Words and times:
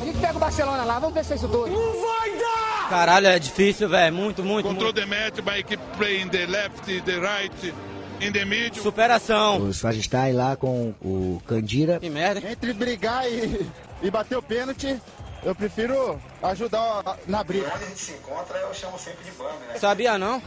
A 0.00 0.04
gente 0.04 0.18
pega 0.18 0.36
o 0.36 0.40
Barcelona 0.40 0.84
lá, 0.84 0.98
vamos 0.98 1.14
ver 1.14 1.24
se 1.24 1.32
é 1.32 1.36
isso 1.36 1.48
tudo. 1.48 1.68
Não 1.68 1.92
vai 2.02 2.30
dar! 2.38 2.88
Caralho, 2.90 3.26
é 3.28 3.38
difícil, 3.38 3.88
velho. 3.88 4.14
Muito, 4.14 4.42
muito. 4.42 4.68
Control 4.68 4.92
muito. 4.92 5.00
the 5.00 5.06
match 5.06 5.40
by 5.40 5.62
keep 5.62 5.82
playing 5.96 6.28
the 6.28 6.46
left, 6.46 7.02
the 7.02 7.18
right, 7.18 7.74
in 8.20 8.32
the 8.32 8.44
middle. 8.44 8.82
Superação. 8.82 9.58
O 9.58 9.72
Swagistai 9.72 10.32
lá 10.32 10.56
com 10.56 10.94
o 11.00 11.40
Candira. 11.46 11.98
Que 12.00 12.10
merda. 12.10 12.50
Entre 12.50 12.72
brigar 12.72 13.26
e, 13.30 13.66
e 14.02 14.10
bater 14.10 14.36
o 14.36 14.42
pênalti, 14.42 15.00
eu 15.42 15.54
prefiro 15.54 16.20
ajudar 16.42 17.18
na 17.26 17.42
briga. 17.44 17.70
Onde 17.74 17.84
a 17.84 17.88
gente 17.88 18.00
se 18.00 18.12
encontra, 18.12 18.58
eu 18.58 18.74
chamo 18.74 18.98
sempre 18.98 19.24
de 19.24 19.30
bando, 19.32 19.58
né? 19.68 19.78
Sabia 19.78 20.18
não? 20.18 20.42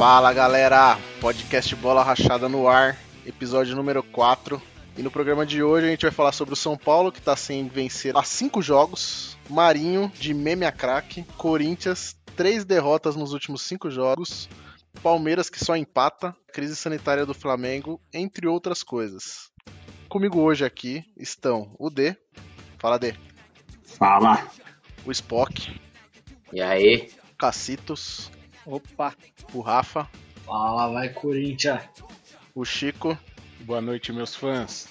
Fala 0.00 0.32
galera, 0.32 0.98
podcast 1.20 1.76
Bola 1.76 2.02
Rachada 2.02 2.48
no 2.48 2.66
ar, 2.66 2.96
episódio 3.26 3.76
número 3.76 4.02
4. 4.02 4.58
E 4.96 5.02
no 5.02 5.10
programa 5.10 5.44
de 5.44 5.62
hoje 5.62 5.88
a 5.88 5.90
gente 5.90 6.06
vai 6.06 6.10
falar 6.10 6.32
sobre 6.32 6.54
o 6.54 6.56
São 6.56 6.74
Paulo, 6.74 7.12
que 7.12 7.20
tá 7.20 7.36
sem 7.36 7.68
vencer 7.68 8.16
há 8.16 8.22
5 8.22 8.62
jogos, 8.62 9.36
Marinho, 9.50 10.10
de 10.18 10.32
meme 10.32 10.64
a 10.64 10.72
craque, 10.72 11.22
Corinthians, 11.36 12.16
3 12.34 12.64
derrotas 12.64 13.14
nos 13.14 13.34
últimos 13.34 13.60
5 13.60 13.90
jogos, 13.90 14.48
Palmeiras 15.02 15.50
que 15.50 15.62
só 15.62 15.76
empata, 15.76 16.34
crise 16.50 16.76
sanitária 16.76 17.26
do 17.26 17.34
Flamengo, 17.34 18.00
entre 18.10 18.46
outras 18.46 18.82
coisas. 18.82 19.50
Comigo 20.08 20.40
hoje 20.40 20.64
aqui 20.64 21.04
estão 21.14 21.76
o 21.78 21.90
D, 21.90 22.16
fala 22.78 22.98
D, 22.98 23.14
Fala. 23.84 24.48
o 25.04 25.12
Spock, 25.12 25.78
E 26.54 26.62
aí? 26.62 27.10
Cacitos, 27.38 28.30
Opa. 28.70 29.14
o 29.52 29.60
Rafa, 29.60 30.08
Fala, 30.46 30.92
vai 30.92 31.08
Corinthians. 31.08 31.82
o 32.54 32.64
Chico, 32.64 33.18
Boa 33.60 33.80
noite, 33.80 34.12
meus 34.12 34.34
fãs. 34.34 34.88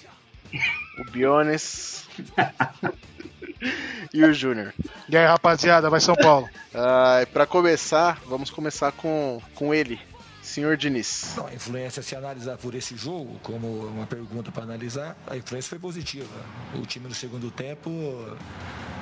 o 0.98 1.10
Biones 1.10 2.06
e 4.14 4.22
o 4.22 4.32
Júnior. 4.32 4.72
E 5.08 5.16
aí, 5.16 5.26
rapaziada, 5.26 5.88
vai 5.90 6.00
São 6.00 6.14
Paulo. 6.14 6.48
Ah, 6.74 7.26
para 7.32 7.46
começar, 7.46 8.20
vamos 8.26 8.50
começar 8.50 8.92
com, 8.92 9.40
com 9.54 9.74
ele, 9.74 9.98
senhor 10.42 10.76
Diniz. 10.76 11.34
Não, 11.36 11.46
a 11.46 11.54
influência, 11.54 12.02
se 12.02 12.14
analisar 12.14 12.56
por 12.58 12.74
esse 12.74 12.96
jogo, 12.96 13.40
como 13.42 13.86
uma 13.88 14.06
pergunta 14.06 14.52
para 14.52 14.62
analisar, 14.62 15.16
a 15.26 15.36
influência 15.36 15.70
foi 15.70 15.78
positiva. 15.78 16.28
O 16.74 16.86
time 16.86 17.08
no 17.08 17.14
segundo 17.14 17.50
tempo 17.50 17.90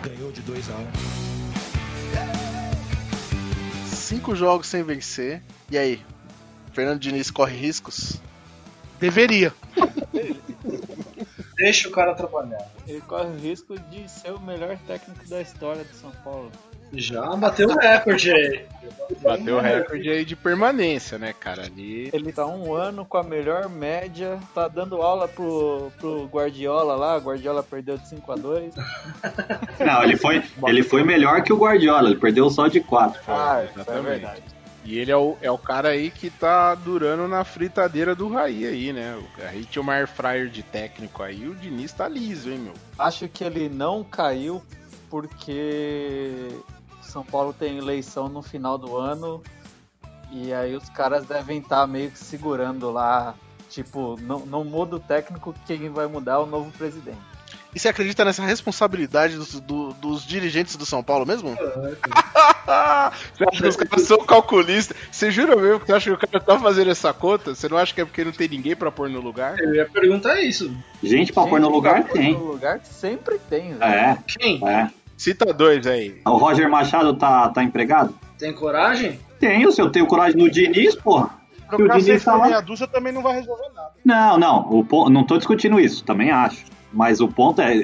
ganhou 0.02 0.32
de 0.32 0.40
2 0.40 0.70
a 0.70 0.74
1 0.74 1.47
Cinco 4.08 4.34
jogos 4.34 4.68
sem 4.68 4.82
vencer. 4.82 5.42
E 5.70 5.76
aí, 5.76 6.02
Fernando 6.72 6.98
Diniz 6.98 7.30
corre 7.30 7.54
riscos? 7.54 8.18
Deveria. 8.98 9.52
Deixa 11.56 11.90
o 11.90 11.92
cara 11.92 12.14
trabalhar. 12.14 12.72
Ele 12.86 13.02
corre 13.02 13.26
o 13.26 13.36
risco 13.36 13.78
de 13.78 14.10
ser 14.10 14.30
o 14.30 14.40
melhor 14.40 14.78
técnico 14.86 15.28
da 15.28 15.42
história 15.42 15.84
de 15.84 15.94
São 15.94 16.10
Paulo. 16.24 16.50
Já 16.92 17.36
bateu 17.36 17.69
o 17.69 17.78
recorde 17.78 18.33
aí. 18.33 18.64
Bateu 19.22 19.56
o 19.56 19.61
recorde 19.61 20.08
aí 20.08 20.25
de 20.25 20.36
permanência, 20.36 21.19
né, 21.19 21.34
cara? 21.39 21.64
Ali. 21.64 22.11
Ele 22.12 22.33
tá 22.33 22.47
um 22.47 22.75
ano 22.75 23.05
com 23.05 23.19
a 23.19 23.22
melhor 23.22 23.69
média, 23.69 24.39
tá 24.55 24.69
dando 24.69 25.03
aula 25.03 25.28
pro, 25.28 25.91
pro 25.98 26.27
Guardiola 26.27 26.94
lá, 26.94 27.16
o 27.16 27.20
Guardiola 27.20 27.62
perdeu 27.62 27.98
de 27.98 28.09
5 28.09 28.33
a 28.33 28.36
2 28.36 28.75
Não, 29.81 30.03
ele 30.03 30.16
foi, 30.16 30.42
ele 30.66 30.83
foi 30.83 31.03
melhor 31.03 31.42
que 31.42 31.53
o 31.53 31.59
Guardiola, 31.59 32.09
ele 32.09 32.19
perdeu 32.19 32.48
só 32.50 32.69
de 32.69 32.81
4. 32.81 33.20
Ah, 33.28 33.64
isso 33.64 33.78
é 33.78 33.83
exatamente. 33.83 34.05
verdade. 34.05 34.42
E 34.84 34.98
ele 34.98 35.11
é 35.11 35.16
o, 35.16 35.36
é 35.42 35.50
o 35.50 35.59
cara 35.59 35.91
aí 35.91 36.11
que 36.11 36.31
tá 36.31 36.75
durando 36.75 37.28
na 37.28 37.44
fritadeira 37.44 38.14
do 38.14 38.27
Raí 38.28 38.66
aí, 38.66 38.91
né? 38.91 39.16
O 39.16 39.42
Raí 39.42 39.64
tinha 39.66 39.83
uma 39.83 39.92
air 39.92 40.09
fryer 40.09 40.48
de 40.48 40.62
técnico 40.62 41.22
aí, 41.22 41.47
o 41.47 41.55
Diniz 41.55 41.92
tá 41.92 42.09
liso, 42.09 42.50
hein, 42.50 42.59
meu? 42.59 42.72
Acho 42.98 43.28
que 43.28 43.44
ele 43.44 43.69
não 43.69 44.03
caiu 44.03 44.62
porque 45.10 46.48
São 47.02 47.24
Paulo 47.24 47.52
tem 47.52 47.78
eleição 47.78 48.28
no 48.28 48.42
final 48.42 48.76
do 48.78 48.96
ano 48.96 49.42
e 50.30 50.52
aí 50.52 50.74
os 50.76 50.88
caras 50.91 51.24
devem 51.26 51.58
estar 51.58 51.86
meio 51.86 52.10
que 52.10 52.19
segurando 52.19 52.91
lá. 52.91 53.34
Tipo, 53.70 54.18
não, 54.20 54.41
não 54.47 54.64
muda 54.64 54.97
o 54.97 55.00
técnico, 55.00 55.54
quem 55.66 55.91
vai 55.91 56.06
mudar 56.06 56.34
é 56.34 56.38
o 56.38 56.47
novo 56.47 56.70
presidente. 56.72 57.18
E 57.74 57.78
você 57.78 57.86
acredita 57.88 58.24
nessa 58.24 58.42
responsabilidade 58.42 59.36
dos, 59.36 59.60
do- 59.60 59.92
dos 59.92 60.24
dirigentes 60.26 60.74
do 60.76 60.86
São 60.86 61.02
Paulo 61.04 61.26
mesmo? 61.26 61.50
você 61.54 63.44
acha 63.44 63.60
que 63.62 63.68
os 63.68 63.76
caras 63.76 64.02
são 64.06 64.18
calculistas? 64.24 64.97
Você 65.12 65.30
jura 65.30 65.54
mesmo 65.54 65.80
que 65.80 65.86
você 65.86 65.92
acha 65.92 66.10
que 66.10 66.16
o 66.24 66.28
cara 66.28 66.42
tá 66.42 66.58
fazendo 66.58 66.91
essa 66.91 67.12
conta? 67.12 67.54
Você 67.54 67.68
não 67.68 67.76
acha 67.76 67.92
que 67.94 68.00
é 68.00 68.04
porque 68.06 68.24
não 68.24 68.32
tem 68.32 68.48
ninguém 68.48 68.74
pra 68.74 68.91
pôr 68.91 69.10
no 69.10 69.20
lugar? 69.20 69.58
Eu 69.58 69.74
ia 69.74 69.86
perguntar 69.86 70.41
isso. 70.41 70.74
Gente 71.02 71.30
pra 71.32 71.44
pôr 71.44 71.60
no 71.60 71.66
Gente, 71.66 71.74
lugar 71.74 71.94
pra 72.04 72.04
pôr 72.04 72.18
tem. 72.18 72.32
No 72.32 72.44
lugar 72.44 72.80
sempre 72.84 73.38
tem, 73.50 73.74
velho. 73.74 73.84
É. 73.84 74.18
Quem? 74.26 74.66
É. 74.66 74.91
Cita 75.18 75.52
dois 75.52 75.86
aí. 75.86 76.20
O 76.24 76.36
Roger 76.38 76.70
Machado 76.70 77.12
tá, 77.14 77.48
tá 77.50 77.62
empregado? 77.62 78.14
Tem 78.38 78.52
coragem? 78.52 79.18
Tenho, 79.40 79.70
se 79.72 79.82
eu 79.82 79.90
tenho 79.90 80.06
coragem 80.06 80.36
no 80.40 80.48
Diniz, 80.50 80.94
porra. 80.94 81.30
O 81.66 81.76
Trocar 81.76 81.88
Diniz 81.94 82.04
seis 82.06 82.24
tá 82.24 82.32
por 82.32 82.38
lá. 82.38 82.46
meia 82.46 82.60
dúzia 82.62 82.86
também 82.86 83.12
não 83.12 83.20
vai 83.20 83.34
resolver 83.34 83.68
nada. 83.74 83.90
Não, 84.04 84.38
não, 84.38 84.60
o 84.70 84.84
pon- 84.84 85.10
não 85.10 85.24
tô 85.24 85.36
discutindo 85.36 85.78
isso, 85.78 86.02
também 86.04 86.30
acho. 86.30 86.64
Mas 86.92 87.20
o 87.20 87.28
ponto 87.28 87.60
é, 87.60 87.74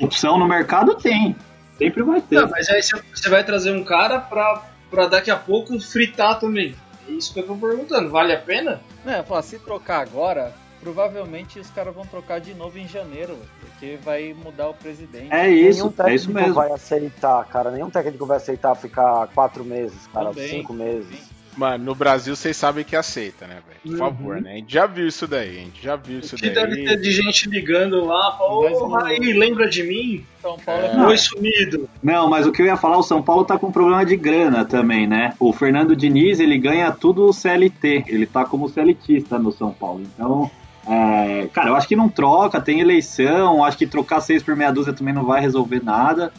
opção 0.00 0.38
no 0.38 0.48
mercado 0.48 0.94
tem. 0.96 1.36
Sempre 1.78 2.02
vai 2.02 2.20
ter. 2.20 2.40
Não, 2.40 2.48
mas 2.48 2.68
aí 2.68 2.82
você- 2.82 3.28
vai 3.28 3.44
trazer 3.44 3.70
um 3.70 3.84
cara 3.84 4.18
pra, 4.18 4.62
pra 4.90 5.06
daqui 5.06 5.30
a 5.30 5.36
pouco 5.36 5.78
fritar 5.78 6.38
também. 6.40 6.74
É 7.08 7.12
isso 7.12 7.32
que 7.34 7.40
eu 7.40 7.46
tô 7.46 7.54
perguntando. 7.54 8.10
Vale 8.10 8.32
a 8.32 8.38
pena? 8.40 8.80
Não, 9.04 9.12
eu 9.12 9.24
falo, 9.24 9.42
se 9.42 9.58
trocar 9.58 10.00
agora, 10.00 10.52
provavelmente 10.82 11.58
os 11.60 11.70
caras 11.70 11.94
vão 11.94 12.04
trocar 12.04 12.40
de 12.40 12.52
novo 12.54 12.78
em 12.78 12.88
janeiro, 12.88 13.36
porque 13.60 13.96
vai 14.04 14.34
mudar 14.34 14.68
o 14.68 14.74
presidente. 14.74 15.32
É 15.32 15.48
isso, 15.48 15.78
Nenhum 15.78 15.88
é 15.88 15.92
técnico 15.96 16.14
isso 16.16 16.32
mesmo. 16.32 16.54
vai 16.54 16.72
aceitar, 16.72 17.44
cara. 17.46 17.70
Nenhum 17.70 17.88
técnico 17.90 18.26
vai 18.26 18.36
aceitar 18.38 18.74
ficar 18.74 19.28
quatro 19.28 19.64
meses, 19.64 20.06
cara. 20.12 20.30
Também, 20.30 20.48
cinco 20.48 20.74
meses. 20.74 21.32
Mano, 21.54 21.84
no 21.84 21.94
Brasil 21.94 22.34
vocês 22.34 22.56
sabem 22.56 22.82
que 22.82 22.96
aceita, 22.96 23.46
né, 23.46 23.58
velho? 23.68 23.78
Por 23.82 23.90
Uhum. 23.92 23.98
favor, 23.98 24.40
né? 24.40 24.52
A 24.52 24.56
gente 24.56 24.72
já 24.72 24.86
viu 24.86 25.06
isso 25.06 25.26
daí, 25.26 25.50
a 25.58 25.60
gente 25.60 25.82
já 25.82 25.96
viu 25.96 26.18
isso 26.20 26.34
que 26.34 26.48
daí. 26.48 26.54
deve 26.66 26.82
ter 26.82 26.96
de 26.98 27.10
gente 27.12 27.46
ligando 27.50 28.06
lá, 28.06 28.38
ô 28.42 28.70
não- 28.70 28.88
Raí, 28.92 29.34
lembra 29.34 29.68
de 29.68 29.82
mim? 29.82 30.24
São 30.40 30.56
Paulo 30.58 30.80
É. 30.82 30.86
é, 30.86 31.04
Foi 31.04 31.18
sumido. 31.18 31.90
Não, 32.02 32.26
mas 32.26 32.46
o 32.46 32.52
que 32.52 32.62
eu 32.62 32.66
ia 32.66 32.76
falar, 32.78 32.96
o 32.96 33.02
São 33.02 33.22
Paulo 33.22 33.44
tá 33.44 33.58
com 33.58 33.70
problema 33.70 34.02
de 34.06 34.16
grana 34.16 34.64
também, 34.64 35.06
né? 35.06 35.34
O 35.38 35.52
Fernando 35.52 35.94
Diniz, 35.94 36.40
ele 36.40 36.56
ganha 36.56 36.90
tudo 36.90 37.30
CLT, 37.34 38.04
ele 38.08 38.24
tá 38.24 38.46
como 38.46 38.66
CLTista 38.70 39.38
no 39.38 39.52
São 39.52 39.72
Paulo. 39.74 40.00
Então, 40.14 40.50
é, 40.86 41.48
cara, 41.52 41.70
eu 41.70 41.76
acho 41.76 41.86
que 41.86 41.96
não 41.96 42.08
troca, 42.08 42.60
tem 42.60 42.80
eleição, 42.80 43.64
acho 43.64 43.78
que 43.78 43.86
trocar 43.86 44.20
seis 44.20 44.42
por 44.42 44.56
meia 44.56 44.72
dúzia 44.72 44.92
também 44.92 45.14
não 45.14 45.24
vai 45.24 45.40
resolver 45.40 45.82
nada, 45.82 46.32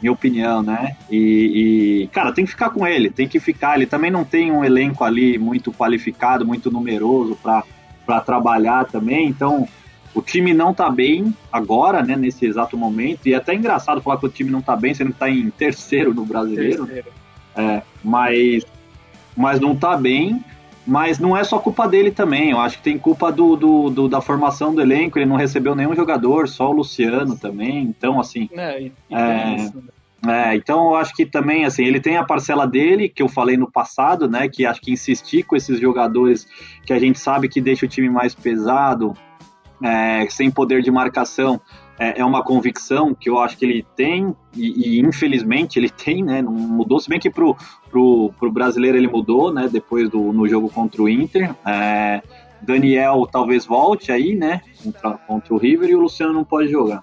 minha 0.00 0.12
opinião, 0.12 0.62
né? 0.62 0.96
E, 1.10 2.02
e, 2.02 2.06
cara, 2.08 2.32
tem 2.32 2.44
que 2.44 2.52
ficar 2.52 2.70
com 2.70 2.86
ele, 2.86 3.10
tem 3.10 3.28
que 3.28 3.38
ficar. 3.40 3.76
Ele 3.76 3.86
também 3.86 4.10
não 4.10 4.24
tem 4.24 4.50
um 4.50 4.64
elenco 4.64 5.04
ali 5.04 5.38
muito 5.38 5.72
qualificado, 5.72 6.46
muito 6.46 6.70
numeroso 6.70 7.36
pra 7.36 8.20
trabalhar 8.20 8.86
também, 8.86 9.28
então 9.28 9.68
o 10.14 10.20
time 10.20 10.52
não 10.52 10.74
tá 10.74 10.90
bem 10.90 11.34
agora, 11.52 12.02
né, 12.02 12.16
nesse 12.16 12.44
exato 12.44 12.76
momento, 12.76 13.26
e 13.26 13.34
é 13.34 13.36
até 13.36 13.54
engraçado 13.54 14.02
falar 14.02 14.16
que 14.16 14.26
o 14.26 14.30
time 14.30 14.50
não 14.50 14.60
tá 14.60 14.74
bem, 14.74 14.92
sendo 14.92 15.12
que 15.12 15.18
tá 15.18 15.30
em 15.30 15.50
terceiro 15.50 16.12
no 16.12 16.24
brasileiro, 16.24 16.88
é, 17.54 17.82
mas, 18.02 18.64
mas 19.36 19.60
não 19.60 19.76
tá 19.76 19.96
bem, 19.96 20.44
mas 20.90 21.20
não 21.20 21.36
é 21.36 21.44
só 21.44 21.60
culpa 21.60 21.86
dele 21.86 22.10
também, 22.10 22.50
eu 22.50 22.58
acho 22.58 22.78
que 22.78 22.82
tem 22.82 22.98
culpa 22.98 23.30
do, 23.30 23.54
do, 23.54 23.90
do- 23.90 24.08
da 24.08 24.20
formação 24.20 24.74
do 24.74 24.82
elenco, 24.82 25.16
ele 25.18 25.24
não 25.26 25.36
recebeu 25.36 25.72
nenhum 25.76 25.94
jogador, 25.94 26.48
só 26.48 26.68
o 26.68 26.72
Luciano 26.72 27.36
também, 27.38 27.84
então 27.84 28.18
assim, 28.18 28.48
né? 28.52 28.82
E, 28.82 28.86
e 29.08 29.14
É. 29.14 29.70
né? 30.24 30.50
é, 30.50 30.56
então 30.56 30.90
eu 30.90 30.96
acho 30.96 31.14
que 31.14 31.24
também, 31.24 31.64
assim, 31.64 31.84
ele 31.84 32.00
tem 32.00 32.16
a 32.16 32.24
parcela 32.24 32.66
dele, 32.66 33.08
que 33.08 33.22
eu 33.22 33.28
falei 33.28 33.56
no 33.56 33.70
passado, 33.70 34.28
né, 34.28 34.48
que 34.48 34.66
acho 34.66 34.80
que 34.80 34.90
insistir 34.92 35.44
com 35.44 35.54
esses 35.54 35.78
jogadores 35.78 36.44
que 36.84 36.92
a 36.92 36.98
gente 36.98 37.20
sabe 37.20 37.48
que 37.48 37.60
deixa 37.60 37.86
o 37.86 37.88
time 37.88 38.10
mais 38.10 38.34
pesado, 38.34 39.14
é, 39.82 40.26
sem 40.28 40.50
poder 40.50 40.82
de 40.82 40.90
marcação, 40.90 41.60
é, 41.98 42.20
é 42.20 42.24
uma 42.24 42.42
convicção 42.42 43.14
que 43.14 43.28
eu 43.28 43.38
acho 43.38 43.56
que 43.58 43.64
ele 43.64 43.86
tem, 43.94 44.34
e, 44.54 44.96
e 44.96 45.00
infelizmente 45.00 45.78
ele 45.78 45.90
tem, 45.92 46.24
né, 46.24 46.40
não 46.42 46.52
mudou, 46.52 46.98
se 46.98 47.08
bem 47.08 47.20
que 47.20 47.30
pro, 47.30 47.56
pro, 47.90 48.32
pro 48.38 48.50
brasileiro 48.50 48.96
ele 48.96 49.08
mudou, 49.08 49.52
né, 49.52 49.68
depois 49.70 50.08
do 50.08 50.32
no 50.32 50.48
jogo 50.48 50.70
contra 50.70 51.02
o 51.02 51.08
Inter, 51.08 51.54
é, 51.66 52.22
Daniel 52.62 53.26
talvez 53.30 53.66
volte 53.66 54.10
aí, 54.10 54.34
né, 54.34 54.62
contra, 54.82 55.10
contra 55.18 55.54
o 55.54 55.58
River, 55.58 55.90
e 55.90 55.94
o 55.94 56.00
Luciano 56.00 56.32
não 56.32 56.44
pode 56.44 56.68
jogar. 56.68 57.02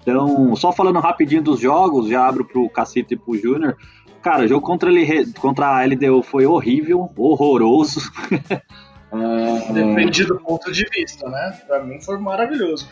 Então, 0.00 0.56
só 0.56 0.72
falando 0.72 1.00
rapidinho 1.00 1.42
dos 1.42 1.60
jogos, 1.60 2.08
já 2.08 2.26
abro 2.26 2.44
pro 2.44 2.68
Cacito 2.70 3.12
e 3.12 3.16
pro 3.16 3.36
Júnior. 3.36 3.76
Cara, 4.22 4.44
o 4.44 4.48
jogo 4.48 4.64
contra, 4.64 4.90
ele, 4.90 5.32
contra 5.34 5.66
a 5.66 5.84
LDU 5.84 6.22
foi 6.22 6.46
horrível, 6.46 7.10
horroroso. 7.16 8.00
É, 9.10 9.72
Depende 9.72 10.24
do 10.26 10.38
ponto 10.40 10.70
de 10.70 10.84
vista, 10.92 11.28
né? 11.28 11.58
Pra 11.66 11.82
mim 11.82 12.00
foi 12.00 12.18
maravilhoso. 12.18 12.88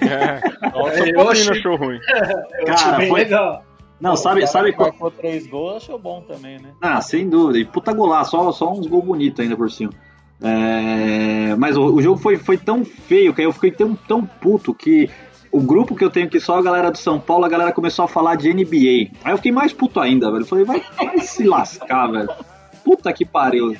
Cara. 0.00 0.40
É, 0.44 0.68
nossa, 0.76 1.08
eu 1.08 1.28
achei- 1.30 1.50
achou 1.52 1.76
ruim. 1.76 1.98
Eu 2.58 2.64
Cara, 2.66 2.74
achei 2.74 2.96
bem 2.98 3.08
foi- 3.08 3.20
legal. 3.20 3.64
Não, 4.00 4.16
sabe, 4.16 4.40
cara 4.40 4.52
sabe 4.52 4.70
que 4.70 4.76
qual. 4.78 4.88
marcou 4.88 5.10
três 5.10 5.46
gols, 5.46 5.76
achou 5.84 5.98
bom 5.98 6.22
também, 6.22 6.58
né? 6.58 6.72
Ah, 6.80 7.00
sem 7.02 7.28
dúvida. 7.28 7.58
E 7.58 7.64
puta 7.66 7.92
golaço, 7.92 8.30
só, 8.30 8.50
só 8.50 8.72
uns 8.72 8.86
gols 8.86 9.04
bonitos 9.04 9.38
ainda 9.40 9.56
por 9.56 9.70
cima. 9.70 9.92
É, 10.42 11.54
mas 11.56 11.76
o, 11.76 11.82
o 11.94 12.00
jogo 12.02 12.18
foi, 12.18 12.36
foi 12.38 12.56
tão 12.56 12.82
feio 12.84 13.34
que 13.34 13.42
eu 13.42 13.52
fiquei 13.52 13.70
tão, 13.70 13.94
tão 13.94 14.24
puto 14.24 14.72
que 14.72 15.08
o 15.52 15.60
grupo 15.60 15.94
que 15.94 16.02
eu 16.04 16.08
tenho 16.10 16.26
aqui, 16.26 16.40
só 16.40 16.58
a 16.58 16.62
galera 16.62 16.90
do 16.90 16.96
São 16.96 17.20
Paulo, 17.20 17.44
a 17.44 17.48
galera 17.48 17.72
começou 17.72 18.04
a 18.04 18.08
falar 18.08 18.36
de 18.36 18.52
NBA. 18.52 19.10
Aí 19.22 19.32
eu 19.32 19.36
fiquei 19.36 19.52
mais 19.52 19.72
puto 19.72 20.00
ainda, 20.00 20.30
velho. 20.30 20.42
Eu 20.42 20.46
falei, 20.46 20.64
vai, 20.64 20.82
vai 20.96 21.18
se 21.20 21.44
lascar, 21.44 22.06
velho. 22.10 22.28
Puta 22.82 23.12
que 23.12 23.24
pariu. 23.26 23.76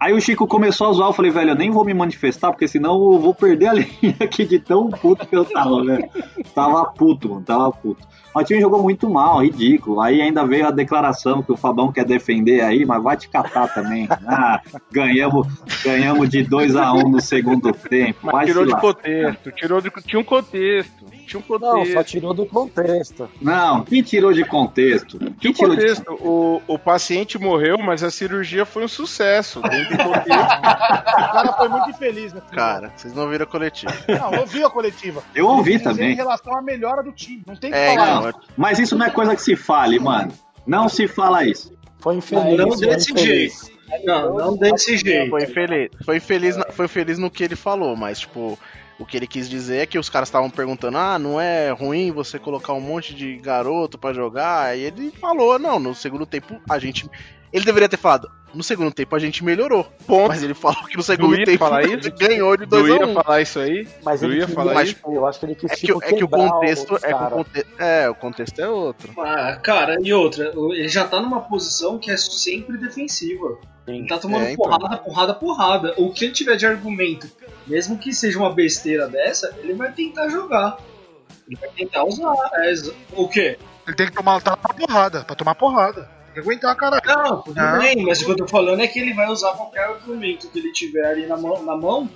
Aí 0.00 0.14
o 0.14 0.20
Chico 0.20 0.46
começou 0.46 0.88
a 0.88 0.92
zoar, 0.92 1.10
eu 1.10 1.12
falei, 1.12 1.30
velho, 1.30 1.50
eu 1.50 1.54
nem 1.54 1.70
vou 1.70 1.84
me 1.84 1.92
manifestar, 1.92 2.50
porque 2.50 2.66
senão 2.66 3.12
eu 3.12 3.18
vou 3.18 3.34
perder 3.34 3.66
a 3.66 3.74
linha 3.76 4.16
aqui 4.18 4.46
de 4.46 4.58
tão 4.58 4.88
puto 4.88 5.26
que 5.26 5.36
eu 5.36 5.44
tava, 5.44 5.84
velho. 5.84 6.08
Tava 6.54 6.84
puto, 6.86 7.28
mano, 7.28 7.42
tava 7.42 7.70
puto. 7.70 8.08
O 8.34 8.42
time 8.42 8.60
jogou 8.60 8.82
muito 8.82 9.10
mal, 9.10 9.42
ridículo. 9.42 10.00
Aí 10.00 10.22
ainda 10.22 10.46
veio 10.46 10.66
a 10.66 10.70
declaração 10.70 11.42
que 11.42 11.52
o 11.52 11.56
Fabão 11.56 11.92
quer 11.92 12.04
defender 12.04 12.62
aí, 12.62 12.86
mas 12.86 13.02
vai 13.02 13.16
te 13.16 13.28
catar 13.28 13.68
também. 13.74 14.08
Ah, 14.32 14.60
ganhamos, 14.92 15.48
ganhamos 15.84 16.28
de 16.28 16.44
2 16.44 16.76
a 16.76 16.92
1 16.92 16.98
um 16.98 17.08
no 17.10 17.20
segundo 17.20 17.72
tempo. 17.72 18.20
Mas 18.22 18.32
Vai 18.32 18.46
tirou 18.46 18.64
de 18.64 18.76
contexto, 18.76 19.50
tirou 19.50 19.80
de, 19.80 19.90
tinha 20.06 20.20
um 20.20 20.24
contexto. 20.24 21.04
Tinha 21.30 21.40
um 21.40 21.42
contexto. 21.42 21.76
Não, 21.76 21.86
só 21.86 22.02
tirou 22.02 22.34
do 22.34 22.44
contexto. 22.46 23.28
Não, 23.40 23.84
quem 23.84 24.02
tirou 24.02 24.32
de 24.32 24.44
contexto? 24.44 25.18
Quem 25.18 25.52
Que 25.52 25.52
tirou 25.52 25.76
de 25.76 25.80
contexto? 25.82 26.12
O, 26.14 26.60
o 26.66 26.78
paciente 26.78 27.38
morreu, 27.38 27.78
mas 27.78 28.02
a 28.02 28.10
cirurgia 28.10 28.66
foi 28.66 28.84
um 28.84 28.88
sucesso. 28.88 29.60
Dentro 29.62 29.96
do 29.96 30.04
contexto. 30.04 30.30
O 31.20 31.32
cara 31.32 31.52
foi 31.52 31.68
muito 31.68 31.90
infeliz, 31.90 32.32
né? 32.32 32.42
Cara, 32.50 32.92
vocês 32.96 33.14
não 33.14 33.28
viram 33.28 33.44
a 33.44 33.46
coletiva. 33.46 33.92
Não, 34.08 34.40
ouviu 34.40 34.66
a 34.66 34.70
coletiva. 34.70 35.22
Eu 35.34 35.46
ouvi 35.46 35.72
dizer 35.72 35.84
também. 35.84 36.12
Em 36.12 36.14
relação 36.16 36.56
à 36.56 36.62
melhora 36.62 37.02
do 37.02 37.12
time. 37.12 37.42
Não 37.46 37.54
tem 37.54 37.70
que 37.70 37.76
É, 37.76 37.94
falar. 37.94 38.32
não, 38.32 38.40
Mas 38.56 38.78
isso 38.78 38.96
não 38.96 39.06
é 39.06 39.10
coisa 39.10 39.36
que 39.36 39.42
se 39.42 39.54
fale, 39.54 39.98
mano. 40.00 40.32
Não 40.66 40.88
se 40.88 41.06
fala 41.06 41.44
isso. 41.44 41.72
Foi 42.00 42.16
infeliz. 42.16 42.56
Não 42.58 42.72
foi 42.72 42.86
desse 42.88 43.12
infeliz. 43.12 43.26
jeito. 43.60 43.80
Não, 44.04 44.34
não 44.36 44.56
desse 44.56 44.96
jeito. 44.96 45.30
Foi 45.30 45.42
infeliz, 45.44 45.90
foi 46.04 46.16
infeliz, 46.16 46.56
foi 46.72 46.84
infeliz 46.86 47.18
no 47.18 47.30
que 47.30 47.42
ele 47.44 47.56
falou, 47.56 47.96
mas 47.96 48.20
tipo, 48.20 48.58
o 49.00 49.06
que 49.06 49.16
ele 49.16 49.26
quis 49.26 49.48
dizer 49.48 49.78
é 49.78 49.86
que 49.86 49.98
os 49.98 50.08
caras 50.10 50.28
estavam 50.28 50.50
perguntando: 50.50 50.98
"Ah, 50.98 51.18
não 51.18 51.40
é 51.40 51.70
ruim 51.70 52.12
você 52.12 52.38
colocar 52.38 52.74
um 52.74 52.80
monte 52.80 53.14
de 53.14 53.36
garoto 53.38 53.98
pra 53.98 54.12
jogar?" 54.12 54.76
E 54.78 54.82
ele 54.82 55.10
falou: 55.10 55.58
"Não, 55.58 55.80
no 55.80 55.94
segundo 55.94 56.26
tempo 56.26 56.60
a 56.68 56.78
gente 56.78 57.08
ele 57.52 57.64
deveria 57.64 57.88
ter 57.88 57.96
falado: 57.96 58.30
"No 58.54 58.62
segundo 58.62 58.92
tempo 58.92 59.14
a 59.14 59.18
gente 59.18 59.44
melhorou". 59.44 59.84
Ponto. 60.06 60.28
Mas 60.28 60.42
ele 60.42 60.54
falou 60.54 60.84
que 60.84 60.96
no 60.96 61.02
segundo 61.02 61.36
ia 61.38 61.44
tempo 61.44 61.58
falar 61.58 61.82
isso? 61.86 62.10
ganhou 62.18 62.56
de 62.56 62.64
Tu 62.64 62.70
2 62.70 62.90
a 62.92 62.96
ia 62.96 63.06
1. 63.06 63.14
falar 63.14 63.40
isso 63.40 63.58
aí? 63.58 63.88
Mas 64.02 64.22
ele 64.22 64.36
ia 64.38 64.48
falar 64.48 64.74
mas, 64.74 64.90
isso? 64.90 65.00
eu 65.06 65.26
acho 65.26 65.38
que 65.40 65.46
ele 65.46 65.54
quis 65.54 65.70
É 65.72 65.74
que, 65.76 65.86
tipo, 65.86 66.04
é 66.04 66.12
que 66.12 66.24
o 66.24 66.28
contexto 66.28 66.96
é 67.02 67.08
que 67.08 67.14
o 67.14 67.28
conte- 67.30 67.66
é, 67.78 68.08
o 68.10 68.14
contexto 68.14 68.58
é 68.60 68.68
outro. 68.68 69.12
Ah, 69.18 69.56
cara, 69.62 69.96
e 70.00 70.12
outra, 70.12 70.52
ele 70.72 70.88
já 70.88 71.06
tá 71.06 71.20
numa 71.20 71.40
posição 71.40 71.98
que 71.98 72.10
é 72.10 72.16
sempre 72.16 72.76
defensiva. 72.78 73.58
Ele 73.86 74.06
tá 74.06 74.18
tomando 74.18 74.44
É, 74.44 74.52
então. 74.52 74.64
porrada, 74.64 74.96
porrada, 74.98 75.34
porrada. 75.34 75.94
O 75.96 76.12
que 76.12 76.26
ele 76.26 76.32
tiver 76.32 76.54
de 76.56 76.64
argumento, 76.66 77.28
mesmo 77.66 77.98
que 77.98 78.12
seja 78.12 78.38
uma 78.38 78.52
besteira 78.52 79.08
dessa, 79.08 79.52
ele 79.58 79.74
vai 79.74 79.90
tentar 79.90 80.28
jogar. 80.28 80.78
Ele 81.48 81.56
vai 81.56 81.68
tentar 81.70 82.04
usar. 82.04 82.34
É, 82.54 82.72
o 83.12 83.26
quê? 83.28 83.58
Ele 83.86 83.96
tem 83.96 84.06
que 84.06 84.12
tomar, 84.12 84.40
tá 84.40 84.56
pra 84.56 84.72
porrada, 84.74 85.24
pra 85.24 85.34
tomar 85.34 85.54
porrada. 85.56 86.08
Tem 86.32 86.34
que 86.34 86.40
aguentar, 86.40 86.74
caralho. 86.76 87.02
Não, 87.04 87.42
tudo 87.42 87.60
Não. 87.60 87.78
bem, 87.78 88.04
mas 88.04 88.20
o 88.22 88.24
que 88.24 88.30
eu 88.30 88.36
tô 88.36 88.46
falando 88.48 88.80
é 88.82 88.86
que 88.86 88.98
ele 88.98 89.12
vai 89.14 89.28
usar 89.28 89.52
qualquer 89.52 89.84
argumento 89.84 90.48
que 90.48 90.58
ele 90.58 90.72
tiver 90.72 91.04
ali 91.06 91.26
na 91.26 91.36
mão, 91.36 91.62
na 91.64 91.76
mão 91.76 92.08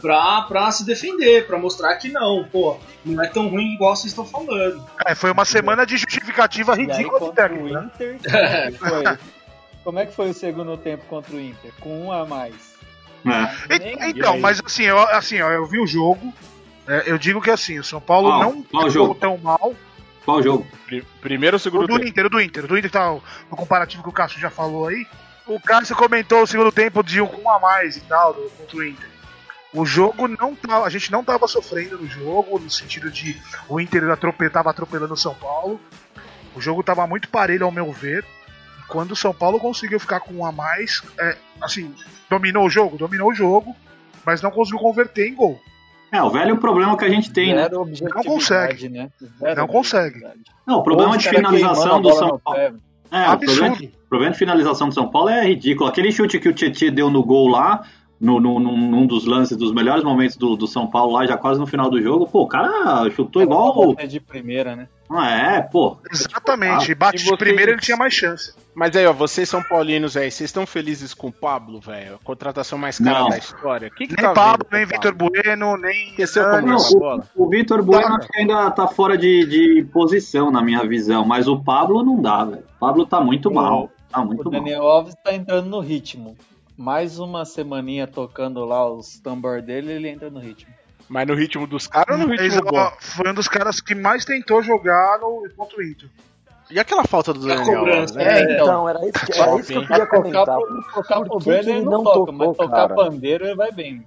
pra, 0.00 0.42
pra 0.42 0.70
se 0.70 0.84
defender, 0.84 1.46
pra 1.46 1.58
mostrar 1.58 1.94
que 1.96 2.08
não, 2.08 2.44
pô, 2.50 2.78
não 3.04 3.22
é 3.22 3.28
tão 3.28 3.48
ruim 3.48 3.74
igual 3.74 3.94
vocês 3.94 4.10
estão 4.12 4.24
falando. 4.24 4.84
É, 5.06 5.14
foi 5.14 5.30
uma 5.30 5.44
semana 5.44 5.84
de 5.86 5.96
justificativa 5.96 6.74
ridícula 6.74 7.20
do 7.20 7.32
técnico, 7.32 7.66
o 7.66 7.72
né? 7.72 7.90
Inter, 7.94 8.18
como 8.24 8.38
é 8.46 8.70
que 8.72 8.78
foi? 8.78 9.18
Como 9.84 9.98
é 9.98 10.06
que 10.06 10.14
foi 10.14 10.30
o 10.30 10.34
segundo 10.34 10.76
tempo 10.76 11.04
contra 11.08 11.34
o 11.34 11.40
Inter? 11.40 11.72
Com 11.80 12.06
um 12.06 12.12
a 12.12 12.26
mais. 12.26 12.54
É. 13.70 13.76
E- 13.76 14.10
Então, 14.10 14.38
mas 14.40 14.60
assim, 14.64 14.84
eu, 14.84 14.98
assim, 14.98 15.40
ó, 15.42 15.50
eu 15.50 15.66
vi 15.66 15.78
o 15.78 15.86
jogo. 15.86 16.32
é, 16.88 17.04
eu 17.06 17.18
digo 17.18 17.40
que 17.40 17.50
assim, 17.50 17.78
o 17.78 17.84
São 17.84 18.00
Paulo 18.00 18.30
não 18.38 18.64
jogou 18.72 18.90
jogo? 18.90 19.14
tão 19.14 19.36
mal. 19.38 19.74
Qual 20.32 20.42
jogo? 20.42 20.66
Pri- 20.86 21.02
Primeiro 21.20 21.54
ou 21.56 21.58
O 21.58 21.60
segundo 21.60 21.86
do 21.86 21.94
tempo? 21.96 22.08
Inter, 22.08 22.26
o 22.26 22.30
do 22.30 22.40
Inter. 22.40 22.64
O 22.64 22.68
do 22.68 22.78
Inter 22.78 22.90
tá 22.90 23.12
o, 23.12 23.22
o 23.50 23.56
comparativo 23.56 24.02
que 24.02 24.08
o 24.08 24.12
Cássio 24.12 24.40
já 24.40 24.50
falou 24.50 24.88
aí. 24.88 25.06
O 25.46 25.58
Cássio 25.60 25.96
comentou 25.96 26.42
o 26.42 26.46
segundo 26.46 26.70
tempo 26.70 27.02
de 27.02 27.20
um 27.20 27.26
com 27.26 27.42
um 27.42 27.50
a 27.50 27.58
mais 27.58 27.96
e 27.96 28.00
tal, 28.02 28.32
do, 28.34 28.42
contra 28.50 28.76
o 28.76 28.84
Inter. 28.84 29.08
O 29.72 29.84
jogo 29.86 30.26
não 30.28 30.54
tava. 30.54 30.84
A 30.86 30.90
gente 30.90 31.10
não 31.12 31.22
tava 31.24 31.46
sofrendo 31.46 31.96
no 31.98 32.06
jogo, 32.06 32.58
no 32.58 32.70
sentido 32.70 33.10
de 33.10 33.40
o 33.68 33.80
Inter 33.80 34.08
atrope, 34.10 34.48
tava 34.50 34.70
atropelando 34.70 35.14
o 35.14 35.16
São 35.16 35.34
Paulo. 35.34 35.80
O 36.54 36.60
jogo 36.60 36.82
tava 36.82 37.06
muito 37.06 37.28
parelho 37.28 37.64
ao 37.66 37.72
meu 37.72 37.90
ver. 37.92 38.24
E 38.80 38.82
quando 38.88 39.12
o 39.12 39.16
São 39.16 39.32
Paulo 39.32 39.60
conseguiu 39.60 40.00
ficar 40.00 40.20
com 40.20 40.34
um 40.34 40.44
a 40.44 40.50
mais, 40.50 41.02
é, 41.18 41.36
assim, 41.62 41.94
dominou 42.28 42.66
o 42.66 42.70
jogo, 42.70 42.96
dominou 42.96 43.30
o 43.30 43.34
jogo, 43.34 43.74
mas 44.26 44.42
não 44.42 44.50
conseguiu 44.50 44.80
converter 44.80 45.28
em 45.28 45.34
gol. 45.34 45.60
É, 46.12 46.22
o 46.22 46.30
velho 46.30 46.56
problema 46.58 46.96
que 46.96 47.04
a 47.04 47.08
gente 47.08 47.30
tem, 47.30 47.54
né? 47.54 47.66
Objetividade, 47.66 48.26
consegue. 48.26 48.88
Né? 48.88 49.10
Não 49.56 49.66
consegue. 49.66 50.26
Não, 50.66 50.78
o 50.78 50.82
problema 50.82 51.16
de 51.16 51.28
finalização 51.28 52.02
do 52.02 52.12
São 52.12 52.38
Paulo. 52.38 52.60
É, 53.12 53.30
o 53.30 53.38
problema, 53.38 53.76
o 53.76 54.08
problema 54.08 54.32
de 54.32 54.38
finalização 54.38 54.88
do 54.88 54.94
São 54.94 55.08
Paulo 55.08 55.28
é 55.28 55.46
ridículo. 55.46 55.88
Aquele 55.88 56.10
chute 56.12 56.38
que 56.38 56.48
o 56.48 56.52
Tietchan 56.52 56.92
deu 56.92 57.10
no 57.10 57.22
gol 57.24 57.48
lá, 57.48 57.84
no, 58.20 58.38
no, 58.38 58.60
num, 58.60 58.76
num 58.76 59.06
dos 59.06 59.24
lances, 59.24 59.56
dos 59.56 59.72
melhores 59.72 60.04
momentos 60.04 60.36
do, 60.36 60.54
do 60.54 60.66
São 60.66 60.86
Paulo 60.86 61.12
lá, 61.14 61.26
já 61.26 61.36
quase 61.38 61.58
no 61.58 61.66
final 61.66 61.88
do 61.90 62.00
jogo, 62.02 62.26
pô, 62.26 62.42
o 62.42 62.46
cara 62.46 63.08
chutou 63.10 63.40
igual. 63.42 63.94
É 63.96 64.06
de 64.06 64.20
primeira, 64.20 64.76
né? 64.76 64.88
Ah, 65.10 65.30
é, 65.56 65.60
pô. 65.62 65.96
Exatamente. 66.12 66.92
Ah, 66.92 66.94
bate 66.94 67.16
e 67.16 67.18
de 67.20 67.24
vocês- 67.24 67.38
primeira 67.38 67.72
ele 67.72 67.80
tinha 67.80 67.96
mais 67.96 68.12
chance. 68.14 68.52
Mas 68.72 68.94
aí, 68.94 69.04
ó, 69.06 69.12
vocês 69.12 69.48
são 69.48 69.60
paulinos 69.62 70.16
aí, 70.16 70.30
vocês 70.30 70.48
estão 70.48 70.64
felizes 70.64 71.12
com 71.12 71.26
o 71.28 71.32
Pablo, 71.32 71.80
velho? 71.80 72.14
A 72.14 72.18
contratação 72.24 72.78
mais 72.78 72.98
cara 73.00 73.20
Não. 73.20 73.28
da 73.28 73.38
história? 73.38 73.90
Que 73.90 74.06
que 74.06 74.14
Nem 74.16 74.24
tá 74.24 74.32
Pablo, 74.32 74.66
vendo, 74.70 74.78
nem 74.78 74.86
Vitor? 74.86 75.14
Bueno, 75.14 75.76
nem. 75.78 76.10
Esqueceu 76.10 76.44
como 76.50 76.66
Não, 76.68 76.76
bola? 77.00 77.24
o, 77.34 77.44
o 77.46 77.48
Vitor 77.48 77.82
Bueno 77.82 78.14
acho 78.16 78.28
que 78.28 78.38
ainda 78.38 78.70
tá 78.70 78.86
fora 78.86 79.18
de, 79.18 79.44
de 79.46 79.82
posição, 79.92 80.50
na 80.52 80.62
minha 80.62 80.86
visão, 80.86 81.24
mas 81.26 81.48
o 81.48 81.58
Pablo 81.58 82.04
não 82.04 82.22
dá, 82.22 82.44
velho. 82.44 82.62
O 82.76 82.78
Pablo 82.78 83.04
tá 83.04 83.20
muito 83.20 83.50
mal. 83.50 83.90
Tá 84.08 84.24
muito 84.24 84.42
O 84.48 84.52
mal. 84.52 84.60
Daniel 84.60 84.82
Alves 84.86 85.14
tá 85.24 85.34
entrando 85.34 85.68
no 85.68 85.80
ritmo. 85.80 86.36
Mais 86.80 87.18
uma 87.18 87.44
semaninha 87.44 88.06
tocando 88.06 88.64
lá 88.64 88.90
os 88.90 89.18
tambor 89.18 89.60
dele, 89.60 89.92
ele 89.92 90.08
entra 90.08 90.30
no 90.30 90.40
ritmo. 90.40 90.72
Mas 91.06 91.26
no 91.28 91.34
ritmo 91.34 91.66
dos 91.66 91.86
caras 91.86 92.18
ou 92.18 92.22
no 92.22 92.28
Mas, 92.28 92.40
ritmo 92.40 92.62
ó, 92.68 92.70
bom? 92.70 92.96
foi 92.98 93.30
um 93.30 93.34
dos 93.34 93.48
caras 93.48 93.82
que 93.82 93.94
mais 93.94 94.24
tentou 94.24 94.62
jogar 94.62 95.18
no 95.18 95.46
contra 95.54 95.76
o 95.78 95.82
Inter. 95.82 96.08
E 96.70 96.80
aquela 96.80 97.04
falta 97.04 97.34
do 97.34 97.40
Daniel 97.40 97.64
cobrança. 97.66 97.98
Alves, 97.98 98.12
né? 98.14 98.24
É, 98.24 98.42
então. 98.44 98.54
Então, 98.64 98.88
era 98.88 99.06
isso 99.06 99.26
que, 99.26 99.32
era 99.38 99.56
isso 99.58 99.72
que 99.72 99.76
eu 99.78 99.86
queria 99.86 100.06
Tocar, 100.06 100.16
comentar. 100.22 100.58
tocar 100.94 101.20
Por 101.24 101.42
que 101.42 101.44
que 101.44 101.50
ele 101.50 101.82
não, 101.82 102.02
toca, 102.02 102.32
mas 102.32 102.48
tocou, 102.48 102.54
tocar 102.54 102.76
cara? 102.88 102.94
pandeiro 102.94 103.44
ele 103.44 103.54
vai 103.56 103.70
bem. 103.72 104.06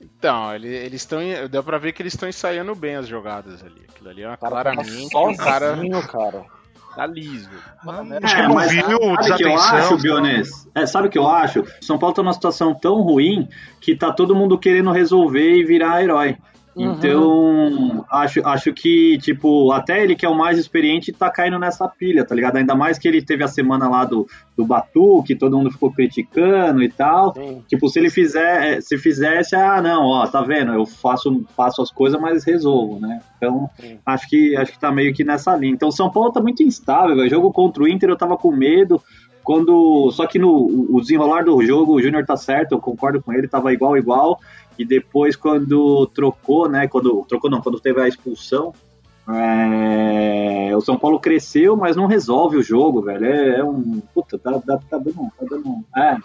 Então, 0.00 0.54
ele- 0.54 0.74
eles 0.74 1.02
estão. 1.02 1.18
Deu 1.50 1.62
pra 1.62 1.76
ver 1.76 1.92
que 1.92 2.00
eles 2.00 2.14
estão 2.14 2.28
ensaiando 2.28 2.74
bem 2.74 2.96
as 2.96 3.06
jogadas 3.06 3.62
ali. 3.62 3.82
Aquilo 3.90 4.08
ali 4.08 4.22
é 4.22 4.28
uma, 4.28 4.36
claramente 4.38 5.14
um 5.14 5.36
cara 5.36 5.74
sozinho, 5.76 6.02
cara. 6.06 6.46
Tá 6.94 7.06
liso. 7.06 7.50
Mano, 7.84 8.14
É, 8.14 8.20
Tipo, 8.20 8.54
mas 8.54 8.72
viu, 8.72 8.98
sabe 9.22 9.32
o 9.32 9.36
que 9.36 9.44
eu 9.44 9.58
acho, 9.58 9.96
Bionês? 9.98 10.68
É, 10.74 10.86
sabe 10.86 11.08
o 11.08 11.10
que 11.10 11.18
eu 11.18 11.26
acho? 11.28 11.64
São 11.80 11.98
Paulo 11.98 12.14
tá 12.14 12.22
numa 12.22 12.32
situação 12.32 12.74
tão 12.74 13.00
ruim 13.02 13.48
que 13.80 13.94
tá 13.94 14.12
todo 14.12 14.34
mundo 14.34 14.58
querendo 14.58 14.90
resolver 14.92 15.56
e 15.56 15.64
virar 15.64 16.02
herói. 16.02 16.36
Então, 16.76 18.04
acho, 18.10 18.44
acho 18.46 18.72
que, 18.72 19.16
tipo, 19.18 19.70
até 19.70 20.02
ele 20.02 20.16
que 20.16 20.26
é 20.26 20.28
o 20.28 20.34
mais 20.34 20.58
experiente 20.58 21.12
tá 21.12 21.30
caindo 21.30 21.58
nessa 21.58 21.86
pilha, 21.88 22.24
tá 22.24 22.34
ligado? 22.34 22.56
Ainda 22.56 22.74
mais 22.74 22.98
que 22.98 23.06
ele 23.06 23.22
teve 23.22 23.44
a 23.44 23.48
semana 23.48 23.88
lá 23.88 24.04
do, 24.04 24.26
do 24.56 24.64
Batu, 24.64 25.22
que 25.24 25.36
todo 25.36 25.56
mundo 25.56 25.70
ficou 25.70 25.92
criticando 25.92 26.82
e 26.82 26.88
tal. 26.88 27.32
Sim. 27.34 27.62
Tipo, 27.68 27.88
se 27.88 27.98
ele 28.00 28.10
fizer, 28.10 28.80
se 28.80 28.98
fizesse, 28.98 29.54
ah, 29.54 29.80
não, 29.80 30.04
ó, 30.04 30.26
tá 30.26 30.42
vendo? 30.42 30.72
Eu 30.72 30.84
faço, 30.84 31.44
faço 31.56 31.80
as 31.80 31.90
coisas, 31.90 32.20
mas 32.20 32.44
resolvo, 32.44 32.98
né? 32.98 33.20
Então, 33.36 33.70
Sim. 33.80 33.98
acho 34.04 34.28
que 34.28 34.56
acho 34.56 34.72
que 34.72 34.80
tá 34.80 34.90
meio 34.90 35.14
que 35.14 35.22
nessa 35.22 35.54
linha. 35.54 35.72
Então, 35.72 35.92
São 35.92 36.10
Paulo 36.10 36.32
tá 36.32 36.40
muito 36.40 36.62
instável, 36.62 37.14
velho. 37.14 37.30
Jogo 37.30 37.52
contra 37.52 37.82
o 37.82 37.88
Inter, 37.88 38.10
eu 38.10 38.16
tava 38.16 38.36
com 38.36 38.50
medo. 38.50 39.00
Quando, 39.44 40.10
só 40.10 40.26
que 40.26 40.38
no 40.38 40.50
o 40.90 40.98
desenrolar 41.02 41.44
do 41.44 41.62
jogo, 41.62 41.92
o 41.92 42.00
Júnior 42.00 42.24
tá 42.24 42.34
certo, 42.34 42.72
eu 42.72 42.80
concordo 42.80 43.22
com 43.22 43.30
ele, 43.30 43.46
tava 43.46 43.74
igual 43.74 43.94
igual. 43.94 44.40
E 44.78 44.84
depois 44.84 45.36
quando 45.36 46.06
trocou, 46.08 46.68
né? 46.68 46.88
Quando 46.88 47.24
trocou 47.28 47.50
não, 47.50 47.60
quando 47.60 47.78
teve 47.80 48.00
a 48.00 48.08
expulsão, 48.08 48.72
é, 49.28 50.72
o 50.76 50.80
São 50.80 50.98
Paulo 50.98 51.18
cresceu, 51.20 51.76
mas 51.76 51.96
não 51.96 52.06
resolve 52.06 52.56
o 52.56 52.62
jogo, 52.62 53.02
velho. 53.02 53.24
É, 53.24 53.58
é 53.60 53.64
um 53.64 54.00
puta, 54.14 54.38
tá, 54.38 54.52
tá, 54.60 54.78
tá 54.78 54.98
dando, 54.98 55.30
tá 55.38 55.46
dando, 55.48 55.84
é, 55.96 56.16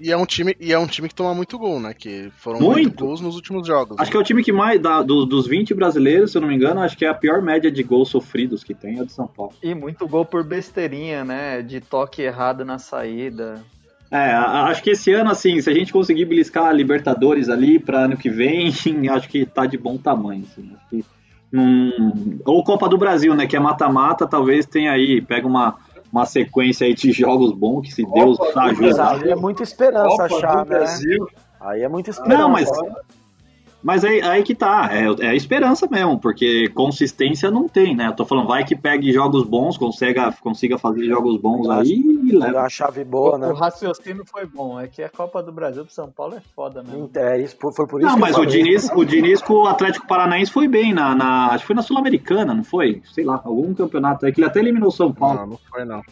E 0.00 0.10
é 0.10 0.16
um 0.16 0.26
time, 0.26 0.56
e 0.58 0.72
é 0.72 0.78
um 0.78 0.86
time 0.86 1.08
que 1.08 1.14
toma 1.14 1.34
muito 1.34 1.58
gol, 1.58 1.78
né? 1.78 1.92
Que 1.94 2.30
foram 2.38 2.60
Muito. 2.60 3.04
gols 3.04 3.20
nos 3.20 3.36
últimos 3.36 3.66
jogos. 3.66 3.96
Acho 3.98 4.10
que 4.10 4.16
é 4.16 4.20
o 4.20 4.24
time 4.24 4.42
que 4.42 4.52
mais, 4.52 4.80
da, 4.80 5.02
do- 5.02 5.26
dos 5.26 5.46
20 5.46 5.74
brasileiros, 5.74 6.32
se 6.32 6.38
eu 6.38 6.40
não 6.42 6.48
me 6.48 6.54
engano, 6.54 6.80
acho 6.80 6.96
que 6.96 7.04
é 7.04 7.08
a 7.08 7.14
pior 7.14 7.40
média 7.42 7.70
de 7.70 7.82
gols 7.82 8.08
sofridos 8.08 8.64
que 8.64 8.74
tem, 8.74 8.98
é 8.98 9.04
do 9.04 9.10
São 9.12 9.26
Paulo. 9.26 9.52
E 9.62 9.74
muito 9.74 10.08
gol 10.08 10.24
por 10.24 10.42
besteirinha, 10.42 11.24
né? 11.24 11.62
De 11.62 11.80
toque 11.80 12.22
errado 12.22 12.64
na 12.64 12.78
saída. 12.78 13.62
É, 14.10 14.32
acho 14.32 14.82
que 14.82 14.90
esse 14.90 15.12
ano, 15.12 15.30
assim, 15.30 15.60
se 15.60 15.70
a 15.70 15.72
gente 15.74 15.92
conseguir 15.92 16.24
beliscar 16.24 16.64
a 16.66 16.72
Libertadores 16.72 17.48
ali 17.48 17.78
para 17.78 18.00
ano 18.06 18.16
que 18.16 18.28
vem, 18.28 18.68
acho 19.10 19.28
que 19.28 19.46
tá 19.46 19.66
de 19.66 19.78
bom 19.78 19.96
tamanho. 19.96 20.42
Assim, 20.50 20.70
acho 20.74 20.88
que 20.88 21.04
não- 21.52 22.38
Ou 22.44 22.64
Copa 22.64 22.88
do 22.88 22.98
Brasil, 22.98 23.34
né? 23.34 23.46
Que 23.46 23.56
é 23.56 23.60
mata-mata, 23.60 24.26
talvez 24.26 24.66
tenha 24.66 24.90
aí, 24.92 25.20
pega 25.20 25.46
uma, 25.46 25.76
uma 26.12 26.26
sequência 26.26 26.86
aí 26.86 26.94
de 26.94 27.12
jogos 27.12 27.52
bons, 27.52 27.82
que 27.82 27.92
se 27.92 28.04
Deus 28.04 28.36
Mas 28.54 28.80
ajuda. 28.98 29.10
aí 29.26 29.30
é 29.30 29.36
muita 29.36 29.62
esperança 29.62 30.08
Copa 30.08 30.24
achar, 30.24 30.64
do 30.64 30.70
né? 30.70 30.78
Brasil. 30.78 31.28
Aí 31.60 31.82
é 31.82 31.88
muita 31.88 32.10
esperança. 32.10 32.38
Não, 32.42 32.48
mas, 32.48 32.68
mas 33.82 34.04
aí, 34.04 34.20
aí 34.20 34.42
que 34.42 34.54
tá, 34.54 34.90
é, 34.92 35.06
é 35.26 35.28
a 35.30 35.34
esperança 35.34 35.88
mesmo, 35.90 36.18
porque 36.18 36.68
consistência 36.70 37.50
não 37.50 37.68
tem, 37.68 37.96
né? 37.96 38.08
Eu 38.08 38.12
tô 38.12 38.24
falando, 38.26 38.46
vai 38.48 38.64
que 38.64 38.76
pegue 38.76 39.12
jogos 39.12 39.42
bons, 39.44 39.78
consiga, 39.78 40.30
consiga 40.40 40.76
fazer 40.78 41.04
jogos 41.06 41.40
bons 41.40 41.68
aí 41.70 41.90
e 41.92 42.32
leva. 42.36 42.58
uma 42.60 42.68
chave 42.68 43.04
boa, 43.04 43.36
O 43.36 43.38
né? 43.38 43.52
raciocínio 43.52 44.22
foi 44.26 44.44
bom. 44.46 44.78
É 44.78 44.86
que 44.86 45.02
a 45.02 45.08
Copa 45.08 45.42
do 45.42 45.50
Brasil 45.50 45.84
pro 45.84 45.94
São 45.94 46.10
Paulo 46.10 46.34
é 46.36 46.42
foda 46.54 46.82
mesmo. 46.82 47.10
É, 47.14 47.40
isso, 47.40 47.56
foi 47.58 47.86
por 47.86 48.00
isso 48.00 48.08
Não, 48.08 48.14
que 48.16 48.20
mas 48.20 48.36
eu 48.36 48.42
o. 48.42 48.46
Diniz, 48.46 48.90
o 48.94 49.04
Diniz 49.04 49.40
com 49.42 49.54
o 49.54 49.66
Atlético 49.66 50.06
Paranaense 50.06 50.52
foi 50.52 50.68
bem 50.68 50.92
na, 50.92 51.14
na- 51.14 51.46
acho 51.48 51.60
que 51.60 51.66
foi 51.68 51.76
na 51.76 51.82
Sul-Americana, 51.82 52.54
não 52.54 52.64
foi? 52.64 53.02
Sei 53.12 53.24
lá, 53.24 53.40
algum 53.44 53.72
campeonato 53.74 54.26
aí 54.26 54.32
que 54.32 54.40
ele 54.40 54.46
até 54.48 54.60
eliminou 54.60 54.88
o 54.88 54.92
São 54.92 55.12
Paulo. 55.12 55.40
Não, 55.40 55.46
não 55.46 55.58
foi 55.70 55.84
não. 55.84 56.02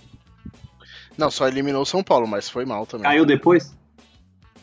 Não, 1.16 1.30
só 1.30 1.48
eliminou 1.48 1.82
o 1.82 1.86
São 1.86 2.02
Paulo, 2.02 2.26
mas 2.26 2.48
foi 2.48 2.64
mal 2.64 2.86
também. 2.86 3.04
Caiu 3.04 3.26
depois? 3.26 3.76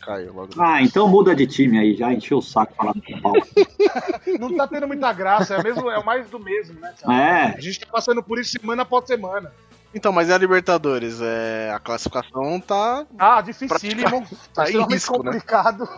Caiu 0.06 0.32
logo. 0.32 0.52
Ah, 0.56 0.80
então 0.80 1.08
muda 1.08 1.34
de 1.34 1.48
time 1.48 1.80
aí, 1.80 1.96
já 1.96 2.12
encheu 2.12 2.38
o 2.38 2.42
saco 2.42 2.72
falar 2.76 2.92
do 2.92 3.02
São 3.04 3.20
Paulo. 3.20 3.42
Não 4.38 4.56
tá 4.56 4.68
tendo 4.68 4.86
muita 4.86 5.12
graça, 5.12 5.56
é, 5.56 5.62
mesmo, 5.64 5.90
é 5.90 5.98
o 5.98 6.04
mais 6.04 6.30
do 6.30 6.38
mesmo, 6.38 6.78
né? 6.78 6.94
cara? 7.00 7.14
É. 7.16 7.42
A 7.56 7.60
gente 7.60 7.80
tá 7.80 7.88
passando 7.90 8.22
por 8.22 8.38
isso 8.38 8.52
semana 8.52 8.82
após 8.82 9.04
semana. 9.04 9.52
Então, 9.92 10.12
mas 10.12 10.30
é 10.30 10.34
a 10.34 10.38
Libertadores, 10.38 11.20
é... 11.20 11.72
a 11.74 11.80
classificação 11.80 12.60
tá. 12.60 13.04
Ah, 13.18 13.40
dificílimo. 13.40 14.24
Tá 14.54 14.62
em 14.62 14.66
extremamente 14.66 14.92
risco, 14.92 15.22
né? 15.24 15.32
complicado. 15.32 15.88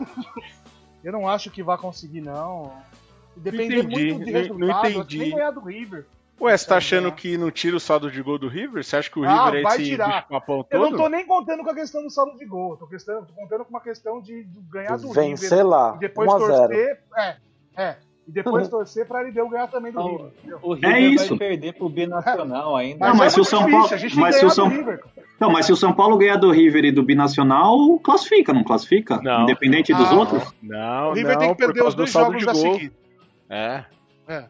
Eu 1.05 1.13
não 1.13 1.29
acho 1.29 1.51
que 1.51 1.63
vai 1.63 1.77
conseguir, 1.77 2.23
não. 2.23 2.73
Entendi, 3.37 3.83
muito 3.83 4.25
de 4.25 4.33
não- 4.33 4.41
resultado. 4.41 4.59
não 4.59 4.71
acho 4.77 4.91
que 4.91 4.99
entendi. 4.99 5.19
Nem 5.19 5.31
ganhar 5.33 5.51
do 5.51 5.61
River. 5.61 6.07
Ué, 6.41 6.57
você 6.57 6.67
tá 6.69 6.77
achando 6.77 7.11
que 7.11 7.37
não 7.37 7.51
tira 7.51 7.77
o 7.77 7.81
saldo 7.81 8.11
de 8.11 8.23
gol 8.23 8.39
do 8.39 8.47
River? 8.49 8.85
Você 8.85 8.97
acha 8.97 9.11
que 9.11 9.19
o 9.19 9.25
Ah, 9.25 9.47
River 9.47 9.61
é 9.61 9.63
vai 9.65 9.77
esse 9.77 9.85
tirar. 9.91 10.07
bicho-papão 10.23 10.59
Eu 10.71 10.81
todo? 10.81 10.91
não 10.93 10.99
tô 10.99 11.09
nem 11.09 11.27
contando 11.27 11.65
com 11.65 11.71
a 11.71 11.75
questão 11.75 12.03
do 12.03 12.11
saldo 12.11 12.39
de 12.39 12.45
gol. 12.45 12.77
Tô, 12.77 12.87
questão, 12.87 13.25
tô 13.25 13.33
contando 13.35 13.65
com 13.65 13.71
uma 13.71 13.81
questão 13.81 14.21
de, 14.21 14.45
de 14.45 14.61
ganhar 14.71 14.97
do 14.99 15.13
Vencer 15.13 15.51
River. 15.51 15.67
lá, 15.67 15.95
E 15.97 15.99
depois 15.99 16.31
1 16.31 16.35
a 16.35 16.39
0. 16.39 16.49
torcer. 16.69 16.99
É, 17.17 17.37
é. 17.77 17.97
E 18.29 18.31
depois 18.31 18.69
torcer 18.69 19.07
pra 19.07 19.23
ele 19.23 19.33
ganhar 19.33 19.67
também 19.69 19.91
do 19.91 20.01
River. 20.07 20.27
entendeu? 20.39 20.59
O 20.63 20.75
River 20.75 20.91
É 20.95 21.01
isso. 21.01 21.29
vai 21.31 21.39
perder 21.39 21.73
pro 21.75 21.89
Binacional 21.89 22.77
ainda. 22.77 23.09
Não, 23.09 23.17
mas 23.17 23.33
é 23.33 23.35
se 23.35 23.41
o 23.41 23.45
São 23.45 23.61
Paulo, 23.71 23.89
mas 23.91 24.01
se 24.01 24.07
o 24.07 24.17
ganhar 24.17 24.51
São 24.51 24.69
do 24.69 24.75
River. 24.77 25.01
Não, 25.41 25.51
mas 25.51 25.67
se 25.67 25.73
o 25.73 25.77
São 25.77 25.93
Paulo 25.93 26.17
ganhar 26.19 26.37
do 26.37 26.51
River 26.51 26.85
e 26.85 26.93
do 26.93 27.03
Binacional, 27.03 27.99
classifica, 28.01 28.53
não 28.53 28.63
classifica? 28.63 29.21
Não. 29.23 29.43
Independente 29.45 29.95
dos 29.95 30.11
Ah, 30.11 30.15
outros? 30.15 30.55
Não, 30.63 31.11
O 31.11 31.13
River 31.15 31.33
não, 31.33 31.41
tem 31.41 31.49
que 31.51 31.57
perder 31.57 31.83
os 31.83 31.95
do 31.95 31.99
dois 31.99 32.11
saldo 32.11 32.39
jogos 32.39 32.47
da 32.47 32.53
gol. 32.53 32.75
seguida. 32.75 32.95
É. 33.49 33.85
É. 34.29 34.45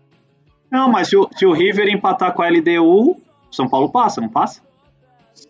Não, 0.71 0.91
mas 0.91 1.09
se 1.09 1.17
o, 1.17 1.29
se 1.37 1.47
o 1.47 1.53
River 1.53 1.89
empatar 1.89 2.33
com 2.35 2.43
a 2.43 2.49
LDU, 2.49 3.11
o 3.13 3.17
São 3.51 3.69
Paulo 3.69 3.91
passa, 3.91 4.21
não 4.21 4.29
passa? 4.29 4.63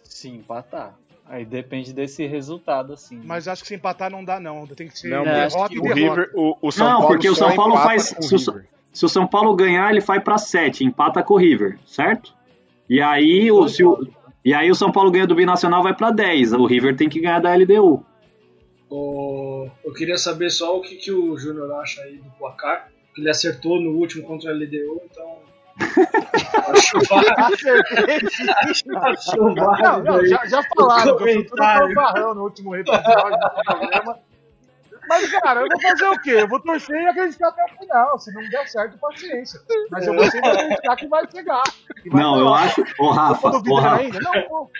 Sim, 0.04 0.36
empatar. 0.36 0.94
Aí 1.26 1.44
depende 1.44 1.92
desse 1.92 2.26
resultado, 2.26 2.92
assim. 2.94 3.20
Mas 3.24 3.46
acho 3.46 3.62
que 3.62 3.68
se 3.68 3.74
empatar 3.74 4.10
não 4.10 4.24
dá, 4.24 4.40
não. 4.40 4.66
Tem 4.66 4.88
que 4.88 4.98
ser 4.98 5.08
Não, 5.08 5.24
derrota 5.24 5.74
e 5.74 5.78
o 5.78 5.82
derrota. 5.82 5.94
River, 5.94 6.30
o, 6.34 6.56
o 6.62 6.72
São 6.72 6.86
não, 6.86 6.92
Paulo 7.00 7.08
porque 7.08 7.28
o 7.28 7.34
São 7.34 7.54
Paulo 7.54 7.76
faz. 7.76 8.14
Se 8.20 8.34
o, 8.34 8.38
se 8.92 9.04
o 9.04 9.08
São 9.08 9.26
Paulo 9.26 9.54
ganhar, 9.54 9.90
ele 9.90 10.00
vai 10.00 10.20
pra 10.20 10.38
7, 10.38 10.84
empata 10.84 11.22
com 11.22 11.34
o 11.34 11.38
River, 11.38 11.78
certo? 11.84 12.34
E 12.88 13.02
aí 13.02 13.52
o, 13.52 13.68
se 13.68 13.84
o, 13.84 14.08
e 14.42 14.54
aí 14.54 14.70
o 14.70 14.74
São 14.74 14.90
Paulo 14.90 15.10
ganha 15.10 15.26
do 15.26 15.34
Binacional, 15.34 15.82
vai 15.82 15.94
pra 15.94 16.10
10. 16.10 16.54
O 16.54 16.64
River 16.64 16.96
tem 16.96 17.08
que 17.10 17.20
ganhar 17.20 17.40
da 17.40 17.54
LDU. 17.54 18.02
O- 18.90 19.68
Eu 19.84 19.92
queria 19.92 20.16
saber 20.16 20.48
só 20.50 20.78
o 20.78 20.80
que, 20.80 20.96
que 20.96 21.12
o 21.12 21.36
Júnior 21.36 21.70
acha 21.80 22.00
aí 22.02 22.16
do 22.16 22.30
placar. 22.38 22.88
Ele 23.18 23.28
acertou 23.28 23.80
no 23.80 23.90
último 23.90 24.22
contra 24.22 24.50
a 24.50 24.54
LDU, 24.54 25.02
então. 25.04 25.38
acho 26.72 26.98
válido. 27.08 27.34
acho 27.36 28.84
Não, 30.04 30.26
já, 30.26 30.46
já 30.46 30.62
falaram 30.62 31.14
o 31.14 31.16
que 31.16 31.24
eu 31.24 31.34
sou 31.34 31.44
tudo 31.44 31.56
comentário. 31.56 31.94
fanfarrão 31.94 32.34
no 32.34 32.42
último 32.44 32.76
episódio 32.76 33.38
do 33.38 33.64
programa. 33.64 34.18
Mas, 35.08 35.30
cara, 35.40 35.62
eu 35.62 35.68
vou 35.68 35.80
fazer 35.80 36.06
o 36.06 36.20
quê? 36.20 36.30
Eu 36.30 36.48
vou 36.48 36.60
torcer 36.60 37.00
e 37.00 37.06
acreditar 37.06 37.48
até 37.48 37.64
o 37.64 37.78
final. 37.78 38.18
Se 38.18 38.32
não 38.32 38.42
der 38.48 38.68
certo, 38.68 38.98
paciência. 38.98 39.60
Mas 39.90 40.06
eu 40.06 40.14
vou 40.14 40.30
sempre 40.30 40.50
acreditar 40.50 40.96
que 40.96 41.08
vai 41.08 41.30
chegar. 41.30 41.62
que 42.02 42.10
vai 42.10 42.22
Não, 42.22 42.38
eu 42.38 42.52
acho. 42.52 42.84
Ô, 42.98 43.10
Rafa, 43.10 43.48
ô, 43.48 43.74
Rafa, 43.76 44.02
ainda? 44.02 44.20
Não, 44.20 44.42
pô. 44.42 44.70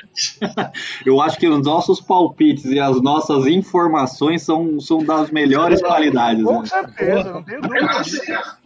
eu 1.06 1.20
acho 1.20 1.38
que 1.38 1.48
os 1.48 1.64
nossos 1.64 2.00
palpites 2.00 2.66
e 2.66 2.78
as 2.78 3.00
nossas 3.00 3.46
informações 3.46 4.42
são, 4.42 4.78
são 4.80 4.98
das 4.98 5.30
melhores 5.30 5.80
qualidades. 5.80 6.44
Com 6.44 6.60
né? 6.60 6.66
certeza, 6.66 7.32
não 7.32 7.42
tenho 7.42 7.60
dúvida. 7.62 8.58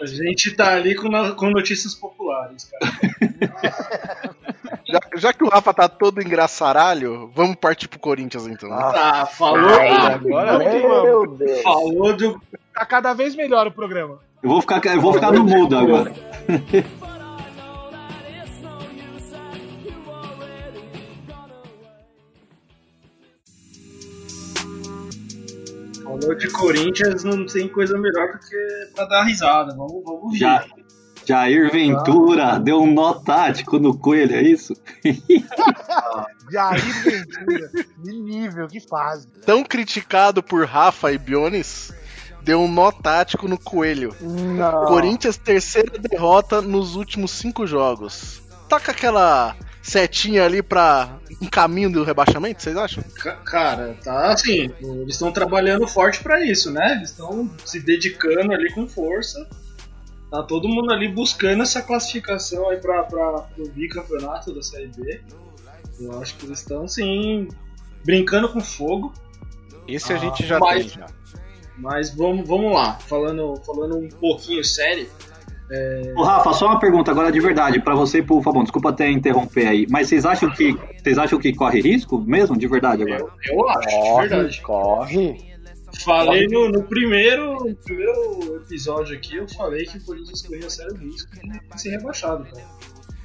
A 0.00 0.06
gente 0.06 0.50
tá 0.54 0.74
ali 0.74 0.94
com, 0.94 1.08
no- 1.08 1.34
com 1.34 1.50
notícias 1.50 1.94
populares, 1.94 2.70
cara. 2.70 2.92
Já, 4.88 5.00
já 5.16 5.32
que 5.32 5.42
o 5.42 5.48
Rafa 5.48 5.74
tá 5.74 5.88
todo 5.88 6.22
engraçaralho, 6.22 7.28
vamos 7.34 7.56
partir 7.56 7.88
pro 7.88 7.98
Corinthians 7.98 8.46
então. 8.46 8.68
né? 8.68 8.76
Ah, 8.78 9.26
falou. 9.26 9.68
Agora 9.68 10.58
Meu 10.60 11.26
Deus. 11.26 11.60
Falou 11.62 12.16
do. 12.16 12.40
Tá 12.72 12.86
cada 12.86 13.12
vez 13.12 13.34
melhor 13.34 13.66
o 13.66 13.72
programa. 13.72 14.18
Eu 14.40 14.48
vou 14.48 14.60
ficar, 14.60 14.80
eu 14.86 15.00
vou 15.00 15.12
ficar 15.12 15.32
no 15.32 15.42
mudo 15.42 15.76
agora. 15.76 16.12
Falou 26.20 26.34
de 26.34 26.50
Corinthians, 26.50 27.24
não 27.24 27.44
tem 27.44 27.68
coisa 27.68 27.98
melhor 27.98 28.32
do 28.32 28.38
que 28.38 28.94
pra 28.94 29.04
dar 29.04 29.24
risada. 29.24 29.74
Vamos, 29.76 30.02
vamos 30.04 30.32
rir. 30.32 30.38
Já, 30.38 30.64
Jair 31.26 31.70
Ventura 31.72 32.58
deu 32.58 32.80
um 32.80 32.92
nó 32.92 33.14
tático 33.14 33.78
no 33.78 33.98
coelho, 33.98 34.36
é 34.36 34.42
isso? 34.42 34.74
Jair 36.50 37.02
Ventura. 37.04 37.68
Que 38.02 38.12
nível, 38.12 38.68
que 38.68 38.80
fase. 38.80 39.26
Tão 39.44 39.64
criticado 39.64 40.42
por 40.42 40.64
Rafa 40.64 41.12
e 41.12 41.18
Bionis, 41.18 41.92
deu 42.42 42.60
um 42.60 42.68
nó 42.68 42.92
tático 42.92 43.48
no 43.48 43.58
coelho. 43.58 44.14
Não. 44.20 44.86
Corinthians, 44.86 45.36
terceira 45.36 45.98
derrota 45.98 46.62
nos 46.62 46.94
últimos 46.94 47.32
cinco 47.32 47.66
jogos. 47.66 48.40
Tá 48.68 48.78
com 48.78 48.90
aquela 48.90 49.56
setinha 49.86 50.44
ali 50.44 50.62
pra 50.62 51.18
um 51.40 51.46
caminho 51.46 51.90
do 51.90 52.02
rebaixamento, 52.02 52.62
vocês 52.62 52.76
acham? 52.76 53.04
Ca- 53.14 53.36
Cara, 53.36 53.96
tá 54.02 54.32
assim, 54.32 54.70
eles 54.80 55.14
estão 55.14 55.30
trabalhando 55.30 55.86
forte 55.86 56.20
pra 56.22 56.44
isso, 56.44 56.70
né? 56.70 56.94
Eles 56.96 57.10
estão 57.10 57.48
se 57.64 57.80
dedicando 57.80 58.52
ali 58.52 58.72
com 58.72 58.88
força. 58.88 59.46
Tá 60.30 60.42
todo 60.42 60.68
mundo 60.68 60.92
ali 60.92 61.06
buscando 61.08 61.62
essa 61.62 61.80
classificação 61.80 62.68
aí 62.68 62.78
pra, 62.78 63.04
pra, 63.04 63.32
pro 63.42 63.68
bicampeonato 63.70 64.52
da 64.52 64.60
Série 64.62 64.88
B. 64.88 65.20
Eu 66.00 66.20
acho 66.20 66.34
que 66.36 66.46
eles 66.46 66.58
estão, 66.58 66.88
sim, 66.88 67.48
brincando 68.04 68.48
com 68.48 68.60
fogo. 68.60 69.14
Esse 69.86 70.12
a 70.12 70.16
Ah, 70.16 70.18
gente 70.18 70.44
já 70.46 70.58
mas- 70.58 70.86
tem 70.86 70.88
já. 71.00 71.06
Mas 71.78 72.10
vamos, 72.14 72.48
vamos 72.48 72.72
lá, 72.72 72.94
falando, 72.94 73.54
falando 73.64 73.96
um 73.98 74.08
pouquinho 74.08 74.64
sério. 74.64 75.08
É, 75.70 76.12
Ô, 76.16 76.22
Rafa, 76.22 76.52
só 76.52 76.66
uma 76.66 76.78
pergunta 76.78 77.10
agora 77.10 77.32
de 77.32 77.40
verdade 77.40 77.80
pra 77.80 77.94
você 77.94 78.18
e 78.18 78.22
pro 78.22 78.40
Fabão. 78.42 78.62
Desculpa 78.62 78.90
até 78.90 79.10
interromper 79.10 79.66
aí, 79.66 79.86
mas 79.90 80.08
vocês 80.08 80.24
acham 80.24 80.50
que 80.50 80.76
vocês 81.02 81.18
acham 81.18 81.38
que 81.38 81.52
corre 81.52 81.80
risco 81.80 82.20
mesmo, 82.20 82.56
de 82.56 82.66
verdade 82.66 83.02
agora? 83.02 83.30
eu, 83.48 83.58
eu 83.58 83.68
acho, 83.68 83.88
de 83.88 83.94
Corre, 83.94 84.28
verdade. 84.28 84.60
corre. 84.62 85.56
Falei 86.04 86.46
no, 86.48 86.68
no 86.68 86.82
primeiro, 86.82 87.64
no 87.64 87.74
primeiro 87.76 88.56
episódio 88.56 89.16
aqui, 89.16 89.36
eu 89.36 89.48
falei 89.48 89.84
que 89.86 89.98
o 89.98 90.04
Corinthians 90.04 90.42
corria 90.42 90.68
sério 90.68 90.96
risco 90.96 91.30
de 91.32 91.80
ser 91.80 91.90
rebaixado, 91.90 92.44
cara. 92.44 92.64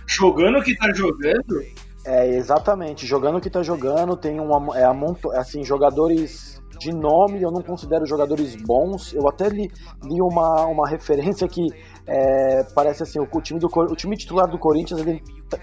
Jogando 0.07 0.60
o 0.60 0.63
que 0.63 0.75
tá 0.75 0.91
jogando, 0.93 1.62
É, 2.05 2.27
exatamente. 2.36 3.05
Jogando 3.05 3.38
o 3.38 3.41
que 3.41 3.50
tá 3.50 3.62
jogando, 3.63 4.15
tem 4.15 4.39
um 4.39 4.74
é, 4.75 4.83
amonto, 4.83 5.31
assim, 5.31 5.63
jogadores 5.63 6.62
de 6.79 6.91
nome, 6.91 7.41
eu 7.41 7.51
não 7.51 7.62
considero 7.62 8.05
jogadores 8.05 8.55
bons. 8.55 9.13
Eu 9.13 9.27
até 9.29 9.48
li, 9.50 9.69
li 10.03 10.21
uma, 10.21 10.65
uma 10.65 10.88
referência 10.88 11.48
que 11.48 11.67
é, 12.08 12.63
parece 12.75 13.03
assim, 13.03 13.20
o, 13.20 13.27
o 13.31 13.41
time 13.41 13.60
do 13.60 13.67
o 13.67 13.96
time 13.96 14.17
titular 14.17 14.48
do 14.48 14.58
Corinthians, 14.58 15.00
ele, 15.00 15.22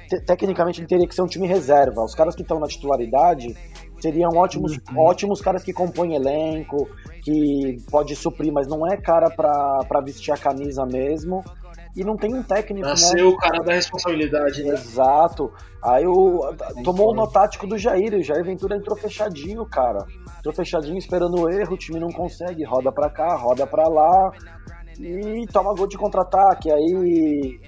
te- 0.09 0.21
tecnicamente, 0.25 0.81
ele 0.81 0.87
teria 0.87 1.07
que 1.07 1.15
ser 1.15 1.23
um 1.23 1.27
time 1.27 1.47
reserva. 1.47 2.03
Os 2.03 2.15
caras 2.15 2.35
que 2.35 2.43
estão 2.43 2.59
na 2.59 2.67
titularidade 2.67 3.57
seriam 4.01 4.31
ótimos, 4.37 4.79
ótimos 4.97 5.41
caras 5.41 5.63
que 5.63 5.73
compõem 5.73 6.15
elenco, 6.15 6.89
que 7.23 7.77
pode 7.91 8.15
suprir, 8.15 8.53
mas 8.53 8.67
não 8.69 8.87
é 8.87 8.97
cara 8.97 9.29
pra, 9.31 9.79
pra 9.89 10.01
vestir 10.01 10.33
a 10.33 10.37
camisa 10.37 10.87
mesmo. 10.87 11.43
E 11.97 12.05
não 12.05 12.17
tem 12.17 12.33
um 12.33 12.43
técnico, 12.45 12.85
né? 12.87 12.91
nasceu 12.91 13.31
o 13.31 13.37
cara 13.37 13.61
da 13.65 13.73
responsabilidade, 13.73 14.63
né? 14.63 14.75
Exato. 14.75 15.51
Aí 15.83 16.07
o, 16.07 16.55
tomou 16.85 17.11
o 17.11 17.15
nó 17.15 17.27
tático 17.27 17.67
do 17.67 17.77
Jair. 17.77 18.15
O 18.15 18.23
Jair 18.23 18.45
Ventura 18.45 18.77
entrou 18.77 18.97
fechadinho, 18.97 19.67
cara. 19.67 20.07
Entrou 20.39 20.55
fechadinho 20.55 20.97
esperando 20.97 21.41
o 21.41 21.51
erro. 21.51 21.75
O 21.75 21.79
time 21.79 21.99
não 21.99 22.11
consegue. 22.13 22.63
Roda 22.63 22.93
pra 22.93 23.11
cá, 23.11 23.35
roda 23.35 23.67
pra 23.67 23.89
lá. 23.89 24.31
E 24.99 25.47
toma 25.53 25.75
gol 25.75 25.87
de 25.87 25.97
contra-ataque. 25.97 26.71
Aí 26.71 27.61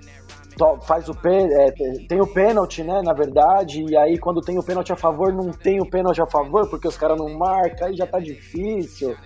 to- 0.56 0.78
faz 0.82 1.08
o 1.08 1.14
pê- 1.14 1.48
é, 1.52 1.70
tem 2.08 2.20
o 2.20 2.26
pênalti, 2.26 2.82
né? 2.82 3.00
Na 3.02 3.12
verdade. 3.12 3.84
E 3.88 3.96
aí 3.96 4.18
quando 4.18 4.40
tem 4.40 4.58
o 4.58 4.62
pênalti 4.62 4.92
a 4.92 4.96
favor, 4.96 5.32
não 5.32 5.50
tem 5.52 5.80
o 5.80 5.88
pênalti 5.88 6.20
a 6.20 6.26
favor 6.26 6.68
porque 6.68 6.88
os 6.88 6.96
caras 6.96 7.18
não 7.18 7.28
marcam. 7.38 7.88
Aí 7.88 7.96
já 7.96 8.06
tá 8.06 8.18
difícil. 8.18 9.16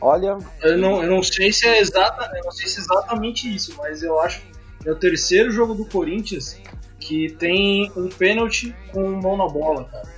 Olha, 0.00 0.38
Eu 0.62 0.78
não, 0.78 1.02
eu 1.02 1.10
não 1.10 1.22
sei 1.22 1.52
se 1.52 1.66
é 1.68 1.78
exata, 1.78 2.30
eu 2.34 2.44
não 2.44 2.50
sei 2.52 2.66
se 2.68 2.78
é 2.78 2.82
exatamente 2.82 3.54
isso, 3.54 3.74
mas 3.76 4.02
eu 4.02 4.18
acho 4.20 4.40
que 4.80 4.88
é 4.88 4.92
o 4.92 4.96
terceiro 4.96 5.50
jogo 5.50 5.74
do 5.74 5.84
Corinthians 5.84 6.58
que 6.98 7.30
tem 7.38 7.90
um 7.96 8.08
pênalti 8.08 8.74
com 8.92 9.02
mão 9.20 9.36
na 9.36 9.46
bola, 9.46 9.84
cara. 9.84 10.08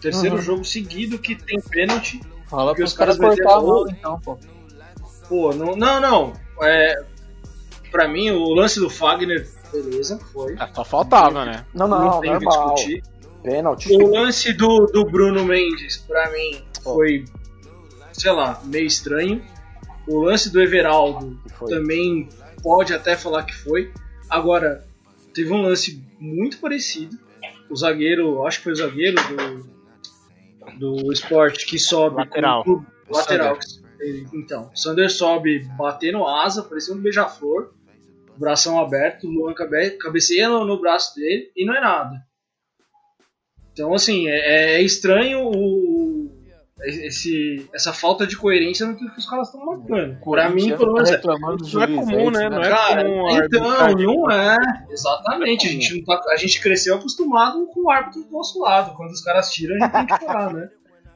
Terceiro 0.00 0.36
Uhum. 0.36 0.42
jogo 0.42 0.64
seguido 0.64 1.18
que 1.18 1.34
tem 1.34 1.60
pênalti. 1.60 2.20
Fala 2.48 2.66
porque 2.72 2.82
pros 2.82 2.92
caras 2.94 3.16
cortar 3.18 3.56
a 3.56 3.60
mão, 3.60 3.84
então, 3.88 4.18
pô. 4.20 4.36
Pô, 5.30 5.54
não, 5.54 5.74
não, 5.76 5.98
não. 6.00 6.32
É, 6.62 7.02
pra 7.90 8.06
mim, 8.08 8.30
o 8.32 8.52
lance 8.52 8.78
do 8.80 8.90
Fagner, 8.90 9.48
beleza, 9.72 10.18
foi. 10.32 10.56
Só 10.74 10.84
faltava, 10.84 11.44
né? 11.46 11.64
Não, 11.72 11.86
não, 11.88 12.20
tem 12.20 12.34
o 12.34 12.38
que 12.40 12.44
normal. 12.44 12.74
discutir. 12.74 13.02
Pênalti. 13.42 13.90
O 13.94 14.10
lance 14.10 14.52
do, 14.52 14.86
do 14.92 15.04
Bruno 15.04 15.44
Mendes, 15.46 15.96
pra 15.96 16.30
mim, 16.30 16.62
foi, 16.82 17.24
sei 18.12 18.32
lá, 18.32 18.60
meio 18.64 18.86
estranho. 18.86 19.42
O 20.06 20.18
lance 20.20 20.50
do 20.50 20.60
Everaldo 20.60 21.38
também 21.68 22.28
pode 22.62 22.92
até 22.92 23.16
falar 23.16 23.44
que 23.44 23.54
foi. 23.54 23.92
Agora, 24.28 24.84
teve 25.32 25.52
um 25.52 25.62
lance 25.62 26.02
muito 26.18 26.58
parecido. 26.58 27.16
O 27.70 27.76
zagueiro, 27.76 28.44
acho 28.44 28.58
que 28.58 28.64
foi 28.64 28.72
o 28.72 28.76
zagueiro 28.76 29.16
do, 30.76 30.96
do 31.06 31.12
esporte 31.12 31.64
que 31.66 31.78
sobe. 31.78 32.16
Lateral. 32.16 32.64
com- 32.64 32.84
O 33.08 33.16
lateral. 33.16 33.56
Então, 34.32 34.70
o 34.72 34.76
Sander 34.76 35.10
sobe 35.10 35.60
batendo 35.76 36.26
asa, 36.26 36.62
parecia 36.62 36.94
um 36.94 36.98
beija-flor. 37.00 37.72
Bração 38.36 38.80
aberto, 38.80 39.26
o 39.26 39.30
Luan 39.30 39.52
cabe- 39.52 39.90
cabeceia 39.98 40.48
no, 40.48 40.64
no 40.64 40.80
braço 40.80 41.14
dele 41.14 41.50
e 41.54 41.64
não 41.66 41.74
é 41.74 41.80
nada. 41.80 42.16
Então, 43.72 43.92
assim, 43.94 44.28
é, 44.28 44.76
é 44.76 44.82
estranho 44.82 45.40
o, 45.44 46.30
esse, 46.82 47.68
essa 47.74 47.92
falta 47.92 48.26
de 48.26 48.36
coerência 48.36 48.86
no 48.86 48.96
que 48.96 49.04
os 49.04 49.28
caras 49.28 49.48
estão 49.48 49.64
marcando. 49.64 50.18
Pra 50.20 50.48
mim, 50.48 50.74
pelo 50.76 50.94
menos, 50.94 51.10
é. 51.10 51.16
reclamando 51.16 51.64
do 51.64 51.74
Não 51.74 51.82
é 51.82 51.86
comum, 51.86 52.30
né? 52.30 52.48
Não 52.48 52.62
é 52.62 52.68
Cara, 52.70 53.04
comum 53.04 53.30
então, 53.30 53.94
não 53.96 54.30
é. 54.30 54.56
Exatamente. 54.90 55.66
A 55.66 55.70
gente, 55.70 55.98
não 55.98 56.04
tá- 56.04 56.32
a 56.32 56.36
gente 56.36 56.60
cresceu 56.60 56.96
acostumado 56.96 57.66
com 57.66 57.82
o 57.84 57.90
árbitro 57.90 58.22
do 58.22 58.30
nosso 58.30 58.58
lado. 58.60 58.96
Quando 58.96 59.10
os 59.10 59.20
caras 59.22 59.50
tiram, 59.50 59.76
a 59.76 59.78
gente 59.80 59.92
tem 59.92 60.06
que 60.06 60.18
chorar, 60.24 60.54
né? 60.54 60.68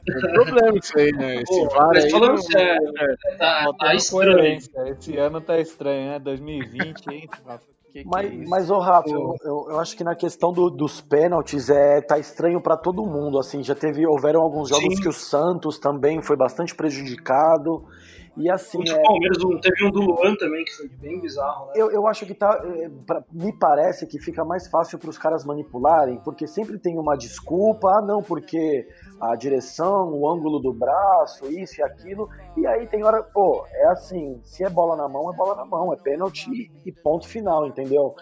Tem 0.05 0.33
problema 0.33 0.77
isso 0.77 0.97
aí, 0.99 1.11
né? 1.11 1.35
Esse 1.41 1.45
Pô, 1.45 1.69
VAR 1.69 1.95
aí 1.95 2.11
falando 2.11 2.31
não- 2.35 2.37
sério, 2.41 2.91
é. 2.97 3.35
tá, 3.37 3.61
Faltando 3.63 3.77
tá 3.77 3.95
estranho. 3.95 4.59
Esse 4.99 5.17
ano 5.17 5.41
tá 5.41 5.59
estranho, 5.59 6.11
né? 6.11 6.19
2020, 6.19 7.07
hein? 7.11 7.27
Que 7.27 7.91
que 7.93 7.99
é 7.99 8.03
Mas, 8.05 8.33
isso? 8.33 8.49
mas 8.49 8.69
ô 8.69 8.77
Rafa, 8.79 9.09
eu, 9.09 9.35
eu, 9.43 9.67
eu 9.69 9.79
acho 9.79 9.95
que 9.97 10.03
na 10.03 10.13
questão 10.15 10.51
do- 10.53 10.69
dos 10.69 10.99
pênaltis 11.01 11.69
é, 11.69 12.01
tá 12.01 12.19
estranho 12.19 12.59
pra 12.61 12.75
todo 12.77 13.05
mundo. 13.05 13.39
Assim, 13.39 13.63
já 13.63 13.73
teve, 13.73 14.05
houveram 14.05 14.41
alguns 14.41 14.69
jogos 14.69 14.95
Sim. 14.95 15.01
que 15.01 15.07
o 15.09 15.13
Santos 15.13 15.79
também 15.79 16.21
foi 16.21 16.35
bastante 16.35 16.75
prejudicado. 16.75 17.85
E 18.37 18.49
assim, 18.51 18.79
Contra 18.79 18.95
é, 18.95 18.99
o 18.99 19.03
Palmeiras 19.03 19.37
teve 19.61 19.85
um 19.85 19.91
do 19.91 20.01
Luan 20.01 20.35
também, 20.35 20.65
que 20.65 20.71
foi 20.73 20.89
bem 20.89 21.21
bizarro, 21.21 21.67
né? 21.67 21.73
eu, 21.75 21.89
eu 21.89 22.05
acho 22.07 22.25
que 22.25 22.33
tá. 22.33 22.61
é, 22.65 22.89
pra- 23.07 23.23
me 23.31 23.57
parece 23.57 24.05
que 24.05 24.19
fica 24.19 24.43
mais 24.43 24.67
fácil 24.67 24.99
para 24.99 25.09
os 25.09 25.17
caras 25.17 25.45
manipularem, 25.45 26.19
porque 26.23 26.45
sempre 26.45 26.77
tem 26.77 26.97
uma 26.99 27.15
desculpa, 27.15 27.87
ah, 27.89 28.01
não, 28.01 28.21
porque 28.21 28.85
a 29.21 29.35
direção, 29.35 30.11
o 30.11 30.29
ângulo 30.29 30.59
do 30.59 30.73
braço, 30.73 31.45
isso 31.49 31.79
e 31.79 31.83
aquilo. 31.83 32.27
E 32.57 32.67
aí 32.67 32.85
tem 32.87 33.03
hora, 33.05 33.23
pô, 33.23 33.65
é 33.71 33.87
assim, 33.87 34.41
se 34.43 34.63
é 34.65 34.69
bola 34.69 34.97
na 34.97 35.07
mão, 35.07 35.31
é 35.31 35.35
bola 35.35 35.55
na 35.55 35.65
mão, 35.65 35.93
é 35.93 35.95
pênalti 35.97 36.69
e 36.85 36.91
ponto 36.91 37.27
final, 37.27 37.65
entendeu? 37.65 38.13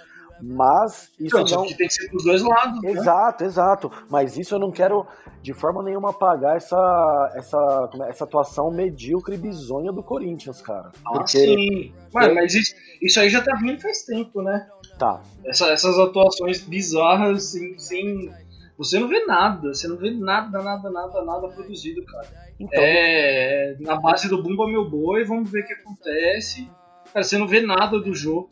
Mas 0.46 1.10
isso 1.20 1.38
Então, 1.40 1.60
não. 1.62 1.66
que 1.68 1.76
tem 1.76 1.88
que 1.88 1.94
ser 1.94 2.10
pros 2.10 2.24
dois 2.26 2.42
lados. 2.42 2.82
né? 2.82 2.92
Exato, 2.92 3.44
exato. 3.46 3.92
Mas 4.10 4.38
isso 4.38 4.54
eu 4.56 4.60
não 4.60 4.72
quero 4.72 5.06
de 5.42 5.54
forma 5.54 5.82
nenhuma 5.82 6.10
apagar 6.10 6.58
essa, 6.58 7.32
essa, 7.36 7.90
é, 8.06 8.10
essa 8.10 8.24
atuação 8.26 8.70
medíocre 8.72 9.36
e 9.36 9.38
bizonha 9.38 9.92
do 9.92 10.04
Corinthians, 10.04 10.62
cara. 10.62 10.92
Ah, 11.06 11.12
Porque. 11.14 11.38
sim. 11.38 11.94
Mas, 12.14 12.34
mas 12.34 12.54
isso, 12.56 12.76
isso 13.02 13.20
aí 13.20 13.30
já 13.30 13.42
tá 13.42 13.56
vindo 13.56 13.82
faz 13.82 14.04
tempo, 14.04 14.42
né? 14.42 14.68
Tá. 15.00 15.22
Essa- 15.46 15.72
essas 15.72 15.98
atuações 15.98 16.62
bizarras, 16.62 17.44
sem, 17.52 17.78
sem. 17.80 18.32
Você 18.78 19.00
não 19.00 19.08
vê 19.08 19.24
nada, 19.26 19.74
você 19.74 19.88
não 19.88 19.98
vê 19.98 20.12
nada, 20.12 20.62
nada, 20.62 20.90
nada, 20.90 21.24
nada 21.24 21.48
produzido, 21.48 22.04
cara. 22.06 22.28
Então, 22.60 22.82
É 22.82 23.76
na 23.80 23.96
base 23.96 24.28
do 24.28 24.42
Bumba 24.42 24.68
Meu 24.68 24.90
Boi, 24.90 25.24
vamos 25.24 25.50
ver 25.50 25.64
o 25.64 25.68
que 25.68 25.74
acontece. 25.74 26.68
Cara, 27.14 27.24
você 27.24 27.38
não 27.38 27.48
vê 27.48 27.62
nada 27.62 28.00
do 28.00 28.14
jogo. 28.16 28.50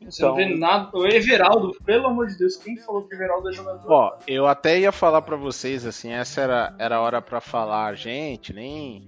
Você 0.00 0.22
não 0.22 0.32
Então- 0.32 0.34
vê 0.36 0.54
nada. 0.56 0.90
O 0.96 1.06
Everaldo, 1.06 1.72
pelo 1.84 2.06
amor 2.06 2.26
de 2.26 2.36
Deus, 2.38 2.56
quem 2.56 2.76
falou 2.76 3.02
que 3.02 3.14
o 3.14 3.16
Everaldo 3.16 3.48
é 3.48 3.52
jogador? 3.52 3.90
Ó, 3.90 4.18
eu 4.26 4.46
até 4.46 4.78
ia 4.78 4.92
falar 4.92 5.22
pra 5.22 5.36
vocês, 5.36 5.86
assim, 5.86 6.12
essa 6.12 6.40
era, 6.42 6.74
era 6.78 6.96
a 6.96 7.00
hora 7.00 7.22
pra 7.22 7.40
falar, 7.40 7.94
gente, 7.94 8.52
nem, 8.52 9.06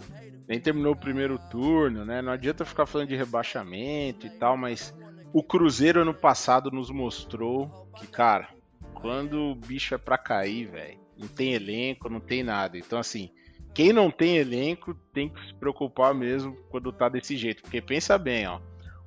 nem 0.49 0.59
terminou 0.59 0.95
o 0.95 0.97
primeiro 0.99 1.39
turno, 1.51 2.05
né? 2.07 2.23
Não 2.23 2.33
adianta 2.33 2.65
ficar 2.65 2.87
falando 2.87 3.09
de 3.09 3.17
rebaixamento 3.17 4.27
e 4.27 4.31
tal, 4.31 4.57
mas 4.57 4.95
o 5.33 5.43
Cruzeiro 5.43 6.01
ano 6.01 6.15
passado 6.15 6.71
nos 6.71 6.91
mostrou 6.91 7.69
que, 7.97 8.07
cara, 8.07 8.49
quando 8.95 9.51
o 9.51 9.55
bicho 9.55 9.95
é 9.95 9.99
pra 9.99 10.17
cair, 10.17 10.67
velho, 10.71 10.99
não 11.19 11.29
tem 11.29 11.53
elenco, 11.53 12.09
não 12.09 12.19
tem 12.21 12.43
nada. 12.43 12.79
Então, 12.79 12.99
assim, 12.99 13.31
quem 13.75 13.93
não 13.93 14.11
tem 14.11 14.39
elenco 14.39 14.95
tem 15.13 15.29
que 15.29 15.47
se 15.47 15.55
preocupar 15.55 16.15
mesmo 16.15 16.57
quando 16.71 16.91
tá 16.93 17.11
desse 17.11 17.37
jeito, 17.37 17.61
porque 17.63 17.83
pensa 17.83 18.17
bem, 18.17 18.47
ó. 18.47 18.59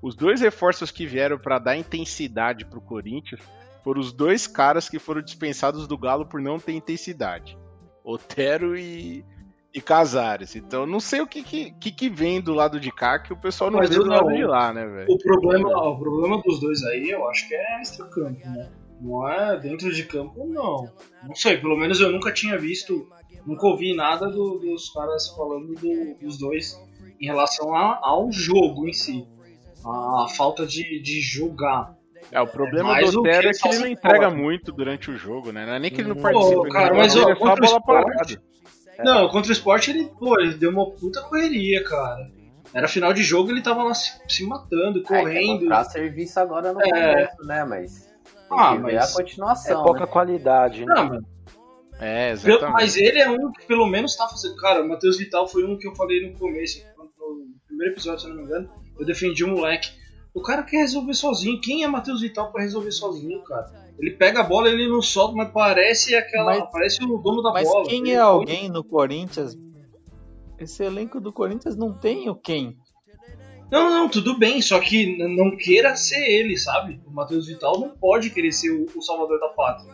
Os 0.01 0.15
dois 0.15 0.41
reforços 0.41 0.89
que 0.91 1.05
vieram 1.05 1.37
pra 1.37 1.59
dar 1.59 1.77
intensidade 1.77 2.65
pro 2.65 2.81
Corinthians 2.81 3.39
foram 3.83 3.99
os 4.01 4.11
dois 4.11 4.47
caras 4.47 4.89
que 4.89 4.97
foram 4.99 5.21
dispensados 5.21 5.87
do 5.87 5.97
Galo 5.97 6.25
por 6.25 6.41
não 6.41 6.59
ter 6.59 6.73
intensidade. 6.73 7.57
Otero 8.03 8.75
e, 8.77 9.23
e 9.73 9.79
Casares. 9.79 10.55
Então 10.55 10.85
não 10.87 10.99
sei 10.99 11.21
o 11.21 11.27
que, 11.27 11.43
que, 11.43 11.71
que, 11.71 11.91
que 11.91 12.09
vem 12.09 12.41
do 12.41 12.53
lado 12.53 12.79
de 12.79 12.91
cá 12.91 13.19
que 13.19 13.31
o 13.31 13.37
pessoal 13.37 13.69
não 13.69 13.79
Mas 13.79 13.89
vê 13.89 13.95
do 13.97 14.05
não, 14.05 14.15
lado 14.15 14.33
de 14.33 14.43
lá, 14.43 14.73
né, 14.73 14.85
velho? 14.85 15.07
O 15.09 15.17
problema, 15.17 15.69
o 15.69 15.99
problema 15.99 16.41
dos 16.41 16.59
dois 16.59 16.83
aí, 16.83 17.09
eu 17.09 17.27
acho 17.29 17.47
que 17.47 17.53
é 17.53 17.81
extra-campo, 17.81 18.39
né? 18.47 18.71
Não 18.99 19.27
é 19.27 19.59
dentro 19.59 19.91
de 19.93 20.03
campo, 20.05 20.45
não. 20.47 20.91
Não 21.27 21.35
sei, 21.35 21.57
pelo 21.57 21.75
menos 21.77 21.99
eu 21.99 22.11
nunca 22.11 22.31
tinha 22.31 22.57
visto, 22.57 23.07
nunca 23.45 23.65
ouvi 23.65 23.95
nada 23.95 24.27
do- 24.29 24.59
dos 24.59 24.89
caras 24.91 25.27
falando 25.29 25.73
do- 25.73 26.15
dos 26.19 26.37
dois 26.37 26.79
em 27.19 27.25
relação 27.25 27.73
a- 27.75 27.99
ao 28.01 28.31
jogo 28.31 28.87
em 28.87 28.93
si. 28.93 29.27
A 29.85 30.27
falta 30.29 30.65
de, 30.65 30.99
de 31.01 31.21
jogar. 31.21 31.95
É, 32.31 32.39
o 32.39 32.47
problema 32.47 32.89
mais 32.89 33.11
do 33.11 33.19
Otero 33.21 33.49
é 33.49 33.51
que 33.51 33.67
ele 33.67 33.79
não 33.79 33.87
entrega 33.87 34.29
fora. 34.29 34.35
muito 34.35 34.71
durante 34.71 35.09
o 35.09 35.17
jogo, 35.17 35.51
né? 35.51 35.65
Não 35.65 35.73
é 35.73 35.79
nem 35.79 35.89
que 35.91 36.01
ele 36.01 36.09
não 36.09 36.15
Pô, 36.15 36.21
participa, 36.21 36.69
cara, 36.69 36.93
mas, 36.93 37.15
não 37.15 37.21
ó, 37.23 37.25
ele 37.25 37.31
é 37.31 37.35
só 37.35 37.43
a 37.45 37.47
contra 37.49 37.63
o 37.65 37.67
bola 37.67 37.79
Sport- 37.79 38.05
parada. 38.05 38.43
Não, 39.03 39.29
contra 39.29 39.49
o 39.49 39.51
esporte 39.53 39.89
ele, 39.91 40.05
pô, 40.19 40.39
ele 40.39 40.53
deu 40.53 40.69
uma 40.69 40.91
puta 40.91 41.21
correria, 41.23 41.83
cara. 41.83 42.29
Era 42.73 42.87
final 42.87 43.11
de 43.11 43.23
jogo, 43.23 43.49
ele 43.49 43.61
tava 43.61 43.83
lá 43.83 43.93
se, 43.93 44.11
se 44.29 44.45
matando, 44.45 45.01
correndo. 45.03 45.65
Pra 45.65 45.83
serviço 45.83 46.39
agora 46.39 46.71
no 46.71 46.81
É. 46.81 46.89
começo, 46.89 47.47
né? 47.47 47.65
Mas 47.65 48.05
tem 48.05 48.13
Ah, 48.51 48.71
que 48.77 48.83
ver 48.83 48.93
mas- 48.95 49.11
a 49.11 49.17
continuação. 49.17 49.81
é 49.81 49.83
pouca 49.83 49.99
né? 50.01 50.05
qualidade, 50.07 50.85
né? 50.85 50.93
Não, 50.95 51.09
mas 51.09 51.23
É, 51.99 52.35
Pelo- 52.35 52.55
exatamente. 52.55 52.73
Mas 52.73 52.97
ele 52.97 53.19
é 53.19 53.29
um 53.29 53.51
que 53.51 53.65
pelo 53.67 53.85
menos 53.87 54.15
tá 54.15 54.27
fazendo. 54.27 54.55
Cara, 54.55 54.81
o 54.83 54.87
Matheus 54.87 55.17
Vital 55.17 55.47
foi 55.47 55.63
um 55.65 55.77
que 55.77 55.87
eu 55.87 55.93
falei 55.95 56.27
no 56.31 56.37
começo, 56.37 56.83
no 56.97 57.09
primeiro 57.67 57.93
episódio, 57.93 58.21
se 58.21 58.25
eu 58.27 58.29
não 58.33 58.37
me 58.37 58.43
engano. 58.43 58.69
Eu 59.01 59.05
defendi 59.05 59.43
o 59.43 59.47
moleque. 59.49 59.89
O 60.33 60.41
cara 60.41 60.63
quer 60.63 60.77
resolver 60.77 61.13
sozinho. 61.13 61.59
Quem 61.59 61.83
é 61.83 61.87
Matheus 61.87 62.21
Vital 62.21 62.51
pra 62.51 62.61
resolver 62.61 62.91
sozinho, 62.91 63.41
cara? 63.43 63.69
Ele 63.99 64.11
pega 64.11 64.39
a 64.39 64.43
bola, 64.43 64.69
ele 64.69 64.87
não 64.87 65.01
solta, 65.01 65.35
mas 65.35 65.51
parece 65.51 66.15
aquela. 66.15 66.57
Mas- 66.59 66.69
parece 66.71 67.03
o 67.03 67.17
dono 67.17 67.41
da 67.41 67.51
Mas 67.51 67.67
bola. 67.67 67.85
quem 67.89 68.01
Ele- 68.01 68.11
é 68.11 68.17
alguém 68.19 68.69
no 68.69 68.83
Corinthians? 68.83 69.57
Esse 70.59 70.83
elenco 70.83 71.19
do 71.19 71.33
Corinthians 71.33 71.75
não 71.75 71.91
tem 71.91 72.29
o 72.29 72.35
quem. 72.35 72.77
Não, 73.71 73.89
não, 73.89 74.07
tudo 74.09 74.37
bem, 74.37 74.61
só 74.61 74.79
que 74.79 75.17
não 75.17 75.57
queira 75.57 75.95
ser 75.95 76.23
ele, 76.29 76.57
sabe? 76.57 77.01
O 77.07 77.11
Matheus 77.11 77.47
Vital 77.47 77.79
não 77.79 77.89
pode 77.89 78.29
querer 78.29 78.51
ser 78.51 78.69
o, 78.69 78.85
o 78.95 79.01
salvador 79.01 79.39
da 79.39 79.47
pátria. 79.49 79.91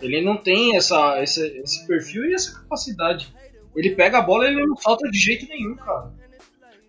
Ele 0.00 0.20
não 0.22 0.36
tem 0.36 0.76
essa, 0.76 1.20
esse, 1.22 1.44
esse 1.58 1.86
perfil 1.86 2.24
e 2.26 2.34
essa 2.34 2.54
capacidade. 2.60 3.34
Ele 3.74 3.90
pega 3.96 4.18
a 4.18 4.22
bola 4.22 4.44
e 4.46 4.52
ele 4.52 4.66
não 4.66 4.76
solta 4.76 5.10
de 5.10 5.18
jeito 5.18 5.46
nenhum, 5.48 5.74
cara. 5.74 6.12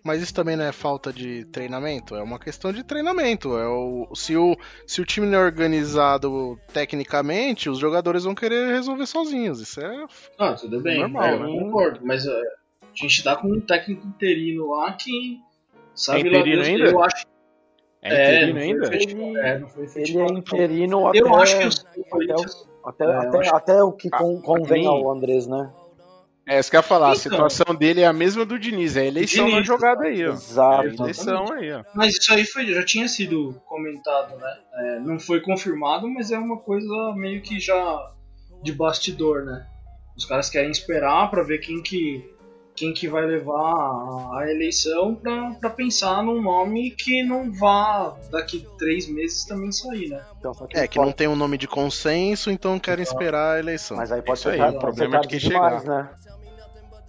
Mas 0.06 0.22
isso 0.22 0.32
também 0.32 0.54
não 0.54 0.64
é 0.64 0.70
falta 0.70 1.12
de 1.12 1.44
treinamento, 1.46 2.14
é 2.14 2.22
uma 2.22 2.38
questão 2.38 2.72
de 2.72 2.84
treinamento. 2.84 3.58
É 3.58 3.66
o, 3.66 4.08
se, 4.14 4.36
o, 4.36 4.56
se 4.86 5.00
o 5.00 5.04
time 5.04 5.26
não 5.26 5.38
é 5.38 5.44
organizado 5.44 6.56
tecnicamente, 6.72 7.68
os 7.68 7.78
jogadores 7.78 8.22
vão 8.22 8.32
querer 8.34 8.68
resolver 8.70 9.04
sozinhos. 9.06 9.60
Isso 9.60 9.80
é 9.80 10.06
Ah, 10.38 10.52
tudo 10.54 10.80
bem, 10.80 11.00
normal. 11.00 11.24
é, 11.24 11.34
eu 11.34 11.40
né? 11.40 11.46
concordo, 11.64 12.00
mas 12.06 12.24
é, 12.24 12.30
a 12.30 12.86
gente 12.94 13.24
tá 13.24 13.34
com 13.34 13.48
um 13.48 13.60
técnico 13.60 14.06
interino 14.06 14.70
lá 14.70 14.92
que 14.92 15.40
sabe 15.92 16.20
É 16.20 16.22
lá 16.22 16.38
interino 16.38 16.62
Deus, 16.62 16.68
ainda? 16.68 16.90
eu 16.90 17.02
acho 17.02 17.26
É 18.02 18.08
interino 18.14 18.54
não 18.54 18.88
foi 18.88 18.98
ainda? 19.26 19.40
é, 19.40 19.58
não 19.58 19.68
foi 19.68 19.82
Ele 19.82 19.90
efetivo, 19.90 20.20
é 20.20 20.28
interino 20.28 21.08
até, 21.08 21.18
Eu 21.18 21.34
acho 21.34 21.58
que 21.58 21.66
o 21.66 22.06
até, 22.88 23.04
até, 23.04 23.04
É, 23.04 23.16
até, 23.16 23.48
até 23.48 23.82
o 23.82 23.90
que 23.90 24.08
Ah, 24.12 24.18
convém 24.18 24.86
ao 24.86 25.10
Andrés, 25.10 25.48
né? 25.48 25.68
É, 26.46 26.60
isso 26.60 26.70
que 26.70 26.76
eu 26.76 26.78
ia 26.78 26.82
falar, 26.82 27.08
a 27.08 27.10
Então. 27.10 27.20
situação 27.22 27.74
dele 27.74 28.02
é 28.02 28.06
a 28.06 28.12
mesma 28.12 28.44
do 28.46 28.56
Diniz, 28.58 28.96
é 28.96 29.00
a 29.00 29.04
eleição 29.06 29.44
na 29.44 29.50
Diniz, 29.50 29.66
jogada 29.66 30.04
aí, 30.04 30.24
ó. 30.24 30.30
É 30.30 30.32
Exato. 30.32 30.80
a 30.80 30.84
eleição 30.86 31.52
aí, 31.52 31.72
ó. 31.72 31.82
Mas 31.94 32.16
isso 32.16 32.32
aí 32.32 32.44
foi, 32.46 32.66
já 32.66 32.84
tinha 32.84 33.08
sido 33.08 33.60
comentado, 33.66 34.36
né? 34.36 34.56
É, 34.74 35.00
não 35.00 35.18
foi 35.18 35.40
confirmado, 35.40 36.08
mas 36.08 36.30
é 36.30 36.38
uma 36.38 36.58
coisa 36.58 37.12
meio 37.16 37.42
que 37.42 37.58
já 37.58 38.12
de 38.62 38.72
bastidor, 38.72 39.44
né? 39.44 39.66
Os 40.16 40.24
caras 40.24 40.48
querem 40.48 40.70
esperar 40.70 41.28
pra 41.30 41.42
ver 41.42 41.58
quem 41.58 41.82
que 41.82 42.24
quem 42.74 42.92
que 42.92 43.08
vai 43.08 43.24
levar 43.24 43.54
a, 43.72 44.40
a 44.40 44.50
eleição 44.50 45.14
pra, 45.14 45.50
pra 45.52 45.70
pensar 45.70 46.22
num 46.22 46.42
nome 46.42 46.90
que 46.90 47.22
não 47.22 47.50
vá 47.50 48.14
daqui 48.30 48.66
três 48.78 49.08
meses 49.08 49.46
também 49.46 49.72
sair, 49.72 50.10
né? 50.10 50.22
Então, 50.38 50.52
só 50.52 50.66
É, 50.74 50.86
que 50.86 50.98
não 50.98 51.10
tem 51.10 51.26
um 51.26 51.34
nome 51.34 51.56
de 51.56 51.66
consenso, 51.66 52.50
então 52.50 52.78
querem 52.78 53.02
esperar 53.02 53.56
a 53.56 53.58
eleição. 53.58 53.96
Mas 53.96 54.12
aí 54.12 54.20
pode 54.20 54.40
Isso 54.40 54.50
ser 54.50 54.60
o 54.60 54.62
pode 54.62 54.78
problema 54.78 55.16
é 55.16 55.20
de 55.20 55.28
tarde 55.28 55.40
quem 55.40 55.48
demais, 55.50 55.82
chegar. 55.82 56.02
né? 56.02 56.10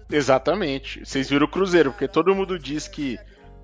Exatamente. 0.09 1.05
Vocês 1.05 1.29
viram 1.29 1.45
o 1.45 1.49
Cruzeiro, 1.49 1.91
porque 1.91 2.07
todo 2.07 2.35
mundo 2.35 2.57
diz 2.57 2.87
que 2.87 3.17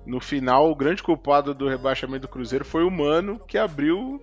no 0.06 0.20
final 0.20 0.70
o 0.70 0.76
grande 0.76 1.02
culpado 1.02 1.54
do 1.54 1.68
rebaixamento 1.68 2.22
do 2.22 2.28
Cruzeiro 2.28 2.64
foi 2.64 2.84
o 2.84 2.90
Mano, 2.90 3.38
que 3.46 3.56
abriu 3.56 4.22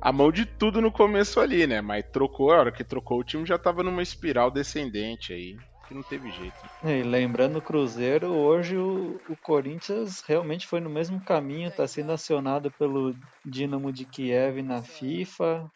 a 0.00 0.12
mão 0.12 0.30
de 0.30 0.44
tudo 0.44 0.80
no 0.80 0.92
começo 0.92 1.40
ali, 1.40 1.66
né? 1.66 1.80
Mas 1.80 2.04
trocou, 2.12 2.52
a 2.52 2.58
hora 2.58 2.72
que 2.72 2.84
trocou 2.84 3.18
o 3.18 3.24
time 3.24 3.46
já 3.46 3.58
tava 3.58 3.82
numa 3.82 4.02
espiral 4.02 4.50
descendente 4.50 5.32
aí, 5.32 5.56
que 5.88 5.94
não 5.94 6.02
teve 6.02 6.30
jeito. 6.30 6.56
E 6.84 7.02
lembrando 7.02 7.58
o 7.58 7.62
Cruzeiro, 7.62 8.28
hoje 8.28 8.76
o, 8.76 9.18
o 9.28 9.36
Corinthians 9.36 10.22
realmente 10.26 10.66
foi 10.66 10.80
no 10.80 10.90
mesmo 10.90 11.20
caminho, 11.20 11.70
tá 11.70 11.86
sendo 11.86 12.12
acionado 12.12 12.70
pelo 12.70 13.14
Dinamo 13.44 13.92
de 13.92 14.04
Kiev 14.04 14.62
na 14.62 14.82
FIFA. 14.82 15.68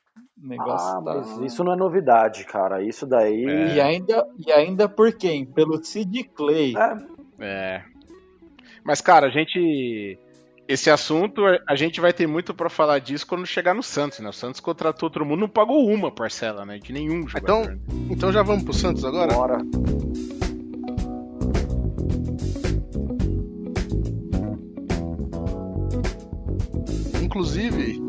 O 0.42 0.48
negócio 0.48 0.98
Ah, 0.98 1.02
tá... 1.02 1.14
mas 1.14 1.52
isso 1.52 1.62
não 1.62 1.72
é 1.72 1.76
novidade, 1.76 2.44
cara. 2.44 2.82
Isso 2.82 3.06
daí. 3.06 3.44
E 3.74 3.80
ainda, 3.80 4.26
e 4.44 4.50
ainda 4.52 4.88
por 4.88 5.12
quem? 5.12 5.44
Pelo 5.44 5.82
Sid 5.84 6.24
Clay. 6.34 6.74
É. 7.38 7.82
Mas, 8.84 9.00
cara, 9.00 9.28
a 9.28 9.30
gente. 9.30 10.18
Esse 10.68 10.90
assunto, 10.90 11.42
a 11.68 11.74
gente 11.74 12.00
vai 12.00 12.12
ter 12.12 12.26
muito 12.26 12.54
pra 12.54 12.70
falar 12.70 12.98
disso 12.98 13.26
quando 13.26 13.44
chegar 13.46 13.74
no 13.74 13.82
Santos, 13.82 14.20
né? 14.20 14.28
O 14.28 14.32
Santos 14.32 14.60
contratou 14.60 15.10
todo 15.10 15.24
mundo, 15.24 15.40
não 15.40 15.48
pagou 15.48 15.86
uma 15.88 16.10
parcela, 16.10 16.64
né? 16.64 16.78
De 16.78 16.92
nenhum 16.92 17.26
jogador. 17.28 17.72
Então, 17.72 18.08
então 18.10 18.32
já 18.32 18.42
vamos 18.42 18.62
pro 18.64 18.72
Santos 18.72 19.04
agora? 19.04 19.34
Bora. 19.34 19.58
Inclusive, 27.22 28.00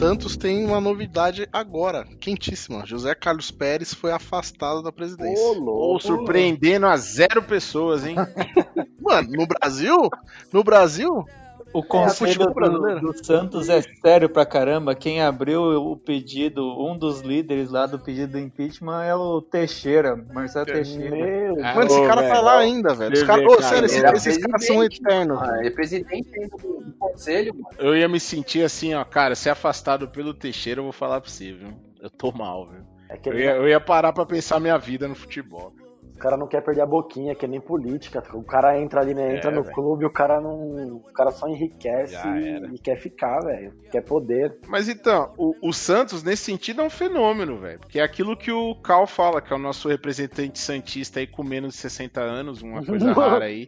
Santos 0.00 0.34
tem 0.34 0.64
uma 0.64 0.80
novidade 0.80 1.46
agora, 1.52 2.06
quentíssima. 2.18 2.86
José 2.86 3.14
Carlos 3.14 3.50
Pérez 3.50 3.92
foi 3.92 4.10
afastado 4.10 4.82
da 4.82 4.90
presidência. 4.90 5.44
Ou 5.44 6.00
surpreendendo 6.00 6.86
a 6.86 6.96
zero 6.96 7.42
pessoas, 7.42 8.06
hein? 8.06 8.16
Mano, 8.98 9.28
no 9.32 9.46
Brasil? 9.46 10.08
No 10.50 10.64
Brasil? 10.64 11.26
O 11.72 11.82
conselho 11.82 12.32
futebol 12.32 12.80
do, 12.80 13.00
do 13.00 13.24
Santos 13.24 13.68
é 13.68 13.80
sério 13.82 14.28
pra 14.28 14.44
caramba. 14.44 14.94
Quem 14.94 15.22
abriu 15.22 15.62
o 15.62 15.96
pedido, 15.96 16.62
um 16.84 16.98
dos 16.98 17.20
líderes 17.20 17.70
lá 17.70 17.86
do 17.86 17.98
pedido 17.98 18.32
do 18.32 18.38
impeachment 18.38 19.02
é 19.04 19.14
o 19.14 19.40
Teixeira, 19.40 20.16
Marcelo 20.16 20.66
Teixeira. 20.66 21.10
Meu 21.10 21.56
Mano, 21.56 21.84
esse 21.84 22.06
cara 22.06 22.28
tá 22.28 22.40
lá 22.40 22.58
ainda, 22.58 22.94
velho. 22.94 23.12
Os 23.12 23.22
caras, 23.22 23.44
ô, 23.46 23.62
sério, 23.62 23.86
esses, 23.86 24.02
é 24.02 24.12
esses 24.12 24.38
caras 24.38 24.66
são 24.66 24.76
presidente, 24.78 25.00
eternos. 25.00 25.40
mano. 25.40 25.56
Ele 25.58 25.68
é 25.68 25.70
presidente 25.70 26.30
ainda 26.34 26.56
do, 26.56 26.84
do 26.84 26.92
conselho, 26.98 27.54
mano. 27.54 27.76
Eu 27.78 27.96
ia 27.96 28.08
me 28.08 28.18
sentir 28.18 28.64
assim, 28.64 28.94
ó, 28.94 29.04
cara, 29.04 29.34
ser 29.34 29.50
afastado 29.50 30.08
pelo 30.08 30.34
Teixeira, 30.34 30.80
eu 30.80 30.84
vou 30.84 30.92
falar 30.92 31.20
pra 31.20 31.30
você, 31.30 31.52
viu? 31.52 31.68
Eu 32.00 32.10
tô 32.10 32.32
mal, 32.32 32.66
viu? 32.66 32.80
É 33.08 33.16
que 33.16 33.28
Eu 33.28 33.38
ia, 33.38 33.50
eu 33.56 33.68
ia 33.68 33.80
parar 33.80 34.12
pra 34.12 34.26
pensar 34.26 34.58
minha 34.60 34.78
vida 34.78 35.06
no 35.06 35.14
futebol. 35.14 35.72
O 36.20 36.22
cara 36.22 36.36
não 36.36 36.46
quer 36.46 36.60
perder 36.60 36.82
a 36.82 36.86
boquinha, 36.86 37.34
que 37.34 37.46
é 37.46 37.48
nem 37.48 37.62
política. 37.62 38.22
O 38.34 38.42
cara 38.42 38.78
entra 38.78 39.00
ali, 39.00 39.14
né? 39.14 39.38
Entra 39.38 39.50
É, 39.50 39.54
no 39.54 39.62
velho. 39.62 39.74
clube, 39.74 40.04
o 40.04 40.12
cara 40.12 40.38
não. 40.38 40.96
O 40.96 41.12
cara 41.14 41.30
só 41.30 41.48
enriquece 41.48 42.14
e, 42.14 42.74
e 42.74 42.78
quer 42.78 42.96
ficar, 43.00 43.40
velho. 43.40 43.72
Quer 43.90 44.02
poder. 44.02 44.58
Mas 44.68 44.86
então, 44.86 45.32
o, 45.38 45.54
o 45.62 45.72
Santos, 45.72 46.22
nesse 46.22 46.44
sentido, 46.44 46.82
é 46.82 46.84
um 46.84 46.90
fenômeno, 46.90 47.58
velho. 47.58 47.78
Porque 47.80 47.98
é 47.98 48.02
aquilo 48.02 48.36
que 48.36 48.52
o 48.52 48.74
Cal 48.82 49.06
fala, 49.06 49.40
que 49.40 49.50
é 49.50 49.56
o 49.56 49.58
nosso 49.58 49.88
representante 49.88 50.58
santista 50.58 51.20
aí 51.20 51.26
com 51.26 51.42
menos 51.42 51.72
de 51.72 51.80
60 51.80 52.20
anos, 52.20 52.60
uma 52.60 52.84
coisa 52.84 53.12
rara 53.14 53.46
aí. 53.46 53.66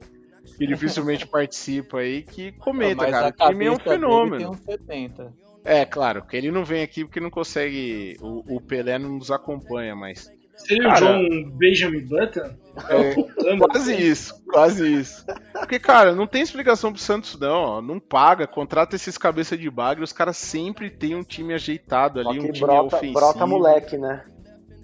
Que 0.59 0.67
dificilmente 0.67 1.27
participa 1.27 2.01
aí, 2.01 2.23
que 2.23 2.53
comenta, 2.53 3.05
Mas 3.05 3.11
cara. 3.13 3.29
O 3.29 3.49
time 3.51 3.65
é 3.65 3.71
um 3.71 3.79
fenômeno. 3.79 4.37
tem 4.37 4.47
uns 4.47 4.61
70. 4.61 5.33
É, 5.65 5.87
claro, 5.87 6.23
que 6.27 6.37
ele 6.37 6.51
não 6.51 6.67
vem 6.67 6.83
aqui 6.83 7.03
porque 7.03 7.19
não 7.19 7.31
consegue. 7.31 8.19
O, 8.21 8.57
o 8.57 8.61
Pelé 8.61 8.99
não 8.99 9.13
nos 9.13 9.31
acompanha, 9.31 9.97
mas. 9.97 10.31
Seria 10.67 10.89
o 10.89 10.93
Cara, 10.93 11.07
John 11.07 11.51
Benjamin 11.57 12.07
Button? 12.07 12.55
É, 12.89 13.15
quase 13.59 13.95
isso, 13.95 14.43
quase 14.47 15.01
isso. 15.01 15.27
Porque, 15.53 15.79
cara, 15.79 16.15
não 16.15 16.27
tem 16.27 16.43
explicação 16.43 16.93
pro 16.93 17.01
Santos, 17.01 17.39
não. 17.39 17.63
Ó. 17.63 17.83
Não 17.83 18.01
paga, 18.01 18.47
contrata 18.47 18.97
esses 18.97 19.19
cabeça 19.19 19.57
de 19.57 19.69
bagre, 19.71 20.05
os 20.05 20.13
caras 20.13 20.37
sempre 20.37 20.89
tem 20.91 21.15
um 21.15 21.23
time 21.23 21.53
ajeitado 21.53 22.21
ali, 22.21 22.41
um 22.41 22.47
que 22.47 22.53
time 22.53 22.67
brota, 22.67 22.97
ofensivo. 22.97 23.13
brota 23.13 23.47
moleque, 23.47 23.99
né? 23.99 24.25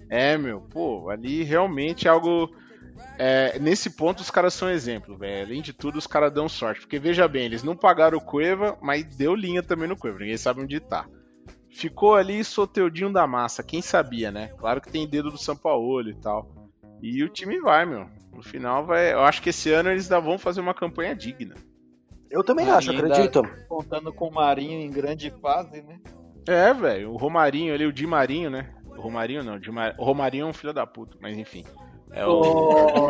É, 0.09 0.37
meu, 0.37 0.61
pô, 0.61 1.09
ali 1.09 1.43
realmente 1.43 2.07
é 2.07 2.11
algo. 2.11 2.49
é, 3.17 3.57
nesse 3.59 3.91
ponto 3.91 4.19
os 4.19 4.31
caras 4.31 4.53
são 4.53 4.69
exemplo, 4.69 5.17
velho. 5.17 5.45
Além 5.47 5.61
de 5.61 5.71
tudo, 5.71 5.97
os 5.97 6.07
caras 6.07 6.33
dão 6.33 6.49
sorte. 6.49 6.81
Porque 6.81 6.99
veja 6.99 7.27
bem, 7.27 7.45
eles 7.45 7.63
não 7.63 7.75
pagaram 7.75 8.17
o 8.17 8.21
Cueva, 8.21 8.77
mas 8.81 9.05
deu 9.15 9.35
linha 9.35 9.63
também 9.63 9.87
no 9.87 9.97
Cueva. 9.97 10.19
Ninguém 10.19 10.37
sabe 10.37 10.61
onde 10.61 10.79
tá. 10.79 11.05
Ficou 11.69 12.15
ali 12.15 12.43
soteudinho 12.43 13.13
da 13.13 13.27
massa, 13.27 13.63
quem 13.63 13.81
sabia, 13.81 14.31
né? 14.31 14.47
Claro 14.57 14.81
que 14.81 14.91
tem 14.91 15.07
dedo 15.07 15.29
do 15.29 15.37
São 15.37 15.55
Paulo 15.55 16.09
e 16.09 16.15
tal. 16.15 16.49
E 17.01 17.23
o 17.23 17.29
time 17.29 17.59
vai, 17.59 17.85
meu. 17.85 18.07
No 18.33 18.41
final 18.43 18.85
vai. 18.85 19.13
Eu 19.13 19.21
acho 19.21 19.41
que 19.41 19.49
esse 19.49 19.71
ano 19.71 19.89
eles 19.89 20.11
ainda 20.11 20.19
vão 20.19 20.37
fazer 20.37 20.61
uma 20.61 20.73
campanha 20.73 21.15
digna. 21.15 21.55
Eu 22.29 22.43
também 22.43 22.67
E 22.67 22.69
acho, 22.69 22.91
acredito. 22.91 23.41
Contando 23.67 24.13
com 24.13 24.27
o 24.27 24.33
Marinho 24.33 24.79
em 24.79 24.91
grande 24.91 25.31
fase, 25.41 25.81
né? 25.81 25.99
É, 26.47 26.73
velho. 26.73 27.11
O 27.11 27.17
Romarinho 27.17 27.73
ali, 27.73 27.85
o 27.85 27.93
Di 27.93 28.05
Marinho, 28.05 28.49
né? 28.49 28.73
O 28.85 29.01
Romarinho 29.01 29.43
não, 29.43 29.55
o, 29.55 29.59
Di 29.59 29.71
Mar... 29.71 29.95
o 29.97 30.03
Romarinho 30.03 30.43
é 30.43 30.49
um 30.49 30.53
filho 30.53 30.73
da 30.73 30.85
puta, 30.85 31.17
mas 31.21 31.37
enfim. 31.37 31.63
É 32.11 32.25
o. 32.25 32.39
Oh, 32.41 33.07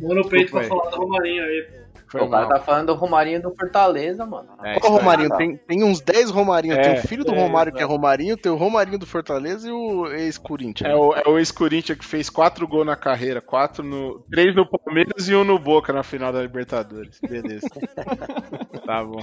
mão 0.00 0.14
no 0.14 0.28
peito 0.28 0.52
pra 0.52 0.64
falar 0.64 0.90
do 0.90 0.96
Romarinho 0.96 1.42
aí. 1.42 1.68
Foi 2.10 2.22
o 2.22 2.28
cara 2.28 2.48
mal. 2.48 2.58
tá 2.58 2.60
falando 2.60 2.88
do 2.88 2.94
Romarinho 2.94 3.40
do 3.40 3.54
Fortaleza, 3.54 4.26
mano. 4.26 4.48
É, 4.64 4.80
Qual. 4.80 4.92
Romarinho? 4.92 5.30
Tem, 5.36 5.56
tem 5.56 5.84
uns 5.84 6.00
10 6.00 6.30
Romarinho. 6.30 6.74
É, 6.74 6.82
tem 6.82 6.94
o 6.94 7.06
filho 7.06 7.24
do 7.24 7.32
é, 7.32 7.38
Romário, 7.38 7.72
que 7.72 7.80
é. 7.80 7.84
Romarinho, 7.84 8.36
tem 8.36 8.50
o 8.50 8.56
Romarinho 8.56 8.98
do 8.98 9.06
Fortaleza 9.06 9.68
e 9.68 9.70
o 9.70 10.08
ex-Corinthians. 10.08 10.90
É 10.90 10.94
o, 10.94 11.14
é 11.14 11.28
o 11.28 11.38
ex-Corinthians 11.38 11.96
que 11.96 12.04
fez 12.04 12.28
quatro 12.28 12.66
gols 12.66 12.84
na 12.84 12.96
carreira, 12.96 13.40
quatro 13.40 13.84
no. 13.84 14.18
três 14.28 14.54
no 14.56 14.66
Palmeiras 14.68 15.28
e 15.28 15.34
um 15.36 15.44
no 15.44 15.56
Boca 15.56 15.92
na 15.92 16.02
final 16.02 16.32
da 16.32 16.42
Libertadores. 16.42 17.20
Beleza. 17.20 17.68
tá 18.84 19.04
bom. 19.04 19.22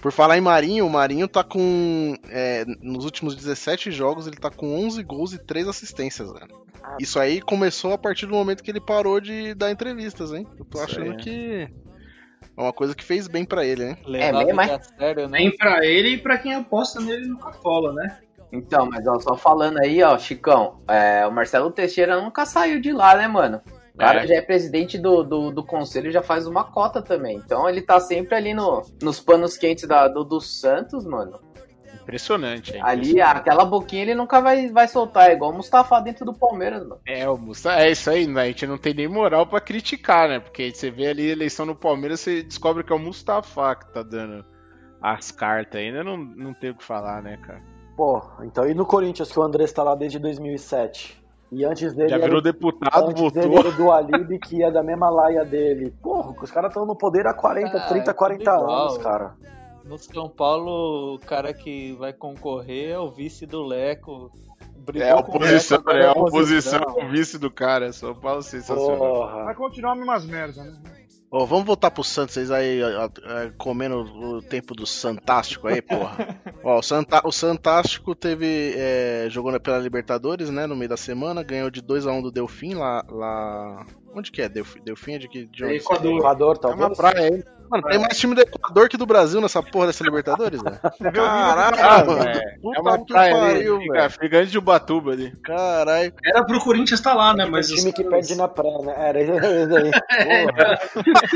Por 0.00 0.12
falar 0.12 0.38
em 0.38 0.40
Marinho, 0.40 0.86
o 0.86 0.90
Marinho 0.90 1.26
tá 1.26 1.42
com. 1.42 2.14
é, 2.30 2.64
nos 2.80 3.04
últimos 3.04 3.34
17 3.34 3.90
jogos, 3.90 4.28
ele 4.28 4.36
tá 4.36 4.50
com 4.50 4.86
11 4.86 5.02
gols 5.02 5.32
e 5.32 5.38
3 5.38 5.66
assistências, 5.66 6.32
velho. 6.32 6.68
Isso 7.00 7.18
aí 7.18 7.40
começou 7.40 7.92
a 7.92 7.98
partir 7.98 8.26
do 8.26 8.32
momento 8.32 8.62
que 8.62 8.70
ele 8.70 8.80
parou 8.80 9.20
de 9.20 9.52
dar 9.54 9.70
entrevistas, 9.70 10.32
hein? 10.32 10.46
Eu 10.56 10.64
tô 10.64 10.78
Isso 10.78 10.86
achando 10.86 11.10
aí. 11.10 11.16
que. 11.16 11.68
É 12.58 12.62
uma 12.62 12.72
coisa 12.72 12.92
que 12.92 13.04
fez 13.04 13.28
bem 13.28 13.44
pra 13.44 13.64
ele, 13.64 13.84
hein? 13.84 13.96
Levado 14.04 14.46
mesmo, 14.46 14.60
é? 14.60 14.80
sério, 14.98 15.28
né? 15.28 15.38
Nem 15.38 15.56
pra 15.56 15.86
ele 15.86 16.14
e 16.14 16.18
pra 16.18 16.36
quem 16.36 16.54
aposta 16.54 17.00
nele 17.00 17.26
no 17.26 17.38
Cartola, 17.38 17.92
né? 17.92 18.18
Então, 18.50 18.88
mas 18.90 19.06
ó, 19.06 19.20
só 19.20 19.36
falando 19.36 19.78
aí, 19.78 20.02
ó, 20.02 20.18
Chicão, 20.18 20.80
é, 20.88 21.24
o 21.24 21.30
Marcelo 21.30 21.70
Teixeira 21.70 22.20
nunca 22.20 22.44
saiu 22.44 22.80
de 22.80 22.92
lá, 22.92 23.14
né, 23.14 23.28
mano? 23.28 23.60
O 23.94 23.98
cara 23.98 24.24
É. 24.24 24.26
já 24.26 24.34
é 24.36 24.40
presidente 24.40 24.98
do, 24.98 25.22
do, 25.22 25.50
do 25.52 25.64
conselho 25.64 26.10
já 26.10 26.22
faz 26.22 26.46
uma 26.46 26.64
cota 26.64 27.00
também. 27.00 27.36
Então 27.36 27.68
ele 27.68 27.80
tá 27.82 28.00
sempre 28.00 28.34
ali 28.34 28.54
no, 28.54 28.82
nos 29.02 29.20
panos 29.20 29.56
quentes 29.56 29.86
da, 29.86 30.08
do, 30.08 30.24
do 30.24 30.40
Santos, 30.40 31.04
mano. 31.04 31.38
Impressionante, 32.08 32.74
hein? 32.74 32.80
Ali, 32.82 33.20
aquela 33.20 33.66
boquinha 33.66 34.00
ele 34.00 34.14
nunca 34.14 34.40
vai, 34.40 34.68
vai 34.70 34.88
soltar, 34.88 35.28
é 35.28 35.34
igual 35.34 35.50
o 35.50 35.54
Mustafa 35.54 36.00
dentro 36.00 36.24
do 36.24 36.32
Palmeiras, 36.32 36.80
mano. 36.82 36.98
É, 37.06 37.28
o 37.28 37.36
Musta, 37.36 37.78
é 37.78 37.90
isso 37.90 38.08
aí, 38.08 38.26
né? 38.26 38.40
a 38.42 38.46
gente 38.46 38.66
não 38.66 38.78
tem 38.78 38.94
nem 38.94 39.06
moral 39.06 39.46
pra 39.46 39.60
criticar, 39.60 40.26
né? 40.26 40.40
Porque 40.40 40.72
você 40.72 40.90
vê 40.90 41.08
ali 41.08 41.28
a 41.28 41.32
eleição 41.32 41.66
no 41.66 41.76
Palmeiras, 41.76 42.20
você 42.20 42.42
descobre 42.42 42.82
que 42.82 42.90
é 42.90 42.96
o 42.96 42.98
Mustafa 42.98 43.74
que 43.76 43.92
tá 43.92 44.02
dando 44.02 44.42
as 45.02 45.30
cartas 45.30 45.78
ainda, 45.82 46.02
não, 46.02 46.16
não 46.16 46.54
tem 46.54 46.70
o 46.70 46.74
que 46.74 46.82
falar, 46.82 47.22
né, 47.22 47.36
cara? 47.46 47.60
Pô, 47.94 48.22
então 48.42 48.66
e 48.66 48.72
no 48.72 48.86
Corinthians, 48.86 49.30
que 49.30 49.38
o 49.38 49.42
Andrés 49.42 49.70
tá 49.70 49.82
lá 49.82 49.94
desde 49.94 50.18
2007? 50.18 51.22
E 51.52 51.62
antes 51.64 51.92
dele. 51.94 52.08
Já 52.08 52.16
era- 52.16 52.24
virou 52.24 52.40
deputado, 52.40 53.08
antes 53.10 53.32
dele 53.32 53.54
era 53.54 53.68
o 53.68 53.72
do 53.72 53.92
Alib, 53.92 54.38
que 54.38 54.56
ia 54.56 54.70
da 54.70 54.82
mesma 54.82 55.10
laia 55.10 55.44
dele. 55.44 55.94
Porra, 56.02 56.34
os 56.42 56.50
caras 56.50 56.70
estão 56.70 56.86
no 56.86 56.96
poder 56.96 57.26
há 57.26 57.34
40, 57.34 57.76
Ah, 57.76 57.86
30, 57.86 58.10
é 58.10 58.14
40 58.14 58.44
tudo 58.50 58.62
igual. 58.62 58.80
anos, 58.80 58.98
cara. 58.98 59.34
No 59.88 59.96
São 59.96 60.28
Paulo, 60.28 61.14
o 61.14 61.18
cara 61.18 61.54
que 61.54 61.92
vai 61.94 62.12
concorrer 62.12 62.90
é 62.90 62.98
o 62.98 63.10
vice 63.10 63.46
do 63.46 63.62
Leco. 63.62 64.30
Brigou 64.76 65.08
É 65.08 65.12
a 65.12 65.22
com 65.22 65.32
o 65.32 65.36
oposição, 65.36 65.78
Leco, 65.78 65.90
é 65.90 66.02
a 66.02 66.08
é 66.08 66.10
oposição, 66.10 66.82
o 66.98 67.08
vice 67.08 67.38
do 67.38 67.50
cara, 67.50 67.90
São 67.92 68.14
Paulo 68.14 68.42
sensacional. 68.42 68.98
Porra. 68.98 69.44
Vai 69.44 69.54
continuar 69.54 69.92
a 69.92 69.94
mesmas 69.94 70.26
merda, 70.26 70.62
né? 70.62 70.98
Ô, 71.30 71.44
vamos 71.44 71.66
voltar 71.66 71.90
pro 71.90 72.02
Santos, 72.02 72.34
vocês 72.34 72.50
aí 72.50 72.80
comendo 73.58 73.96
o 74.00 74.40
tempo 74.40 74.74
do 74.74 74.86
Santástico 74.86 75.68
aí, 75.68 75.82
porra. 75.82 76.38
Ó, 76.64 76.78
o, 76.78 76.82
Santa, 76.82 77.20
o 77.26 77.30
Santástico 77.30 78.14
teve. 78.14 78.72
é, 78.74 79.26
jogou 79.28 79.58
pela 79.60 79.78
Libertadores, 79.78 80.48
né? 80.48 80.66
No 80.66 80.74
meio 80.74 80.88
da 80.88 80.96
semana, 80.96 81.42
ganhou 81.42 81.70
de 81.70 81.82
2x1 81.82 82.22
do 82.22 82.30
Delfim 82.30 82.74
lá, 82.74 83.04
lá. 83.10 83.86
Onde 84.18 84.30
que 84.32 84.42
é? 84.42 84.48
Delfim, 84.48 84.80
Delfim 84.84 85.12
é 85.14 85.18
de 85.18 85.28
que? 85.28 85.46
De 85.46 85.62
É 85.62 85.66
onde? 85.66 85.76
Equador. 85.76 86.18
Equador, 86.18 86.58
É 86.62 86.66
uma 86.66 86.76
talvez. 86.90 86.96
praia 86.98 87.20
aí. 87.34 87.44
Mano, 87.70 87.82
tem 87.86 87.98
mais 87.98 88.18
time 88.18 88.34
do 88.34 88.40
Equador 88.40 88.88
que 88.88 88.96
do 88.96 89.04
Brasil 89.04 89.42
nessa 89.42 89.62
porra 89.62 89.88
dessa 89.88 90.02
Libertadores, 90.02 90.62
velho. 90.62 90.78
Caraca, 91.12 91.86
Ah, 91.86 92.02
mano. 92.04 92.22
é 92.24 92.80
uma 92.80 92.98
que 92.98 93.12
praia 93.12 93.34
pariu, 93.36 93.78
velho. 93.78 94.10
fica 94.10 94.38
antes 94.38 94.50
de 94.50 94.56
Ubatuba 94.58 95.12
ali. 95.12 95.32
Caralho. 95.42 96.14
Era 96.24 96.44
pro 96.46 96.58
Corinthians 96.60 96.98
estar 96.98 97.12
lá, 97.12 97.34
né? 97.34 97.44
Mas 97.44 97.70
um 97.70 97.74
time 97.74 97.90
os 97.90 97.94
que 97.94 98.04
perde 98.04 98.34
na 98.36 98.48
praia, 98.48 98.78
né? 98.78 98.94
Era 98.96 99.20
isso 99.22 99.76
aí. 99.76 99.90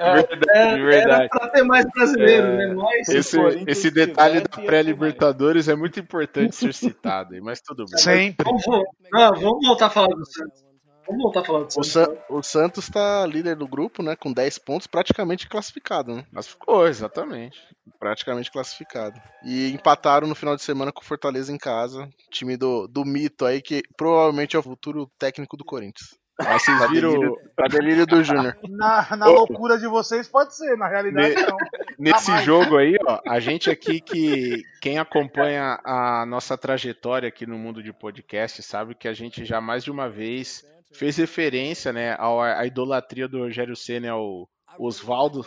Verdade, 0.00 0.50
É, 0.50 0.58
Era 0.72 0.84
verdade. 0.84 1.28
pra 1.30 1.48
ter 1.48 1.62
mais 1.64 1.84
brasileiro, 1.94 2.46
É. 2.46 2.56
né? 2.68 2.74
Mas 2.74 3.08
Esse, 3.08 3.38
esse 3.66 3.90
detalhe 3.90 4.40
da 4.40 4.62
pré-Libertadores 4.62 5.68
é 5.68 5.74
muito 5.74 5.98
importante 5.98 6.54
ser 6.54 6.72
citado, 6.74 7.34
aí, 7.34 7.40
mas 7.40 7.60
tudo 7.60 7.84
bem. 7.90 7.98
Sempre. 7.98 8.44
vamos, 8.44 8.64
não, 9.12 9.32
vamos 9.34 9.66
voltar 9.66 9.86
a 9.86 9.90
falar 9.90 10.08
do 10.14 10.24
Santos. 10.26 10.69
Vamos 11.10 11.22
voltar 11.24 11.40
a 11.40 11.44
falar 11.44 11.58
do 11.60 11.66
O, 11.66 11.70
Santos. 11.70 11.90
Sa- 11.92 12.16
o 12.30 12.42
Santos 12.42 12.88
tá 12.88 13.26
líder 13.26 13.56
do 13.56 13.66
grupo, 13.68 14.02
né? 14.02 14.14
Com 14.16 14.32
10 14.32 14.58
pontos, 14.58 14.86
praticamente 14.86 15.48
classificado, 15.48 16.14
né? 16.14 16.24
Mas 16.32 16.46
ficou, 16.46 16.86
exatamente. 16.86 17.58
Praticamente 17.98 18.50
classificado. 18.50 19.20
E 19.44 19.72
empataram 19.72 20.26
no 20.28 20.34
final 20.34 20.54
de 20.56 20.62
semana 20.62 20.92
com 20.92 21.00
o 21.00 21.04
Fortaleza 21.04 21.52
em 21.52 21.58
casa. 21.58 22.08
Time 22.30 22.56
do, 22.56 22.86
do 22.86 23.04
mito 23.04 23.44
aí, 23.44 23.60
que 23.60 23.82
provavelmente 23.96 24.56
é 24.56 24.58
o 24.58 24.62
futuro 24.62 25.10
técnico 25.18 25.56
do 25.56 25.64
Corinthians. 25.64 26.18
Mas 26.38 26.62
vocês 26.62 26.90
viram. 26.90 27.10
delírio, 27.10 27.36
pra 27.54 27.68
delírio 27.68 28.06
do 28.06 28.24
Júnior. 28.24 28.56
Na, 28.66 29.14
na 29.14 29.26
loucura 29.26 29.76
de 29.76 29.86
vocês 29.86 30.26
pode 30.26 30.56
ser, 30.56 30.74
na 30.78 30.88
realidade 30.88 31.34
Ne- 31.34 31.42
não. 31.42 31.56
Nesse 31.98 32.26
Jamais. 32.28 32.44
jogo 32.46 32.78
aí, 32.78 32.96
ó, 33.06 33.20
a 33.28 33.38
gente 33.40 33.68
aqui 33.68 34.00
que 34.00 34.62
quem 34.80 34.98
acompanha 34.98 35.78
a 35.84 36.24
nossa 36.24 36.56
trajetória 36.56 37.28
aqui 37.28 37.44
no 37.44 37.58
mundo 37.58 37.82
de 37.82 37.92
podcast 37.92 38.62
sabe 38.62 38.94
que 38.94 39.06
a 39.06 39.12
gente 39.12 39.44
já 39.44 39.60
mais 39.60 39.84
de 39.84 39.90
uma 39.90 40.08
vez 40.08 40.64
fez 40.92 41.16
referência, 41.16 41.92
né, 41.92 42.14
ao- 42.18 42.40
à 42.40 42.64
idolatria 42.66 43.28
do 43.28 43.38
Rogério 43.38 43.76
Senna 43.76 44.12
ao 44.12 44.48
Oswaldo. 44.78 45.44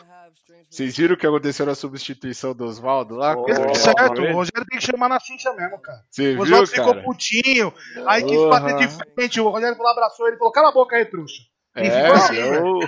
Vocês 0.70 0.98
viram 0.98 1.14
o 1.14 1.18
que 1.18 1.28
aconteceu 1.28 1.66
na 1.66 1.76
substituição 1.76 2.54
do 2.56 2.66
Oswaldo 2.66 3.16
lá? 3.16 3.36
Porque 3.36 3.54
Com 3.54 3.72
o 3.72 3.76
certo, 3.76 4.00
Rogério? 4.10 4.32
o 4.32 4.36
Rogério 4.36 4.66
tem 4.68 4.80
que 4.80 4.86
chamar 4.86 5.08
na 5.10 5.20
chincha 5.20 5.54
mesmo, 5.54 5.80
cara. 5.80 6.00
Você 6.10 6.36
O 6.36 6.42
Oswaldo 6.42 6.68
ficou 6.68 7.04
putinho, 7.04 7.74
aí 8.08 8.24
quis 8.24 8.42
bater 8.50 8.76
de 8.78 8.88
frente, 9.16 9.40
o 9.40 9.50
Rogério 9.50 9.76
falou, 9.78 9.92
abraçou 9.92 10.28
ele, 10.28 10.38
falou, 10.38 10.52
cala 10.52 10.70
a 10.70 10.74
boca 10.74 10.96
aí, 10.96 11.06
trouxa. 11.06 11.44
E 11.76 11.88
É, 11.88 12.02
ficou 12.04 12.14
assim, 12.16 12.36
eu- 12.38 12.64
o 12.66 12.78
o 12.78 12.84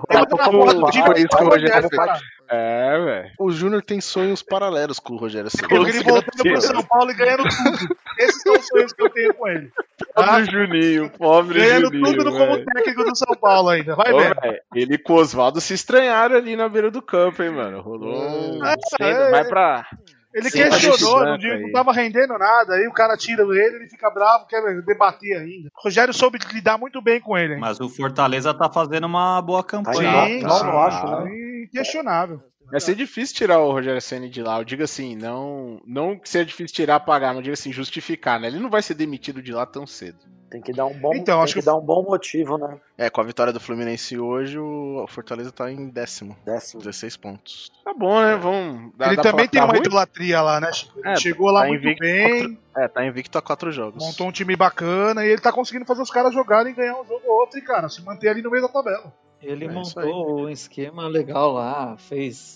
faz. 1.95 1.95
cara. 2.11 2.19
É, 2.47 2.99
velho. 3.03 3.31
O 3.39 3.49
Júnior 3.51 3.81
tem 3.81 3.99
sonhos 3.99 4.43
paralelos 4.43 4.99
com 4.99 5.13
o 5.13 5.17
Rogério 5.17 5.49
Ceni. 5.49 5.67
Eu 5.73 5.87
ele 5.87 6.03
voltando 6.03 6.43
pro 6.43 6.61
São 6.61 6.83
Paulo 6.83 7.09
e 7.09 7.15
ganhando 7.15 7.41
tudo. 7.43 7.97
Esses 8.19 8.41
são 8.43 8.53
os 8.53 8.67
sonhos 8.67 8.93
que 8.93 9.01
eu 9.01 9.09
tenho 9.09 9.33
com 9.33 9.47
ele. 9.47 9.71
Pobre 10.13 10.45
Juninho, 10.45 11.09
pobre 11.17 11.59
Ganhando 11.59 11.85
Juninho. 11.87 12.05
tudo 12.05 12.23
no 12.25 12.37
como 12.37 12.63
técnico 12.63 13.03
do 13.03 13.15
São 13.15 13.35
Paulo 13.35 13.69
ainda. 13.69 13.95
Vai 13.95 14.13
velho, 14.13 14.59
ele 14.75 14.97
com 14.99 15.13
o 15.13 15.15
Oswaldo 15.17 15.59
se 15.59 15.73
estranharam 15.73 16.35
ali 16.35 16.55
na 16.55 16.69
beira 16.69 16.91
do 16.91 17.01
campo, 17.01 17.41
hein, 17.41 17.49
mano. 17.49 17.81
Rolou 17.81 18.13
um. 18.15 18.63
É, 18.63 18.75
Sei, 18.95 19.07
é, 19.09 19.31
vai 19.31 19.45
pra. 19.45 19.87
Ele 20.35 20.49
Sim, 20.49 20.69
questionou, 20.69 21.25
não, 21.25 21.37
não 21.61 21.71
tava 21.71 21.93
rendendo 21.93 22.37
nada, 22.37 22.73
aí 22.75 22.85
o 22.87 22.91
cara 22.91 23.15
tira 23.15 23.43
ele, 23.43 23.77
ele 23.77 23.87
fica 23.87 24.09
bravo, 24.09 24.45
quer 24.47 24.61
debater 24.81 25.37
ainda. 25.37 25.69
O 25.73 25.83
Rogério 25.85 26.13
soube 26.13 26.37
lidar 26.51 26.77
muito 26.77 27.01
bem 27.01 27.21
com 27.21 27.37
ele, 27.37 27.53
hein? 27.53 27.59
Mas 27.59 27.79
o 27.79 27.87
Fortaleza 27.87 28.53
tá 28.53 28.69
fazendo 28.69 29.05
uma 29.05 29.41
boa 29.41 29.63
campanha. 29.63 30.27
Sim, 30.27 30.41
Tá- 30.41 30.63
não 30.63 30.81
acho, 30.81 31.07
né? 31.07 31.31
Inquestionável. 31.63 32.41
Vai 32.69 32.81
ser 32.81 32.95
difícil 32.95 33.35
tirar 33.35 33.59
o 33.59 33.71
Rogério 33.71 34.01
Senna 34.01 34.27
de 34.27 34.41
lá. 34.41 34.57
Eu 34.57 34.65
digo 34.65 34.83
assim, 34.83 35.15
não, 35.15 35.79
não 35.85 36.19
que 36.19 36.27
seja 36.27 36.45
difícil 36.45 36.75
tirar, 36.75 36.99
pagar, 36.99 37.27
mas 37.27 37.37
eu 37.37 37.43
digo 37.43 37.53
assim, 37.53 37.71
justificar, 37.71 38.37
né? 38.37 38.47
Ele 38.47 38.59
não 38.59 38.69
vai 38.69 38.81
ser 38.81 38.95
demitido 38.95 39.41
de 39.41 39.53
lá 39.53 39.65
tão 39.65 39.87
cedo. 39.87 40.17
Tem 40.55 40.61
que 40.61 40.71
dar 40.71 40.85
um 40.85 40.93
bom, 40.97 41.13
Então, 41.13 41.41
acho 41.41 41.53
que, 41.53 41.59
que- 41.59 41.65
dar 41.65 41.75
um 41.75 41.81
bom 41.81 42.01
motivo, 42.03 42.57
né? 42.57 42.79
É, 42.97 43.09
com 43.09 43.19
a 43.19 43.23
vitória 43.25 43.51
do 43.51 43.59
Fluminense 43.59 44.17
hoje, 44.17 44.57
o 44.57 45.05
Fortaleza 45.09 45.51
tá 45.51 45.69
em 45.69 45.89
décimo. 45.89 46.33
Décimo. 46.45 46.81
16 46.81 47.17
pontos. 47.17 47.69
Tá 47.83 47.93
bom, 47.93 48.21
né? 48.21 48.37
Vamos. 48.37 48.93
dá- 48.95 49.07
ele 49.07 49.17
dá 49.17 49.21
também 49.21 49.49
tem 49.49 49.59
uma 49.61 49.71
ruim? 49.73 49.79
idolatria 49.81 50.41
lá, 50.41 50.61
né, 50.61 50.71
Chico? 50.71 50.97
É, 51.05 51.17
chegou 51.17 51.51
lá 51.51 51.63
tá 51.63 51.67
muito 51.67 51.81
invicto 51.83 51.99
bem, 51.99 52.57
É, 52.77 52.87
tá 52.87 53.05
invicto 53.05 53.37
a 53.37 53.41
quatro 53.41 53.69
jogos. 53.69 54.01
montou 54.01 54.27
um 54.27 54.31
time 54.31 54.55
bacana 54.55 55.25
e 55.25 55.29
ele 55.29 55.41
tá 55.41 55.51
conseguindo 55.51 55.85
fazer 55.85 56.01
os 56.01 56.09
caras 56.09 56.33
jogarem 56.33 56.71
e 56.71 56.75
ganhar 56.75 56.93
um 57.01 57.05
jogo 57.05 57.21
ou 57.25 57.41
outro 57.41 57.59
e, 57.59 57.61
cara, 57.61 57.89
se 57.89 58.01
manter 58.01 58.29
ali 58.29 58.41
no 58.41 58.49
meio 58.49 58.63
da 58.63 58.69
tabela. 58.69 59.11
Ele 59.41 59.65
É 59.65 59.69
montou 59.69 60.45
um 60.45 60.49
esquema 60.49 61.05
legal 61.09 61.51
lá, 61.51 61.97
fez 61.97 62.55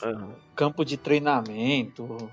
campo 0.55 0.85
de 0.85 0.95
treinamento. 0.95 2.31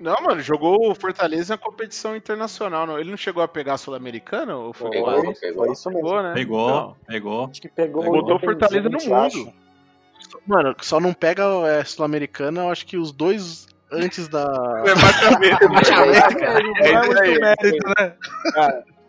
Não, 0.00 0.16
mano, 0.22 0.40
jogou 0.40 0.90
o 0.90 0.94
Fortaleza 0.94 1.54
na 1.54 1.58
competição 1.58 2.16
internacional. 2.16 2.86
Não. 2.86 2.98
Ele 2.98 3.10
não 3.10 3.16
chegou 3.16 3.42
a 3.42 3.48
pegar 3.48 3.74
a 3.74 3.78
Sul-Americana? 3.78 4.56
Ou 4.56 4.72
foi? 4.72 4.90
Pegou, 4.90 5.12
Foi, 5.24 5.34
pegou. 5.34 5.64
foi 5.64 5.72
isso 5.72 5.90
mesmo. 5.90 6.02
Pegou, 6.08 6.22
né? 6.22 6.32
Pegou, 6.34 6.68
Não. 6.70 6.96
pegou. 7.06 7.48
Acho 7.50 7.60
que 7.60 7.68
pegou 7.68 8.04
Botou 8.04 8.36
o 8.36 8.40
Fortaleza 8.40 8.88
no 8.88 8.98
mundo. 8.98 9.14
acho. 9.14 9.52
Mano, 10.46 10.74
só 10.80 10.98
não 11.00 11.12
pega 11.12 11.44
é, 11.66 11.84
Sul-Americana, 11.84 12.62
eu 12.62 12.70
acho 12.70 12.86
que 12.86 12.96
os 12.96 13.12
dois 13.12 13.66
antes 13.92 14.28
da. 14.28 14.44
É 14.86 14.94
baixamento, 14.94 15.68
Não 15.68 15.76
é 15.76 16.88
É 16.88 17.00
isso 17.00 17.18
aí. 17.20 17.28
muito 17.28 17.40
mérito, 17.40 17.88
né? 17.98 18.14
Cara, 18.54 18.84
é 18.86 18.99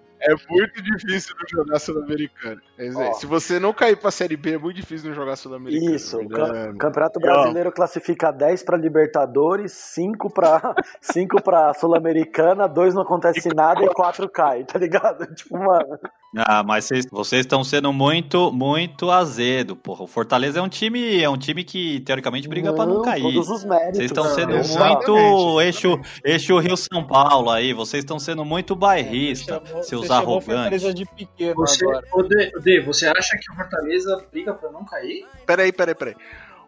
muito 0.49 0.81
difícil 0.81 1.36
não 1.39 1.63
jogar 1.63 1.79
Sul-Americana. 1.79 2.62
É. 2.77 2.89
Ó. 2.93 3.13
Se 3.13 3.25
você 3.25 3.60
não 3.60 3.73
cair 3.73 3.95
pra 3.97 4.12
Série 4.12 4.38
B, 4.38 4.53
é 4.53 4.57
muito 4.57 4.75
difícil 4.75 5.10
não 5.10 5.15
jogar 5.15 5.36
Sul-Americana. 5.36 5.95
Isso. 5.95 6.17
Cam- 6.29 6.77
Campeonato 6.77 7.19
Brasileiro 7.19 7.71
classifica 7.71 8.31
10 8.31 8.63
para 8.63 8.77
Libertadores, 8.77 9.71
5 9.71 10.31
para 10.34 10.75
5 11.01 11.41
para 11.41 11.73
Sul-Americana, 11.73 12.67
2 12.67 12.93
não 12.93 13.01
acontece 13.03 13.49
nada 13.55 13.84
e 13.84 13.88
4 13.89 14.29
cai, 14.29 14.63
tá 14.63 14.77
ligado? 14.79 15.25
Tipo, 15.36 15.57
mano. 15.57 15.99
Ah, 16.37 16.63
mas 16.63 16.85
vocês- 16.85 17.05
vocês 17.11 17.41
estão 17.41 17.61
sendo 17.61 17.91
muito, 17.91 18.53
muito 18.53 19.11
azedo, 19.11 19.75
porra. 19.75 20.03
O 20.03 20.07
Fortaleza 20.07 20.59
é 20.59 20.61
um 20.61 20.69
time, 20.69 21.21
é 21.21 21.29
um 21.29 21.37
time 21.37 21.61
que 21.63 21.99
teoricamente 22.01 22.47
briga 22.47 22.71
pra 22.71 22.85
não 22.85 23.01
cair. 23.01 23.21
Todos 23.21 23.49
os 23.49 23.65
méritos. 23.65 23.97
Vocês 23.97 24.11
estão 24.11 24.23
né? 24.23 24.29
sendo 24.31 24.55
Exatamente, 24.55 25.07
muito 25.11 25.61
eixo, 25.61 25.99
eixo 26.23 26.57
Rio 26.59 26.77
São 26.77 27.05
Paulo 27.05 27.49
aí. 27.49 27.73
Vocês 27.73 28.01
estão 28.03 28.17
sendo 28.17 28.45
muito 28.45 28.75
bairrista, 28.77 29.61
Chamou- 29.65 29.83
seus 29.83 30.01
você 30.03 30.07
chamou 30.07 30.23
o 30.23 30.37
arrogantes. 30.37 30.81
Fortaleza 30.81 30.93
de 30.93 31.05
pequeno 31.05 31.55
Você, 31.55 31.83
agora. 31.85 32.05
ô, 32.13 32.23
Dê, 32.23 32.79
você 32.79 33.07
acha 33.07 33.37
que 33.37 33.51
o 33.51 33.55
Fortaleza 33.55 34.25
briga 34.31 34.53
pra 34.53 34.71
não 34.71 34.85
cair? 34.85 35.25
Peraí, 35.45 35.73
peraí, 35.73 35.95
peraí. 35.95 36.15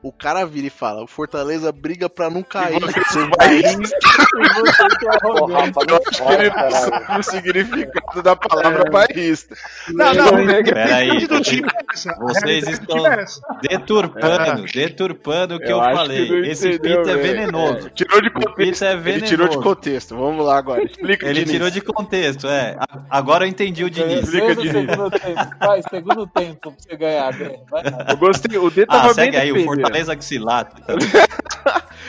O 0.04 0.12
cara 0.12 0.46
vira 0.46 0.68
e 0.68 0.70
fala: 0.70 1.02
o 1.02 1.08
Fortaleza 1.08 1.72
briga 1.72 2.10
pra 2.10 2.30
não 2.30 2.44
cair. 2.44 2.78
Você 2.82 3.20
vai 3.38 3.62
não 5.88 6.00
fora, 6.18 6.52
caralho. 6.52 7.20
o 7.20 7.24
significado 7.24 8.22
da 8.22 8.36
palavra 8.36 8.90
bairrista. 8.92 9.56
Não, 9.90 10.14
não, 10.14 10.64
Peraí, 10.64 11.10
é 11.10 11.16
essa. 11.94 12.12
A 12.12 12.20
vocês 12.20 12.68
estão 12.68 13.08
é 13.08 13.26
deturpando, 13.70 14.64
deturpando 14.74 15.56
o 15.56 15.60
que 15.60 15.72
eu, 15.72 15.78
falei. 15.80 16.30
não 16.30 16.46
Esse 16.46 16.70
entendeu, 16.70 16.98
pizza 17.00 17.12
é 17.12 17.16
velho. 17.16 17.34
venenoso. 17.40 17.88
É, 17.88 17.90
tirou 17.92 18.22
de 18.22 18.30
contexto. 18.30 18.84
é 18.84 18.94
Ele 18.94 19.22
tirou 19.22 19.48
de 19.48 19.58
contexto. 19.58 20.16
Vamos 20.18 20.46
lá 20.46 20.58
agora. 20.58 20.84
Explica, 20.86 21.28
Ele 21.28 21.46
tirou 21.46 21.70
de 21.70 21.80
contexto, 21.82 22.48
é. 22.48 22.78
Agora 23.10 23.46
eu 23.46 23.50
entendi 23.50 23.84
o 23.86 23.90
Diniz. 23.90 24.24
Explica, 24.24 24.56
Diniz. 24.56 24.72
segundo 24.72 25.12
tempo. 25.12 25.56
Vai, 25.60 25.82
segundo 25.90 26.28
tempo 26.28 26.60
pra 26.60 26.72
você 26.78 26.98
ganhar. 26.98 27.32
Vai 27.70 27.84
lá. 27.84 28.06
Eu 28.10 28.18
gostei. 28.18 28.58
O 28.58 28.70
D 28.70 28.86
tava 28.86 29.00
Ah, 29.12 29.14
bem 29.14 29.14
segue 29.14 29.38
aí, 29.38 29.52
o. 29.52 29.64
Fortaleza 29.64 29.93
late. 30.40 30.82
tá? 30.82 30.94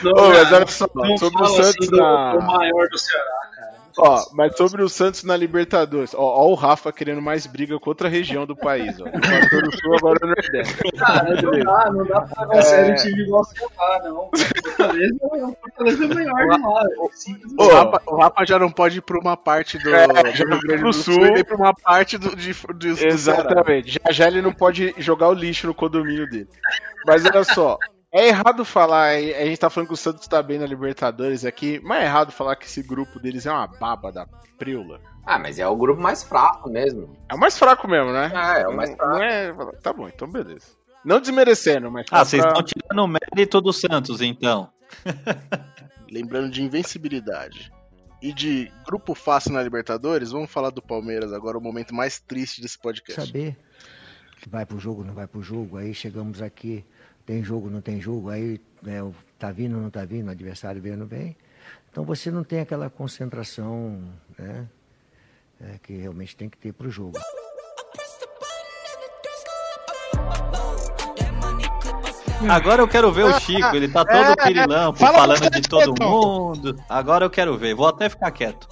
Não, 0.03 0.11
Ô, 0.17 0.29
mas 0.29 0.51
olha 0.51 0.67
só, 0.67 0.87
sobre 1.17 1.41
o 1.41 1.45
Santos 1.47 1.87
assim 1.87 1.95
na- 1.95 2.35
do 2.35 2.41
maior 2.41 2.87
do 2.89 2.97
Ceará, 2.97 3.49
cara. 3.54 3.54
Ó, 3.97 4.25
mas 4.33 4.55
sobre 4.57 4.81
o 4.83 4.89
Santos 4.89 5.23
na 5.23 5.37
Libertadores. 5.37 6.13
Ó, 6.13 6.19
ó 6.21 6.47
o 6.49 6.53
Rafa 6.53 6.91
querendo 6.91 7.21
mais 7.21 7.45
briga 7.47 7.79
com 7.79 7.89
outra 7.89 8.09
região 8.09 8.45
do 8.45 8.55
país. 8.55 8.99
Ó. 8.99 9.05
Do 9.05 9.11
Pastor 9.11 9.61
do 9.63 9.71
Sul, 9.79 9.95
agora 9.97 10.19
no 10.21 10.27
Nordeste. 10.27 10.91
Cara, 10.97 11.41
não 11.41 11.51
dá, 11.63 11.91
não 11.91 12.05
dá 12.05 12.21
pra 12.21 12.41
levar 12.43 12.57
a 12.57 12.61
sério 12.61 12.91
um 12.91 12.95
time 12.95 13.21
igual 13.23 13.41
o 13.41 13.45
Ceará, 13.45 14.01
não. 14.03 14.29
O 14.33 14.37
Fortaleza, 14.37 15.15
o 15.21 15.55
Fortaleza 15.61 16.03
é 16.03 16.07
o 16.07 16.15
melhor 16.15 16.35
de 16.35 16.61
lá. 16.61 16.81
é. 16.81 17.63
O 17.63 17.67
Rafa, 17.69 18.01
o 18.07 18.15
Rafa 18.17 18.45
já 18.45 18.59
não 18.59 18.71
pode 18.71 18.97
ir 18.97 19.01
pra 19.01 19.19
uma 19.19 19.37
parte 19.37 19.77
do, 19.77 19.93
É, 19.95 20.07
do 20.07 20.13
Rio 20.31 20.59
Grande 20.61 20.83
do 20.83 20.93
Sul, 20.93 21.13
Sul. 21.13 21.37
e 21.37 21.43
pra 21.43 21.55
uma 21.55 21.73
parte 21.73 22.17
do, 22.17 22.35
de, 22.35 22.53
do, 22.53 22.73
do. 22.73 22.87
Exatamente. 23.07 23.99
Já 24.05 24.11
já 24.11 24.27
ele 24.27 24.41
não 24.41 24.53
pode 24.53 24.93
jogar 24.97 25.29
o 25.29 25.33
lixo 25.33 25.67
no 25.67 25.73
condomínio 25.73 26.29
dele. 26.29 26.47
Mas 27.05 27.23
olha 27.25 27.43
só. 27.43 27.77
É 28.17 28.27
errado 28.29 28.63
falar, 28.63 29.09
a 29.09 29.19
gente 29.45 29.57
tá 29.57 29.69
falando 29.69 29.89
que 29.89 29.93
o 29.93 29.97
Santos 29.97 30.25
tá 30.25 30.41
bem 30.41 30.57
na 30.57 30.65
Libertadores 30.65 31.43
aqui, 31.43 31.81
mas 31.83 32.01
é 32.01 32.05
errado 32.05 32.31
falar 32.31 32.55
que 32.55 32.65
esse 32.65 32.81
grupo 32.81 33.19
deles 33.19 33.45
é 33.45 33.51
uma 33.51 33.67
baba 33.67 34.09
da 34.09 34.25
preula. 34.57 35.01
Ah, 35.25 35.37
mas 35.37 35.59
é 35.59 35.67
o 35.67 35.75
grupo 35.75 36.01
mais 36.01 36.23
fraco 36.23 36.69
mesmo. 36.69 37.13
É 37.27 37.35
o 37.35 37.37
mais 37.37 37.59
fraco 37.59 37.87
mesmo, 37.89 38.13
né? 38.13 38.31
É, 38.33 38.61
é 38.61 38.67
o 38.69 38.73
mais 38.75 38.89
Não- 38.91 38.95
fraco. 38.95 39.13
Não 39.15 39.21
é... 39.21 39.53
Tá 39.81 39.91
bom, 39.91 40.07
então 40.07 40.29
beleza. 40.29 40.65
Não 41.03 41.19
desmerecendo, 41.19 41.91
mas. 41.91 42.05
Ah, 42.09 42.23
vocês 42.23 42.41
pra- 42.41 42.51
estão 42.51 42.63
tirando 42.63 43.03
o 43.03 43.07
mérito 43.07 43.59
do 43.59 43.73
Santos, 43.73 44.21
então. 44.21 44.69
Lembrando 46.09 46.49
de 46.49 46.63
invencibilidade 46.63 47.69
e 48.21 48.31
de 48.31 48.71
grupo 48.85 49.13
fácil 49.13 49.51
na 49.51 49.61
Libertadores, 49.61 50.31
vamos 50.31 50.49
falar 50.49 50.69
do 50.69 50.81
Palmeiras 50.81 51.33
agora, 51.33 51.57
o 51.57 51.61
momento 51.61 51.93
mais 51.93 52.19
triste 52.19 52.61
desse 52.61 52.79
podcast. 52.79 53.25
Saber 53.27 53.57
que 54.41 54.47
vai 54.47 54.65
pro 54.65 54.79
jogo, 54.79 55.03
não 55.03 55.13
vai 55.13 55.27
pro 55.27 55.41
jogo, 55.41 55.77
aí 55.77 55.93
chegamos 55.93 56.41
aqui, 56.41 56.85
tem 57.25 57.43
jogo, 57.43 57.69
não 57.69 57.81
tem 57.81 57.99
jogo, 57.99 58.29
aí 58.29 58.59
né, 58.81 59.01
o- 59.01 59.13
tá 59.39 59.51
vindo, 59.51 59.77
não 59.77 59.89
tá 59.89 60.05
vindo, 60.05 60.27
o 60.27 60.31
adversário 60.31 60.81
vem, 60.81 60.95
não 60.95 61.05
vem. 61.05 61.35
Então 61.91 62.03
você 62.03 62.29
não 62.29 62.43
tem 62.43 62.59
aquela 62.59 62.89
concentração 62.89 64.01
né, 64.37 64.67
é, 65.61 65.77
que 65.81 65.93
realmente 65.97 66.35
tem 66.35 66.49
que 66.49 66.57
ter 66.57 66.73
pro 66.73 66.89
jogo. 66.89 67.17
Agora 72.49 72.81
eu 72.81 72.87
quero 72.87 73.11
ver 73.11 73.23
o 73.25 73.39
Chico, 73.39 73.75
ele 73.75 73.87
tá 73.87 74.05
todo 74.05 74.15
É, 74.31 74.35
pirilampo, 74.35 74.99
fala 74.99 75.17
falando 75.17 75.49
de 75.49 75.61
todo 75.61 75.93
mundo. 76.03 76.75
Agora 76.89 77.25
eu 77.25 77.29
quero 77.29 77.57
ver, 77.57 77.73
vou 77.73 77.87
até 77.87 78.09
ficar 78.09 78.29
quieto. 78.31 78.67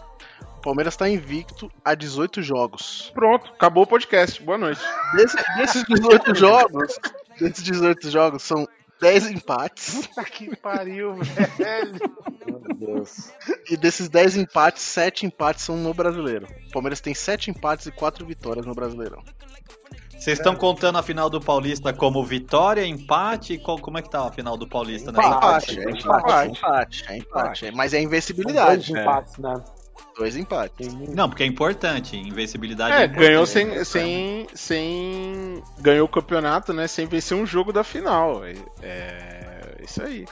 O 0.58 0.62
Palmeiras 0.62 0.96
tá 0.96 1.10
invicto 1.10 1.70
a 1.84 1.94
18 1.96 2.42
jogos. 2.42 3.12
Pronto, 3.14 3.52
acabou 3.54 3.84
o 3.84 3.88
podcast. 3.88 4.42
Boa 4.44 4.58
noite. 4.58 4.82
Desse- 5.16 5.38
desses 5.58 5.84
18 5.86 6.36
jogos, 6.36 6.98
desses 7.40 7.64
18 7.64 8.10
jogos 8.10 8.44
são 8.44 8.68
10 9.02 9.32
empates. 9.32 10.08
Puta 10.08 10.24
que 10.24 10.56
pariu, 10.56 11.16
velho. 11.16 12.00
Meu 12.46 12.76
Deus. 12.76 13.32
E 13.70 13.76
desses 13.76 14.08
10 14.10 14.38
empates, 14.38 14.82
7 14.84 15.26
empates 15.26 15.64
são 15.64 15.76
no 15.78 15.94
brasileiro. 15.94 16.48
O 16.68 16.72
Palmeiras 16.72 17.02
tem 17.02 17.14
7 17.14 17.50
empates 17.52 17.86
e 17.88 17.92
4 17.92 18.26
vitórias 18.26 18.66
no 18.66 18.74
Brasileirão. 18.74 19.22
Vocês 20.12 20.40
estão 20.40 20.56
contando 20.56 20.98
a 20.98 21.04
final 21.04 21.30
do 21.30 21.42
Paulista 21.42 21.92
como 21.92 22.24
vitória, 22.24 22.86
empate? 22.86 23.58
Qual- 23.58 23.78
como 23.80 23.98
é 23.98 24.02
que 24.02 24.10
tá 24.10 24.26
a 24.26 24.32
final 24.32 24.56
do 24.56 24.66
Paulista? 24.70 25.12
né? 25.12 25.20
Empate, 25.20 25.80
é 25.80 25.84
Empate. 25.84 26.00
empate, 26.08 26.50
empate, 26.60 27.06
é 27.10 27.18
empate. 27.18 27.72
Mas 27.74 27.94
é 27.94 27.98
Dois 27.98 28.06
invencibilidade. 28.08 28.92
empates, 28.94 29.38
né? 29.38 29.54
Dois 30.18 30.36
empates. 30.36 30.94
Não, 30.94 31.28
porque 31.28 31.44
é 31.44 31.46
importante, 31.46 32.16
invencibilidade. 32.16 32.94
É, 32.94 33.06
importante. 33.06 33.20
ganhou 33.20 33.46
sem, 33.46 33.84
sem, 33.84 34.48
sem. 34.54 35.64
Ganhou 35.80 36.06
o 36.06 36.10
campeonato, 36.10 36.72
né? 36.72 36.88
Sem 36.88 37.08
vencer 37.08 37.36
um 37.36 37.46
jogo 37.46 37.74
da 37.74 37.84
final. 37.84 38.46
É, 38.46 38.56
é 38.82 39.76
isso 39.84 40.04
aí. 40.04 40.26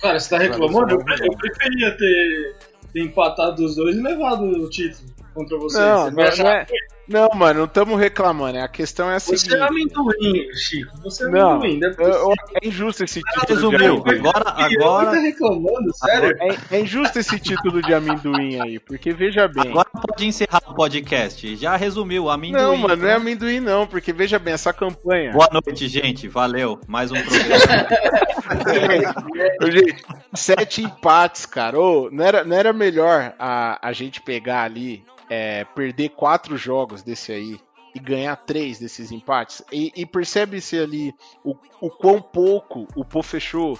Cara, 0.00 0.18
você 0.18 0.30
tá 0.30 0.38
reclamando? 0.38 0.94
Eu, 0.94 0.98
eu 0.98 1.36
preferia 1.36 1.96
ter, 1.96 2.56
ter 2.92 3.00
empatado 3.02 3.64
os 3.64 3.76
dois 3.76 3.96
e 3.96 4.00
levado 4.00 4.42
o 4.44 4.70
título 4.70 5.08
contra 5.34 5.58
vocês. 5.58 5.84
Não, 5.84 6.04
Você 6.04 6.10
não, 6.10 6.16
vai 6.16 6.28
achar 6.28 6.44
não 6.44 6.50
é- 6.50 6.64
que 6.64 6.74
Não, 7.06 7.28
mano, 7.34 7.60
não 7.60 7.66
estamos 7.66 7.98
reclamando. 8.00 8.58
A 8.58 8.68
questão 8.68 9.10
é 9.10 9.16
a 9.16 9.20
seguinte. 9.20 9.48
Você 9.50 9.56
é 9.56 9.60
amendoim, 9.62 10.52
Chico. 10.54 10.92
Você 11.02 11.24
é 11.24 11.28
Não, 11.28 11.50
amendoim. 11.52 11.80
É 11.98 12.02
eu- 12.06 12.32
é 12.62 12.66
injusto 12.68 13.04
esse 13.04 13.20
título 13.20 13.46
Resumiu. 13.48 13.78
de 13.78 13.84
amendoim. 13.86 14.18
Agora, 14.28 14.56
E 14.70 14.74
eu 14.74 14.82
agora, 14.84 15.10
tá 15.10 15.16
reclamando, 15.20 15.94
sério? 15.94 16.36
É, 16.70 16.76
é 16.76 16.80
injusto 16.80 17.18
esse 17.18 17.38
título 17.38 17.82
de 17.82 17.92
amendoim 17.92 18.60
aí, 18.60 18.78
porque 18.78 19.12
veja 19.12 19.46
bem. 19.48 19.70
agora 19.70 19.88
pode 19.92 20.26
encerrar 20.26 20.62
o 20.66 20.74
podcast. 20.74 21.56
Já 21.56 21.76
resumiu, 21.76 22.30
amendoim. 22.30 22.62
não, 22.62 22.76
mano, 22.76 22.96
não 22.96 23.08
é 23.08 23.14
amendoim 23.14 23.60
não, 23.60 23.86
porque 23.86 24.12
veja 24.12 24.38
bem, 24.38 24.54
essa 24.54 24.72
campanha. 24.72 25.32
Boa 25.32 25.48
noite, 25.52 25.86
gente. 25.88 26.26
Valeu. 26.28 26.80
Mais 26.88 27.10
um 27.12 27.16
programa. 27.20 28.24
Gente, 29.70 30.04
sete 30.34 30.82
empates, 30.82 31.46
cara. 31.46 31.78
Ô, 31.78 32.08
não, 32.10 32.24
era, 32.24 32.44
não 32.44 32.56
era 32.56 32.72
melhor 32.72 33.32
a, 33.38 33.78
a 33.88 33.92
gente 33.92 34.20
pegar 34.20 34.62
ali, 34.62 35.02
é, 35.34 35.64
perder 35.64 36.10
quatro 36.10 36.56
jogos 36.56 37.02
desse 37.02 37.32
aí 37.32 37.60
e 37.94 37.98
ganhar 37.98 38.36
três 38.36 38.78
desses 38.78 39.10
empates? 39.10 39.62
E, 39.72 39.92
e 39.96 40.06
percebe-se 40.06 40.78
ali 40.78 41.12
o, 41.44 41.56
o 41.80 41.90
quão 41.90 42.22
pouco 42.22 42.86
o 42.94 43.04
Pô 43.04 43.22
fechou 43.22 43.78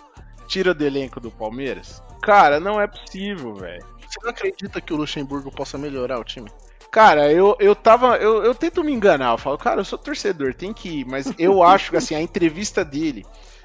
tira 0.48 0.74
do 0.74 0.84
elenco 0.84 1.20
do 1.20 1.30
Palmeiras? 1.30 2.02
Cara, 2.22 2.58
não 2.58 2.80
é 2.80 2.86
possível, 2.86 3.54
velho. 3.54 3.84
Você 4.06 4.18
não 4.22 4.30
acredita 4.30 4.80
que 4.80 4.92
o 4.92 4.96
Luxemburgo 4.96 5.50
possa 5.50 5.78
melhorar 5.78 6.18
o 6.18 6.24
time? 6.24 6.50
Cara, 6.90 7.32
eu, 7.32 7.56
eu 7.58 7.74
tava. 7.74 8.16
Eu, 8.16 8.44
eu 8.44 8.54
tento 8.54 8.84
me 8.84 8.92
enganar. 8.92 9.32
Eu 9.32 9.38
falo, 9.38 9.58
cara, 9.58 9.80
eu 9.80 9.84
sou 9.84 9.98
torcedor, 9.98 10.54
tem 10.54 10.72
que 10.72 11.00
ir. 11.00 11.06
Mas 11.06 11.32
eu 11.38 11.62
acho 11.64 11.90
que 11.90 11.96
assim, 11.96 12.14
a 12.14 12.20
entrevista 12.20 12.84
dele, 12.84 13.24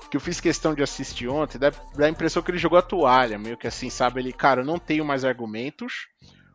que 0.09 0.17
eu 0.17 0.21
fiz 0.21 0.39
questão 0.39 0.73
de 0.73 0.81
assistir 0.81 1.27
ontem, 1.27 1.57
dá, 1.57 1.71
dá 1.95 2.05
a 2.05 2.09
impressão 2.09 2.41
que 2.41 2.51
ele 2.51 2.57
jogou 2.57 2.79
a 2.79 2.83
toalha. 2.83 3.37
Meio 3.37 3.57
que 3.57 3.67
assim, 3.67 3.89
sabe? 3.89 4.19
Ele, 4.19 4.33
cara, 4.33 4.61
eu 4.61 4.65
não 4.65 4.79
tenho 4.79 5.05
mais 5.05 5.23
argumentos. 5.25 6.07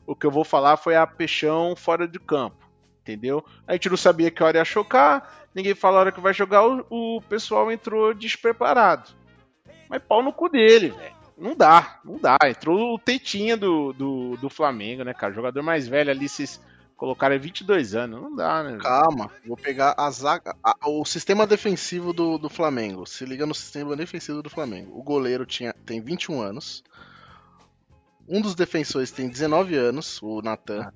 O 0.07 0.15
que 0.15 0.27
eu 0.27 0.31
vou 0.31 0.45
falar 0.45 0.77
foi 0.77 0.97
a 0.97 1.07
peixão 1.07 1.75
fora 1.77 2.07
de 2.07 2.19
campo. 2.19 2.57
Entendeu? 3.03 3.45
A 3.67 3.73
gente 3.75 3.91
não 3.91 3.97
sabia 3.97 4.31
que 4.31 4.43
hora 4.43 4.59
ia 4.59 4.65
chocar. 4.65 5.47
Ninguém 5.55 5.75
falou 5.75 5.99
a 5.99 6.01
hora 6.01 6.13
que 6.13 6.21
vai 6.21 6.33
jogar. 6.33 6.65
O, 6.67 7.17
o 7.17 7.23
pessoal 7.23 7.71
entrou 7.71 8.15
despreparado. 8.15 9.11
Mas 9.89 10.03
pau 10.03 10.23
no 10.23 10.33
cu 10.33 10.49
dele, 10.49 10.91
velho. 10.91 11.15
Não 11.37 11.55
dá, 11.57 12.01
não 12.05 12.19
dá. 12.19 12.39
Entrou 12.47 12.95
o 12.95 12.99
Tetinha 12.99 13.57
do, 13.57 13.93
do, 13.93 14.37
do 14.37 14.49
Flamengo, 14.49 15.03
né, 15.05 15.13
cara? 15.13 15.33
O 15.33 15.35
jogador 15.35 15.63
mais 15.63 15.87
velho 15.89 16.11
ali, 16.11 16.29
vocês 16.29 16.61
colocaram 16.97 17.35
é 17.35 17.39
22 17.39 17.95
anos. 17.95 18.23
Não 18.23 18.35
dá, 18.35 18.63
né? 18.63 18.79
Calma, 18.81 19.31
vou 19.47 19.57
pegar 19.57 19.95
a 19.99 20.11
zaga, 20.11 20.57
a- 20.65 20.77
o 20.89 21.05
sistema 21.05 21.47
defensivo 21.47 22.13
do, 22.13 22.39
do 22.39 22.49
Flamengo. 22.49 23.05
Se 23.05 23.25
liga 23.27 23.45
no 23.45 23.55
sistema 23.55 23.97
defensivo 23.97 24.43
do 24.43 24.49
Flamengo. 24.49 24.97
O 24.99 25.03
goleiro 25.03 25.45
tinha, 25.45 25.75
tem 25.85 26.01
21 26.01 26.41
anos. 26.41 26.83
Um 28.29 28.41
dos 28.41 28.55
defensores 28.55 29.11
tem 29.11 29.29
19 29.29 29.77
anos, 29.77 30.21
o 30.23 30.41
Natan. 30.43 30.91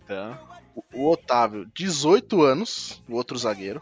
O, 0.74 0.82
o 0.94 1.10
Otávio, 1.10 1.70
18 1.74 2.42
anos, 2.42 3.02
o 3.08 3.14
outro 3.14 3.36
zagueiro. 3.36 3.80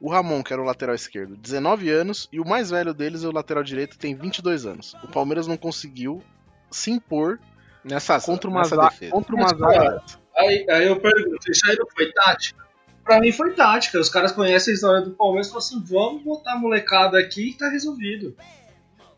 O 0.00 0.10
Ramon, 0.10 0.42
que 0.42 0.52
era 0.52 0.60
o 0.60 0.64
lateral 0.64 0.94
esquerdo, 0.94 1.36
19 1.36 1.88
anos. 1.90 2.28
E 2.32 2.40
o 2.40 2.48
mais 2.48 2.70
velho 2.70 2.92
deles, 2.92 3.22
o 3.22 3.30
lateral 3.30 3.62
direito, 3.62 3.98
tem 3.98 4.14
22 4.14 4.66
anos. 4.66 4.94
O 5.04 5.08
Palmeiras 5.08 5.46
não 5.46 5.56
conseguiu 5.56 6.22
se 6.70 6.90
impor 6.90 7.38
Nessa, 7.84 8.20
contra 8.20 8.48
uma, 8.48 8.60
nessa 8.60 8.76
defesa. 8.76 9.12
contra 9.12 9.34
uma 9.34 9.42
Mas, 9.44 9.58
zaga. 9.58 9.72
cara, 9.72 10.04
Aí, 10.36 10.66
aí 10.70 10.86
eu 10.86 10.98
pergunto, 10.98 11.50
isso 11.50 11.68
aí 11.68 11.76
não 11.78 11.86
foi 11.94 12.10
tática? 12.12 12.62
Pra 13.04 13.20
mim 13.20 13.32
foi 13.32 13.52
tática. 13.54 13.98
Os 13.98 14.08
caras 14.08 14.32
conhecem 14.32 14.72
a 14.72 14.74
história 14.74 15.02
do 15.02 15.10
Palmeiras 15.10 15.48
e 15.48 15.50
falam 15.50 15.66
assim: 15.66 15.82
vamos 15.84 16.22
botar 16.22 16.52
a 16.52 16.58
molecada 16.58 17.18
aqui 17.18 17.50
e 17.50 17.54
tá 17.54 17.68
resolvido. 17.68 18.36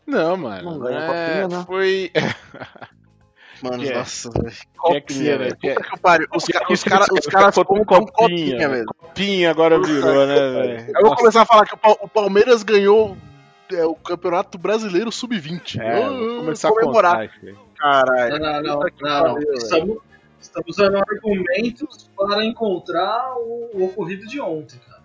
Não, 0.05 0.35
mano. 0.37 0.71
Não 0.71 0.79
ganha 0.79 0.99
é, 0.99 1.07
copinha, 1.07 1.57
né? 1.59 1.65
Foi. 1.65 2.11
Mano, 3.61 3.79
Que 3.83 3.89
é? 3.89 3.97
nossa, 3.97 4.29
velho. 4.31 4.51
Que 4.51 4.67
Copinha, 4.77 5.37
velho. 5.37 5.55
Tinha- 5.57 5.75
Puta 5.75 5.89
que 5.89 5.99
pariu. 5.99 6.27
Os, 6.35 6.45
ca- 6.45 6.65
que 6.65 6.73
os 6.73 6.83
caras 6.83 7.07
os 7.11 7.25
compram 7.27 7.85
compram 7.85 8.05
copinha, 8.07 8.07
copinha, 8.51 8.69
velho. 8.69 8.85
Copinha 8.85 9.51
agora 9.51 9.79
virou, 9.81 10.27
né, 10.27 10.35
velho? 10.35 10.91
Eu 10.95 11.01
vou 11.07 11.15
começar 11.15 11.41
a 11.41 11.45
falar 11.45 11.65
que 11.65 11.73
o, 11.73 11.77
Pal- 11.77 11.97
o 12.01 12.07
Palmeiras 12.07 12.63
ganhou 12.63 13.15
é, 13.71 13.83
o 13.85 13.95
Campeonato 13.95 14.57
Brasileiro 14.57 15.11
Sub-20. 15.11 15.79
É, 15.81 16.07
vou 16.09 16.37
começar 16.39 16.69
a 16.69 16.71
comemorar. 16.71 17.25
isso 17.25 17.35
aí. 17.43 17.55
Caralho. 17.77 18.39
Não, 18.39 18.61
não, 18.61 18.79
não. 18.79 18.85
Que 18.89 19.03
não. 19.03 19.39
Estamos, 19.53 19.97
estamos 20.39 20.67
usando 20.69 20.97
argumentos 20.97 22.09
para 22.15 22.43
encontrar 22.45 23.33
o, 23.37 23.69
o 23.73 23.85
ocorrido 23.85 24.27
de 24.27 24.39
ontem, 24.39 24.79
cara. 24.87 25.01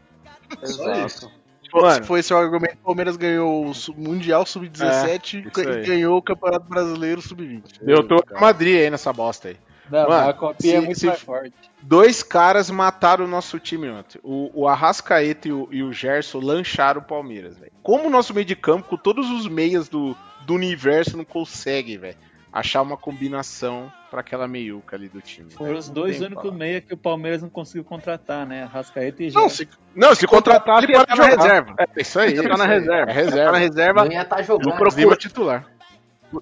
Só 0.66 0.92
isso. 1.06 1.08
Se 1.08 1.20
for- 1.26 1.39
Mano. 1.72 1.94
Se 1.94 2.02
for 2.02 2.18
esse 2.18 2.33
o 2.33 2.37
argumento, 2.37 2.74
o 2.74 2.85
Palmeiras 2.87 3.16
ganhou 3.16 3.66
o 3.66 3.72
Mundial 3.96 4.44
Sub-17 4.46 5.46
É, 5.56 5.80
e 5.83 5.87
ganhou 5.87 6.16
o 6.18 6.22
Campeonato 6.22 6.68
Brasileiro 6.68 7.20
Sub-20. 7.22 7.62
Eu 7.87 8.02
tô 8.06 8.22
com 8.22 8.40
Madrid 8.40 8.76
aí 8.80 8.90
nessa 8.90 9.12
bosta 9.12 9.48
aí. 9.48 9.56
Não, 9.90 10.09
Mano, 10.09 10.28
a 10.30 10.33
copinha 10.33 10.76
é 10.76 10.80
muito 10.80 11.00
se- 11.00 11.06
mais 11.06 11.20
forte. 11.20 11.52
Dois 11.83 12.22
caras 12.22 12.70
mataram 12.70 13.24
o 13.24 13.28
nosso 13.28 13.59
time 13.59 13.88
ontem. 13.90 14.20
O, 14.22 14.62
o 14.62 14.68
Arrascaeta 14.68 15.48
e 15.48 15.52
o, 15.52 15.68
e 15.72 15.83
o 15.83 15.92
Gerson 15.92 16.38
lancharam 16.38 17.00
o 17.00 17.04
Palmeiras, 17.04 17.59
velho. 17.59 17.72
Como 17.83 18.06
o 18.06 18.11
nosso 18.11 18.33
meio 18.33 18.44
de 18.46 18.54
campo, 18.54 18.88
com 18.88 18.96
todos 18.96 19.28
os 19.30 19.48
meias 19.48 19.88
do, 19.88 20.16
do 20.46 20.54
universo, 20.54 21.16
não 21.16 21.24
consegue, 21.24 21.96
velho, 21.98 22.16
achar 22.52 22.82
uma 22.82 22.96
combinação 22.96 23.92
pra 24.10 24.20
aquela 24.20 24.48
meiuca 24.48 24.96
ali 24.96 25.08
do 25.08 25.20
time. 25.20 25.50
Foram 25.50 25.78
os 25.78 25.88
dois 25.88 26.20
únicos 26.20 26.52
meia 26.52 26.80
que 26.80 26.92
o 26.92 26.96
Palmeiras 26.96 27.42
não 27.42 27.48
conseguiu 27.48 27.84
contratar, 27.84 28.46
né? 28.46 28.64
Rascaeta 28.64 29.22
e 29.22 29.30
Não, 29.30 29.48
se, 29.48 29.68
Não, 29.94 30.14
se 30.14 30.26
contratar, 30.26 30.82
ele 30.82 30.92
para 30.92 31.06
tá 31.06 31.14
de 31.14 31.20
na 31.20 31.26
reserva. 31.26 31.74
É 31.78 32.00
isso 32.00 32.18
aí. 32.18 32.34
Ia 32.34 32.48
tá 32.48 32.56
na 32.56 32.66
reserva. 32.66 33.02
É 33.02 33.06
tá 33.06 33.12
reserva. 33.12 33.52
na 33.52 33.58
reserva. 33.58 34.04
Não 34.04 34.12
ia 34.12 34.22
estar 34.22 34.38
Eu 34.40 34.44
jogando. 34.44 34.90
Zima 34.90 35.16
titular. 35.16 35.80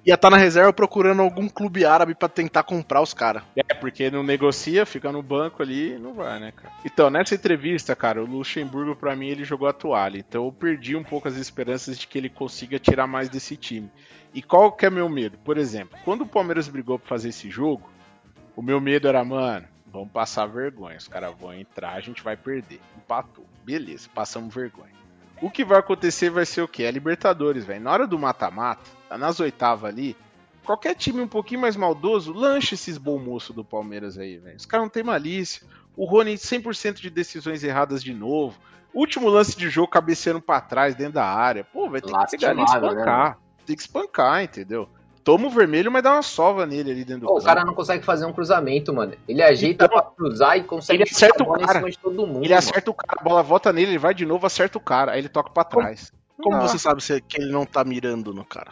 Ia 0.05 0.14
estar 0.14 0.31
na 0.31 0.37
reserva 0.37 0.72
procurando 0.72 1.22
algum 1.22 1.48
clube 1.48 1.85
árabe 1.85 2.14
pra 2.14 2.29
tentar 2.29 2.62
comprar 2.62 3.01
os 3.01 3.14
caras. 3.14 3.42
É, 3.57 3.74
porque 3.74 4.11
não 4.11 4.22
negocia, 4.22 4.85
fica 4.85 5.11
no 5.11 5.22
banco 5.22 5.62
ali 5.62 5.98
não 5.98 6.14
vai, 6.14 6.38
né, 6.38 6.53
cara? 6.53 6.72
Então, 6.85 7.11
nessa 7.11 7.35
entrevista, 7.35 7.96
cara, 7.96 8.22
o 8.22 8.27
Luxemburgo, 8.27 8.94
pra 8.94 9.16
mim, 9.16 9.29
ele 9.29 9.44
jogou 9.44 9.68
a 9.68 9.72
toalha. 9.72 10.18
Então, 10.18 10.44
eu 10.44 10.53
perdi 10.53 10.96
um 10.96 11.03
pouco 11.03 11.29
as 11.29 11.37
esperanças 11.37 11.98
de 11.98 12.07
que 12.07 12.18
ele 12.18 12.29
consiga 12.29 12.79
tirar 12.79 13.07
mais 13.07 13.29
desse 13.29 13.57
time. 13.57 13.90
E 14.35 14.42
qual 14.42 14.72
que 14.72 14.87
é 14.87 14.90
meu 14.90 15.09
medo? 15.09 15.38
Por 15.38 15.57
exemplo, 15.57 15.98
quando 16.05 16.22
o 16.22 16.27
Palmeiras 16.27 16.68
brigou 16.68 16.98
pra 16.98 17.09
fazer 17.09 17.31
esse 17.31 17.51
jogo, 17.51 17.90
o 18.55 18.62
meu 18.62 18.81
medo 18.81 19.09
era, 19.09 19.24
mano, 19.24 19.66
vamos 19.87 20.11
passar 20.11 20.46
vergonha. 20.46 20.98
Os 20.98 21.09
caras 21.09 21.35
vão 21.38 21.55
entrar, 21.55 21.94
a 21.94 22.01
gente 22.01 22.22
vai 22.22 22.37
perder. 22.37 22.81
Empatou. 22.96 23.46
Beleza, 23.64 24.09
passamos 24.14 24.55
vergonha. 24.55 24.97
O 25.40 25.51
que 25.51 25.64
vai 25.64 25.79
acontecer 25.79 26.31
vai 26.31 26.44
ser 26.44 26.62
o 26.62 26.68
quê? 26.68 26.85
É 26.85 26.90
Libertadores, 26.90 27.64
velho. 27.64 27.81
Na 27.81 27.92
hora 27.92 28.07
do 28.07 28.18
mata-mata, 28.18 28.90
nas 29.11 29.38
oitavas 29.40 29.88
ali, 29.88 30.16
qualquer 30.64 30.94
time 30.94 31.20
um 31.20 31.29
pouquinho 31.29 31.61
mais 31.61 31.77
maldoso, 31.77 32.33
lancha 32.33 32.74
esses 32.74 32.98
bom 32.98 33.18
moço 33.18 33.53
do 33.53 33.64
Palmeiras 33.64 34.18
aí, 34.18 34.38
velho. 34.38 34.57
Os 34.57 34.66
caras 34.66 34.85
não 34.85 34.90
tem 34.90 35.03
malícia. 35.03 35.66
O 35.96 36.05
Rony 36.05 36.35
100% 36.35 36.94
de 36.94 37.11
decisões 37.11 37.62
erradas 37.64 38.03
de 38.03 38.12
novo. 38.12 38.59
Último 38.92 39.29
lance 39.29 39.57
de 39.57 39.68
jogo 39.68 39.88
cabeceando 39.88 40.40
pra 40.40 40.61
trás 40.61 40.94
dentro 40.94 41.14
da 41.14 41.27
área. 41.27 41.64
Pô, 41.64 41.88
vai 41.88 42.01
ter 42.01 42.12
que 42.12 42.31
pegar 42.33 42.51
ali 42.51 42.61
e 42.61 42.64
né, 42.64 42.70
espancar. 42.72 43.38
Tem 43.66 43.77
que 43.77 43.83
espancar, 43.83 44.42
entendeu? 44.42 44.88
Toma 45.28 45.46
o 45.46 45.50
vermelho, 45.50 45.92
mas 45.92 46.02
dá 46.02 46.12
uma 46.14 46.22
sova 46.22 46.64
nele 46.64 46.90
ali 46.90 47.04
dentro 47.04 47.22
do 47.22 47.26
Pô, 47.26 47.38
o 47.38 47.42
cara 47.44 47.62
não 47.62 47.74
consegue 47.74 48.02
fazer 48.02 48.24
um 48.24 48.32
cruzamento, 48.32 48.94
mano. 48.94 49.12
Ele 49.28 49.42
ajeita 49.42 49.84
Então, 49.84 49.98
pra 50.00 50.11
cruzar 50.11 50.57
e 50.57 50.62
consegue 50.62 51.03
ele 51.03 51.11
acerta 51.11 51.42
o 51.42 51.46
bola 51.46 51.62
em 51.62 51.66
cara. 51.66 51.78
cima 51.80 51.90
de 51.90 51.98
todo 51.98 52.26
mundo. 52.26 52.38
Ele 52.38 52.48
mano. 52.48 52.59
acerta 52.59 52.90
o 52.90 52.94
cara, 52.94 53.20
a 53.20 53.22
bola 53.22 53.42
volta 53.42 53.70
nele, 53.70 53.90
ele 53.90 53.98
vai 53.98 54.14
de 54.14 54.24
novo, 54.24 54.46
acerta 54.46 54.78
o 54.78 54.80
cara. 54.80 55.12
Aí 55.12 55.18
ele 55.20 55.28
toca 55.28 55.50
pra 55.50 55.64
trás. 55.64 56.11
Como 56.42 56.57
Ah. 56.57 56.61
você 56.61 56.78
sabe 56.78 57.03
se- 57.05 57.20
que 57.20 57.42
ele 57.42 57.53
não 57.53 57.66
tá 57.66 57.84
mirando 57.84 58.32
no 58.32 58.42
cara? 58.42 58.70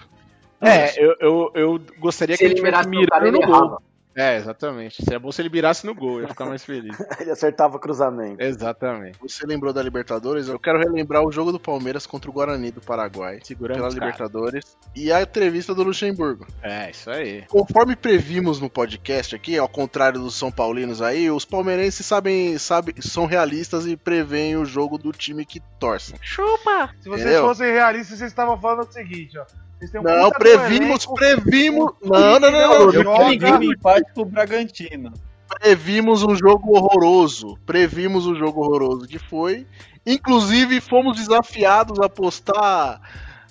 É, 0.59 0.99
eu, 0.99 1.15
eu, 1.21 1.51
eu 1.55 1.81
gostaria 1.99 2.35
Se 2.35 2.39
que 2.39 2.45
ele 2.47 2.55
ele 2.55 2.63
tivesse 2.65 2.89
mirando 2.89 3.27
ele 3.27 3.39
no 3.39 3.47
gol. 3.47 3.79
É, 4.17 4.37
exatamente. 4.37 5.05
Seria 5.05 5.19
bom 5.19 5.31
se 5.31 5.43
ele 5.43 5.51
virasse 5.51 5.85
no 5.85 5.95
gol, 5.95 6.17
eu 6.17 6.23
ia 6.23 6.29
ficar 6.29 6.47
mais 6.47 6.65
feliz. 6.65 6.97
Ele 7.21 7.31
acertava 7.31 7.79
cruzamento. 7.79 8.43
Exatamente. 8.43 9.19
Você 9.21 9.47
lembrou 9.47 9.73
da 9.73 9.83
Libertadores? 9.83 10.49
Eu 10.49 10.59
quero 10.59 10.79
relembrar 10.79 11.23
o 11.23 11.31
jogo 11.31 11.53
do 11.53 11.61
Palmeiras 11.61 12.07
contra 12.07 12.31
o 12.31 12.33
Guarani 12.33 12.71
do 12.71 12.81
Paraguai. 12.81 13.41
Segurando 13.43 13.77
pela 13.77 13.89
os 13.89 13.95
caras. 13.95 14.15
Libertadores. 14.15 14.77
E 14.95 15.13
a 15.13 15.21
entrevista 15.21 15.75
do 15.75 15.83
Luxemburgo. 15.83 16.47
É, 16.63 16.91
isso 16.91 17.11
aí. 17.11 17.45
Conforme 17.49 17.95
previmos 17.95 18.59
no 18.59 18.71
podcast 18.71 19.37
aqui, 19.37 19.59
ao 19.59 19.69
contrário 19.69 20.21
dos 20.21 20.35
São 20.35 20.51
Paulinos 20.51 21.03
aí, 21.03 21.31
os 21.31 21.45
palmeirenses 21.45 22.07
sabem, 22.07 22.57
sabem, 22.57 22.95
são 23.01 23.27
realistas 23.27 23.87
e 23.87 23.97
preveem 23.97 24.57
o 24.57 24.65
jogo 24.65 24.97
do 24.97 25.13
time 25.13 25.45
que 25.45 25.61
torcem. 25.79 26.17
Chupa! 26.23 26.91
Se 27.01 27.09
vocês 27.09 27.27
Entendeu? 27.27 27.47
fossem 27.47 27.71
realistas, 27.71 28.19
vocês 28.19 28.31
estavam 28.31 28.59
falando 28.59 28.89
o 28.89 28.93
seguinte, 28.93 29.39
ó. 29.39 29.66
Um 29.95 30.03
Não, 30.03 30.31
previmos, 30.31 31.07
previmos. 31.07 31.93
Não, 32.03 32.41
não, 32.41 32.51
não, 32.51 32.51
não. 32.85 32.91
Filipão 32.91 33.15
joga- 33.17 33.29
Liguei 33.29 33.69
o 33.69 33.73
empate 33.73 34.13
pro 34.15 34.25
Bragantino. 34.25 35.13
Previmos 35.61 36.23
um 36.23 36.35
jogo 36.35 36.77
horroroso. 36.77 37.57
Previmos 37.67 38.27
um 38.27 38.35
jogo 38.35 38.63
horroroso 38.63 39.07
que 39.07 39.19
foi. 39.19 39.67
Inclusive, 40.05 40.81
fomos 40.81 41.17
desafiados 41.19 42.01
a 42.01 42.09
postar 42.09 43.01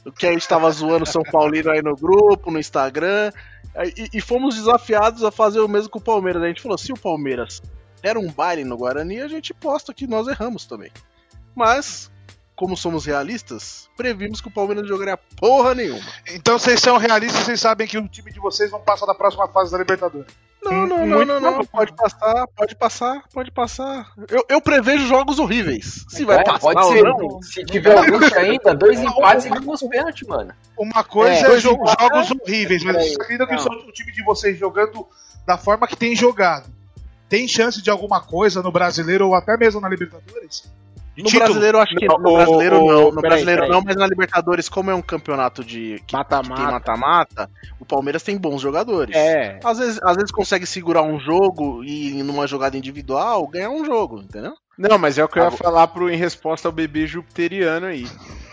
o 0.05 0.11
que 0.11 0.25
a 0.25 0.31
gente 0.31 0.47
tava 0.47 0.69
zoando 0.71 1.05
São 1.05 1.21
Paulino 1.23 1.69
aí 1.71 1.81
no 1.81 1.95
grupo, 1.95 2.49
no 2.51 2.59
Instagram. 2.59 3.31
E, 3.97 4.09
e 4.17 4.21
fomos 4.21 4.55
desafiados 4.55 5.23
a 5.23 5.31
fazer 5.31 5.59
o 5.59 5.67
mesmo 5.67 5.89
com 5.89 5.99
o 5.99 6.01
Palmeiras. 6.01 6.41
A 6.41 6.47
gente 6.47 6.61
falou: 6.61 6.77
se 6.77 6.91
o 6.91 6.97
Palmeiras 6.97 7.61
der 8.01 8.17
um 8.17 8.31
baile 8.31 8.63
no 8.63 8.77
Guarani, 8.77 9.21
a 9.21 9.27
gente 9.27 9.53
posta 9.53 9.93
que 9.93 10.07
nós 10.07 10.27
erramos 10.27 10.65
também. 10.65 10.91
Mas, 11.55 12.11
como 12.55 12.77
somos 12.77 13.05
realistas, 13.05 13.89
previmos 13.97 14.39
que 14.41 14.47
o 14.47 14.51
Palmeiras 14.51 14.83
não 14.83 14.89
jogaria 14.89 15.17
porra 15.37 15.75
nenhuma. 15.75 16.01
Então 16.33 16.57
vocês 16.57 16.79
são 16.79 16.97
realistas, 16.97 17.43
vocês 17.43 17.59
sabem 17.59 17.85
que 17.87 17.97
o 17.97 18.07
time 18.07 18.31
de 18.31 18.39
vocês 18.39 18.71
não 18.71 18.79
passa 18.79 19.05
da 19.05 19.13
próxima 19.13 19.47
fase 19.49 19.71
da 19.71 19.77
Libertadores. 19.77 20.31
Não, 20.63 20.87
não, 20.87 21.05
não, 21.05 21.17
Muito 21.17 21.27
não, 21.27 21.39
não. 21.39 21.65
Pode 21.65 21.93
passar, 21.93 22.47
pode 22.55 22.75
passar, 22.75 23.23
pode 23.31 23.51
passar. 23.51 24.11
Eu, 24.27 24.43
eu 24.49 24.59
prevejo 24.59 25.05
jogos 25.05 25.37
horríveis. 25.37 26.03
Se 26.09 26.25
vai 26.25 26.39
É, 26.39 26.43
passar 26.43 26.59
pode 26.73 26.79
ou 26.79 26.91
ser. 26.91 27.03
não. 27.03 27.41
Se 27.43 27.63
tiver 27.65 27.99
luxo 28.09 28.35
ainda, 28.35 28.73
dois 28.73 28.99
empates 28.99 29.45
e 29.45 29.49
vamos 29.49 29.67
nos 29.67 29.83
pênaltis, 29.87 30.27
mano. 30.27 30.51
Uma 30.75 31.03
coisa 31.03 31.49
É, 31.49 31.55
é, 31.55 31.59
jogos 31.59 31.93
horríveis, 32.31 32.83
mas 32.83 32.93
Peraí, 32.95 33.07
vocês 33.09 33.19
acreditam 33.19 33.45
que 33.47 33.55
não. 33.55 33.87
o 33.87 33.91
time 33.91 34.11
de 34.11 34.23
vocês 34.23 34.57
jogando 34.57 35.07
da 35.45 35.55
forma 35.55 35.87
que 35.87 35.95
tem 35.95 36.15
jogado 36.15 36.67
tem 37.29 37.47
chance 37.47 37.79
de 37.81 37.89
alguma 37.91 38.21
coisa 38.21 38.63
no 38.63 38.71
brasileiro 38.71 39.27
ou 39.27 39.35
até 39.35 39.55
mesmo 39.57 39.79
na 39.81 39.89
Libertadores? 39.89 40.63
No 41.17 41.23
título? 41.29 41.45
brasileiro, 41.45 41.77
eu 41.77 41.81
acho 41.81 41.95
que 41.95 42.05
Não, 42.07 42.17
no 42.17 42.29
o- 42.29 42.33
brasileiro 42.35 42.83
o- 42.83 42.91
não. 42.91 43.01
No 43.11 43.21
peraí, 43.21 43.21
brasileiro 43.29 43.61
peraí. 43.61 43.71
não, 43.75 43.81
mas 43.85 43.95
na 43.95 44.07
Libertadores, 44.07 44.67
como 44.69 44.91
é 44.91 44.95
um 44.95 45.01
campeonato 45.01 45.63
de 45.63 46.01
mata-mata, 46.11 47.49
o 47.79 47.85
Palmeiras 47.85 48.23
tem 48.23 48.37
bons 48.37 48.61
jogadores. 48.61 49.15
É. 49.15 49.59
Às 49.63 49.79
vezes, 49.79 49.99
às 50.03 50.15
vezes 50.15 50.31
consegue 50.31 50.65
segurar 50.65 51.03
um 51.03 51.19
jogo 51.19 51.83
e 51.83 52.21
numa 52.23 52.47
jogada 52.47 52.77
individual 52.77 53.47
ganhar 53.47 53.69
um 53.69 53.85
jogo, 53.85 54.19
entendeu? 54.21 54.53
Não, 54.77 54.97
mas 54.97 55.17
é 55.17 55.23
o 55.23 55.27
que 55.29 55.39
eu 55.39 55.43
ia 55.43 55.47
Agora- 55.47 55.63
falar 55.63 55.87
pro, 55.87 56.09
em 56.09 56.17
resposta 56.17 56.67
ao 56.67 56.71
bebê 56.71 57.07
jupiteriano 57.07 57.85
aí. 57.85 58.05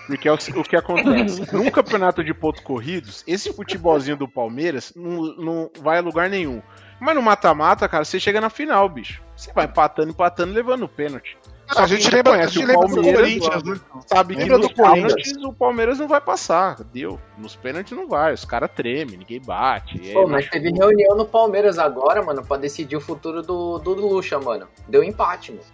Porque 0.07 0.29
é 0.29 0.33
o, 0.33 0.35
o 0.57 0.65
que 0.65 0.77
acontece. 0.77 1.43
Num 1.55 1.71
campeonato 1.71 2.23
de 2.23 2.33
pontos 2.35 2.63
corridos, 2.63 3.25
esse 3.27 3.53
futebolzinho 3.53 4.17
do 4.17 4.29
Palmeiras 4.29 4.93
não, 4.95 5.23
não 5.37 5.71
vai 5.81 5.99
a 5.99 6.03
lugar 6.03 6.29
nenhum. 6.31 6.63
Mas 7.01 7.15
no 7.17 7.23
mata-mata, 7.23 7.89
cara, 7.89 8.05
você 8.05 8.21
chega 8.21 8.41
na 8.41 8.49
final, 8.51 8.89
bicho. 8.89 9.21
Você 9.37 9.53
vai 9.53 9.65
empatando, 9.65 10.11
empatando, 10.11 10.53
levando 10.53 10.85
o 10.85 10.89
pênalti. 10.89 11.37
A 11.77 11.87
gente 11.87 12.11
lembra- 12.11 12.33
conhece 12.33 12.49
a 12.49 12.53
gente 12.53 12.65
o 12.65 12.67
lembra 12.69 12.89
do 12.89 12.95
Palmeiras, 12.95 13.21
Corinthians, 13.21 13.63
né? 13.65 13.81
Sabe 14.07 14.35
que 14.35 14.41
Lembra 14.43 14.59
nos 14.59 14.69
do 14.69 14.75
Corinthians. 14.75 15.13
pênaltis 15.15 15.45
o 15.45 15.53
Palmeiras 15.53 15.99
não 15.99 16.09
vai 16.09 16.21
passar. 16.21 16.77
Deu. 16.93 17.19
Nos 17.39 17.57
pênaltis 17.57 17.97
não 17.97 18.09
vai. 18.09 18.33
Os 18.35 18.45
caras 18.45 18.71
tremem, 18.75 19.17
ninguém 19.17 19.41
bate. 19.41 20.01
aí 20.03 20.13
Pô, 20.13 20.27
mas 20.27 20.49
teve 20.49 20.71
reunião 20.71 21.17
no 21.17 21.25
Palmeiras 21.25 21.79
agora, 21.79 22.23
mano, 22.23 22.45
pra 22.45 22.57
decidir 22.57 22.97
o 22.97 23.01
futuro 23.01 23.43
do, 23.43 23.79
do 23.79 23.95
Lucha, 23.95 24.39
mano. 24.39 24.67
Deu 24.89 25.03
empate, 25.05 25.53
mano. 25.53 25.65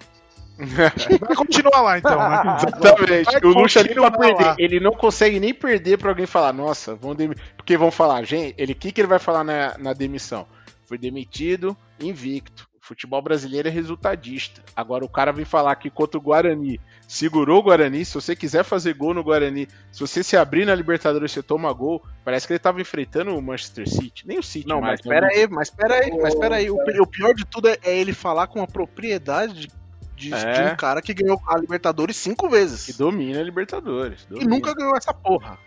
Vai 1.20 1.36
continuar 1.36 1.82
lá 1.82 1.98
então, 1.98 2.18
né? 2.18 2.56
Exatamente. 2.56 3.24
Vai 3.30 3.40
O 3.44 3.48
Lucha 3.56 3.78
pra 3.80 3.88
continuar 3.88 4.10
perder. 4.10 4.44
lá. 4.44 4.56
Ele 4.58 4.80
não 4.80 4.90
consegue 4.92 5.38
nem 5.38 5.54
perder 5.54 5.98
pra 5.98 6.10
alguém 6.10 6.26
falar, 6.26 6.52
nossa, 6.52 6.96
vão 6.96 7.14
dem... 7.14 7.30
Porque 7.56 7.76
vão 7.76 7.92
falar, 7.92 8.24
gente, 8.24 8.54
ele 8.58 8.72
o 8.72 8.74
que, 8.76 8.90
que 8.90 9.00
ele 9.00 9.06
vai 9.08 9.20
falar 9.20 9.44
na, 9.44 9.78
na 9.78 9.92
demissão? 9.92 10.46
Foi 10.86 10.98
demitido, 10.98 11.76
invicto. 12.00 12.67
Futebol 12.88 13.20
brasileiro 13.20 13.68
é 13.68 13.70
resultadista. 13.70 14.62
Agora 14.74 15.04
o 15.04 15.08
cara 15.10 15.30
vem 15.30 15.44
falar 15.44 15.76
que 15.76 15.90
contra 15.90 16.16
o 16.16 16.22
Guarani, 16.22 16.80
segurou 17.06 17.58
o 17.58 17.62
Guarani. 17.62 18.02
Se 18.02 18.14
você 18.14 18.34
quiser 18.34 18.64
fazer 18.64 18.94
gol 18.94 19.12
no 19.12 19.22
Guarani, 19.22 19.68
se 19.92 20.00
você 20.00 20.22
se 20.24 20.38
abrir 20.38 20.64
na 20.64 20.74
Libertadores 20.74 21.30
você 21.30 21.42
toma 21.42 21.70
gol. 21.70 22.02
Parece 22.24 22.46
que 22.46 22.54
ele 22.54 22.58
tava 22.58 22.80
enfrentando 22.80 23.36
o 23.36 23.42
Manchester 23.42 23.86
City. 23.86 24.26
Nem 24.26 24.38
o 24.38 24.42
City 24.42 24.66
Não, 24.66 24.80
mais. 24.80 25.00
mas 25.04 25.06
pera 25.14 25.26
né? 25.26 25.32
aí, 25.34 25.48
mas 25.48 25.68
pera 25.70 25.94
aí, 25.96 26.10
mas 26.18 26.34
pera 26.34 26.56
aí. 26.56 26.70
O, 26.70 26.82
pi- 26.82 26.98
o 27.00 27.06
pior 27.06 27.34
de 27.34 27.44
tudo 27.44 27.68
é, 27.68 27.76
é 27.82 27.94
ele 27.98 28.14
falar 28.14 28.46
com 28.46 28.62
a 28.62 28.66
propriedade 28.66 29.68
de, 30.16 30.30
de- 30.30 30.34
É. 30.34 30.52
de 30.68 30.72
um 30.72 30.76
cara 30.76 31.02
que 31.02 31.12
ganhou 31.12 31.38
a 31.46 31.58
Libertadores 31.58 32.16
cinco 32.16 32.48
vezes. 32.48 32.88
E 32.88 32.96
domina 32.96 33.38
a 33.38 33.42
Libertadores. 33.42 34.26
E 34.30 34.46
nunca 34.46 34.74
ganhou 34.74 34.96
essa 34.96 35.12
porra. 35.12 35.58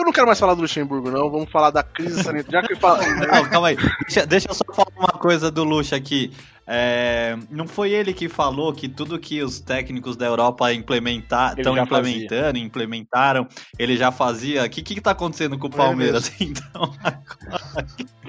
Eu 0.00 0.04
não 0.06 0.12
quero 0.12 0.26
mais 0.26 0.40
falar 0.40 0.54
do 0.54 0.62
Luxemburgo, 0.62 1.10
não. 1.10 1.30
Vamos 1.30 1.50
falar 1.50 1.70
da 1.70 1.82
crise 1.82 2.22
sanitária. 2.22 2.62
Já 2.62 2.66
que 2.66 2.74
fala... 2.74 3.04
Não, 3.20 3.44
calma 3.50 3.68
aí. 3.68 3.76
Deixa, 3.76 4.26
deixa 4.26 4.48
eu 4.48 4.54
só 4.54 4.64
falar 4.72 4.88
uma 4.96 5.20
coisa 5.20 5.50
do 5.50 5.62
Lucha 5.62 5.94
aqui. 5.94 6.32
É, 6.66 7.36
não 7.50 7.66
foi 7.66 7.90
ele 7.90 8.14
que 8.14 8.28
falou 8.28 8.72
que 8.72 8.88
tudo 8.88 9.18
que 9.18 9.42
os 9.42 9.58
técnicos 9.58 10.16
da 10.16 10.24
Europa 10.24 10.72
implementar, 10.72 11.58
estão 11.58 11.76
implementando, 11.76 12.58
implementaram, 12.58 13.46
ele 13.78 13.96
já 13.96 14.10
fazia. 14.10 14.64
O 14.64 14.70
que, 14.70 14.80
que 14.80 15.00
tá 15.00 15.10
acontecendo 15.10 15.58
com 15.58 15.66
o 15.66 15.70
Palmeiras, 15.70 16.32
então? 16.40 16.94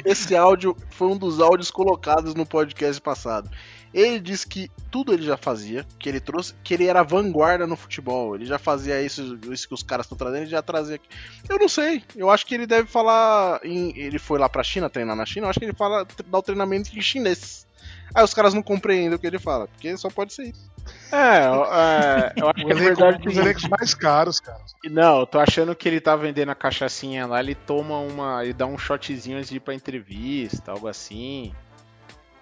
Esse 0.04 0.36
áudio 0.36 0.76
foi 0.90 1.08
um 1.08 1.18
dos 1.18 1.40
áudios 1.40 1.72
colocados 1.72 2.34
no 2.34 2.46
podcast 2.46 3.00
passado. 3.00 3.50
Ele 3.94 4.20
disse 4.20 4.48
que 4.48 4.72
tudo 4.90 5.14
ele 5.14 5.24
já 5.24 5.36
fazia, 5.36 5.86
que 6.00 6.08
ele 6.08 6.20
trouxe, 6.22 6.54
que 6.64 6.74
ele 6.74 6.88
era 6.88 7.04
vanguarda 7.04 7.68
no 7.68 7.76
futebol. 7.76 8.36
Ele 8.36 8.46
já 8.46 8.58
fazia 8.58 9.02
isso, 9.02 9.38
isso 9.52 9.68
que 9.68 9.74
os 9.74 9.84
caras 9.84 10.06
estão 10.06 10.18
trazendo, 10.18 10.44
ele 10.44 10.50
já 10.50 10.62
trazia 10.62 10.96
aqui. 10.96 11.10
Eu 11.50 11.60
não 11.60 11.68
sei. 11.68 12.02
Eu 12.16 12.30
acho 12.30 12.46
que 12.46 12.56
ele 12.56 12.66
deve 12.66 12.88
falar. 12.88 13.60
Em, 13.66 13.92
ele 13.98 14.18
foi 14.18 14.40
lá 14.40 14.48
pra 14.48 14.64
China 14.64 14.90
treinar 14.90 15.16
na 15.16 15.26
China. 15.26 15.46
Eu 15.48 15.50
acho 15.50 15.60
que 15.60 15.66
ele 15.66 15.74
fala 15.74 16.08
dá 16.26 16.38
o 16.38 16.42
treinamento 16.42 16.90
em 16.98 17.02
chinês. 17.02 17.68
Aí 18.14 18.24
os 18.24 18.34
caras 18.34 18.54
não 18.54 18.62
compreendem 18.62 19.14
o 19.14 19.20
que 19.20 19.26
ele 19.26 19.40
fala, 19.40 19.68
porque 19.68 19.96
só 19.98 20.10
pode 20.10 20.34
ser 20.34 20.44
isso. 20.50 20.70
É, 21.12 21.46
eu- 21.48 21.66
é, 21.74 22.34
eu 22.36 22.50
acho 22.50 22.66
que 22.66 22.72
é 22.72 22.76
verdade. 22.76 23.28
os 23.28 23.38
elencos 23.38 23.68
mais 23.70 23.94
caros, 23.94 24.40
cara. 24.40 24.60
Não, 24.86 25.20
eu 25.22 25.26
tô 25.26 25.40
achando 25.40 25.74
que 25.76 25.88
ele 25.88 26.02
tá 26.02 26.16
vendendo 26.16 26.50
a 26.50 26.56
cachaçinha 26.56 27.26
lá, 27.26 27.40
ele 27.40 27.56
toma 27.56 28.00
uma. 28.00 28.44
ele 28.44 28.54
dá 28.54 28.66
um 28.66 28.78
shotzinho 28.78 29.38
antes 29.38 29.50
de 29.50 29.58
ir 29.58 29.60
pra 29.62 29.74
entrevista, 29.74 30.72
algo 30.72 30.88
assim. 30.90 31.54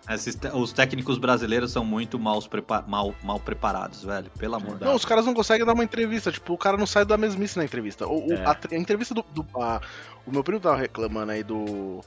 Esses 0.10 0.36
te- 0.36 0.48
os 0.48 0.74
técnicos 0.74 1.18
brasileiros 1.18 1.72
são 1.72 1.86
muito 1.86 2.18
mal, 2.18 2.42
prepa- 2.42 2.84
mal, 2.88 3.14
mal 3.24 3.40
preparados, 3.40 4.04
velho. 4.04 4.32
Pelo 4.40 4.56
amor 4.56 4.78
de 4.78 4.84
Não, 4.86 4.96
os 4.96 5.06
caras 5.06 5.26
não 5.26 5.34
conseguem 5.34 5.66
dar 5.66 5.74
uma 5.74 5.84
entrevista. 5.84 6.32
Tipo, 6.32 6.54
o 6.54 6.58
cara 6.58 6.78
não 6.78 6.88
sai 6.88 7.06
da 7.06 7.16
mesmice 7.18 7.58
na 7.58 7.64
entrevista. 7.64 8.08
O, 8.08 8.28
o- 8.28 8.34
É. 8.34 8.44
a, 8.46 8.58
a 8.72 8.76
entrevista 8.76 9.14
do. 9.14 9.24
do- 9.34 9.46
a- 9.62 9.80
o 10.26 10.32
meu 10.32 10.44
primo 10.44 10.60
tava 10.60 10.78
reclamando 10.78 11.32
aí 11.32 11.44
do. 11.44 12.02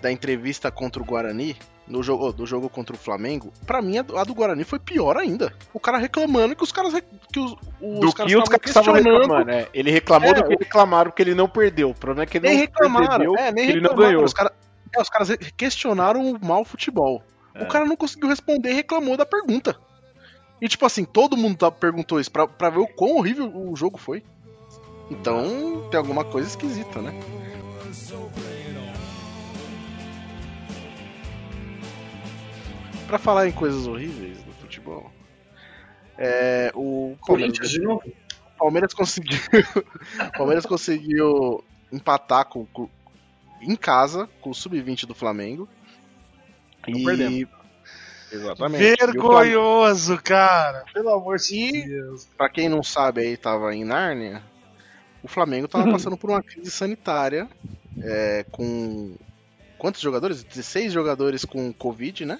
Da 0.00 0.10
entrevista 0.12 0.70
contra 0.70 1.02
o 1.02 1.04
Guarani. 1.06 1.56
No 1.88 2.02
jogo, 2.02 2.32
do 2.32 2.44
jogo 2.44 2.68
contra 2.68 2.96
o 2.96 2.98
Flamengo. 2.98 3.52
Pra 3.64 3.80
mim, 3.80 3.98
a 3.98 4.02
do, 4.02 4.18
a 4.18 4.24
do 4.24 4.34
Guarani 4.34 4.64
foi 4.64 4.78
pior 4.80 5.16
ainda. 5.16 5.52
O 5.72 5.78
cara 5.78 5.98
reclamando 5.98 6.56
que 6.56 6.64
os 6.64 6.72
caras. 6.72 6.92
Que 7.32 7.38
os, 7.38 7.52
os 7.80 8.00
Do 8.00 8.12
caras 8.12 8.32
que 8.32 8.38
os 8.38 8.44
estavam 8.44 8.44
caras 8.44 8.66
estavam 8.66 8.94
reclamando, 8.94 9.50
é. 9.52 9.68
Ele 9.72 9.90
reclamou 9.92 10.30
É, 10.30 10.34
do 10.34 10.44
que 10.48 10.56
reclamaram, 10.56 11.10
porque 11.10 11.22
ele 11.22 11.34
não 11.34 11.48
perdeu. 11.48 11.90
O 11.90 11.94
problema 11.94 12.24
é 12.24 12.26
que 12.26 12.38
ele 12.38 12.48
Nem 12.48 12.56
não 12.56 12.60
reclamaram, 12.62 13.08
perdeu, 13.08 13.36
é, 13.36 13.52
nem 13.52 13.64
ele 13.68 13.74
não 13.80 13.90
reclamaram. 13.90 14.08
ganhou. 14.10 14.24
Os, 14.24 14.32
cara, 14.34 14.52
é, 14.96 15.00
os 15.02 15.08
caras 15.08 15.28
questionaram 15.56 16.30
o 16.32 16.44
mau 16.44 16.64
futebol. 16.64 17.22
É. 17.54 17.62
O 17.62 17.68
cara 17.68 17.84
não 17.84 17.96
conseguiu 17.96 18.28
responder 18.28 18.70
e 18.70 18.74
reclamou 18.74 19.16
da 19.16 19.26
pergunta. 19.26 19.76
E 20.60 20.68
tipo 20.68 20.86
assim, 20.86 21.04
todo 21.04 21.36
mundo 21.36 21.56
tá- 21.58 21.70
perguntou 21.70 22.18
isso 22.20 22.30
pra, 22.30 22.46
pra 22.46 22.70
ver 22.70 22.78
o 22.78 22.86
quão 22.86 23.16
horrível 23.16 23.50
o 23.54 23.76
jogo 23.76 23.98
foi. 23.98 24.22
Então 25.10 25.88
tem 25.90 25.98
alguma 25.98 26.24
coisa 26.24 26.48
esquisita, 26.48 27.00
né? 27.00 27.12
Pra 33.06 33.18
falar 33.18 33.46
em 33.46 33.52
coisas 33.52 33.86
horríveis 33.86 34.42
do 34.42 34.52
futebol, 34.54 35.10
é, 36.18 36.72
o 36.74 37.14
Corinthians 37.20 37.70
de 37.70 37.80
novo. 37.80 38.02
Palmeiras 38.58 38.92
conseguiu. 38.94 39.38
Palmeiras 40.36 40.66
conseguiu 40.66 41.62
empatar 41.92 42.46
com, 42.46 42.64
com- 42.66 42.88
em 43.60 43.76
casa 43.76 44.28
com 44.40 44.50
o 44.50 44.54
sub-20 44.54 45.06
do 45.06 45.14
Flamengo. 45.14 45.68
Não 46.86 46.98
e... 46.98 47.04
perdemos. 47.04 47.48
Exatamente. 48.32 48.82
E 48.82 48.96
Flamengo- 48.96 49.12
Vergonhoso, 49.12 50.18
cara. 50.22 50.84
Pelo 50.92 51.10
amor 51.10 51.38
de 51.38 51.84
Deus. 51.84 52.28
Pra 52.36 52.48
quem 52.48 52.68
não 52.68 52.82
sabe 52.82 53.20
aí, 53.20 53.36
tava 53.36 53.74
em 53.74 53.84
Nárnia. 53.84 54.42
O 55.22 55.28
Flamengo 55.28 55.68
tava 55.68 55.88
passando 55.92 56.16
por 56.16 56.30
uma 56.30 56.42
crise 56.42 56.70
sanitária. 56.70 57.48
é, 58.02 58.44
com. 58.50 59.14
Quantos 59.78 60.00
jogadores? 60.00 60.42
16 60.42 60.92
jogadores 60.92 61.44
com 61.44 61.70
Covid, 61.72 62.24
né? 62.24 62.38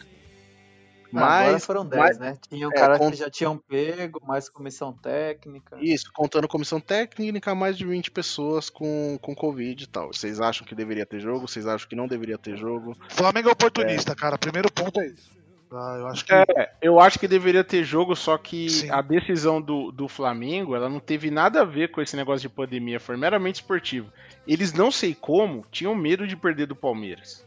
Agora 1.13 1.53
Mas, 1.53 1.65
foram 1.67 1.85
10, 1.87 2.01
mas- 2.03 2.19
né? 2.19 2.39
Tinha 2.49 2.69
um 2.69 2.73
é, 2.73 2.75
cara 2.75 2.99
con- 2.99 3.11
que 3.11 3.17
já 3.17 3.31
tinham 3.31 3.57
pego, 3.59 4.21
mais 4.27 4.49
comissão 4.49 4.93
técnica. 4.93 5.77
Isso, 5.81 6.11
contando 6.13 6.49
comissão 6.49 6.81
técnica, 6.81 7.55
mais 7.55 7.77
de 7.79 7.85
20 7.87 8.11
pessoas 8.11 8.69
com, 8.69 9.19
com 9.23 9.35
Covid 9.35 9.85
e 9.85 9.87
tal. 9.87 10.09
Vocês 10.13 10.41
acham 10.41 10.67
que 10.67 10.75
deveria 10.75 11.07
ter 11.07 11.21
jogo? 11.21 11.47
Vocês 11.47 11.67
acham 11.67 11.89
que 11.89 11.97
não 11.97 12.09
deveria 12.09 12.39
ter 12.39 12.57
jogo? 12.57 12.97
Flamengo 13.09 13.49
é 13.49 13.53
oportunista, 13.53 14.15
cara. 14.15 14.37
Primeiro 14.39 14.71
ponto 14.71 15.01
é 15.01 15.07
isso. 15.07 15.37
Tá, 15.69 15.97
eu 15.99 16.07
acho 16.07 16.25
que. 16.25 16.33
É, 16.33 16.73
eu 16.81 17.01
acho 17.01 17.19
que 17.19 17.27
deveria 17.27 17.65
ter 17.65 17.83
jogo, 17.83 18.15
só 18.15 18.39
que 18.39 18.89
a 18.89 19.03
decisão 19.03 19.61
do, 19.61 19.91
do 19.91 20.07
Flamengo, 20.07 20.77
ela 20.77 20.89
não 20.89 21.01
teve 21.01 21.29
nada 21.29 21.63
a 21.63 21.65
ver 21.65 21.91
com 21.91 22.01
esse 22.01 22.15
negócio 22.17 22.49
de 22.49 22.55
pandemia, 22.55 23.01
foi 23.01 23.17
meramente 23.17 23.57
esportivo. 23.57 24.13
Eles 24.47 24.73
não 24.73 24.93
sei 24.93 25.13
como 25.13 25.65
tinham 25.73 25.93
medo 25.93 26.25
de 26.27 26.37
perder 26.37 26.67
do 26.67 26.77
Palmeiras. 26.77 27.45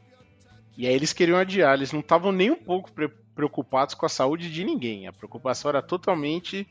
E 0.78 0.86
aí 0.86 0.94
eles 0.94 1.14
queriam 1.14 1.38
adiar, 1.38 1.76
eles 1.76 1.92
não 1.94 2.02
estavam 2.02 2.32
nem 2.32 2.52
um 2.52 2.56
pouco 2.56 2.92
pre- 2.92 3.12
preocupados 3.40 3.96
com 3.96 4.06
a 4.06 4.10
saúde 4.10 4.52
de 4.52 4.66
ninguém. 4.66 5.08
A 5.08 5.14
preocupação 5.14 5.70
era 5.70 5.82
totalmente 5.82 6.68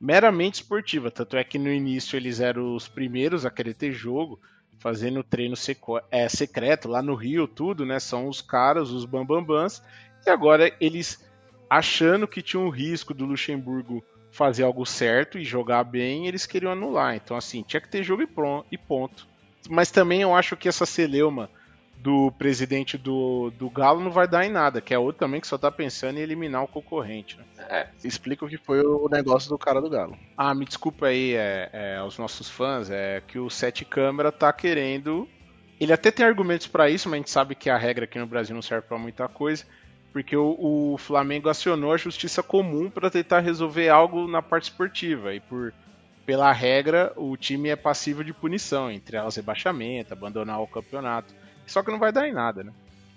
meramente 0.00 0.62
esportiva. 0.62 1.10
Tanto 1.10 1.36
é 1.36 1.44
que 1.44 1.58
no 1.58 1.70
início 1.70 2.16
eles 2.16 2.40
eram 2.40 2.74
os 2.74 2.88
primeiros 2.88 3.44
a 3.44 3.50
querer 3.50 3.74
ter 3.74 3.92
jogo, 3.92 4.40
fazendo 4.78 5.22
treino 5.22 5.54
é, 6.10 6.26
secreto 6.26 6.88
lá 6.88 7.02
no 7.02 7.14
Rio, 7.14 7.46
tudo, 7.46 7.84
né? 7.84 8.00
São 8.00 8.28
os 8.28 8.40
caras, 8.40 8.88
os 8.88 9.04
bambambãs. 9.04 9.82
E 10.26 10.30
agora 10.30 10.74
eles 10.80 11.22
achando 11.68 12.26
que 12.26 12.40
tinha 12.40 12.60
um 12.60 12.70
risco 12.70 13.12
do 13.12 13.26
Luxemburgo 13.26 14.02
fazer 14.30 14.62
algo 14.62 14.86
certo 14.86 15.38
e 15.38 15.44
jogar 15.44 15.84
bem, 15.84 16.26
eles 16.26 16.46
queriam 16.46 16.72
anular. 16.72 17.14
Então, 17.14 17.36
assim, 17.36 17.62
tinha 17.62 17.80
que 17.80 17.90
ter 17.90 18.02
jogo 18.02 18.22
e, 18.22 18.26
pronto, 18.26 18.66
e 18.72 18.78
ponto. 18.78 19.28
Mas 19.68 19.90
também 19.90 20.22
eu 20.22 20.34
acho 20.34 20.56
que 20.56 20.66
essa 20.68 20.86
celeuma 20.86 21.50
do 22.06 22.30
presidente 22.30 22.96
do, 22.96 23.50
do 23.58 23.68
Galo 23.68 24.00
não 24.00 24.12
vai 24.12 24.28
dar 24.28 24.46
em 24.46 24.48
nada, 24.48 24.80
que 24.80 24.94
é 24.94 24.98
outro 24.98 25.18
também 25.18 25.40
que 25.40 25.46
só 25.48 25.58
tá 25.58 25.72
pensando 25.72 26.18
em 26.18 26.22
eliminar 26.22 26.62
o 26.62 26.68
concorrente. 26.68 27.36
Né? 27.36 27.44
É, 27.68 27.88
explica 28.04 28.44
o 28.44 28.48
que 28.48 28.56
foi 28.56 28.80
o 28.80 29.08
negócio 29.08 29.48
do 29.50 29.58
cara 29.58 29.80
do 29.80 29.90
Galo. 29.90 30.16
Ah, 30.36 30.54
me 30.54 30.64
desculpa 30.64 31.06
aí 31.06 31.34
é, 31.34 31.68
é, 31.72 31.96
aos 31.96 32.16
nossos 32.16 32.48
fãs, 32.48 32.90
é 32.92 33.20
que 33.26 33.40
o 33.40 33.50
Sete 33.50 33.84
Câmara 33.84 34.30
tá 34.30 34.52
querendo. 34.52 35.28
Ele 35.80 35.92
até 35.92 36.12
tem 36.12 36.24
argumentos 36.24 36.68
pra 36.68 36.88
isso, 36.88 37.08
mas 37.08 37.14
a 37.14 37.18
gente 37.18 37.30
sabe 37.30 37.56
que 37.56 37.68
a 37.68 37.76
regra 37.76 38.04
aqui 38.04 38.20
no 38.20 38.26
Brasil 38.26 38.54
não 38.54 38.62
serve 38.62 38.86
pra 38.86 38.96
muita 38.96 39.26
coisa, 39.26 39.64
porque 40.12 40.36
o, 40.36 40.56
o 40.60 40.98
Flamengo 40.98 41.48
acionou 41.48 41.92
a 41.92 41.96
justiça 41.96 42.40
comum 42.40 42.88
pra 42.88 43.10
tentar 43.10 43.40
resolver 43.40 43.88
algo 43.88 44.28
na 44.28 44.40
parte 44.40 44.70
esportiva 44.70 45.34
e 45.34 45.40
por 45.40 45.74
pela 46.24 46.52
regra 46.52 47.12
o 47.16 47.36
time 47.36 47.68
é 47.68 47.76
passível 47.76 48.22
de 48.22 48.32
punição, 48.32 48.92
entre 48.92 49.16
elas 49.16 49.34
rebaixamento, 49.34 50.12
abandonar 50.12 50.62
o 50.62 50.68
campeonato. 50.68 51.34
Só 51.66 51.82
que 51.82 51.90
não 51.90 51.98
vai 51.98 52.12
dar 52.12 52.26
em 52.28 52.32
nada, 52.32 52.62
né? 52.64 52.72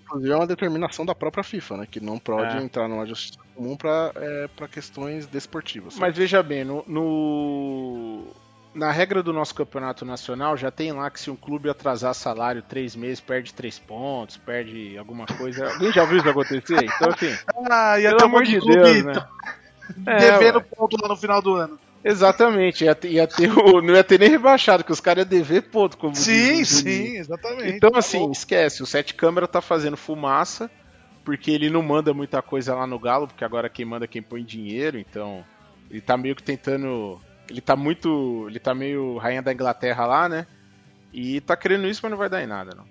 Inclusive 0.05 0.31
é 0.33 0.35
uma 0.35 0.47
determinação 0.47 1.05
da 1.05 1.13
própria 1.13 1.43
FIFA, 1.43 1.77
né? 1.77 1.87
Que 1.89 1.99
não 1.99 2.17
pode 2.17 2.57
É. 2.57 2.61
entrar 2.61 2.87
numa 2.87 3.05
justiça 3.05 3.37
comum 3.55 3.75
pra, 3.77 4.11
é, 4.15 4.47
pra 4.55 4.67
questões 4.67 5.27
desportivas. 5.27 5.97
Mas 5.99 6.17
veja 6.17 6.41
bem, 6.41 6.63
no, 6.65 6.83
no- 6.87 8.23
na 8.73 8.91
regra 8.91 9.21
do 9.21 9.31
nosso 9.33 9.53
campeonato 9.53 10.05
nacional 10.05 10.55
já 10.57 10.71
tem 10.71 10.91
lá 10.91 11.09
que 11.09 11.19
se 11.19 11.29
um 11.29 11.35
clube 11.35 11.69
atrasar 11.69 12.13
salário 12.15 12.61
três 12.61 12.95
meses, 12.95 13.19
perde 13.19 13.53
três 13.53 13.77
pontos, 13.77 14.37
perde 14.37 14.97
alguma 14.97 15.25
coisa. 15.25 15.71
Alguém 15.73 15.91
já 15.91 16.05
viu 16.05 16.17
isso 16.17 16.29
acontecer? 16.29 16.83
Então, 16.85 17.09
assim. 17.13 17.35
Ah, 17.69 17.99
ia 17.99 18.09
pelo 18.09 18.17
ter 18.19 18.23
um 18.23 18.27
amor 18.27 18.43
de 18.43 18.59
clube 18.59 18.75
Deus, 18.81 19.03
né? 19.05 19.13
É, 20.07 20.17
devendo 20.31 20.57
ué. 20.59 20.65
ponto 20.75 20.97
lá 21.01 21.07
no 21.09 21.15
final 21.17 21.41
do 21.41 21.53
ano. 21.55 21.79
Exatamente, 22.03 22.85
ia 22.85 22.95
ter, 22.95 23.11
ia 23.11 23.27
ter 23.27 23.51
o- 23.51 23.81
não 23.81 23.93
ia 23.93 24.03
ter 24.03 24.19
nem 24.19 24.29
rebaixado, 24.29 24.83
que 24.83 24.91
os 24.91 25.01
caras 25.01 25.23
iam 25.25 25.29
dever 25.29 25.63
ponto. 25.63 25.97
Como 25.97 26.15
Sim, 26.15 26.57
diz 26.57 26.69
sim, 26.69 27.17
exatamente. 27.17 27.75
Então, 27.75 27.91
Tá 27.91 27.99
assim, 27.99 28.31
esquece. 28.31 28.81
O 28.81 28.85
Sete 28.85 29.13
Câmara 29.13 29.47
tá 29.47 29.61
fazendo 29.61 29.97
fumaça, 29.97 30.71
porque 31.25 31.51
ele 31.51 31.69
não 31.69 31.81
manda 31.83 32.13
muita 32.13 32.41
coisa 32.41 32.73
lá 32.73 32.87
no 32.87 32.97
Galo, 32.99 33.27
porque 33.27 33.43
agora 33.43 33.69
quem 33.69 33.85
manda 33.85 34.05
é 34.05 34.07
quem 34.07 34.21
põe 34.21 34.43
dinheiro, 34.43 34.97
então 34.97 35.45
ele 35.91 36.01
tá 36.01 36.15
meio 36.15 36.35
que 36.35 36.43
tentando. 36.43 37.19
Ele 37.49 37.61
tá 37.61 37.75
muito. 37.75 38.45
Ele 38.47 38.59
tá 38.59 38.73
meio 38.73 39.17
rainha 39.17 39.41
da 39.41 39.51
Inglaterra 39.51 40.05
lá, 40.05 40.29
né? 40.29 40.47
E 41.11 41.41
tá 41.41 41.57
querendo 41.57 41.87
isso, 41.87 41.99
mas 42.03 42.11
não 42.11 42.17
vai 42.17 42.29
dar 42.29 42.41
em 42.43 42.47
nada, 42.47 42.73
não. 42.75 42.85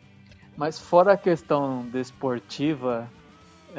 Mas 0.56 0.78
fora 0.78 1.12
a 1.12 1.16
questão 1.16 1.86
desportiva, 1.92 3.08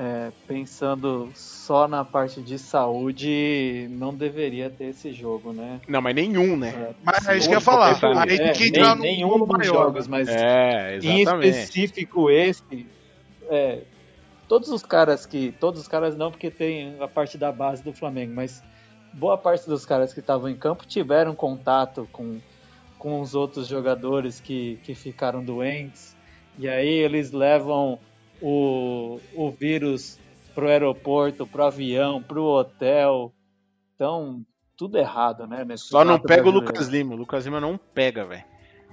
é, 0.02 0.32
pensando 0.48 1.30
só 1.36 1.86
na 1.86 2.06
parte 2.06 2.42
de 2.42 2.58
saúde, 2.58 3.86
não 3.92 4.16
deveria 4.16 4.70
ter 4.70 4.86
esse 4.86 5.12
jogo, 5.12 5.52
né? 5.52 5.82
Não, 5.90 6.02
mas 6.02 6.16
nenhum, 6.16 6.56
né? 6.56 6.96
Mas 7.04 7.28
é 7.28 7.36
isso 7.38 7.50
que 7.50 7.54
eu 7.56 7.58
ia 7.58 7.62
falar. 7.62 8.00
Aí 8.22 8.38
tem 8.38 8.48
nisso. 8.48 8.58
que 8.60 8.64
É, 8.64 8.68
entrar 8.70 8.96
nem- 8.96 9.18
nenhum 9.18 9.40
dos 9.40 9.48
maior, 9.50 9.66
jogos, 9.66 10.08
né? 10.08 10.18
mas 10.20 10.30
É, 10.30 11.00
em 11.04 11.22
específico 11.22 12.30
esse, 12.30 12.88
é, 13.50 13.82
todos 14.48 14.70
os 14.70 14.84
caras 14.84 15.26
que, 15.26 15.52
todos 15.60 15.82
os 15.82 15.88
caras 15.90 16.16
não, 16.16 16.32
porque 16.32 16.50
tem 16.50 16.96
a 17.02 17.08
parte 17.08 17.38
da 17.38 17.52
base 17.52 17.84
do 17.84 17.92
Flamengo, 17.92 18.32
mas 18.34 18.64
boa 19.14 19.38
parte 19.38 19.68
dos 19.68 19.86
caras 19.86 20.14
que 20.14 20.22
estavam 20.22 20.48
em 20.48 20.56
campo 20.56 20.86
tiveram 20.88 21.36
contato 21.36 22.08
com, 22.14 22.40
com 22.98 23.20
os 23.20 23.36
outros 23.36 23.68
jogadores 23.68 24.40
que, 24.40 24.80
que 24.82 24.96
ficaram 24.96 25.44
doentes, 25.44 26.16
e 26.58 26.70
aí 26.70 26.88
eles 26.88 27.34
levam 27.34 28.00
o, 28.42 29.20
o 29.36 29.52
vírus 29.52 30.20
pro 30.54 30.68
aeroporto, 30.68 31.46
pro 31.46 31.66
avião, 31.66 32.22
pro 32.22 32.44
hotel, 32.44 33.34
então 33.96 34.46
tudo 34.76 34.98
errado, 34.98 35.46
né? 35.46 35.66
Só 35.76 36.06
não 36.06 36.20
pega 36.20 36.48
o. 36.48 36.52
Lucas 36.52 36.88
Lima. 36.88 37.14
O 37.14 37.18
Lucas 37.18 37.46
Lima 37.46 37.60
não 37.60 37.78
pega, 37.78 38.26
velho. 38.26 38.46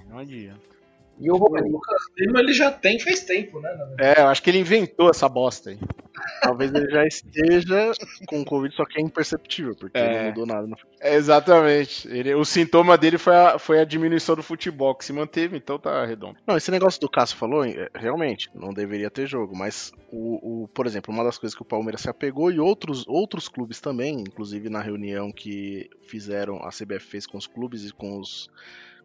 Não 0.07 0.19
adianta. 0.19 0.76
E 1.19 1.31
o 1.31 1.35
Lucas 1.35 2.01
Lima 2.17 2.39
ele 2.39 2.53
já 2.53 2.71
tem 2.71 2.99
faz 2.99 3.21
tempo, 3.23 3.59
né? 3.59 3.69
É, 3.99 4.21
eu 4.21 4.27
acho 4.27 4.41
que 4.43 4.49
ele 4.49 4.59
inventou 4.59 5.09
essa 5.09 5.27
bosta 5.27 5.71
aí. 5.71 5.79
Talvez 6.41 6.71
ele 6.73 6.89
já 6.89 7.05
esteja 7.05 7.91
com 8.27 8.43
Covid, 8.43 8.75
só 8.75 8.85
que 8.85 8.99
é 8.99 9.03
imperceptível, 9.03 9.75
porque 9.75 9.97
É. 9.97 10.17
não 10.19 10.27
mudou 10.29 10.45
nada. 10.45 10.67
No... 10.67 10.75
É, 10.99 11.15
exatamente. 11.15 12.07
Ele, 12.07 12.33
o 12.35 12.43
sintoma 12.45 12.97
dele 12.97 13.17
foi 13.17 13.35
a, 13.35 13.57
foi 13.59 13.79
a 13.79 13.85
diminuição 13.85 14.35
do 14.35 14.43
futebol, 14.43 14.95
que 14.95 15.05
se 15.05 15.13
manteve, 15.13 15.57
então 15.57 15.79
tá 15.79 16.05
redondo. 16.05 16.37
Não, 16.45 16.57
esse 16.57 16.69
negócio 16.71 16.99
do 17.01 17.09
Cássio 17.09 17.37
falou, 17.37 17.63
é, 17.65 17.89
realmente, 17.95 18.49
não 18.53 18.73
deveria 18.73 19.09
ter 19.09 19.25
jogo, 19.27 19.55
mas, 19.55 19.91
o, 20.11 20.63
o- 20.63 20.67
por 20.69 20.85
exemplo, 20.85 21.13
uma 21.13 21.23
das 21.23 21.37
coisas 21.37 21.55
que 21.55 21.61
o 21.61 21.65
Palmeiras 21.65 22.01
se 22.01 22.09
apegou 22.09 22.51
e 22.51 22.59
outros, 22.59 23.05
outros 23.07 23.47
clubes 23.47 23.79
também, 23.79 24.19
inclusive 24.19 24.69
na 24.69 24.81
reunião 24.81 25.31
que 25.31 25.89
fizeram, 26.07 26.57
a 26.63 26.69
CBF 26.69 27.05
fez 27.07 27.25
com 27.27 27.37
os 27.37 27.47
clubes 27.47 27.85
e 27.87 27.93
com, 27.93 28.19
os, 28.19 28.49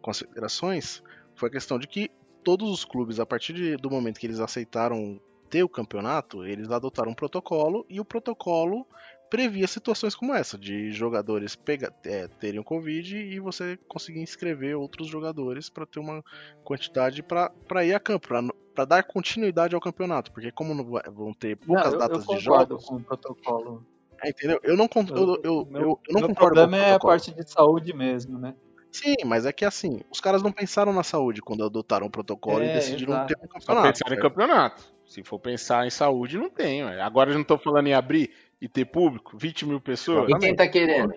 com 0.01 0.11
as 0.11 0.19
federações, 0.19 1.03
foi 1.43 1.49
a 1.49 1.53
questão 1.53 1.77
de 1.77 1.89
que 1.89 2.09
todos 2.45 2.71
os 2.71 2.85
clubes, 2.85 3.19
a 3.19 3.27
partir 3.27 3.53
de- 3.53 3.77
do 3.77 3.91
momento 3.91 4.21
que 4.21 4.27
eles 4.27 4.39
aceitaram 4.39 5.21
ter 5.51 5.65
o 5.65 5.69
campeonato, 5.69 6.45
eles 6.47 6.71
adotaram 6.71 7.11
um 7.11 7.15
protocolo 7.17 7.85
e 7.91 7.99
o 8.01 8.05
protocolo 8.05 8.87
previa 9.29 9.67
situações 9.67 10.15
como 10.15 10.33
essa, 10.35 10.57
de 10.57 10.93
jogadores 10.93 11.57
pega, 11.57 11.93
é, 12.05 12.29
terem 12.29 12.61
o 12.61 12.65
Covid 12.65 13.17
e 13.17 13.41
você 13.41 13.77
conseguir 13.89 14.21
inscrever 14.21 14.77
outros 14.77 15.09
jogadores 15.09 15.69
para 15.69 15.85
ter 15.85 15.99
uma 15.99 16.23
quantidade 16.63 17.25
para 17.25 17.85
ir 17.85 17.93
a 17.93 17.99
campo, 17.99 18.29
para 18.73 18.85
dar 18.85 19.03
continuidade 19.03 19.75
ao 19.75 19.81
campeonato, 19.81 20.31
porque 20.31 20.53
como 20.53 20.75
não 20.75 20.85
vão 20.85 21.35
ter 21.35 21.57
Não, 21.57 21.75
poucas 21.75 21.87
eu, 21.87 21.93
eu 21.95 21.99
datas 21.99 22.23
de 22.25 22.39
concordo 22.39 22.75
jogos, 22.75 22.87
com 22.87 22.97
o 22.97 23.03
protocolo. 23.05 23.85
é, 24.23 24.31
entendeu? 24.31 24.61
Eu 24.63 24.77
não, 24.77 24.89
eu, 25.09 25.17
eu, 25.17 25.43
eu, 25.43 25.67
Meu, 25.67 25.83
eu 25.83 26.15
não 26.15 26.21
meu 26.21 26.29
concordo 26.29 26.55
problema 26.55 26.77
o 26.77 26.81
é 26.81 26.93
a 26.95 27.01
parte 27.01 27.33
de 27.35 27.51
saúde 27.51 27.93
mesmo, 27.93 28.39
né? 28.39 28.55
Sim, 28.93 29.17
mas 29.25 29.47
é 29.47 29.53
que 29.53 29.65
assim, 29.65 30.03
os 30.11 30.21
caras 30.21 30.43
não 30.43 30.53
pensaram 30.53 30.93
na 30.93 31.03
saúde 31.03 31.41
quando 31.41 31.65
adotaram 31.65 32.07
o 32.07 32.11
protocolo 32.11 32.63
e 32.63 32.69
É, 32.69 32.73
decidiram 32.75 33.15
exato. 33.15 33.27
ter 33.35 33.39
um 33.43 33.49
Só 33.61 33.75
campeonato. 33.75 33.89
pensar 33.99 34.15
em 34.15 34.21
campeonato. 34.21 34.83
Se 35.07 35.23
for 35.25 35.39
pensar 35.39 35.87
em 35.87 35.91
saúde, 35.91 36.37
não 36.39 36.51
tem. 36.51 36.85
ué. 36.85 37.01
Agora 37.01 37.29
eles 37.31 37.37
não 37.37 37.43
estão 37.43 37.59
falando 37.59 37.87
em 37.87 37.95
abrir 37.95 38.31
e 38.61 38.69
ter 38.69 38.85
público, 38.85 39.37
20 39.37 39.67
mil 39.67 39.81
pessoas. 39.81 40.31
E 40.31 40.39
quem 40.39 40.55
tá 40.55 40.69
querendo? 40.69 41.13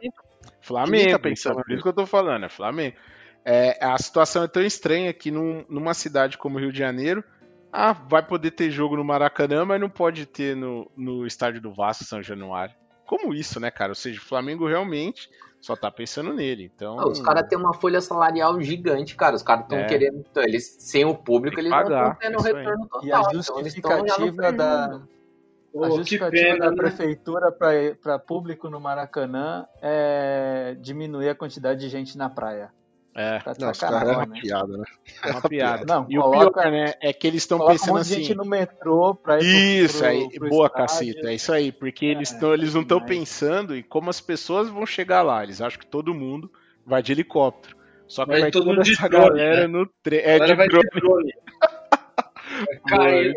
Flamengo, 0.61 0.91
Ninguém 0.95 1.11
tá 1.11 1.19
pensando 1.19 1.53
então, 1.53 1.63
por 1.63 1.71
isso 1.73 1.84
que 1.84 1.89
eu 1.89 1.93
tô 1.93 2.05
falando, 2.05 2.45
é 2.45 2.49
Flamengo. 2.49 2.95
É, 3.43 3.78
a 3.86 3.97
situação 3.97 4.43
é 4.43 4.47
tão 4.47 4.63
estranha 4.63 5.13
que 5.13 5.30
num- 5.30 5.63
numa 5.69 5.93
cidade 5.93 6.38
como 6.38 6.57
Rio 6.57 6.71
de 6.71 6.80
Janeiro, 6.80 7.23
ah, 7.71 7.93
vai 7.93 8.26
poder 8.26 8.51
ter 8.51 8.71
jogo 8.71 8.95
no 8.95 9.03
Maracanã, 9.03 9.65
mas 9.65 9.80
não 9.80 9.89
pode 9.89 10.26
ter 10.26 10.55
no, 10.55 10.89
no 10.95 11.28
estádio 11.28 11.61
do 11.61 11.71
Vasco 11.73 12.03
São 12.05 12.23
Januário. 12.23 12.73
Como 13.05 13.34
isso, 13.34 13.59
né, 13.59 13.69
cara? 13.69 13.91
Ou 13.91 13.95
seja, 13.95 14.19
o 14.19 14.23
Flamengo 14.23 14.65
realmente 14.67 15.30
só 15.66 15.76
tá 15.76 15.89
pensando 15.89 16.32
nele. 16.32 16.72
Então, 16.76 16.99
Ah, 16.99 17.07
Os 17.07 17.20
caras 17.20 17.47
têm 17.49 17.57
uma 17.57 17.74
folha 17.74 17.99
salarial 17.99 18.61
gigante, 18.61 19.16
cara. 19.16 19.36
Os 19.36 19.41
caras 19.41 19.63
estão 19.63 19.80
É. 19.80 19.86
querendo. 19.86 20.20
então, 20.20 20.43
Eles, 20.43 20.76
sem 20.80 21.03
o 21.05 21.16
público, 21.16 21.59
eles 21.59 21.72
que 21.72 21.78
não 21.78 21.84
pagar, 21.84 22.11
estão 22.13 22.20
tendo 22.20 22.38
isso 22.38 22.47
aí. 22.47 22.53
retorno 22.63 22.88
total. 22.88 23.03
E 23.07 23.11
a 23.11 23.20
então 23.20 23.32
justificativa 23.34 24.51
da, 24.51 24.88
prejuízo. 24.88 25.09
a 25.84 25.89
justificativa 25.89 26.43
pena, 26.43 26.66
da 26.66 26.72
né? 26.72 26.78
prefeitura 26.78 27.51
para 27.51 28.20
público 28.20 28.70
no 28.70 28.80
Maracanã 28.80 29.66
é 29.82 30.78
diminuir 30.80 31.30
a 31.30 31.36
quantidade 31.36 31.80
de 31.80 31.89
gente 31.89 32.16
na 32.16 32.30
praia. 32.30 32.72
É, 33.16 33.39
Tá 33.39 33.53
Não, 33.59 33.74
sacanagem, 33.74 34.07
caras 34.07 34.09
é 34.09 34.11
uma 34.18 34.26
né? 34.26 34.41
piada, 34.41 34.78
né? 34.78 34.84
é 35.24 35.32
uma 35.32 35.41
piada. 35.41 35.86
Não, 35.86 36.05
e 36.09 36.20
o 36.20 36.22
coloca- 36.22 36.61
pior, 36.61 36.72
né, 36.72 36.93
é 37.01 37.13
que 37.13 37.26
eles 37.28 37.41
estão 37.43 37.59
um 37.59 37.68
pensando 37.68 37.95
de 37.95 38.01
assim. 38.01 38.16
gente 38.16 38.36
no 38.36 38.43
metrô 38.45 39.16
pra 39.16 39.39
ir 39.41 39.86
Isso 39.86 39.99
pro- 39.99 40.07
aí, 40.07 40.30
pro 40.38 40.49
boa 40.49 40.66
estádio. 40.68 40.88
caceta, 40.88 41.30
é 41.30 41.34
isso 41.36 41.53
aí, 41.53 41.72
porque 41.72 42.05
eles, 42.05 42.32
tão, 42.34 42.53
eles 42.53 42.74
não 42.74 42.82
estão 42.82 42.99
pensando 42.99 43.76
em 43.76 43.82
como 43.82 44.09
as 44.09 44.20
pessoas 44.20 44.70
vão 44.70 44.86
chegar 44.86 45.22
lá. 45.22 45.41
Eles 45.43 45.61
acham 45.61 45.80
que 45.80 45.88
todo 45.88 46.13
mundo 46.13 46.51
vai 46.86 47.01
de 47.01 47.13
helicóptero. 47.13 47.76
Só 48.07 48.24
que 48.26 48.32
Vai 48.32 48.41
vai, 48.41 48.51
todo 48.51 48.66
toda 48.66 48.82
essa 48.82 49.09
drone, 49.09 49.26
galera 49.30 49.61
né? 49.61 49.68
no 49.68 49.88
trem. 50.03 50.20
É 50.20 50.38
de 50.39 50.53
drone. 50.55 50.89
drone. 50.93 51.34
Cara, 52.88 53.34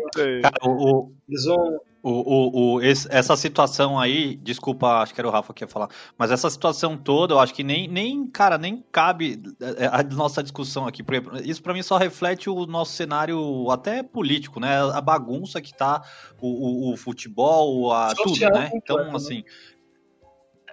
o, 0.63 0.69
o- 0.69 1.13
Eles 1.27 1.45
vão. 1.45 1.79
O, 2.01 2.11
o, 2.11 2.75
o, 2.75 2.81
esse- 2.81 3.07
essa 3.11 3.35
situação 3.35 3.99
aí, 3.99 4.35
desculpa, 4.37 5.01
acho 5.01 5.13
que 5.13 5.19
era 5.19 5.27
o 5.27 5.31
Rafa 5.31 5.53
que 5.53 5.65
ia 5.65 5.67
falar, 5.67 5.89
mas 6.17 6.31
essa 6.31 6.49
situação 6.49 6.97
toda, 6.97 7.33
eu 7.33 7.39
acho 7.39 7.53
que 7.53 7.61
nem, 7.61 7.89
nem 7.89 8.25
cara, 8.25 8.57
nem 8.57 8.81
cabe 8.89 9.41
é, 9.77 9.85
a 9.87 10.01
nossa 10.03 10.41
discussão 10.41 10.87
aqui. 10.87 11.03
Por 11.03 11.13
exemplo, 11.15 11.37
Isso 11.43 11.61
pra 11.61 11.73
mim 11.73 11.83
só 11.83 11.97
reflete 11.97 12.49
o 12.49 12.65
nosso 12.65 12.93
cenário 12.93 13.69
até 13.69 14.01
político, 14.01 14.61
né? 14.61 14.77
A 14.93 15.01
bagunça 15.01 15.61
que 15.61 15.75
tá 15.75 16.01
o, 16.39 16.89
o, 16.89 16.93
o 16.93 16.97
futebol, 16.97 17.91
a 17.91 18.15
Social 18.15 18.49
tudo, 18.51 18.59
né? 18.59 18.71
Então, 18.73 18.97
né? 19.03 19.11
assim. 19.13 19.43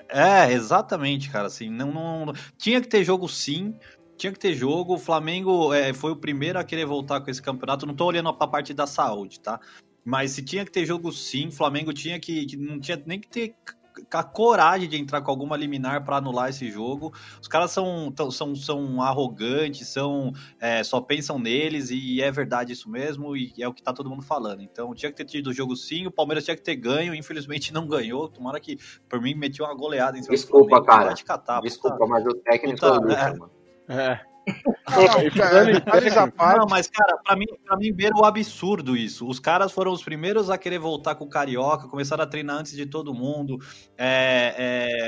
É, 0.09 0.53
exatamente, 0.53 1.31
cara. 1.31 1.47
Assim, 1.49 1.69
não, 1.69 1.91
não- 2.27 2.33
tinha 2.57 2.81
que 2.81 2.89
ter 2.89 3.03
jogo 3.05 3.29
sim. 3.29 3.75
Tinha 4.17 4.33
que 4.33 4.39
ter 4.39 4.55
jogo. 4.55 4.95
O 4.95 4.99
Flamengo 4.99 5.75
é, 5.75 5.93
foi 5.93 6.13
o 6.13 6.17
primeiro 6.17 6.59
a 6.59 6.65
querer 6.65 6.87
voltar 6.87 7.21
com 7.21 7.31
esse 7.31 7.43
campeonato. 7.43 7.85
Não 7.85 7.95
tô 7.95 8.05
olhando 8.07 8.33
pra 8.33 8.47
parte 8.47 8.73
da 8.73 8.87
saúde, 8.87 9.41
tá? 9.41 9.61
Mas 10.09 10.31
se 10.31 10.43
tinha 10.43 10.65
que 10.65 10.71
ter 10.71 10.87
jogo 10.87 11.11
sim, 11.11 11.49
o 11.49 11.53
Flamengo 11.53 11.93
tinha 11.93 12.19
que, 12.21 12.57
não 12.57 12.79
tinha 12.79 13.03
nem 13.05 13.19
que 13.19 13.27
ter 13.29 13.57
a 14.13 14.23
coragem 14.23 14.89
de 14.89 14.97
entrar 14.99 15.21
com 15.23 15.31
alguma 15.31 15.57
liminar 15.57 16.05
pra 16.05 16.19
anular 16.19 16.49
esse 16.51 16.71
jogo. 16.71 17.13
Os 17.41 17.49
caras 17.49 17.71
são, 17.73 18.13
tão- 18.13 18.31
são, 18.31 18.55
são 18.55 19.03
arrogantes, 19.03 19.89
são 19.89 20.33
é, 20.61 20.85
só 20.85 21.01
pensam 21.01 21.39
neles 21.41 21.91
e 21.91 22.21
é 22.23 22.31
verdade 22.31 22.73
isso 22.73 22.89
mesmo 22.89 23.37
e 23.37 23.53
é 23.59 23.67
o 23.67 23.73
que 23.75 23.83
tá 23.83 23.93
todo 23.93 24.09
mundo 24.09 24.23
falando. 24.23 24.63
Então 24.63 24.95
tinha 24.95 25.11
que 25.11 25.17
ter 25.17 25.25
tido 25.25 25.49
o 25.49 25.53
jogo 25.53 25.75
sim, 25.75 26.07
o 26.07 26.11
Palmeiras 26.13 26.45
tinha 26.45 26.57
que 26.57 26.63
ter 26.63 26.77
ganho, 26.77 27.13
infelizmente 27.15 27.73
não 27.73 27.89
ganhou. 27.89 28.29
Tomara 28.29 28.61
que 28.61 28.79
por 29.09 29.21
mim 29.21 29.35
metiu 29.35 29.65
uma 29.65 29.75
goleada 29.75 30.17
em 30.17 30.23
cima 30.23 30.37
do 30.37 30.39
Desculpa, 30.39 30.69
Flamengo. 30.69 30.87
cara. 30.87 31.15
Catar, 31.25 31.61
Desculpa, 31.63 31.97
puta- 31.97 32.09
mas 32.11 32.25
o 32.27 32.35
técnico 32.35 32.79
puta- 32.79 32.87
é 32.87 32.99
o 32.99 33.03
Lucha, 33.03 33.51
é. 33.89 34.21
Não, 36.59 36.67
mas 36.69 36.87
cara, 36.89 37.17
pra 37.19 37.35
mim, 37.37 37.47
pra 37.65 37.77
mim 37.77 37.93
beira 37.93 38.15
o 38.17 38.25
absurdo 38.25 38.97
isso. 38.97 39.27
Os 39.27 39.41
caras 39.41 39.73
foram 39.73 39.93
os 39.93 40.03
primeiros 40.03 40.49
a 40.51 40.57
querer 40.57 40.79
voltar 40.79 41.15
com 41.17 41.25
o 41.25 41.29
Carioca, 41.29 41.89
começaram 41.89 42.23
a 42.23 42.27
treinar 42.27 42.57
antes 42.59 42.73
de 42.73 42.87
todo 42.87 43.13
mundo. 43.15 43.59
É, 43.99 44.55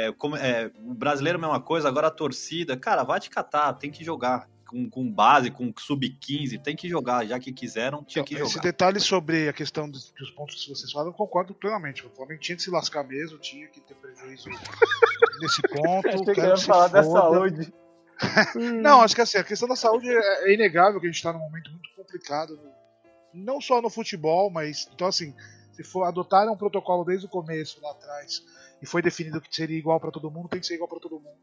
é, 0.09 0.13
como- 0.19 0.37
é, 0.37 0.71
o 0.85 0.95
brasileiro 0.95 1.39
é 1.39 1.41
a 1.41 1.47
mesma 1.47 1.61
coisa, 1.61 1.89
agora 1.89 2.09
a 2.09 2.11
torcida. 2.11 2.77
Cara, 2.77 3.05
vai 3.05 3.21
te 3.21 3.31
catar, 3.31 3.73
tem 3.75 3.91
que 3.91 4.05
jogar. 4.05 4.49
Com, 4.69 4.87
com 4.91 5.11
base, 5.11 5.51
com 5.51 5.73
sub-15, 5.75 6.61
tem 6.63 6.77
que 6.77 6.91
jogar. 6.91 7.25
Já 7.27 7.39
que 7.39 7.51
quiseram, 7.55 8.05
tinha 8.05 8.23
que 8.23 8.35
Esse 8.35 8.53
jogar. 8.53 8.63
detalhe 8.65 9.01
sobre 9.01 9.49
a 9.49 9.53
questão 9.55 9.89
dos, 9.89 10.13
dos 10.13 10.31
pontos 10.33 10.63
que 10.63 10.69
vocês 10.69 10.93
falam, 10.93 11.09
eu 11.09 11.15
concordo 11.15 11.55
plenamente. 11.55 12.05
O 12.07 12.11
Flamengo 12.11 12.39
tinha 12.43 12.55
que 12.55 12.63
se 12.63 12.71
lascar 12.71 13.03
mesmo, 13.03 13.39
tinha 13.39 13.67
que 13.69 13.81
ter 13.81 13.95
prejuízo 13.95 14.45
nesse 15.41 15.63
ponto. 15.63 16.07
Achei 16.09 16.35
que 16.55 16.67
falar 16.67 16.89
da 16.89 17.03
foda. 17.03 17.73
Saúde. 18.19 18.73
Não, 18.73 19.01
acho 19.01 19.15
que 19.15 19.21
assim, 19.21 19.39
a 19.39 19.45
questão 19.45 19.69
da 19.69 19.77
saúde 19.77 20.09
é, 20.09 20.51
é 20.51 20.55
inegável 20.55 21.01
que 21.01 21.07
a 21.07 21.09
gente 21.09 21.17
está 21.17 21.33
num 21.33 21.39
momento 21.39 21.71
muito 21.71 21.91
complicado. 21.95 22.59
Não 23.33 23.61
só 23.61 23.81
no 23.81 23.91
futebol, 23.91 24.51
mas. 24.51 24.89
Então, 24.93 25.07
assim, 25.07 25.35
se 25.73 25.85
for 25.85 26.05
adotar 26.05 26.51
um 26.51 26.57
protocolo 26.57 27.05
desde 27.05 27.27
o 27.27 27.29
começo, 27.29 27.81
lá 27.81 27.93
atrás, 27.93 28.45
e 28.83 28.87
foi 28.87 29.03
definido 29.03 29.41
que 29.41 29.55
seria 29.55 29.79
igual 29.79 30.01
para 30.01 30.11
todo 30.11 30.31
mundo, 30.31 30.49
tem 30.49 30.61
que 30.61 30.67
ser 30.67 30.75
igual 30.75 30.89
para 30.89 31.01
todo 31.01 31.21
mundo. 31.21 31.39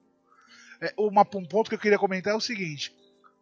É, 0.81 0.93
uma, 0.97 1.21
um 1.35 1.45
ponto 1.45 1.69
que 1.69 1.75
eu 1.75 1.79
queria 1.79 1.99
comentar 1.99 2.33
é 2.33 2.35
o 2.35 2.41
seguinte: 2.41 2.93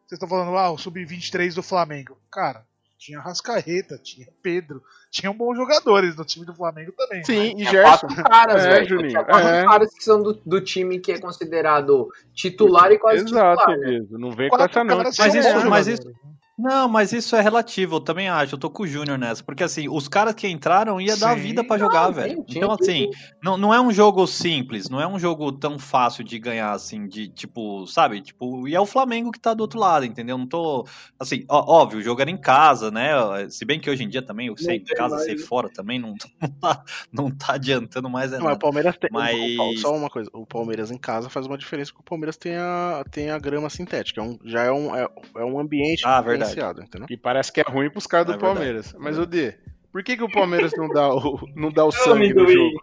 vocês 0.06 0.14
estão 0.14 0.28
falando, 0.30 0.56
ah, 0.58 0.72
o 0.72 0.78
sub-23 0.78 1.56
do 1.56 1.64
Flamengo. 1.64 2.18
Cara, 2.32 2.68
tinha 3.06 3.20
Rascaeta, 3.20 3.98
tinha 4.02 4.28
Pedro, 4.42 4.82
tinham 5.12 5.34
bons 5.36 5.56
jogadores 5.58 6.16
no 6.16 6.24
time 6.24 6.46
do 6.46 6.54
Flamengo 6.54 6.94
também. 6.94 7.24
Sim, 7.24 7.52
e 7.52 7.56
Tinha 7.56 7.72
Gerson. 7.72 8.08
quatro 8.08 8.24
caras, 8.24 8.66
É, 8.66 8.70
velho. 8.70 8.88
Juninho, 8.90 9.10
Tinha 9.10 9.24
quatro 9.26 9.48
é. 9.50 9.64
caras 9.66 9.94
que 9.94 10.04
são 10.04 10.24
do, 10.24 10.34
do 10.34 10.62
time 10.62 11.00
que 11.00 11.12
é 11.12 11.20
considerado 11.20 12.08
titular 12.34 12.92
e 12.92 12.98
quase 12.98 13.24
Exato, 13.26 13.58
titular. 13.60 13.78
né? 13.80 13.88
mesmo. 13.92 14.18
Não 14.18 14.32
vem 14.32 14.50
com 14.50 14.56
essa 14.56 14.84
não. 14.84 14.98
caras 14.98 15.18
Mas 15.18 15.36
isso, 15.36 15.70
mas 15.70 15.88
isso, 15.88 16.14
não, 16.58 16.88
mas 16.88 17.12
isso 17.12 17.36
é 17.36 17.42
relativo, 17.42 17.96
eu 17.96 18.00
também 18.00 18.30
acho. 18.30 18.54
Eu 18.56 18.60
tô 18.60 18.70
com 18.70 18.84
o 18.84 18.88
Júnior 18.88 19.18
nessa. 19.18 19.44
Porque 19.44 19.64
assim, 19.64 19.90
os 19.90 20.08
caras 20.08 20.36
que 20.36 20.48
entraram 20.48 21.02
ia 21.02 21.18
dar 21.18 21.36
Sim. 21.36 21.42
vida 21.42 21.64
pra 21.64 21.78
jogar, 21.80 22.06
Não, 22.08 22.14
velho. 22.14 22.44
tinha 22.46 22.66
Então, 22.66 22.72
assim, 22.72 23.10
não, 23.42 23.58
não 23.58 23.74
é 23.74 23.82
um 23.82 23.92
jogo 23.92 24.26
simples, 24.28 24.88
não 24.88 25.02
é 25.02 25.08
um 25.08 25.18
jogo 25.18 25.52
tão 25.52 25.80
fácil 25.80 26.24
de 26.24 26.38
ganhar, 26.38 26.72
assim, 26.72 27.08
de 27.08 27.28
tipo, 27.28 27.88
sabe? 27.88 28.22
Tipo, 28.22 28.68
e 28.68 28.76
é 28.76 28.80
o 28.80 28.86
Flamengo 28.86 29.32
que 29.32 29.40
tá 29.40 29.54
do 29.54 29.62
outro 29.62 29.80
lado, 29.80 30.06
entendeu? 30.06 30.38
Não 30.38 30.48
tô. 30.48 30.86
Assim, 31.20 31.44
ó- 31.50 31.66
óbvio, 31.82 32.00
o 32.00 32.04
jogo 32.04 32.22
era 32.22 32.30
em 32.30 32.38
casa, 32.40 32.92
né? 32.92 33.10
Se 33.50 33.66
bem 33.66 33.80
que 33.80 33.90
hoje 33.90 34.04
em 34.04 34.10
dia 34.10 34.22
também, 34.24 34.50
o 34.52 34.58
ser 34.58 34.74
em 34.76 34.84
casa, 34.84 35.16
mais, 35.16 35.28
né? 35.28 35.38
fora 35.38 35.70
também 35.70 36.00
não, 36.00 36.14
não, 36.40 36.50
tá, 36.60 36.84
não 37.12 37.32
tá 37.32 37.54
adiantando 37.54 38.10
mais 38.10 38.32
é 38.32 38.38
Não, 38.38 38.46
mas 38.46 38.54
o 38.54 38.58
nada. 38.58 38.60
Palmeiras 38.60 38.98
tem. 38.98 39.10
Mas- 39.12 39.36
o- 39.36 39.78
Só 39.78 39.96
uma 39.96 40.10
coisa, 40.10 40.30
o 40.34 40.46
Palmeiras 40.46 40.92
em 40.92 40.98
casa 40.98 41.30
faz 41.30 41.46
uma 41.46 41.58
diferença 41.58 41.92
porque 41.92 42.02
o 42.02 42.10
Palmeiras 42.10 42.38
tem 42.38 42.56
a, 42.58 43.04
tem 43.12 43.30
a 43.30 43.40
grama 43.40 43.70
sintética. 43.70 44.22
É 44.22 44.24
um, 44.24 44.38
já 44.44 44.64
é 44.64 44.72
um, 44.72 44.96
é, 44.96 45.08
é 45.38 45.46
um 45.46 45.60
ambiente 45.60 46.04
Ah, 46.06 46.22
verdade. 46.22 46.43
Diferenciado, 46.44 46.82
entendeu? 46.84 47.08
Que 47.08 47.18
parece 47.18 47.52
que 47.52 47.60
é 47.62 47.64
ruim 47.64 47.90
pros 47.90 48.08
caras 48.08 48.26
do 48.28 48.34
É 48.34 48.36
verdade. 48.38 48.56
Palmeiras. 48.56 48.96
Mas, 49.00 49.18
o 49.18 49.26
D, 49.26 49.58
por 49.92 50.04
que, 50.04 50.16
que 50.18 50.24
o 50.24 50.32
Palmeiras 50.32 50.72
não 50.78 50.88
dá 50.90 51.14
o, 51.14 51.40
não 51.56 51.72
dá 51.72 51.86
o 51.86 51.92
sangue 51.92 52.34
no 52.34 52.48
jogo? 52.48 52.82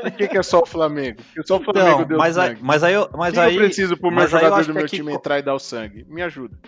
Por 0.00 0.10
que, 0.12 0.26
que 0.28 0.38
é 0.38 0.42
só 0.42 0.60
o 0.60 0.66
Flamengo? 0.66 1.22
Porque 1.22 1.46
só 1.46 1.56
o 1.58 1.62
Flamengo 1.64 1.96
Então, 1.96 2.06
deu 2.08 2.18
mas, 2.18 2.38
aí, 2.38 2.48
sangue. 2.50 2.60
mas 2.64 2.82
aí, 2.82 2.94
eu- 2.94 3.10
mas 3.14 3.34
que 3.34 3.40
aí 3.40 3.54
eu 3.56 3.60
preciso 3.62 3.96
pro 3.96 4.10
meu 4.10 4.22
aí 4.24 4.28
jogador 4.28 4.60
do 4.60 4.66
que 4.66 4.72
meu 4.72 4.86
time 4.88 5.10
co- 5.12 5.16
entrar 5.18 5.38
e 5.38 5.42
dar 5.42 5.54
o 5.54 5.58
sangue? 5.58 6.04
Me 6.08 6.22
ajuda. 6.22 6.58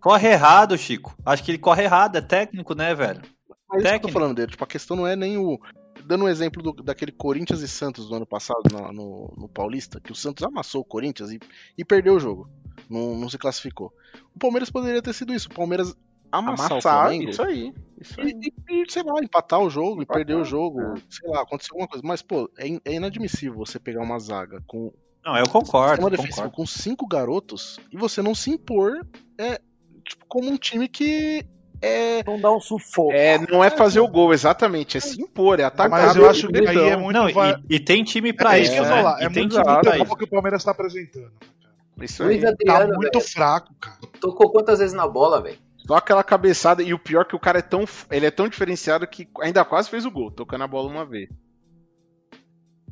corre 0.00 0.28
errado, 0.28 0.76
Chico. 0.76 1.16
Acho 1.24 1.42
que 1.42 1.50
ele 1.52 1.58
corre 1.58 1.84
errado, 1.84 2.16
é 2.16 2.20
técnico, 2.20 2.74
né, 2.74 2.94
velho? 2.94 3.22
Mas 3.22 3.24
isso 3.24 3.48
que 3.68 3.76
eu 3.76 3.78
tô 3.78 3.82
Técnico. 3.82 4.12
falando 4.12 4.34
dele. 4.36 4.50
Tipo, 4.50 4.64
a 4.64 4.66
questão 4.66 4.96
não 4.96 5.06
é 5.06 5.16
nem 5.16 5.38
o. 5.38 5.58
Dando 6.04 6.24
um 6.24 6.28
exemplo 6.28 6.62
do- 6.62 6.82
daquele 6.82 7.12
Corinthians 7.12 7.62
e 7.62 7.68
Santos 7.68 8.08
do 8.08 8.14
ano 8.14 8.26
passado 8.26 8.60
na- 8.70 8.92
no, 8.92 9.32
no 9.38 9.48
Paulista, 9.48 9.98
que 10.00 10.12
o 10.12 10.14
Santos 10.14 10.44
amassou 10.44 10.82
o 10.82 10.84
Corinthians 10.84 11.30
e, 11.30 11.40
e 11.78 11.82
perdeu 11.84 12.14
o 12.16 12.20
jogo. 12.20 12.46
Não, 12.88 13.16
não 13.16 13.28
se 13.28 13.38
classificou. 13.38 13.92
O 14.34 14.38
Palmeiras 14.38 14.70
poderia 14.70 15.00
ter 15.02 15.12
sido 15.12 15.32
isso. 15.32 15.48
O 15.50 15.54
Palmeiras 15.54 15.94
amassar, 16.30 16.70
o 16.70 16.72
Amassar, 16.74 17.00
Flamengo 17.02 17.30
isso 17.30 17.42
aí. 17.42 17.72
Isso 18.00 18.20
aí. 18.20 18.34
e, 18.68 18.82
e- 18.82 18.90
sei 18.90 19.02
lá, 19.02 19.14
empatar 19.22 19.60
o 19.60 19.70
jogo 19.70 20.02
Empatar, 20.02 20.22
e 20.22 20.24
perder 20.24 20.40
o 20.40 20.44
jogo. 20.44 20.80
é. 20.80 20.94
Sei 21.08 21.28
lá, 21.28 21.42
acontecer 21.42 21.70
alguma 21.72 21.88
coisa. 21.88 22.02
Mas, 22.06 22.22
pô, 22.22 22.50
é, 22.58 22.66
in- 22.68 22.80
é 22.84 22.94
inadmissível 22.94 23.56
você 23.56 23.78
pegar 23.78 24.02
uma 24.02 24.18
zaga 24.18 24.62
com 24.66 24.92
Não, 25.24 25.36
eu 25.36 25.48
concordo. 25.48 26.10
defensivo 26.10 26.34
concordo. 26.36 26.56
com 26.56 26.66
cinco 26.66 27.06
garotos 27.06 27.78
e 27.92 27.96
você 27.96 28.20
não 28.20 28.34
se 28.34 28.50
impor 28.50 29.06
é, 29.38 29.60
tipo, 30.06 30.24
como 30.28 30.50
um 30.50 30.56
time 30.56 30.88
que 30.88 31.44
é. 31.80 32.22
Não 32.24 32.40
dá 32.40 32.50
um 32.54 32.60
sufoco. 32.60 33.12
É, 33.12 33.38
não 33.50 33.62
é 33.62 33.68
fazer 33.70 34.00
o 34.00 34.08
gol, 34.08 34.32
exatamente. 34.32 34.96
É 34.96 35.00
se 35.00 35.20
impor, 35.20 35.60
é 35.60 35.64
atacar. 35.64 35.90
Mas 35.90 36.16
eu 36.16 36.28
acho 36.28 36.48
que 36.48 36.66
aí 36.68 36.78
é 36.88 36.96
muito. 36.96 37.16
Não, 37.16 37.30
va- 37.32 37.60
e, 37.70 37.76
e 37.76 37.80
tem 37.80 38.02
time 38.02 38.32
pra 38.32 38.58
é 38.58 38.62
isso, 38.62 38.72
né? 38.82 38.88
falar. 38.88 39.20
E 39.20 39.24
É 39.24 39.28
tem 39.28 39.42
muito, 39.44 39.52
time 39.62 39.80
pra 39.80 39.98
isso. 39.98 40.16
que 40.16 40.24
o 40.24 40.28
Palmeiras 40.28 40.60
está 40.62 40.70
apresentando. 40.72 41.30
Isso 42.00 42.22
Luiz 42.24 42.44
aí. 42.44 42.56
Tá 42.56 42.72
Adriano, 42.76 42.94
muito 42.96 43.18
velho, 43.18 43.30
fraco, 43.30 43.74
cara. 43.80 43.96
tocou 44.20 44.50
quantas 44.50 44.78
vezes 44.78 44.94
na 44.94 45.06
bola, 45.06 45.40
velho? 45.42 45.58
Só 45.86 45.96
aquela 45.96 46.24
cabeçada. 46.24 46.82
E 46.82 46.94
o 46.94 46.98
pior 46.98 47.22
é 47.22 47.24
que 47.24 47.36
o 47.36 47.40
cara 47.40 47.58
é 47.58 47.62
tão. 47.62 47.84
Ele 48.10 48.26
é 48.26 48.30
tão 48.30 48.48
diferenciado 48.48 49.06
que 49.06 49.28
ainda 49.40 49.64
quase 49.64 49.90
fez 49.90 50.04
o 50.06 50.10
gol, 50.10 50.30
tocando 50.30 50.64
a 50.64 50.68
bola 50.68 50.88
uma 50.90 51.04
vez. 51.04 51.28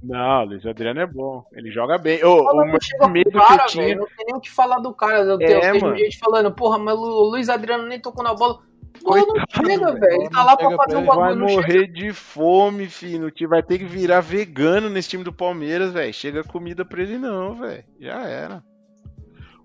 Não, 0.02 0.44
Luiz 0.44 0.66
Adriano 0.66 1.00
é 1.00 1.06
bom. 1.06 1.44
Ele 1.52 1.70
joga 1.70 1.96
bem. 1.96 2.22
Ô, 2.24 2.40
o 2.40 2.64
meu 2.66 2.66
medo 3.08 3.30
pro 3.30 3.40
que 3.40 3.46
cara, 3.46 3.62
eu 3.62 3.66
tinha. 3.68 3.84
velho, 3.86 4.00
Não 4.00 4.06
tem 4.06 4.26
nem 4.26 4.34
o 4.36 4.40
que 4.40 4.50
falar 4.50 4.78
do 4.80 4.92
cara. 4.92 5.20
Eu, 5.20 5.34
É, 5.40 5.46
tenho, 5.46 5.58
eu 5.64 5.72
vejo 5.72 5.84
mano. 5.86 5.96
gente 5.96 6.18
falando, 6.18 6.52
porra, 6.52 6.76
mas 6.78 6.94
o 6.98 7.30
Luiz 7.30 7.48
Adriano 7.48 7.86
nem 7.86 8.00
tocou 8.00 8.24
na 8.24 8.34
bola. 8.34 8.58
Pô, 9.02 9.16
não 9.16 9.36
chega, 9.48 9.92
velho. 9.92 10.20
Ele 10.22 10.28
tá 10.30 10.44
lá 10.44 10.56
pra 10.56 10.70
fazer 10.76 10.94
Vai 10.96 11.04
bagulho, 11.06 11.48
chega. 11.48 11.62
morrer 11.62 11.86
de 11.86 12.12
fome, 12.12 12.86
filho. 12.88 13.32
Vai 13.48 13.62
ter 13.62 13.78
que 13.78 13.84
virar 13.84 14.20
vegano 14.20 14.90
nesse 14.90 15.08
time 15.10 15.22
do 15.24 15.32
Palmeiras, 15.32 15.92
velho. 15.92 16.12
Chega 16.12 16.42
comida 16.44 16.84
pra 16.84 17.00
ele, 17.00 17.16
não, 17.16 17.54
velho. 17.54 17.84
Já 18.00 18.22
era. 18.26 18.62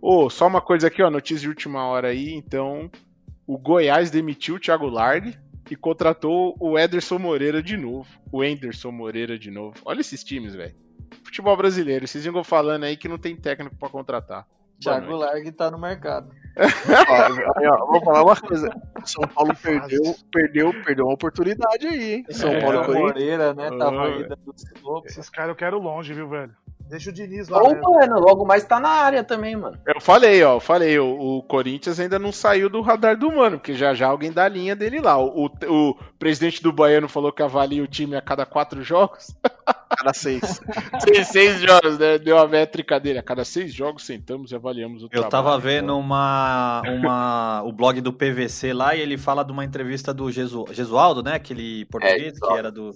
Ô, 0.09 0.29
só 0.29 0.47
uma 0.47 0.61
coisa 0.61 0.87
aqui, 0.87 1.03
ó. 1.03 1.09
Notícia 1.09 1.41
de 1.41 1.49
última 1.49 1.85
hora 1.85 2.07
aí. 2.07 2.33
Então, 2.33 2.89
o 3.45 3.57
Goiás 3.57 4.09
demitiu 4.09 4.55
o 4.55 4.59
Thiago 4.59 4.87
Largue 4.87 5.37
e 5.69 5.75
contratou 5.75 6.55
o 6.61 6.79
Ederson 6.79 7.19
Moreira 7.19 7.61
de 7.61 7.75
novo. 7.75 8.07
O 8.31 8.41
Enderson 8.41 8.89
Moreira 8.89 9.37
de 9.37 9.51
novo. 9.51 9.75
Olha 9.83 9.99
esses 9.99 10.23
times, 10.23 10.55
velho. 10.55 10.73
Futebol 11.25 11.57
brasileiro. 11.57 12.07
Vocês 12.07 12.23
vingam 12.23 12.41
falando 12.41 12.85
aí 12.85 12.95
que 12.95 13.09
não 13.09 13.17
tem 13.17 13.35
técnico 13.35 13.75
pra 13.75 13.89
contratar. 13.89 14.47
Thiago. 14.79 15.13
Largue 15.13 15.51
tá 15.51 15.69
no 15.69 15.77
mercado. 15.77 16.31
Ó, 17.69 17.85
vou 17.87 18.01
falar 18.01 18.23
uma 18.23 18.35
coisa. 18.37 18.69
São 19.03 19.27
Paulo 19.27 19.53
perdeu, 19.61 20.15
perdeu, 20.31 20.83
perdeu 20.85 21.05
uma 21.05 21.15
oportunidade 21.15 21.85
aí, 21.85 22.13
hein? 22.13 22.25
São 22.29 22.49
É, 22.49 22.61
Paulo 22.61 22.77
e 22.77 22.79
Ederson 22.79 22.85
Corinthians. 22.85 23.13
Moreira, 23.13 23.53
né? 23.53 23.69
Tava 23.77 23.97
Ô, 23.97 24.01
aí 24.03 24.23
dando 24.25 24.53
soco. 24.55 25.05
Esses 25.05 25.29
caras 25.29 25.49
eu 25.49 25.55
quero 25.57 25.77
longe, 25.77 26.13
viu, 26.13 26.29
velho? 26.29 26.55
Deixa 26.89 27.09
o 27.09 27.13
Diniz 27.13 27.49
lá. 27.49 27.61
Ou, 27.61 27.73
mesmo. 27.73 27.91
mano, 27.93 28.19
logo 28.19 28.45
mais 28.45 28.63
tá 28.63 28.79
na 28.79 28.89
área 28.89 29.23
também, 29.23 29.55
mano. 29.55 29.77
Eu 29.85 29.99
falei, 29.99 30.41
ó, 30.43 30.55
eu 30.55 30.59
falei, 30.59 30.97
o, 30.99 31.37
o 31.37 31.43
Corinthians 31.43 31.99
ainda 31.99 32.17
não 32.17 32.31
saiu 32.31 32.69
do 32.69 32.81
radar 32.81 33.17
do 33.17 33.31
mano, 33.31 33.57
porque 33.57 33.73
já 33.73 33.93
já 33.93 34.07
alguém 34.07 34.31
dá 34.31 34.45
a 34.45 34.49
linha 34.49 34.75
dele 34.75 35.01
lá. 35.01 35.17
O, 35.17 35.45
o, 35.45 35.89
o 35.89 35.95
presidente 36.17 36.63
do 36.63 36.71
Baiano 36.71 37.09
falou 37.09 37.31
que 37.31 37.43
avalia 37.43 37.83
o 37.83 37.87
time 37.87 38.15
a 38.15 38.21
cada 38.21 38.45
quatro 38.45 38.81
jogos. 38.83 39.35
Cada 39.89 40.13
seis. 40.13 40.61
seis, 40.99 41.27
seis 41.29 41.59
jogos, 41.61 41.97
né? 41.97 42.19
Deu 42.19 42.37
a 42.37 42.47
métrica 42.47 42.99
dele. 42.99 43.19
A 43.19 43.23
cada 43.23 43.43
seis 43.45 43.73
jogos 43.73 44.05
sentamos 44.05 44.51
e 44.51 44.55
avaliamos 44.55 45.01
o 45.01 45.05
Eu 45.05 45.09
trabalho. 45.09 45.31
tava 45.31 45.57
vendo 45.57 45.97
uma, 45.97 46.81
uma, 46.85 47.63
o 47.63 47.71
blog 47.71 47.99
do 48.01 48.11
PVC 48.13 48.73
lá 48.73 48.95
e 48.95 48.99
ele 49.01 49.17
fala 49.17 49.43
de 49.43 49.51
uma 49.51 49.63
entrevista 49.63 50.13
do 50.13 50.29
Jesu, 50.29 50.65
Jesualdo, 50.71 51.23
né? 51.23 51.35
Aquele 51.35 51.85
português 51.85 52.33
que 52.33 52.39
Jesualdo. 52.39 52.57
era 52.57 52.71
do. 52.71 52.91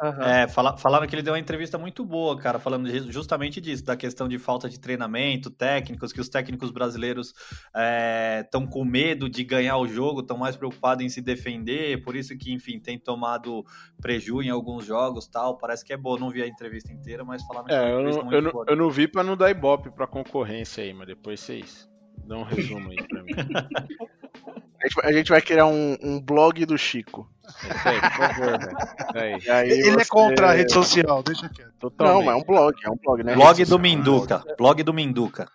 Aham. 0.00 0.22
É, 0.24 0.48
fala- 0.48 0.76
falaram 0.76 1.06
que 1.06 1.14
ele 1.14 1.22
deu 1.22 1.32
uma 1.32 1.38
entrevista 1.40 1.76
muito 1.76 2.04
boa, 2.04 2.36
cara, 2.38 2.58
falando 2.58 2.88
justamente 3.10 3.60
disso, 3.60 3.84
da 3.84 3.96
questão 3.96 4.28
de 4.28 4.38
falta 4.38 4.68
de 4.68 4.78
treinamento, 4.78 5.50
técnicos, 5.50 6.12
que 6.12 6.20
os 6.20 6.28
técnicos 6.28 6.70
brasileiros 6.70 7.34
estão 8.40 8.66
com 8.66 8.84
medo 8.84 9.28
de 9.28 9.42
ganhar 9.42 9.76
o 9.78 9.88
jogo, 9.88 10.20
estão 10.20 10.36
mais 10.38 10.56
preocupados 10.56 11.04
em 11.04 11.08
se 11.08 11.20
defender, 11.20 12.02
por 12.04 12.14
isso 12.14 12.36
que, 12.38 12.52
enfim, 12.52 12.78
tem 12.78 12.98
tomado 12.98 13.64
preju 14.00 14.40
em 14.42 14.50
alguns 14.50 14.84
jogos 14.84 15.26
tal. 15.26 15.58
Parece 15.58 15.84
que 15.84 15.92
é 15.92 15.96
boa, 15.96 16.18
não 16.18 16.30
vi 16.30 16.42
a 16.42 16.46
entrevista 16.46 16.92
inteira, 16.92 17.24
mas 17.24 17.44
falaram 17.44 17.66
que 17.66 17.72
É, 17.72 17.78
uma 17.80 17.88
eu 17.88 17.90
entrevista 17.90 18.20
não, 18.20 18.24
muito 18.24 18.36
eu, 18.36 18.42
não, 18.42 18.52
boa. 18.52 18.64
eu 18.68 18.76
não 18.76 18.90
vi 18.90 19.08
pra 19.08 19.24
não 19.24 19.36
dar 19.36 19.50
ibope 19.50 19.90
pra 19.90 20.06
concorrência 20.06 20.82
aí, 20.84 20.92
mas 20.94 21.06
depois 21.08 21.40
vocês 21.40 21.87
dão 22.28 22.40
um 22.40 22.44
resumo 22.44 22.90
aí 22.90 23.02
pra 23.08 23.22
mim. 23.22 23.32
A 24.80 24.86
gente, 24.86 24.94
vai- 24.94 25.06
a 25.06 25.12
gente 25.12 25.28
vai 25.30 25.42
criar 25.42 25.66
um, 25.66 25.96
um 26.02 26.20
blog 26.20 26.64
do 26.64 26.78
Chico. 26.78 27.28
Por 27.42 28.10
favor, 28.10 28.58
velho. 28.58 28.76
Aí. 29.14 29.42
E 29.44 29.50
aí 29.50 29.70
Ele 29.70 29.88
é 29.88 29.92
você- 30.04 30.08
contra 30.10 30.50
a 30.50 30.52
rede 30.52 30.72
social, 30.72 31.22
deixa 31.22 31.48
quieto. 31.48 31.72
Totalmente. 31.80 32.14
Não, 32.18 32.22
mas 32.24 32.34
é 32.34 32.38
um 32.38 32.44
blog, 32.46 32.74
é 32.84 32.90
um 32.90 32.96
blog, 33.02 33.22
né? 33.24 33.34
Blog 33.34 33.64
do. 33.64 33.78
Minduca, 33.78 34.44
blog 34.56 34.82
do 34.82 34.94
Minduca. 34.94 35.48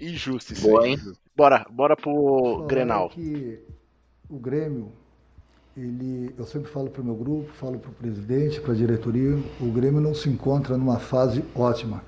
Injusto 0.00 0.52
isso 0.52 0.68
Boa, 0.68 0.84
aí. 0.84 0.90
hein? 0.92 0.98
Bora, 1.36 1.66
bora 1.70 1.96
pro 1.96 2.54
Falar 2.56 2.66
Grenal. 2.68 3.08
que 3.08 3.58
o 4.28 4.38
Grêmio, 4.38 4.92
ele, 5.76 6.32
eu 6.38 6.44
sempre 6.44 6.70
falo 6.70 6.88
para 6.90 7.02
o 7.02 7.04
meu 7.04 7.14
grupo, 7.16 7.50
falo 7.54 7.78
para 7.78 7.90
o 7.90 7.94
presidente, 7.94 8.60
para 8.60 8.72
a 8.72 8.76
diretoria, 8.76 9.36
o 9.60 9.70
Grêmio 9.72 10.00
não 10.00 10.14
se 10.14 10.28
encontra 10.28 10.76
numa 10.76 10.98
fase 11.00 11.44
ótima. 11.54 12.04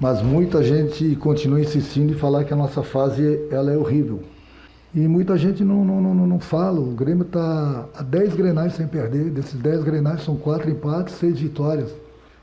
Mas 0.00 0.22
muita 0.22 0.62
gente 0.62 1.16
continua 1.16 1.60
insistindo 1.60 2.12
em 2.12 2.16
falar 2.16 2.44
que 2.44 2.52
a 2.52 2.56
nossa 2.56 2.82
fase 2.82 3.48
ela 3.50 3.72
é 3.72 3.76
horrível. 3.76 4.22
E 4.94 5.00
muita 5.00 5.36
gente 5.36 5.64
não, 5.64 5.84
não, 5.84 6.00
não, 6.00 6.26
não 6.26 6.40
fala. 6.40 6.80
O 6.80 6.92
Grêmio 6.92 7.24
está 7.24 7.84
a 7.94 8.02
10 8.02 8.34
grenais 8.34 8.74
sem 8.74 8.86
perder. 8.86 9.30
Desses 9.30 9.54
10 9.54 9.82
grenais 9.82 10.22
são 10.22 10.36
4 10.36 10.70
empates, 10.70 11.14
6 11.16 11.40
vitórias. 11.40 11.90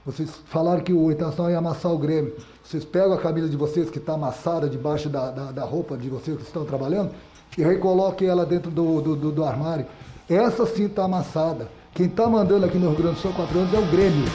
Vocês 0.05 0.29
falaram 0.45 0.81
que 0.81 0.93
o 0.93 1.11
Internacional 1.11 1.51
ia 1.51 1.57
amassar 1.57 1.91
o 1.91 1.97
Grêmio. 1.97 2.33
Vocês 2.63 2.85
pegam 2.85 3.13
a 3.13 3.17
camisa 3.17 3.49
de 3.49 3.57
vocês 3.57 3.89
que 3.89 3.97
está 3.97 4.13
amassada 4.13 4.69
debaixo 4.69 5.09
da, 5.09 5.31
da, 5.31 5.51
da 5.51 5.63
roupa 5.63 5.97
de 5.97 6.09
vocês 6.09 6.37
que 6.37 6.43
estão 6.43 6.65
trabalhando 6.65 7.11
e 7.57 7.63
recoloquem 7.63 8.27
ela 8.27 8.45
dentro 8.45 8.69
do, 8.69 9.01
do, 9.01 9.15
do, 9.15 9.31
do 9.31 9.43
armário. 9.43 9.85
Essa 10.29 10.65
sim 10.65 10.85
está 10.85 11.05
amassada. 11.05 11.67
Quem 11.93 12.07
está 12.07 12.27
mandando 12.27 12.65
aqui 12.65 12.77
no 12.77 12.89
Rio 12.89 12.97
Grande 12.97 13.15
do 13.15 13.21
Sul 13.21 13.31
há 13.31 13.35
4 13.35 13.59
anos 13.59 13.73
é 13.73 13.79
o 13.79 13.85
Grêmio. 13.85 14.25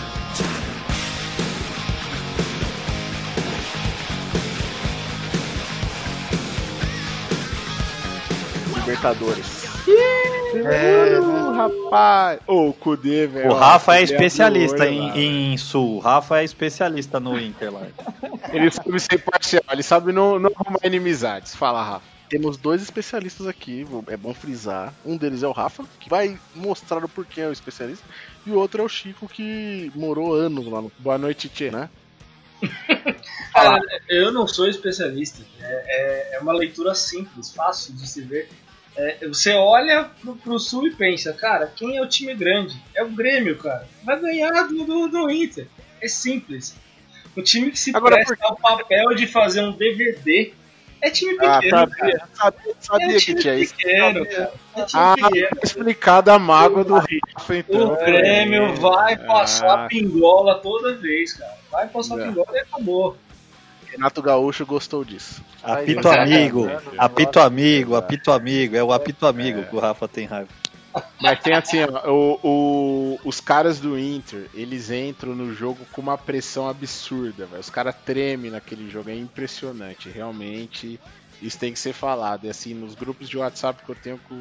Libertadores. 9.01 9.64
É, 10.55 11.18
rapaz. 11.57 12.40
Ô, 12.46 12.68
o 12.68 12.72
Kudê, 12.74 13.26
velho. 13.26 13.51
O 13.51 13.55
Rafa 13.55 13.96
é 13.96 14.03
especialista 14.03 14.86
em, 14.86 15.53
em 15.53 15.57
Sul. 15.57 15.96
O 15.96 15.98
Rafa 16.01 16.40
é 16.40 16.44
especialista 16.44 17.18
no 17.18 17.40
Inter 17.40 17.72
lá. 17.72 17.86
Ele 18.53 18.70
sabe 18.70 19.01
ser 19.01 19.18
parcial, 19.24 19.62
ele 19.72 19.82
sabe 19.82 20.12
não, 20.12 20.38
não 20.38 20.51
arrumar 20.55 20.80
inimizades. 20.84 21.55
Fala, 21.55 21.82
Rafa. 21.82 22.05
Temos 22.28 22.59
dois 22.59 22.82
especialistas 22.82 23.46
aqui, 23.46 23.86
é 24.07 24.16
bom 24.16 24.34
frisar. 24.34 24.92
Um 25.05 25.16
deles 25.16 25.42
é 25.42 25.48
o 25.48 25.53
Rafa, 25.53 25.82
que 25.98 26.09
vai 26.09 26.38
mostrar 26.55 27.03
o 27.03 27.09
porquê 27.09 27.40
é 27.40 27.48
o 27.48 27.53
especialista. 27.53 28.05
E 28.46 28.51
o 28.51 28.55
outro 28.57 28.82
é 28.82 28.84
o 28.84 28.88
Chico, 28.88 29.26
que 29.26 29.90
morou 29.94 30.34
anos 30.34 30.66
lá 30.66 30.82
no. 30.82 30.92
Boa 30.98 31.16
noite, 31.16 31.48
Tchê. 31.48 31.70
Né? 31.70 31.88
Cara, 33.53 33.80
eu 34.09 34.30
não 34.30 34.46
sou 34.46 34.68
especialista. 34.68 35.42
É, 35.59 36.34
é, 36.34 36.36
é 36.36 36.38
uma 36.40 36.53
leitura 36.53 36.94
simples, 36.94 37.51
fácil 37.51 37.94
de 37.94 38.07
se 38.07 38.20
ver. 38.20 38.48
É, 39.03 39.26
você 39.28 39.53
olha 39.55 40.05
pro, 40.20 40.36
pro 40.36 40.59
sul 40.59 40.86
e 40.86 40.94
pensa, 40.94 41.32
cara, 41.32 41.66
quem 41.74 41.96
é 41.96 42.03
o 42.03 42.07
time 42.09 42.34
grande? 42.34 42.76
É 42.94 43.03
o 43.03 43.09
Grêmio, 43.11 43.57
cara. 43.57 43.86
Vai 44.05 44.20
ganhar 44.20 44.64
do, 44.68 44.84
do, 44.84 45.09
do 45.09 45.30
Inter. 45.30 45.66
É 46.03 46.09
simples. 46.09 46.76
O 47.36 47.40
time 47.42 47.70
que 47.70 47.78
se 47.78 47.96
Agora, 47.96 48.16
presta 48.16 48.36
ao 48.44 48.57
papel 48.57 49.14
de 49.14 49.26
fazer 49.26 49.62
um 49.62 49.72
DVD 49.72 50.53
é 51.01 51.09
time 51.11 51.34
Ah, 51.40 51.61
pequeno, 51.61 51.78
sabia, 51.78 51.96
cara. 51.96 52.28
sabia, 52.34 52.74
sabia 52.80 53.07
é 53.07 53.12
que 53.12 53.18
time 53.20 53.40
tinha 53.40 53.55
isso. 53.55 53.74
pequeno, 53.76 54.26
cara. 54.26 54.53
É 54.76 54.82
time 54.82 55.03
Ah, 55.03 55.14
pequeno. 55.16 55.48
tá 55.48 55.61
explicado 55.62 56.30
a 56.30 56.38
mágoa 56.38 56.84
do 56.84 56.94
Rafa, 56.94 57.57
então. 57.57 57.92
O 57.94 57.96
Grêmio 57.96 58.74
vai 58.76 59.16
passar 59.16 59.84
Ah, 59.84 59.88
pingola 59.88 60.57
toda 60.59 60.94
vez, 60.96 61.32
cara. 61.32 61.57
Vai 61.70 61.88
passar 61.88 62.20
É. 62.20 62.24
pingola 62.26 62.48
e 62.53 62.59
acabou. 62.59 63.16
Renato 63.91 64.22
Gaúcho 64.22 64.64
gostou 64.66 65.05
disso. 65.05 65.43
Apito 65.62 66.09
amigo, 66.09 66.66
apito 66.99 67.41
amigo, 67.41 67.97
apito 67.97 68.30
amigo. 68.32 68.76
É 68.76 68.82
o 68.84 68.93
apito 68.93 69.26
amigo 69.26 69.62
que 69.64 69.76
o 69.76 69.80
Rafa 69.80 70.07
tem 70.09 70.26
raiva. 70.26 70.49
Mas 71.20 71.38
tem 71.41 71.55
assim, 71.55 71.78
ó, 71.84 72.11
o, 72.11 72.41
o- 72.43 73.20
os 73.24 73.41
caras 73.41 73.78
do 73.78 73.97
Inter, 73.99 74.49
eles 74.55 74.91
entram 74.91 75.34
no 75.36 75.55
jogo 75.55 75.86
com 75.93 76.01
uma 76.01 76.18
pressão 76.18 76.68
absurda, 76.68 77.47
velho. 77.47 77.61
Os 77.61 77.70
caras 77.70 77.95
tremem 78.05 78.51
naquele 78.51 78.91
jogo, 78.91 79.09
é 79.11 79.14
impressionante. 79.16 80.09
Realmente, 80.09 80.99
isso 81.41 81.59
tem 81.59 81.72
que 81.72 81.78
ser 81.78 81.93
falado. 81.93 82.45
E 82.47 82.51
assim, 82.51 82.74
nos 82.74 82.95
grupos 82.97 83.28
de 83.28 83.38
WhatsApp 83.38 83.84
que 83.84 83.88
eu 83.91 83.95
tenho 83.95 84.18
com, 84.28 84.41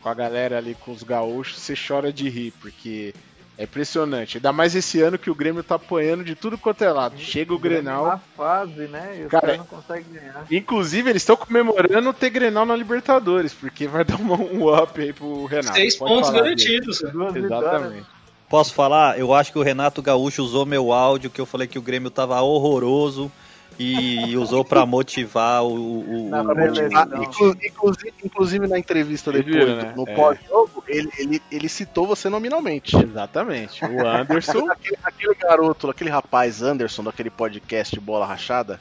com 0.00 0.08
a 0.08 0.14
galera 0.14 0.56
ali, 0.56 0.74
com 0.74 0.92
os 0.92 1.02
gaúchos, 1.02 1.58
você 1.60 1.74
chora 1.76 2.10
de 2.10 2.28
rir, 2.30 2.52
porque 2.60 3.12
é 3.58 3.64
impressionante. 3.64 4.38
Ainda 4.38 4.52
mais 4.52 4.74
esse 4.74 5.00
ano 5.00 5.18
que 5.18 5.30
o 5.30 5.34
Grêmio 5.34 5.62
tá 5.62 5.76
apanhando 5.76 6.22
de 6.24 6.34
tudo 6.34 6.58
quanto 6.58 6.82
é 6.84 6.92
lado. 6.92 7.18
Chega 7.18 7.54
o 7.54 7.58
Grenal. 7.58 8.06
Na 8.06 8.18
fase, 8.18 8.86
né? 8.88 9.18
E 9.20 9.24
os 9.24 9.30
Cara, 9.30 9.56
não 9.56 9.64
conseguem 9.64 10.04
ganhar. 10.12 10.46
Inclusive, 10.50 11.10
eles 11.10 11.22
estão 11.22 11.36
comemorando 11.36 12.12
ter 12.12 12.30
Grenal 12.30 12.66
na 12.66 12.76
Libertadores, 12.76 13.54
porque 13.54 13.86
vai 13.86 14.04
dar 14.04 14.16
uma- 14.16 14.36
um 14.36 14.74
up 14.74 15.00
aí 15.00 15.12
pro 15.12 15.44
Renato. 15.46 15.74
Seis 15.74 15.96
Pode 15.96 16.12
pontos 16.12 16.30
garantidos. 16.30 17.02
Exatamente. 17.34 18.06
Posso 18.48 18.72
falar? 18.74 19.18
Eu 19.18 19.34
acho 19.34 19.50
que 19.52 19.58
o 19.58 19.62
Renato 19.62 20.00
Gaúcho 20.00 20.42
usou 20.42 20.64
meu 20.64 20.92
áudio, 20.92 21.30
que 21.30 21.40
eu 21.40 21.46
falei 21.46 21.66
que 21.66 21.78
o 21.78 21.82
Grêmio 21.82 22.10
tava 22.10 22.40
horroroso 22.40 23.30
e 23.78 24.36
usou 24.36 24.64
pra 24.64 24.86
motivar 24.86 25.62
o. 25.62 25.68
o- 25.68 26.26
o- 26.26 26.28
Na 26.30 26.42
o- 26.42 26.54
beleza, 26.54 27.04
não. 27.04 27.22
inclu- 27.22 27.56
inclusive, 27.62 28.14
inclusive 28.24 28.66
na 28.66 28.78
entrevista 28.78 29.30
Vocês 29.30 29.44
depois, 29.44 29.64
viram, 29.64 29.76
né? 29.82 29.92
no 29.96 30.08
É. 30.08 30.14
pós-jogo, 30.14 30.84
ele, 30.88 31.10
ele, 31.18 31.42
ele 31.52 31.68
citou 31.68 32.06
você 32.06 32.28
nominalmente. 32.28 32.96
Exatamente. 32.96 33.84
O 33.84 34.06
Anderson. 34.06 34.66
aquele, 34.70 34.96
aquele 35.02 35.34
garoto, 35.34 35.90
aquele 35.90 36.10
rapaz 36.10 36.62
Anderson 36.62 37.04
daquele 37.04 37.30
podcast 37.30 37.98
Bola 38.00 38.24
Rachada, 38.26 38.80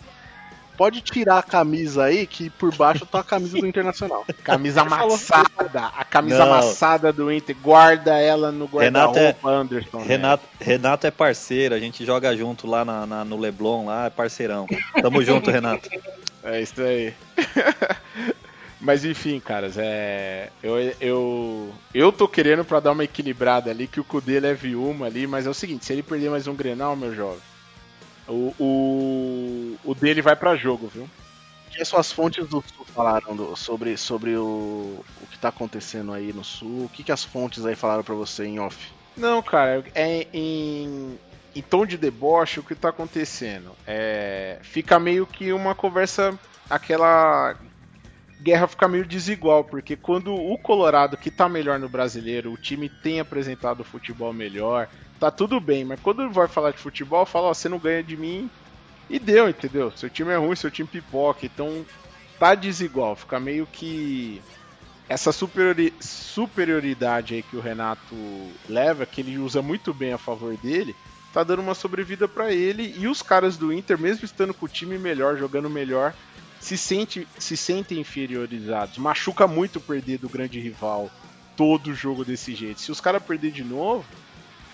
pode 0.78 1.01
tirar 1.01 1.39
a 1.39 1.43
camisa 1.43 2.03
aí, 2.05 2.26
que 2.28 2.49
por 2.49 2.73
baixo 2.76 3.05
tá 3.05 3.19
a 3.19 3.23
camisa 3.23 3.57
do 3.59 3.65
Internacional. 3.67 4.26
Camisa 4.43 4.82
amassada. 4.82 5.86
A 5.97 6.03
camisa 6.03 6.39
Não. 6.39 6.53
amassada 6.53 7.11
do 7.11 7.32
Inter. 7.32 7.55
Guarda 7.61 8.17
ela 8.17 8.51
no 8.51 8.65
Renato 8.65 9.17
é, 9.17 9.32
guarda-roupa, 9.34 9.49
Anderson. 9.49 9.97
né? 9.99 10.05
Renato, 10.07 10.43
Renato 10.59 11.07
é 11.07 11.11
parceiro, 11.11 11.73
a 11.76 11.80
gente 11.80 12.05
joga 12.05 12.36
junto 12.36 12.67
lá 12.67 12.84
na, 12.86 13.05
na- 13.05 13.26
no 13.26 13.38
Leblon, 13.38 13.86
lá 13.86 14.05
é 14.05 14.09
parceirão. 14.09 14.67
Tamo 15.01 15.23
junto, 15.23 15.49
Renato. 15.51 15.89
É 16.43 16.61
isso 16.61 16.80
aí. 16.82 17.13
Mas 18.80 19.03
enfim, 19.05 19.39
caras, 19.39 19.76
é. 19.78 20.49
Eu, 20.61 20.78
eu, 21.01 21.73
eu 21.93 22.11
tô 22.11 22.28
querendo 22.28 22.63
pra 22.63 22.80
dar 22.80 22.91
uma 22.91 23.03
equilibrada 23.03 23.71
ali, 23.71 23.88
que 23.88 23.99
o 23.99 24.03
Kudê 24.03 24.39
leve 24.39 24.76
uma 24.76 25.07
ali, 25.07 25.26
mas 25.26 25.47
é 25.47 25.49
o 25.49 25.53
seguinte, 25.55 25.86
se 25.86 25.93
ele 25.93 26.03
perder 26.03 26.30
mais 26.30 26.45
um 26.45 26.53
Grenal, 26.53 26.95
meu 26.95 27.15
jovem, 27.15 27.39
o, 28.28 28.53
o, 28.59 29.78
o 29.84 29.93
dele 29.95 30.21
vai 30.21 30.36
pra 30.36 30.55
jogo, 30.55 30.88
viu? 30.88 31.03
O 31.03 31.71
que 31.71 31.82
as 31.82 31.88
suas 31.88 32.11
fontes 32.11 32.47
do 32.47 32.63
Sul 32.65 32.86
falaram 32.93 33.36
do- 33.36 33.55
sobre, 33.55 33.97
sobre 33.97 34.36
o, 34.38 35.03
o 35.21 35.28
que 35.30 35.38
tá 35.38 35.49
acontecendo 35.49 36.13
aí 36.13 36.32
no 36.32 36.43
Sul? 36.43 36.86
O 36.86 36.89
que, 36.89 37.03
que 37.03 37.11
as 37.11 37.23
fontes 37.23 37.65
aí 37.65 37.76
falaram 37.76 38.03
pra 38.03 38.15
você 38.15 38.45
em 38.45 38.59
off? 38.59 38.78
Não, 39.17 39.41
cara, 39.41 39.84
é 39.93 40.28
em, 40.34 41.17
em 41.55 41.61
tom 41.61 41.86
de 41.86 41.97
deboche 41.97 42.59
o 42.59 42.63
que 42.63 42.76
tá 42.76 42.89
acontecendo. 42.89 43.71
É, 43.86 44.59
fica 44.61 44.97
meio 44.99 45.26
que 45.28 45.51
uma 45.51 45.76
conversa, 45.76 46.38
aquela 46.69 47.55
guerra 48.41 48.67
fica 48.67 48.88
meio 48.88 49.05
desigual, 49.05 49.63
porque 49.63 49.95
quando 49.95 50.34
o 50.34 50.57
Colorado, 50.57 51.17
que 51.17 51.32
tá 51.32 51.47
melhor 51.49 51.80
no 51.80 51.88
brasileiro, 51.89 52.51
o 52.51 52.57
time 52.57 52.89
tem 52.89 53.19
apresentado 53.19 53.84
futebol 53.84 54.32
melhor, 54.34 54.88
tá 55.20 55.32
tudo 55.32 55.59
bem, 55.59 55.86
mas 55.86 55.99
quando 55.99 56.30
vai 56.32 56.47
falar 56.47 56.72
de 56.72 56.80
futebol, 56.80 57.26
fala, 57.26 57.47
ó, 57.47 57.53
você 57.53 57.70
não 57.70 57.80
ganha 57.80 58.03
de 58.03 58.18
mim 58.18 58.49
e 59.09 59.20
deu, 59.20 59.49
entendeu? 59.49 59.91
Seu 59.95 60.09
time 60.09 60.32
é 60.32 60.38
ruim, 60.38 60.55
seu 60.55 60.72
time 60.72 60.88
pipoca, 60.88 61.45
então 61.45 61.86
tá 62.39 62.55
desigual, 62.55 63.16
fica 63.16 63.39
meio 63.39 63.66
que 63.66 64.41
essa 65.07 65.32
superiori- 65.32 65.93
superioridade 66.01 67.36
aí 67.36 67.43
que 67.43 67.55
o 67.55 67.61
Renato 67.61 68.16
leva, 68.68 69.05
que 69.05 69.22
ele 69.22 69.38
usa 69.38 69.61
muito 69.61 69.93
bem 69.93 70.13
a 70.13 70.18
favor 70.18 70.57
dele, 70.57 70.95
tá 71.32 71.43
dando 71.43 71.61
uma 71.61 71.76
sobrevida 71.76 72.28
pra 72.28 72.51
ele 72.51 72.95
e 72.97 73.07
os 73.07 73.22
caras 73.22 73.57
do 73.57 73.72
Inter, 73.72 73.99
mesmo 73.99 74.26
estando 74.26 74.53
com 74.53 74.66
o 74.66 74.70
time 74.70 74.97
melhor, 74.97 75.38
jogando 75.38 75.70
melhor, 75.70 76.13
se, 76.59 76.78
sente, 76.78 77.28
se 77.38 77.55
sentem 77.55 77.99
inferiorizados. 77.99 78.97
Machuca 78.97 79.45
muito 79.47 79.80
perder 79.80 80.18
do 80.18 80.30
grande 80.30 80.59
rival 80.59 81.11
todo 81.55 81.93
jogo 81.93 82.26
desse 82.26 82.55
jeito. 82.55 82.82
Se 82.82 82.91
os 82.91 82.99
caras 82.99 83.22
perder 83.22 83.51
de 83.51 83.63
novo, 83.63 84.05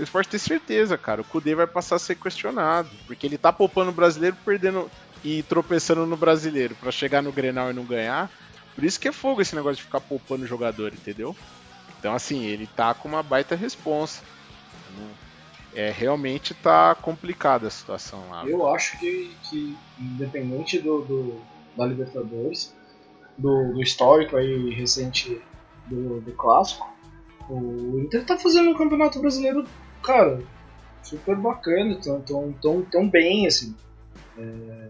vocês 0.01 0.09
podem 0.09 0.29
ter 0.31 0.39
certeza, 0.39 0.97
cara, 0.97 1.21
o 1.21 1.25
Kudê 1.25 1.53
vai 1.53 1.67
passar 1.67 1.97
a 1.97 1.99
ser 1.99 2.15
questionado, 2.15 2.89
porque 3.05 3.27
ele 3.27 3.37
tá 3.37 3.53
poupando 3.53 3.91
o 3.91 3.93
brasileiro, 3.93 4.35
perdendo 4.43 4.89
e 5.23 5.43
tropeçando 5.43 6.05
no 6.07 6.17
brasileiro 6.17 6.75
pra 6.75 6.91
chegar 6.91 7.21
no 7.21 7.31
Grenal 7.31 7.69
e 7.69 7.73
não 7.73 7.85
ganhar. 7.85 8.31
Por 8.73 8.83
isso 8.83 8.99
que 8.99 9.07
é 9.07 9.11
fogo 9.11 9.41
esse 9.41 9.55
negócio 9.55 9.77
de 9.77 9.83
ficar 9.83 10.01
poupando 10.01 10.43
o 10.43 10.47
jogador, 10.47 10.91
entendeu? 10.93 11.35
Então, 11.99 12.15
assim, 12.15 12.45
ele 12.45 12.65
tá 12.65 12.93
com 12.95 13.07
uma 13.07 13.21
baita 13.21 13.55
responsa. 13.55 14.23
É, 15.73 15.89
realmente 15.91 16.53
tá 16.53 16.95
complicada 16.95 17.67
a 17.67 17.71
situação 17.71 18.27
lá. 18.29 18.43
Eu 18.45 18.67
acho 18.73 18.97
que, 18.99 19.37
que 19.49 19.77
independente 19.99 20.79
do, 20.79 21.01
do- 21.01 21.41
da 21.77 21.85
Libertadores, 21.85 22.73
do, 23.37 23.73
do 23.73 23.81
histórico 23.81 24.35
aí 24.35 24.71
recente 24.73 25.41
do, 25.85 26.19
do 26.19 26.31
clássico, 26.33 26.85
o 27.49 27.99
Inter 28.03 28.25
tá 28.25 28.37
fazendo 28.37 28.69
um 28.69 28.77
campeonato 28.77 29.19
brasileiro, 29.19 29.63
cara, 30.01 30.39
super 31.03 31.35
bacana, 31.35 31.95
tão, 32.03 32.21
tão, 32.21 32.51
tão, 32.53 32.81
tão 32.83 33.09
bem, 33.09 33.47
assim. 33.47 33.75
É, 34.37 34.87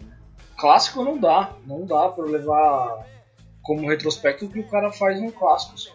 clássico 0.57 1.03
não 1.03 1.17
dá, 1.17 1.51
não 1.65 1.85
dá 1.85 2.09
pra 2.09 2.25
levar 2.25 3.05
como 3.61 3.87
retrospecto 3.87 4.45
o 4.45 4.49
que 4.49 4.59
o 4.59 4.67
cara 4.67 4.91
faz 4.91 5.21
no 5.21 5.31
clássico. 5.31 5.77
só. 5.77 5.91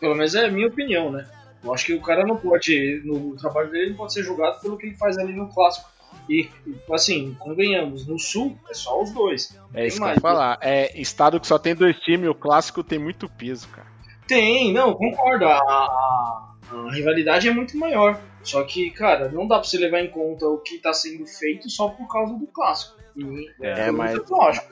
Pelo 0.00 0.14
menos 0.14 0.34
é 0.34 0.46
a 0.46 0.50
minha 0.50 0.68
opinião, 0.68 1.10
né? 1.10 1.26
Eu 1.62 1.74
acho 1.74 1.86
que 1.86 1.94
o 1.94 2.00
cara 2.00 2.24
não 2.24 2.36
pode, 2.36 3.02
no 3.04 3.34
trabalho 3.36 3.70
dele, 3.70 3.90
não 3.90 3.96
pode 3.96 4.12
ser 4.12 4.22
julgado 4.22 4.60
pelo 4.60 4.76
que 4.78 4.86
ele 4.86 4.96
faz 4.96 5.18
ali 5.18 5.32
no 5.32 5.48
clássico. 5.48 5.88
E, 6.28 6.48
assim, 6.92 7.34
convenhamos, 7.38 8.06
no 8.06 8.18
Sul 8.18 8.56
é 8.70 8.74
só 8.74 9.02
os 9.02 9.10
dois. 9.12 9.58
É 9.74 9.86
isso 9.86 9.96
que 9.96 10.02
eu 10.02 10.06
mais. 10.06 10.16
ia 10.18 10.20
falar. 10.20 10.58
É 10.60 11.00
estado 11.00 11.40
que 11.40 11.46
só 11.46 11.58
tem 11.58 11.74
dois 11.74 11.96
times, 12.00 12.28
o 12.28 12.34
clássico 12.34 12.84
tem 12.84 12.98
muito 12.98 13.28
peso, 13.28 13.66
cara. 13.68 13.86
Tem, 14.26 14.72
não, 14.72 14.94
concordo. 14.94 15.46
A, 15.46 15.56
a- 15.58 16.54
a 16.70 16.92
rivalidade 16.92 17.48
é 17.48 17.50
muito 17.52 17.76
maior. 17.78 18.20
Só 18.48 18.62
que, 18.64 18.90
cara, 18.90 19.28
não 19.28 19.46
dá 19.46 19.58
pra 19.58 19.68
você 19.68 19.76
levar 19.76 20.00
em 20.00 20.10
conta 20.10 20.46
o 20.46 20.58
que 20.58 20.78
tá 20.78 20.92
sendo 20.94 21.26
feito 21.26 21.68
só 21.68 21.88
por 21.88 22.08
causa 22.08 22.34
do 22.34 22.46
clássico. 22.46 22.96
E 23.16 23.50
É, 23.60 23.90
mas- 23.90 24.18
lógico. 24.28 24.66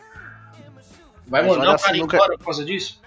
Vai 1.26 1.42
Mas 1.42 1.50
mandar 1.56 1.62
o 1.62 1.64
cara 1.64 1.74
assim, 1.90 2.00
nunca- 2.00 2.16
embora 2.16 2.38
por 2.38 2.44
causa 2.44 2.64
disso? 2.64 3.02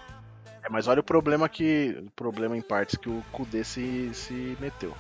É, 0.62 0.70
mas 0.70 0.88
olha 0.88 1.00
o 1.00 1.04
problema 1.04 1.48
que. 1.48 1.98
O 2.06 2.10
problema 2.12 2.56
em 2.58 2.62
partes 2.62 2.98
que 2.98 3.10
o 3.10 3.24
Kudê 3.32 3.64
se, 3.64 4.12
se 4.14 4.58
meteu. 4.60 4.94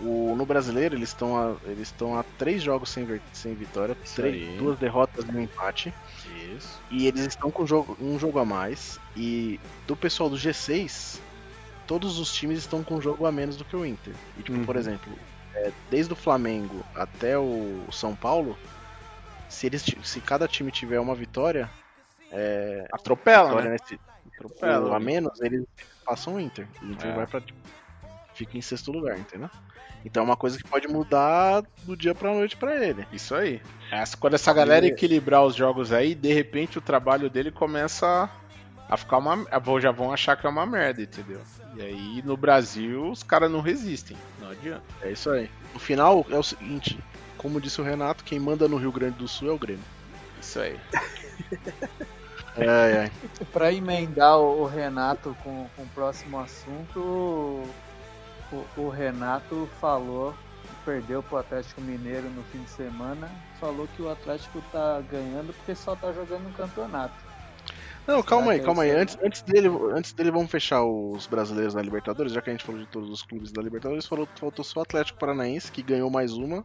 O, 0.00 0.34
no 0.34 0.46
brasileiro, 0.46 0.94
eles 0.96 1.10
estão 1.10 1.36
a, 1.36 1.56
eles 1.66 1.88
estão 1.88 2.18
a 2.18 2.24
três 2.38 2.62
jogos 2.62 2.88
sem, 2.88 3.04
ver- 3.04 3.20
sem 3.34 3.54
vitória, 3.54 3.94
três, 4.16 4.56
duas 4.56 4.78
derrotas 4.78 5.26
e 5.28 5.30
um 5.30 5.40
empate. 5.42 5.92
Isso. 6.56 6.80
E 6.90 7.06
eles 7.06 7.26
estão 7.26 7.50
com 7.50 7.66
jogo, 7.66 7.96
um 8.00 8.18
jogo 8.18 8.38
a 8.38 8.44
mais. 8.46 8.98
E 9.14 9.60
do 9.86 9.94
pessoal 9.94 10.30
do 10.30 10.36
G6, 10.36 11.20
todos 11.90 12.20
os 12.20 12.32
times 12.32 12.60
estão 12.60 12.84
com 12.84 12.94
um 12.94 13.00
jogo 13.02 13.26
a 13.26 13.32
menos 13.32 13.56
do 13.56 13.64
que 13.64 13.74
o 13.74 13.84
Inter. 13.84 14.14
E, 14.38 14.44
tipo, 14.44 14.64
por 14.64 14.76
exemplo, 14.76 15.12
é, 15.56 15.72
desde 15.90 16.12
o 16.12 16.16
Flamengo 16.16 16.84
até 16.94 17.36
o 17.36 17.82
São 17.90 18.14
Paulo, 18.14 18.56
se, 19.48 19.66
eles, 19.66 19.84
se 20.04 20.20
cada 20.20 20.46
time 20.46 20.70
tiver 20.70 21.00
uma 21.00 21.16
vitória. 21.16 21.68
É, 22.30 22.86
Atropela, 22.92 23.48
vitória 23.48 23.70
né? 23.70 23.76
nesse- 23.82 24.00
Atropela, 24.36 24.96
a 24.96 25.00
menos, 25.00 25.40
eles 25.40 25.64
passam 26.04 26.36
o 26.36 26.40
Inter. 26.40 26.64
O 26.80 26.86
Inter 26.86 27.10
É. 27.10 27.12
vai 27.14 27.26
pra. 27.26 27.40
tipo, 27.40 27.58
Fica 28.34 28.56
em 28.56 28.62
sexto 28.62 28.92
lugar, 28.92 29.18
entendeu? 29.18 29.50
Então 30.04 30.22
é 30.22 30.24
uma 30.24 30.36
coisa 30.36 30.56
que 30.56 30.62
pode 30.64 30.86
mudar 30.86 31.62
do 31.82 31.96
dia 31.96 32.14
pra 32.14 32.32
noite 32.32 32.56
pra 32.56 32.76
ele. 32.86 33.04
Isso 33.12 33.34
aí. 33.34 33.60
Essa- 33.90 34.16
quando 34.16 34.34
essa 34.34 34.52
galera 34.52 34.86
equilibrar 34.86 35.44
os 35.44 35.56
jogos 35.56 35.92
aí, 35.92 36.14
de 36.14 36.32
repente 36.32 36.78
o 36.78 36.80
trabalho 36.80 37.28
dele 37.28 37.50
começa 37.50 38.30
a 38.88 38.96
ficar 38.96 39.18
uma. 39.18 39.44
Já 39.80 39.90
vão 39.90 40.12
achar 40.12 40.36
que 40.36 40.46
é 40.46 40.48
uma 40.48 40.64
merda, 40.64 41.02
entendeu? 41.02 41.40
E 41.80 41.82
aí 41.82 42.22
no 42.26 42.36
Brasil 42.36 43.10
os 43.10 43.22
caras 43.22 43.50
não 43.50 43.62
resistem. 43.62 44.16
Não 44.38 44.50
adianta. 44.50 44.82
É 45.00 45.12
isso 45.12 45.30
aí. 45.30 45.50
No 45.72 45.80
final 45.80 46.26
é 46.28 46.36
o 46.36 46.42
seguinte, 46.42 46.98
como 47.38 47.58
disse 47.60 47.80
o 47.80 47.84
Renato, 47.84 48.22
quem 48.22 48.38
manda 48.38 48.68
no 48.68 48.76
Rio 48.76 48.92
Grande 48.92 49.16
do 49.16 49.26
Sul 49.26 49.48
é 49.48 49.52
o 49.52 49.58
Grêmio. 49.58 49.84
Isso 50.40 50.60
aí. 50.60 50.78
Ai, 52.56 52.98
ai. 52.98 53.12
Pra 53.52 53.72
emendar 53.72 54.36
o 54.38 54.62
o 54.62 54.66
Renato 54.66 55.36
com, 55.42 55.68
com 55.76 55.82
o 55.82 55.88
próximo 55.94 56.38
assunto, 56.38 56.98
o, 56.98 58.66
o 58.76 58.88
Renato 58.88 59.68
falou, 59.80 60.34
perdeu 60.84 61.22
pro 61.22 61.38
Atlético 61.38 61.80
Mineiro 61.80 62.28
no 62.30 62.42
fim 62.42 62.60
de 62.62 62.70
semana, 62.70 63.30
falou 63.60 63.88
que 63.94 64.02
o 64.02 64.10
Atlético 64.10 64.60
tá 64.72 65.00
ganhando 65.08 65.54
porque 65.54 65.76
só 65.76 65.94
tá 65.94 66.12
jogando 66.12 66.42
no 66.42 66.52
campeonato. 66.52 67.14
Não, 68.06 68.22
calma 68.22 68.52
aí, 68.52 68.60
é 68.60 68.62
calma 68.62 68.82
aí. 68.82 68.90
aí? 68.90 68.96
Antes, 68.96 69.16
antes, 69.22 69.42
dele, 69.42 69.68
antes 69.92 70.12
dele, 70.12 70.30
vamos 70.30 70.50
fechar 70.50 70.84
os 70.84 71.26
brasileiros 71.26 71.74
da 71.74 71.82
Libertadores, 71.82 72.32
já 72.32 72.40
que 72.40 72.50
a 72.50 72.52
gente 72.52 72.64
falou 72.64 72.80
de 72.80 72.88
todos 72.88 73.10
os 73.10 73.22
clubes 73.22 73.52
da 73.52 73.62
Libertadores, 73.62 74.06
falou, 74.06 74.28
faltou 74.38 74.64
só 74.64 74.80
o 74.80 74.82
Atlético 74.82 75.18
Paranaense, 75.18 75.70
que 75.70 75.82
ganhou 75.82 76.10
mais 76.10 76.32
uma 76.32 76.64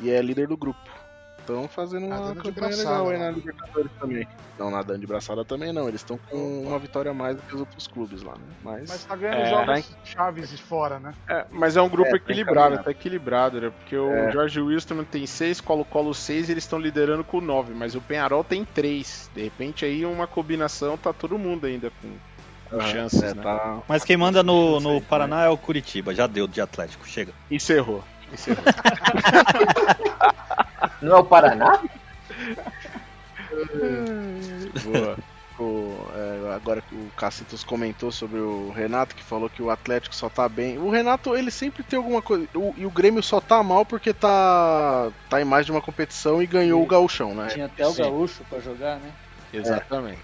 e 0.00 0.10
é 0.10 0.20
líder 0.20 0.48
do 0.48 0.56
grupo. 0.56 1.03
Então 1.44 1.68
fazendo 1.68 2.06
uma 2.06 2.16
dando 2.16 2.42
de 2.42 2.48
campanha 2.48 2.68
braçada, 2.68 2.90
legal 2.90 3.08
aí 3.10 3.18
né? 3.18 3.24
na 3.26 3.30
Libertadores 3.36 3.90
também. 4.00 4.26
Não 4.58 4.70
nadando 4.70 5.00
de 5.00 5.06
braçada 5.06 5.44
também 5.44 5.72
não, 5.72 5.88
eles 5.88 6.00
estão 6.00 6.16
com 6.16 6.62
uma 6.62 6.78
vitória 6.78 7.10
a 7.10 7.14
mais 7.14 7.36
do 7.36 7.42
que 7.42 7.54
os 7.54 7.60
outros 7.60 7.86
clubes 7.86 8.22
lá, 8.22 8.32
né? 8.32 8.54
Mas, 8.62 8.88
Mas 8.88 9.04
tá 9.04 9.16
ganhando 9.16 9.42
É, 9.42 9.50
jogos 9.50 9.90
em- 9.90 10.06
chaves 10.06 10.48
de 10.48 10.56
fora, 10.56 10.98
né? 10.98 11.12
É, 11.28 11.44
mas 11.50 11.76
é 11.76 11.82
um 11.82 11.88
grupo 11.88 12.08
É, 12.08 12.12
tá 12.12 12.16
equilibrado, 12.16 12.82
tá 12.82 12.90
equilibrado, 12.90 13.60
né? 13.60 13.70
Porque 13.78 13.96
o 13.96 14.10
É. 14.10 14.32
George 14.32 14.60
Wilson 14.60 15.04
tem 15.04 15.26
6, 15.26 15.60
Colo-Colo 15.60 16.14
6 16.14 16.48
e 16.48 16.52
eles 16.52 16.64
estão 16.64 16.78
liderando 16.78 17.24
com 17.24 17.40
9, 17.40 17.74
mas 17.74 17.94
o 17.94 18.00
Penharol 18.00 18.42
tem 18.44 18.64
3. 18.64 19.30
De 19.34 19.42
repente 19.42 19.84
aí 19.84 20.06
uma 20.06 20.26
combinação 20.26 20.96
tá 20.96 21.12
todo 21.12 21.38
mundo 21.38 21.66
ainda 21.66 21.90
com, 22.00 22.78
chances, 22.90 23.22
é, 23.22 23.34
né? 23.34 23.42
tá- 23.42 23.82
Mas 23.88 24.04
quem 24.04 24.16
manda 24.16 24.42
no, 24.42 24.80
no 24.80 25.00
Paraná 25.02 25.44
é 25.44 25.48
o 25.48 25.58
Curitiba. 25.58 26.14
Já 26.14 26.26
deu 26.26 26.46
de 26.48 26.60
Atlético. 26.60 27.06
Chega. 27.06 27.32
Encerrou. 27.50 28.02
Encerrou. 28.32 28.64
Não 31.04 31.16
é 31.16 31.20
o 31.20 31.24
Paraná? 31.24 31.80
Boa. 34.82 35.16
O, 35.56 35.96
é, 36.16 36.54
agora 36.56 36.80
que 36.82 36.92
o 36.96 37.08
Cacitos 37.16 37.62
comentou 37.62 38.10
sobre 38.10 38.40
o 38.40 38.72
Renato, 38.72 39.14
que 39.14 39.22
falou 39.22 39.48
que 39.48 39.62
o 39.62 39.70
Atlético 39.70 40.12
só 40.14 40.28
tá 40.28 40.48
bem. 40.48 40.78
O 40.78 40.90
Renato, 40.90 41.36
ele 41.36 41.48
sempre 41.50 41.84
tem 41.84 41.96
alguma 41.96 42.20
coisa. 42.20 42.48
o- 42.56 42.74
e 42.76 42.84
o 42.84 42.90
Grêmio 42.90 43.22
só 43.22 43.40
tá 43.40 43.62
mal 43.62 43.86
porque 43.86 44.12
tá, 44.12 45.12
tá 45.30 45.40
em 45.40 45.44
mais 45.44 45.64
de 45.64 45.70
uma 45.70 45.80
competição 45.80 46.42
e 46.42 46.46
ganhou 46.46 46.82
o 46.82 46.86
gauchão, 46.86 47.34
né? 47.36 47.46
Tinha 47.52 47.66
até 47.66 47.86
o 47.86 47.92
Sim. 47.92 48.02
Gaúcho 48.02 48.42
pra 48.50 48.58
jogar, 48.58 48.96
né? 48.96 49.12
Exatamente. 49.52 50.18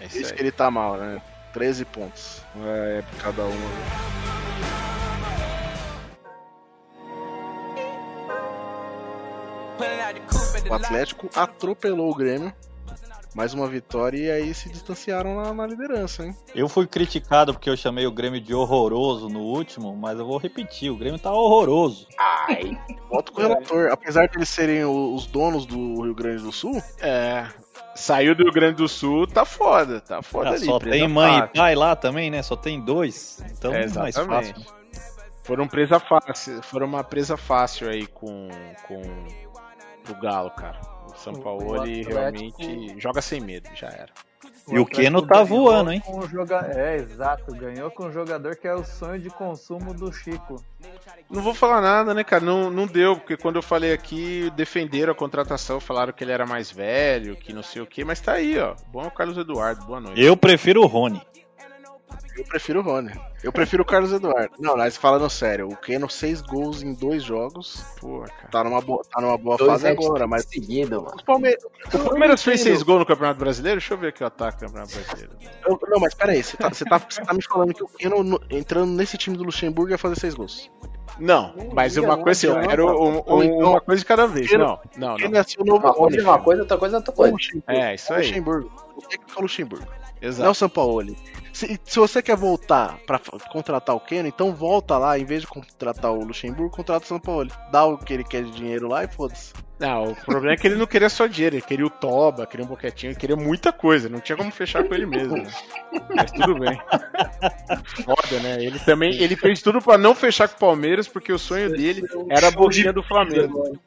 É 0.00 0.02
Por 0.04 0.06
isso 0.06 0.18
isso 0.18 0.30
aí. 0.30 0.36
que 0.36 0.42
ele 0.42 0.52
tá 0.52 0.70
mal, 0.70 0.96
né? 0.96 1.20
13 1.52 1.84
pontos. 1.84 2.40
É, 2.64 3.02
cada 3.20 3.42
uma. 3.42 3.70
O 10.68 10.74
Atlético 10.74 11.28
atropelou 11.34 12.10
o 12.10 12.14
Grêmio. 12.14 12.52
Mais 13.34 13.52
uma 13.54 13.68
vitória 13.68 14.16
e 14.18 14.30
aí 14.30 14.54
se 14.54 14.68
distanciaram 14.70 15.36
na, 15.36 15.52
na 15.54 15.66
liderança, 15.66 16.24
hein? 16.24 16.34
Eu 16.54 16.68
fui 16.68 16.86
criticado 16.86 17.52
porque 17.52 17.68
eu 17.70 17.76
chamei 17.76 18.06
o 18.06 18.10
Grêmio 18.10 18.40
de 18.40 18.52
horroroso 18.54 19.28
no 19.28 19.40
último, 19.40 19.94
mas 19.94 20.18
eu 20.18 20.26
vou 20.26 20.38
repetir, 20.38 20.90
o 20.90 20.96
Grêmio 20.96 21.20
tá 21.20 21.30
horroroso. 21.32 22.08
Ai, 22.18 22.76
voto 23.08 23.30
com 23.32 23.40
o 23.40 23.44
relator. 23.46 23.90
Apesar 23.92 24.26
de 24.26 24.38
eles 24.38 24.48
serem 24.48 24.82
o- 24.84 25.14
os 25.14 25.26
donos 25.26 25.66
do 25.66 26.02
Rio 26.02 26.14
Grande 26.14 26.42
do 26.42 26.50
Sul, 26.50 26.82
É. 27.00 27.46
Saiu 27.94 28.34
do 28.34 28.44
Rio 28.44 28.52
Grande 28.52 28.76
do 28.76 28.88
Sul, 28.88 29.26
tá 29.26 29.44
foda, 29.44 30.00
tá 30.00 30.22
foda 30.22 30.50
Ah, 30.50 30.52
ali. 30.54 30.64
só 30.64 30.78
tem 30.78 31.06
mãe 31.06 31.38
fácil. 31.40 31.50
e 31.52 31.58
pai 31.58 31.74
lá 31.74 31.96
também, 31.96 32.30
né? 32.30 32.42
Só 32.42 32.56
tem 32.56 32.80
dois. 32.80 33.42
Então 33.52 33.72
É, 33.74 33.86
mais 33.88 34.16
fácil. 34.16 34.54
Foram 35.42 35.66
presa 35.66 35.98
fácil, 35.98 36.62
foram 36.62 36.86
uma 36.86 37.02
presa 37.02 37.36
fácil 37.36 37.88
aí 37.88 38.06
com, 38.06 38.48
com 38.86 39.02
o 40.12 40.20
Galo, 40.20 40.50
cara. 40.50 40.80
O 41.06 41.14
São 41.16 41.32
O- 41.34 41.40
Paulo 41.42 41.70
o 41.70 41.76
ele 41.84 42.02
Atlético- 42.02 42.12
realmente 42.62 42.94
joga 43.00 43.20
sem 43.22 43.40
medo, 43.40 43.68
já 43.74 43.88
era. 43.88 44.10
E 44.70 44.78
o 44.78 44.84
Keno 44.84 45.26
tá 45.26 45.42
voando, 45.42 45.90
hein? 45.92 46.02
um 46.08 46.28
joga... 46.28 46.58
É, 46.74 46.96
exato. 46.96 47.54
Ganhou 47.54 47.90
com 47.90 48.04
um 48.04 48.12
jogador 48.12 48.54
que 48.54 48.68
é 48.68 48.74
o 48.74 48.84
sonho 48.84 49.18
de 49.18 49.30
consumo 49.30 49.94
do 49.94 50.12
Chico. 50.12 50.62
Não 51.30 51.40
vou 51.40 51.54
falar 51.54 51.80
nada, 51.80 52.12
né, 52.12 52.22
cara? 52.22 52.44
Não, 52.44 52.70
não 52.70 52.86
deu, 52.86 53.16
porque 53.16 53.34
quando 53.36 53.56
eu 53.56 53.62
falei 53.62 53.94
aqui, 53.94 54.50
defenderam 54.54 55.12
a 55.12 55.16
contratação, 55.16 55.80
falaram 55.80 56.12
que 56.12 56.22
ele 56.22 56.32
era 56.32 56.44
mais 56.44 56.70
velho, 56.70 57.34
que 57.34 57.54
não 57.54 57.62
sei 57.62 57.80
o 57.80 57.86
que, 57.86 58.04
mas 58.04 58.20
tá 58.20 58.32
aí, 58.32 58.58
ó. 58.58 58.74
Bom 58.92 59.02
é 59.04 59.06
o 59.06 59.10
Carlos 59.10 59.38
Eduardo, 59.38 59.86
boa 59.86 60.00
noite. 60.00 60.20
Eu 60.22 60.36
prefiro 60.36 60.82
o 60.82 60.86
Rony. 60.86 61.22
Eu 62.38 62.44
prefiro 62.44 62.80
o 62.80 62.82
Rony. 62.82 63.12
Eu 63.42 63.52
prefiro 63.52 63.82
o 63.82 63.86
Carlos 63.86 64.12
Eduardo. 64.12 64.52
Não, 64.58 64.76
mas 64.76 64.96
falando 64.96 65.28
sério, 65.30 65.68
o 65.68 65.76
Keno, 65.76 66.08
seis 66.10 66.40
gols 66.40 66.82
em 66.82 66.92
dois 66.92 67.22
jogos. 67.22 67.84
Pô, 68.00 68.20
cara. 68.20 68.48
Tá 68.50 68.64
numa 68.64 68.80
boa, 68.80 69.02
tá 69.10 69.20
numa 69.20 69.36
boa 69.38 69.56
Dois 69.56 69.70
fase 69.70 69.82
sete 69.82 70.04
agora, 70.04 70.26
mas. 70.26 70.44
seguido, 70.44 71.02
mano. 71.02 71.14
Os 71.16 71.22
Palmeiras. 71.22 71.64
O 71.94 71.98
Palmeiras 71.98 72.42
fez 72.42 72.60
seis 72.60 72.82
gols 72.82 73.00
no 73.00 73.06
Campeonato 73.06 73.38
Brasileiro? 73.38 73.78
Deixa 73.80 73.94
eu 73.94 73.98
ver 73.98 74.08
aqui 74.08 74.22
o 74.22 74.26
ataque 74.26 74.58
do 74.58 74.66
Campeonato 74.66 74.94
Brasileiro. 74.94 75.32
Eu- 75.66 75.78
Não, 75.88 76.00
mas 76.00 76.14
peraí, 76.14 76.42
você 76.42 76.56
tá, 76.56 76.68
você, 76.68 76.84
tá, 76.84 76.98
você 76.98 77.20
tá 77.22 77.32
me 77.32 77.42
falando 77.42 77.72
que 77.74 77.82
o 77.84 77.88
Keno 77.88 78.22
no- 78.24 78.40
entrando 78.50 78.90
nesse 78.92 79.16
time 79.16 79.36
do 79.36 79.44
Luxemburgo 79.44 79.90
ia 79.92 79.98
fazer 79.98 80.16
seis 80.18 80.34
gols. 80.34 80.70
Não, 81.18 81.52
mas 81.72 81.96
uma 81.96 82.16
coisa 82.16 82.30
assim, 82.30 82.46
eu 82.60 82.68
quero 82.68 82.86
um- 82.86 83.16
um- 83.26 83.42
então- 83.42 83.70
uma 83.70 83.80
coisa 83.80 84.00
de 84.00 84.06
cada 84.06 84.26
vez. 84.26 84.50
Não, 84.52 84.78
não, 84.96 85.16
não. 85.16 85.30
ia 85.30 85.42
ser 85.42 85.60
o 85.60 85.64
novo 85.64 85.84
Uma 85.86 85.94
coisa 85.94 86.18
é 86.18 86.22
uma 86.22 86.38
coisa, 86.40 86.62
outra 86.62 86.76
coisa 86.78 86.96
é 86.96 86.98
outra 86.98 87.12
O 87.12 87.16
coisa. 87.16 87.36
É, 87.66 87.94
isso 87.94 88.12
O 88.12 88.16
aí. 88.16 88.26
Luxemburgo. 88.26 88.70
O 88.96 89.00
técnico 89.02 89.32
é 89.34 89.38
o 89.38 89.42
Luxemburgo. 89.42 89.86
Não 90.20 90.26
é 90.26 90.26
o 90.26 90.28
Exato. 90.28 90.54
São 90.54 90.68
Paulo. 90.68 91.14
Se, 91.52 91.80
se 91.84 91.98
você 91.98 92.22
quer 92.22 92.36
voltar 92.36 92.98
pra 93.06 93.16
f- 93.18 93.30
contratar 93.50 93.96
o 93.96 94.00
Keno, 94.00 94.28
então 94.28 94.54
volta 94.54 94.96
lá, 94.98 95.18
em 95.18 95.24
vez 95.24 95.40
de 95.42 95.46
contratar 95.48 96.12
o 96.12 96.24
Luxemburgo, 96.24 96.70
contrata 96.70 97.04
o 97.04 97.08
São 97.08 97.18
Paulo. 97.18 97.50
Dá 97.72 97.84
o 97.84 97.98
que 97.98 98.12
ele 98.12 98.22
quer 98.24 98.44
de 98.44 98.50
dinheiro 98.52 98.86
lá 98.88 99.02
e 99.04 99.08
foda-se. 99.08 99.52
Não, 99.78 100.10
o 100.10 100.16
problema 100.24 100.54
é 100.54 100.56
que 100.56 100.66
ele 100.66 100.74
não 100.74 100.86
queria 100.88 101.08
só 101.08 101.26
dinheiro, 101.26 101.54
ele 101.54 101.62
queria 101.62 101.86
o 101.86 101.90
Toba, 101.90 102.46
queria 102.46 102.66
um 102.66 102.68
boquetinho, 102.68 103.10
ele 103.12 103.18
queria 103.18 103.36
muita 103.36 103.72
coisa, 103.72 104.08
não 104.08 104.18
tinha 104.20 104.36
como 104.36 104.50
fechar 104.50 104.82
com 104.82 104.92
ele 104.92 105.06
mesmo. 105.06 105.36
né? 105.36 105.48
Mas 106.16 106.32
tudo 106.32 106.58
bem. 106.58 106.76
Foda, 108.04 108.40
né? 108.42 108.56
Ele 108.62 108.78
também, 108.80 109.14
ele 109.22 109.36
fez 109.36 109.62
tudo 109.62 109.80
pra 109.80 109.96
não 109.96 110.14
fechar 110.16 110.48
com 110.48 110.56
o 110.56 110.58
Palmeiras, 110.58 111.06
porque 111.06 111.32
o 111.32 111.38
sonho 111.38 111.70
dele 111.70 112.02
era 112.28 112.48
a 112.48 112.50
boquinha 112.50 112.92
do 112.92 113.02
Flamengo. 113.04 113.78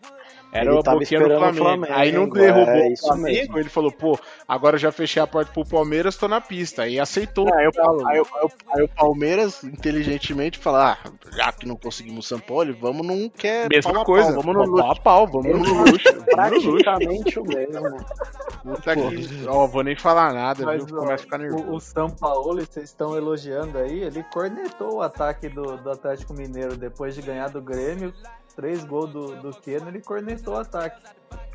Era 0.54 0.84
tava 0.84 1.00
boquinha 1.00 1.20
do 1.22 1.26
o 1.28 1.38
Flamengo. 1.38 1.64
Flamengo, 1.66 1.94
Aí 1.94 2.12
não 2.12 2.24
é, 2.24 2.30
derrubou 2.30 2.74
o 2.90 2.92
isso 2.94 3.08
Flamengo, 3.08 3.38
mesmo. 3.38 3.58
ele 3.60 3.70
falou, 3.70 3.92
pô, 3.92 4.20
agora 4.48 4.76
eu 4.76 4.80
já 4.80 4.92
fechei 4.92 5.22
a 5.22 5.28
porta 5.28 5.52
pro 5.54 5.66
Palmeiras, 5.66 6.18
tô 6.18 6.28
na 6.28 6.42
pista. 6.42 6.84
Aí 6.84 7.00
aceitou. 7.00 7.48
Aí, 7.54 7.68
o, 7.68 7.72
aí 7.76 7.88
o- 7.88 8.08
aí 8.08 8.20
o- 8.22 8.52
aí 8.76 8.84
o 8.84 8.88
Palmeiras, 8.90 9.64
inteligentemente, 9.64 10.60
fala: 10.60 10.94
ah, 11.04 11.10
já 11.36 11.52
que 11.54 11.66
não 11.68 11.76
conseguimos 11.78 12.26
o 12.26 12.28
São 12.28 12.40
Paulo, 12.40 12.76
vamos 12.80 13.06
num 13.08 13.30
que 13.30 13.48
é 13.48 13.68
Mesma 13.70 13.94
pau 13.94 14.04
coisa, 14.06 14.34
pau, 14.34 14.42
vamos 14.42 14.56
no 14.68 14.76
pau 14.78 14.88
luxo. 14.90 15.02
pau, 15.02 15.28
vamos 15.28 15.70
no 15.70 15.84
luxo. 15.84 16.24
Praticamente 16.26 17.40
o 17.40 17.44
mesmo. 17.44 17.98
Puta 18.64 18.96
que... 18.96 19.46
Ó, 19.48 19.66
vou 19.68 19.84
nem 19.84 19.96
falar 19.96 20.34
nada, 20.34 20.64
Mas, 20.66 20.86
viu? 20.86 20.96
Começa 20.98 21.16
a 21.16 21.18
ficar 21.26 21.38
nervoso. 21.40 21.64
o, 21.66 21.76
o 21.76 21.80
São 21.80 22.10
Paulo, 22.10 22.56
vocês 22.64 22.86
estão 22.90 23.16
elogiando 23.18 23.78
aí, 23.78 24.04
ele 24.04 24.24
cornetou 24.32 24.96
o 24.98 25.02
ataque 25.02 25.50
do, 25.50 25.78
do 25.78 25.90
Atlético 25.90 26.34
Mineiro 26.34 26.76
depois 26.78 27.16
de 27.16 27.22
ganhar 27.22 27.50
do 27.50 27.62
Grêmio. 27.62 28.14
Três 28.56 28.84
gols 28.84 29.12
do, 29.12 29.36
do 29.38 29.52
Keno, 29.52 29.90
ele 29.90 30.02
cornetou 30.02 30.56
o 30.56 30.60
ataque. 30.60 31.02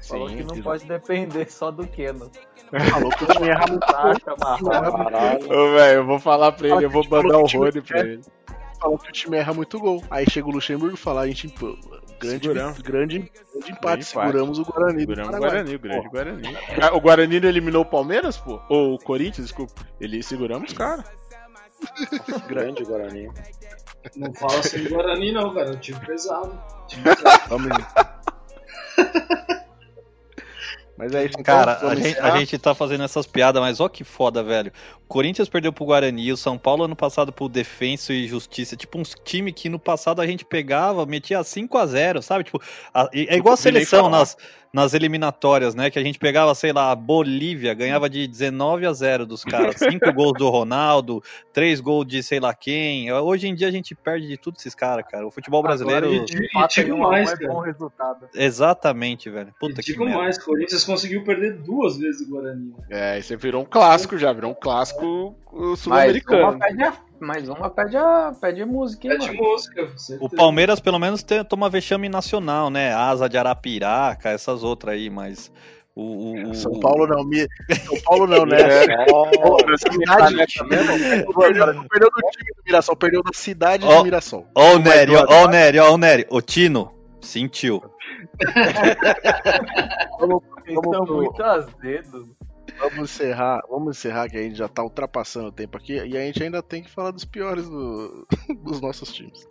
Falou 0.09 0.29
Sim, 0.29 0.37
que 0.37 0.45
não 0.45 0.63
pode 0.63 0.85
depender 0.87 1.51
só 1.51 1.71
do 1.71 1.87
Keno. 1.87 2.31
Falou 2.91 3.11
que 3.11 3.25
o 3.25 3.27
time 3.29 3.49
erra 3.49 3.67
muito 3.69 3.87
eu 5.93 6.05
vou 6.05 6.19
falar 6.19 6.53
pra 6.53 6.69
ele, 6.69 6.85
eu 6.85 6.91
vou 6.91 7.07
mandar 7.09 7.39
o 7.39 7.47
Rony 7.47 7.81
pra 7.83 8.01
ele. 8.01 8.21
Falou 8.81 8.99
que 8.99 9.09
o 9.09 9.13
time 9.13 9.37
erra 9.37 9.55
muito 9.55 9.79
gol. 9.79 10.03
Aí 10.11 10.29
chega 10.29 10.49
o 10.49 10.51
Luxemburgo 10.51 10.95
e 10.95 10.99
fala: 10.99 11.23
a 11.23 11.27
gente, 11.27 11.49
pô, 11.49 11.77
grande, 12.21 12.49
grande, 12.49 12.83
grande 12.83 13.17
empate, 13.17 13.71
empate. 13.71 14.05
seguramos 14.05 14.59
o 14.59 14.65
Guarani. 14.65 15.01
Seguramos 15.01 15.35
o. 15.35 15.39
Guarani, 15.39 15.75
o 15.75 15.79
grande 15.79 16.09
Guarani. 16.09 16.57
Ah, 16.83 16.95
O 16.95 17.01
Guarani 17.01 17.41
não 17.41 17.49
eliminou 17.49 17.83
o 17.83 17.87
Palmeiras, 17.87 18.37
pô? 18.37 18.61
Ou 18.69 18.95
o 18.95 18.99
Corinthians, 18.99 19.47
desculpa. 19.47 19.75
Ele 20.01 20.23
seguramos 20.23 20.71
os 20.71 20.77
caras. 20.77 21.05
Grande 22.49 22.85
Guarani. 22.85 23.31
Não 24.15 24.33
fala 24.35 24.59
assim 24.61 24.85
do 24.85 24.91
Guarani, 24.91 25.33
não, 25.33 25.53
cara. 25.55 25.71
É 25.71 25.73
um 25.73 25.77
time 25.77 25.99
pesado. 26.07 26.59
Time 26.89 27.03
pesado. 27.17 27.43
Vamos 27.49 27.69
Mas 30.99 31.13
é 31.13 31.25
isso, 31.27 31.35
então, 31.39 31.45
Cara, 31.45 31.73
a 31.73 31.75
vamos 31.75 31.99
gente, 32.03 32.19
a 32.19 32.39
gente 32.39 32.59
tá 32.59 32.75
fazendo 32.75 33.05
essas 33.05 33.27
piadas, 33.27 33.61
mas 33.61 33.81
ó 33.81 33.89
que 33.89 34.03
foda, 34.03 34.43
velho. 34.43 34.73
O 35.05 35.07
Corinthians 35.07 35.47
perdeu 35.47 35.71
pro 35.71 35.85
Guarani, 35.85 36.33
o 36.33 36.39
São 36.39 36.57
Paulo 36.57 36.85
ano 36.85 36.97
passado 36.97 37.31
pro 37.31 37.51
Defensa 37.51 38.15
e 38.15 38.27
Justiça. 38.27 38.77
Tipo, 38.77 38.99
uns 38.99 39.15
time 39.23 39.53
que 39.53 39.69
no 39.69 39.79
passado 39.79 40.23
a 40.23 40.27
gente 40.27 40.43
pegava, 40.43 41.05
metia 41.05 41.45
5 41.45 41.77
a 41.77 41.87
0 41.87 42.23
sabe? 42.23 42.45
Tipo, 42.45 42.63
a- 42.95 43.11
é 43.13 43.37
igual 43.37 43.53
a 43.53 43.57
seleção 43.59 44.05
falar. 44.11 44.27
Nas, 44.77 44.93
eliminatórias, 44.95 45.75
né? 45.75 45.91
Que 45.91 45.99
a 45.99 46.03
gente 46.03 46.19
pegava, 46.19 46.55
sei 46.55 46.73
lá, 46.73 46.91
a 46.91 46.95
Bolívia, 46.95 47.73
ganhava 47.75 48.09
de 48.11 48.27
19 48.27 48.85
a 48.87 48.93
0 48.93 49.25
dos 49.27 49.43
caras. 49.45 49.77
5 49.79 50.13
gols 50.13 50.35
do 50.39 50.49
Ronaldo, 50.49 51.23
3 51.53 51.81
gols 51.81 52.07
de 52.07 52.23
sei 52.23 52.39
lá 52.41 52.53
quem. 52.55 53.11
Hoje 53.13 53.49
em 53.49 53.55
dia 53.55 53.69
a 53.69 53.71
gente 53.71 53.95
perde 53.95 54.29
de 54.29 54.37
tudo 54.37 54.57
esses 54.59 54.75
caras, 54.75 55.05
cara. 55.11 55.27
O 55.27 55.31
futebol 55.31 55.63
brasileiro. 55.63 56.07
Agora, 56.07 56.21
e- 56.21 56.23
e 56.23 56.85
digo 56.85 56.99
mais, 56.99 57.33
é 57.33 57.37
cara. 57.37 57.53
bom 57.53 57.61
resultado. 57.61 58.29
Exatamente, 58.35 59.31
velho. 59.31 59.55
Puta 59.59 59.77
que 59.83 59.93
Digo 59.93 60.05
merda. 60.05 60.19
mais, 60.21 60.39
Corinthians 60.39 60.85
conseguiu 60.85 61.25
perder 61.25 61.55
duas 61.63 61.97
vezes 61.97 62.27
o 62.27 62.31
Guarani. 62.31 62.75
É, 62.91 63.19
isso 63.19 63.37
virou 63.39 63.63
um 63.63 63.67
clássico 63.67 64.19
já, 64.19 64.33
virou 64.33 64.51
um 64.51 64.55
clássico 64.55 65.37
uma 65.53 65.77
sul-americano. 65.77 66.59
a, 66.63 66.93
mais 67.21 67.49
uma 67.49 67.71
pede 67.71 67.97
a, 67.97 68.33
pede 68.41 68.65
música, 68.65 69.07
hein, 69.09 69.19
Pede 69.19 69.27
mano. 69.37 69.51
música. 69.51 69.89
O 70.21 70.29
Palmeiras, 70.29 70.81
pelo 70.81 70.99
menos, 70.99 71.23
tem, 71.23 71.43
toma 71.45 71.69
vexame 71.71 72.09
nacional, 72.09 72.69
né? 72.71 72.93
Asa 72.93 73.29
de 73.29 73.37
Arapiraca, 73.39 74.31
essas 74.31 74.63
outras 74.63 74.95
aí, 74.95 75.09
mas. 75.11 75.51
O, 75.95 76.03
o- 76.03 76.51
o- 76.51 76.55
São 76.55 76.79
Paulo 76.79 77.07
não, 77.07 77.25
mi... 77.25 77.39
São 77.87 77.99
Paulo 78.05 78.27
não, 78.27 78.45
né? 78.45 78.57
É. 78.87 79.05
Pô, 79.07 79.27
cidade, 79.79 80.37
perdeu, 81.35 81.75
não 81.75 81.85
perdeu 81.89 82.11
do 82.11 82.31
time 82.31 82.51
do 82.55 82.63
Mirassol, 82.67 82.97
perdeu 82.97 83.23
da 83.23 83.31
cidade 83.33 83.87
Ó, 83.87 83.97
de 83.99 84.05
Mirassol. 84.05 84.47
Ó 84.55 84.75
o 84.75 84.79
Nery, 84.79 85.17
ó 85.17 85.45
o 85.45 85.49
Nery, 85.49 85.79
ó 85.79 85.91
o 85.95 85.97
Nery. 85.97 86.27
O 86.31 86.43
Tino, 86.43 86.93
sentiu. 87.23 87.83
Vamos, 90.21 90.43
pro- 90.45 91.17
muito 91.17 91.43
azedos. 91.43 92.29
Vamos 92.79 92.99
encerrar, 93.11 93.63
vamos 93.69 93.97
encerrar 93.97 94.29
que 94.29 94.37
a 94.37 94.43
gente 94.43 94.57
já 94.57 94.69
tá 94.69 94.83
ultrapassando 94.83 95.49
o 95.49 95.53
tempo 95.53 95.77
aqui 95.77 95.95
e 95.95 96.17
a 96.17 96.21
gente 96.21 96.43
ainda 96.43 96.63
tem 96.63 96.83
que 96.83 96.91
falar 96.91 97.11
dos 97.11 97.25
piores 97.25 97.69
do- 97.69 98.27
dos 98.63 98.81
nossos 98.81 99.13
times. 99.13 99.49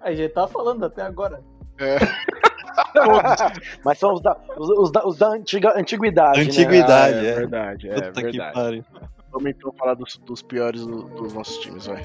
A 0.00 0.12
gente 0.12 0.32
tá 0.32 0.46
falando 0.46 0.84
até 0.86 1.02
agora. 1.02 1.42
É. 1.78 1.96
Mas 3.84 3.98
são 3.98 4.14
os 4.14 4.20
da, 4.22 4.36
os, 4.56 4.68
os 4.70 4.90
da, 4.92 5.06
os 5.06 5.18
da 5.18 5.28
antiga, 5.28 5.72
antiguidade. 5.78 6.40
Antiguidade, 6.40 7.16
né? 7.20 7.28
é. 7.28 7.34
verdade, 7.34 7.88
é 7.88 7.94
Puta 7.94 8.12
que 8.12 8.22
verdade. 8.22 8.84
Vamos 9.32 9.50
então 9.50 9.72
falar 9.72 9.94
dos, 9.94 10.16
dos 10.18 10.42
piores 10.42 10.84
do- 10.86 11.02
dos 11.04 11.32
nossos 11.32 11.58
times, 11.58 11.86
vai. 11.86 12.02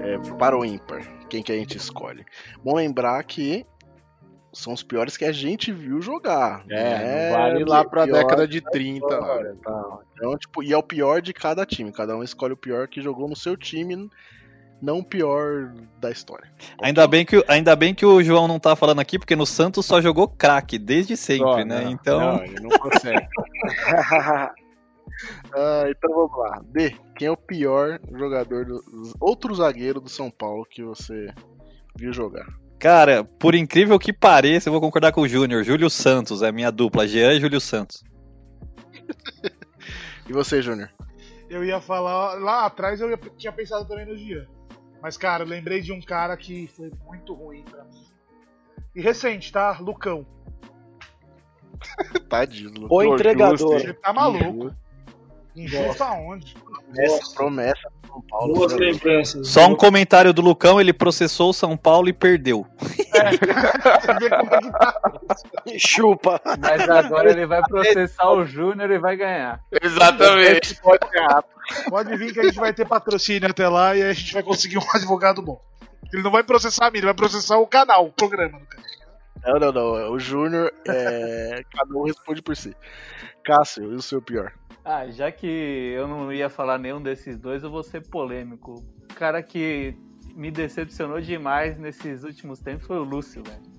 É, 0.00 0.18
para 0.38 0.56
o 0.56 0.64
ímpar, 0.64 1.02
quem 1.28 1.42
que 1.42 1.52
a 1.52 1.56
gente 1.56 1.76
escolhe? 1.76 2.24
Bom 2.62 2.74
lembrar 2.76 3.22
que 3.24 3.66
são 4.56 4.72
os 4.72 4.82
piores 4.82 5.16
que 5.16 5.24
a 5.24 5.32
gente 5.32 5.70
viu 5.72 6.00
jogar. 6.00 6.64
É, 6.68 6.74
né? 6.98 7.30
não 7.30 7.38
vale 7.38 7.64
lá 7.64 7.84
pra 7.84 8.04
Pior 8.04 8.14
década 8.22 8.48
de 8.48 8.60
da 8.60 8.70
30 8.70 9.06
lá. 9.06 9.12
história, 9.20 9.56
tá? 9.62 9.98
Então, 10.14 10.38
tipo, 10.38 10.62
e 10.62 10.72
é 10.72 10.76
o 10.76 10.82
pior 10.82 11.20
de 11.20 11.32
cada 11.32 11.64
time. 11.66 11.92
Cada 11.92 12.16
um 12.16 12.22
escolhe 12.22 12.54
o 12.54 12.56
pior 12.56 12.88
que 12.88 13.02
jogou 13.02 13.28
no 13.28 13.36
seu 13.36 13.56
time, 13.56 14.08
não 14.80 14.98
o 15.00 15.04
pior 15.04 15.72
da 16.00 16.10
história. 16.10 16.50
Ainda 16.82 17.06
bem, 17.06 17.24
que, 17.24 17.36
o- 17.36 17.44
ainda 17.48 17.76
bem 17.76 17.94
que 17.94 18.06
o 18.06 18.22
João 18.22 18.48
não 18.48 18.58
tá 18.58 18.74
falando 18.74 19.00
aqui, 19.00 19.18
porque 19.18 19.36
no 19.36 19.44
Santos 19.46 19.84
só 19.84 20.00
jogou 20.00 20.26
craque, 20.28 20.78
desde 20.78 21.16
sempre, 21.16 21.44
Ó, 21.44 21.56
né? 21.64 21.82
não, 21.84 21.90
então. 21.90 22.20
Não, 22.20 22.44
ele 22.44 22.60
não 22.60 22.70
consegue. 22.78 23.26
Ah, 25.54 25.84
então 25.88 26.14
vamos 26.14 26.36
lá. 26.36 26.60
D, 26.66 26.94
quem 27.16 27.28
é 27.28 27.30
o 27.30 27.36
pior 27.36 27.98
jogador, 28.12 28.66
do, 28.66 28.82
outro 29.20 29.54
zagueiro 29.54 30.00
do 30.00 30.08
São 30.10 30.30
Paulo 30.30 30.66
que 30.68 30.82
você 30.82 31.28
viu 31.96 32.12
jogar? 32.12 32.46
Cara, 32.78 33.24
por 33.24 33.54
incrível 33.54 33.98
que 33.98 34.12
pareça, 34.12 34.68
eu 34.68 34.72
vou 34.72 34.80
concordar 34.80 35.12
com 35.12 35.22
o 35.22 35.28
Júnior. 35.28 35.64
Júlio 35.64 35.88
Santos 35.88 36.42
é 36.42 36.52
minha 36.52 36.70
dupla, 36.70 37.06
Jean 37.08 37.32
e 37.32 37.40
Júlio 37.40 37.60
Santos. 37.60 38.04
E 40.28 40.32
você, 40.32 40.60
Júnior? 40.60 40.90
Eu 41.48 41.64
ia 41.64 41.80
falar, 41.80 42.34
lá 42.34 42.66
atrás 42.66 43.00
eu 43.00 43.16
tinha 43.36 43.52
pensado 43.52 43.86
também 43.86 44.04
no 44.04 44.16
Gian. 44.16 44.46
Mas, 45.00 45.16
cara, 45.16 45.44
eu 45.44 45.48
lembrei 45.48 45.80
de 45.80 45.92
um 45.92 46.00
cara 46.00 46.36
que 46.36 46.66
foi 46.66 46.90
muito 47.06 47.32
ruim 47.32 47.62
pra 47.62 47.84
mim. 47.84 48.04
E 48.94 49.00
recente, 49.00 49.52
tá? 49.52 49.78
Lucão. 49.78 50.26
Tadinho. 52.28 52.70
do 52.70 52.80
O 52.80 53.00
Lucão. 53.00 53.14
entregador. 53.14 53.56
Você 53.80 53.92
tá 53.94 54.12
maluco. 54.12 54.74
Injusto 55.56 56.04
aonde? 56.04 56.54
Essa 56.98 57.34
promessa 57.34 57.88
do 58.02 58.08
São 58.08 58.22
Paulo. 58.28 58.54
Boas 58.54 58.72
lembranças. 58.74 59.48
Só 59.48 59.66
um 59.66 59.74
comentário 59.74 60.32
do 60.34 60.42
Lucão, 60.42 60.78
ele 60.78 60.92
processou 60.92 61.50
o 61.50 61.54
São 61.54 61.76
Paulo 61.76 62.08
e 62.08 62.12
perdeu. 62.12 62.66
É 63.14 63.38
que 63.38 63.46
tá. 64.28 65.00
Chupa. 65.78 66.40
Mas 66.60 66.88
agora 66.88 67.30
ele 67.30 67.46
vai 67.46 67.62
processar 67.62 68.30
o 68.32 68.44
Júnior 68.44 68.90
e 68.90 68.98
vai 68.98 69.16
ganhar. 69.16 69.60
Exatamente. 69.82 70.80
Pode, 70.82 71.00
pode 71.88 72.16
vir 72.16 72.34
que 72.34 72.40
a 72.40 72.44
gente 72.44 72.58
vai 72.58 72.74
ter 72.74 72.86
patrocínio 72.86 73.48
até 73.48 73.66
lá 73.66 73.96
e 73.96 74.02
aí 74.02 74.10
a 74.10 74.12
gente 74.12 74.34
vai 74.34 74.42
conseguir 74.42 74.76
um 74.78 74.86
advogado 74.94 75.40
bom. 75.40 75.60
Ele 76.12 76.22
não 76.22 76.30
vai 76.30 76.44
processar 76.44 76.86
a 76.86 76.90
mim, 76.90 76.98
ele 76.98 77.06
vai 77.06 77.14
processar 77.14 77.58
o 77.58 77.66
canal, 77.66 78.06
o 78.06 78.12
programa. 78.12 78.58
No 78.58 78.66
canal. 78.66 78.86
Não, 79.44 79.58
não, 79.58 79.72
não. 79.72 80.12
O 80.12 80.18
Júnior, 80.18 80.72
é... 80.86 81.62
cada 81.72 81.94
um 81.94 82.04
responde 82.04 82.42
por 82.42 82.56
si. 82.56 82.74
Cássio, 83.44 83.92
e 83.92 83.94
o 83.94 84.02
seu 84.02 84.20
pior? 84.20 84.52
Ah, 84.84 85.06
já 85.08 85.32
que 85.32 85.46
eu 85.46 86.06
não 86.06 86.32
ia 86.32 86.48
falar 86.48 86.78
nenhum 86.78 87.02
desses 87.02 87.36
dois, 87.38 87.62
eu 87.62 87.70
vou 87.70 87.82
ser 87.82 88.06
polêmico. 88.08 88.74
O 89.10 89.14
cara 89.14 89.42
que 89.42 89.96
me 90.34 90.50
decepcionou 90.50 91.20
demais 91.20 91.78
nesses 91.78 92.22
últimos 92.22 92.60
tempos 92.60 92.86
foi 92.86 92.98
o 92.98 93.04
Lúcio, 93.04 93.42
velho. 93.42 93.75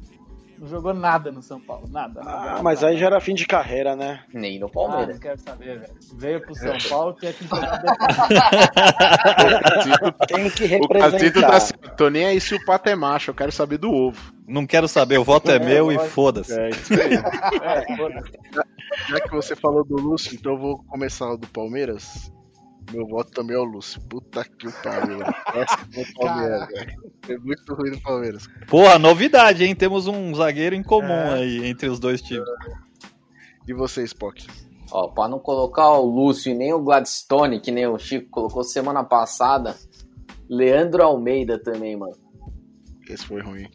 Não 0.60 0.68
jogou 0.68 0.92
nada 0.94 1.32
no 1.32 1.42
São 1.44 1.60
Paulo, 1.60 1.88
nada. 1.90 2.22
nada, 2.24 2.52
Ah, 2.58 2.64
mas 2.64 2.82
nada. 2.82 2.94
aí 2.94 2.98
já 3.00 3.06
era 3.08 3.20
fim 3.22 3.34
de 3.36 3.46
carreira, 3.46 3.96
né? 3.96 4.22
Nem 4.34 4.60
no 4.60 4.66
Ah, 4.66 4.70
Palmeiras. 4.70 5.10
não 5.16 5.20
quero 5.20 5.40
saber, 5.40 5.80
velho. 5.80 5.94
Veio 6.16 6.42
pro 6.42 6.56
São 6.56 6.78
Paulo, 6.90 7.14
tinha 7.20 7.32
que 7.34 7.46
jogar 7.48 7.80
Tem 10.28 10.50
que 10.50 10.66
O 10.78 10.88
Casito 10.88 11.42
tá 11.42 11.48
representar. 11.48 11.56
assim, 11.56 11.74
tô 11.96 12.10
nem 12.10 12.26
aí 12.26 12.42
se 12.42 12.56
o 12.56 12.66
pato 12.66 12.90
é 12.90 12.96
macho, 12.96 13.32
eu 13.32 13.36
quero 13.36 13.52
saber 13.52 13.78
do 13.78 13.92
ovo. 13.92 14.34
Não 14.48 14.66
quero 14.66 14.88
saber, 14.88 15.18
o 15.18 15.24
voto 15.24 15.52
é, 15.52 15.56
É, 15.58 15.60
meu 15.60 15.92
e 15.92 16.00
foda-se. 16.00 16.58
É 16.60 16.70
isso 16.70 16.94
aí. 16.94 17.16
É, 17.16 17.98
foda-se. 17.98 18.32
Já 19.10 19.20
que 19.22 19.30
você 19.32 19.56
falou 19.56 19.84
do 19.84 19.96
Lúcio, 19.96 20.36
então 20.36 20.54
eu 20.54 20.58
vou 20.60 20.84
começar 20.86 21.36
do 21.36 21.48
Palmeiras. 21.48 22.32
Meu 22.92 23.06
voto 23.06 23.32
também 23.32 23.56
é 23.56 23.60
o 23.60 23.64
Lúcio. 23.66 24.00
Puta 24.10 24.44
que 24.46 24.72
pariu. 24.82 25.20
é 25.22 26.02
o 26.02 26.14
Palmeiras, 26.20 26.68
velho. 26.70 27.12
É 27.30 27.38
muito 27.38 27.74
ruim 27.76 27.92
do 27.92 28.02
Palmeiras. 28.02 28.48
Porra, 28.70 28.98
novidade, 28.98 29.64
hein? 29.66 29.76
Temos 29.76 30.08
um 30.08 30.34
zagueiro 30.34 30.74
em 30.76 30.84
comum 30.84 31.08
É. 31.12 31.34
aí 31.36 31.66
entre 31.68 31.90
os 31.90 32.00
dois 32.00 32.22
times. 32.22 32.48
E 33.68 33.74
você, 33.74 34.04
Spock? 34.04 34.48
Ó, 34.92 35.10
pra 35.10 35.28
não 35.28 35.38
colocar 35.40 35.90
o 35.92 36.06
Lúcio 36.06 36.50
e 36.52 36.56
nem 36.56 36.72
o 36.74 36.80
Gladstone, 36.82 37.60
que 37.60 37.72
nem 37.72 37.86
o 37.88 37.98
Chico 38.00 38.30
colocou 38.30 38.64
semana 38.64 39.04
passada, 39.04 39.76
Leandro 40.50 41.04
Almeida 41.04 41.60
também, 41.62 41.98
mano. 41.98 42.16
Esse 43.10 43.26
foi 43.26 43.42
ruim. 43.42 43.68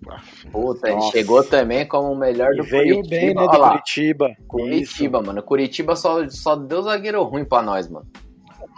Puta, 0.50 0.90
ele 0.90 1.00
chegou 1.10 1.42
também 1.44 1.86
como 1.86 2.12
o 2.12 2.16
melhor 2.18 2.52
E 2.54 2.56
do 2.58 2.64
veio 2.64 2.96
Curitiba. 2.96 3.08
bem, 3.20 3.34
né, 3.34 3.42
do. 3.46 3.48
Curitiba. 3.68 4.36
Curitiba, 4.46 5.22
mano. 5.22 5.42
Curitiba 5.42 5.96
só, 5.96 6.26
só 6.30 6.56
deu 6.56 6.82
zagueiro 6.82 7.22
ruim 7.24 7.44
pra 7.44 7.62
nós, 7.62 7.88
mano. 7.88 8.06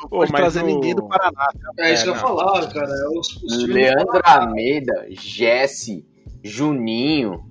Não 0.05 0.19
pode 0.19 0.33
trazer 0.33 0.63
ninguém 0.63 0.95
do 0.95 1.07
Paraná. 1.09 1.49
É 1.79 1.93
isso 1.93 2.05
que 2.05 2.11
eu 2.11 2.15
falar, 2.17 2.73
cara. 2.73 2.89
É 2.91 3.09
os, 3.19 3.43
os 3.43 3.65
Leandro 3.67 4.21
Paraná. 4.23 4.47
Almeida, 4.49 5.07
Jesse, 5.11 6.07
Juninho. 6.43 7.45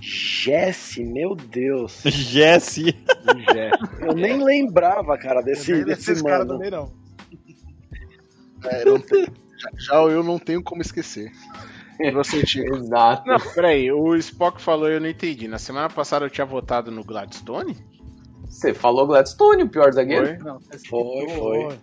Jesse, 0.00 1.04
meu 1.04 1.34
Deus. 1.36 2.00
Jesse. 2.06 2.96
Eu 4.00 4.14
nem 4.14 4.42
lembrava, 4.42 5.16
cara, 5.18 5.42
desse, 5.42 5.72
Nem 5.72 5.84
desse 5.84 6.06
desses 6.06 6.22
caras 6.22 6.46
mano. 6.46 6.58
também 6.58 6.70
não. 6.70 6.92
É, 8.64 8.84
não 8.84 9.00
tem- 9.00 9.24
já, 9.58 9.70
já 9.78 9.94
eu 10.02 10.22
não 10.22 10.38
tenho 10.38 10.62
como 10.62 10.82
esquecer. 10.82 11.30
E 11.98 12.10
você, 12.10 12.44
Chico? 12.46 12.76
Exato. 12.76 13.26
Não, 13.26 13.38
peraí, 13.54 13.90
o 13.90 14.14
Spock 14.16 14.60
falou 14.60 14.88
e 14.90 14.94
eu 14.94 15.00
não 15.00 15.08
entendi. 15.08 15.48
Na 15.48 15.58
semana 15.58 15.88
passada 15.88 16.26
eu 16.26 16.30
tinha 16.30 16.44
votado 16.46 16.90
no 16.90 17.02
Gladstone? 17.04 17.74
Você 18.50 18.74
falou 18.74 19.06
Gladstone, 19.06 19.62
o 19.62 19.68
pior 19.68 19.92
zagueiro? 19.92 20.26
Foi? 20.26 20.38
Não, 20.38 20.60
Foi, 20.60 21.28
foi. 21.68 21.78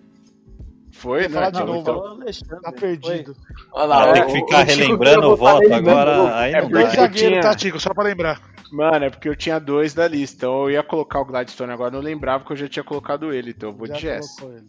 Foi, 0.91 1.21
né? 1.23 1.29
falar 1.29 1.49
de 1.51 1.57
Então, 1.61 1.67
novo, 1.67 1.79
então- 1.81 2.05
Alexandre. 2.21 2.59
Tá 2.61 2.71
perdido. 2.71 3.35
Olha 3.71 3.85
lá, 3.85 4.09
Ah, 4.09 4.13
tem 4.13 4.25
que 4.25 4.31
ficar 4.33 4.63
relembrando 4.63 5.27
o 5.27 5.37
botar 5.37 5.53
voto 5.53 5.73
agora. 5.73 6.35
Aí 6.39 6.53
É 6.53 6.61
não 6.61 6.69
porque 6.69 6.83
Dois 6.83 6.95
zagueiros, 6.95 7.39
tá, 7.45 7.55
Tico? 7.55 7.79
Só 7.79 7.93
pra 7.93 8.03
lembrar. 8.03 8.41
Mano, 8.71 9.05
é 9.05 9.09
porque 9.11 9.29
eu 9.29 9.35
tinha 9.35 9.59
dois 9.59 9.93
da 9.93 10.07
lista. 10.07 10.37
Então 10.37 10.63
eu 10.63 10.71
ia 10.71 10.83
colocar 10.83 11.21
o 11.21 11.25
Gladstone 11.25 11.71
agora, 11.71 11.91
não 11.91 11.99
lembrava 11.99 12.43
que 12.43 12.51
eu 12.51 12.57
já 12.57 12.67
tinha 12.67 12.83
colocado 12.83 13.31
ele. 13.31 13.51
Então 13.51 13.69
eu 13.69 13.75
vou 13.75 13.87
Já 13.87 13.93
de 13.93 14.01
Jess. 14.01 14.35
colocou 14.39 14.57
ele. 14.57 14.67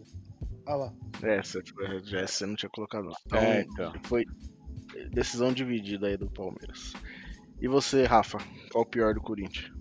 Olha 0.67 0.77
lá. 0.77 0.93
Essa, 1.23 1.63
já 2.05 2.27
você 2.27 2.47
não 2.47 2.55
tinha 2.57 2.71
colocado. 2.71 3.05
não. 3.05 3.13
Então, 3.27 3.39
É, 3.39 3.61
então. 3.63 3.93
Foi 4.05 4.25
decisão 5.11 5.51
dividida 5.53 6.09
aí 6.09 6.17
do 6.19 6.29
Palmeiras. 6.31 6.93
E 7.61 7.67
você, 7.67 8.05
Rafa? 8.05 8.39
Qual 8.71 8.85
o 8.85 8.87
pior 8.87 9.15
do 9.15 9.21
Corinthians? 9.23 9.73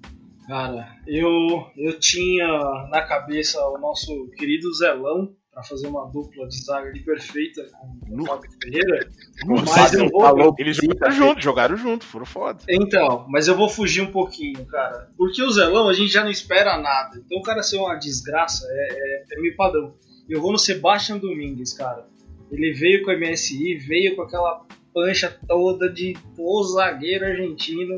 Cara, 0.48 0.96
eu, 1.06 1.28
eu 1.76 2.00
tinha 2.00 2.48
na 2.90 3.02
cabeça 3.02 3.60
o 3.68 3.78
nosso 3.78 4.30
querido 4.38 4.74
Zelão 4.74 5.36
pra 5.52 5.62
fazer 5.62 5.88
uma 5.88 6.06
dupla 6.06 6.48
de 6.48 6.64
zaga 6.64 6.88
ali 6.88 7.04
perfeita 7.04 7.68
com 7.72 8.22
o 8.22 8.26
Fábio 8.26 8.50
Ferreira. 8.62 9.10
Mas 9.46 9.94
eu 9.94 10.08
vou. 10.08 10.22
Falou 10.22 10.56
Eles 10.58 10.78
jogaram 10.78 11.12
junto, 11.12 11.42
jogaram 11.42 11.76
junto, 11.76 12.06
foram 12.06 12.26
foda. 12.26 12.64
Então, 12.70 13.26
mas 13.28 13.48
eu 13.48 13.58
vou 13.58 13.68
fugir 13.68 14.02
um 14.02 14.12
pouquinho, 14.12 14.66
cara. 14.68 15.12
Porque 15.18 15.44
o 15.44 15.52
Zelão 15.52 15.90
a 15.90 15.94
gente 15.94 16.14
já 16.14 16.24
não 16.24 16.32
espera 16.32 16.78
nada. 16.78 17.18
Então 17.18 17.40
o 17.40 17.42
cara 17.42 17.62
ser 17.62 17.78
uma 17.78 17.96
desgraça 17.96 18.66
é, 18.70 18.88
é, 18.92 19.26
é 19.32 19.42
meio 19.42 19.56
padrão. 19.56 19.96
Eu 20.30 20.42
vou 20.42 20.52
no 20.52 20.60
Sebastian 20.60 21.18
Domingues, 21.18 21.74
cara. 21.74 22.08
Ele 22.52 22.72
veio 22.72 23.04
com 23.04 23.12
o 23.12 23.20
MSI, 23.20 23.76
veio 23.80 24.16
com 24.16 24.22
aquela 24.22 24.66
pancha 24.94 25.36
toda 25.48 25.90
de 25.90 26.16
pô, 26.36 26.64
zagueiro 26.64 27.26
argentino. 27.26 27.98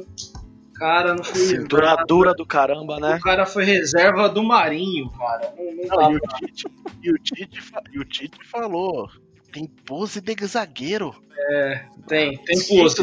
Cara, 0.80 1.14
não 1.14 1.24
foi. 1.24 1.42
Cintura 1.42 1.94
dura 2.08 2.34
do 2.34 2.46
caramba, 2.46 3.00
né? 3.02 3.18
O 3.18 3.20
cara 3.20 3.46
foi 3.46 3.66
reserva 3.66 4.30
do 4.30 4.42
Marinho, 4.42 5.10
cara. 5.10 5.54
Não, 5.58 5.66
não 5.66 5.98
Não, 5.98 6.14
e, 6.14 6.16
o 6.16 6.20
Tite, 6.22 6.68
e, 7.04 7.12
o 7.12 7.18
Tite, 7.20 7.60
e 7.92 8.00
o 8.00 8.06
Tite 8.06 8.48
falou: 8.48 9.10
tem 9.52 9.66
pose 9.66 10.22
de 10.22 10.46
zagueiro. 10.46 11.14
É, 11.52 11.86
tem, 12.08 12.38
tem 12.38 12.58
pose. 12.66 12.96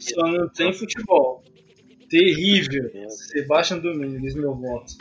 Só 0.00 0.26
não 0.26 0.48
tem 0.48 0.72
futebol. 0.72 1.44
Terrível. 2.08 2.90
Sebastian 3.08 3.78
Domingues, 3.78 4.34
meu 4.34 4.52
voto. 4.52 4.94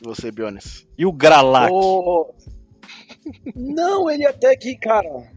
E 0.00 0.04
você, 0.04 0.30
Bionis? 0.30 0.86
E 0.96 1.04
o 1.04 1.12
Gralac? 1.12 1.72
Não, 3.56 4.08
ele 4.08 4.24
até 4.24 4.56
que, 4.56 4.76
cara. 4.76 5.28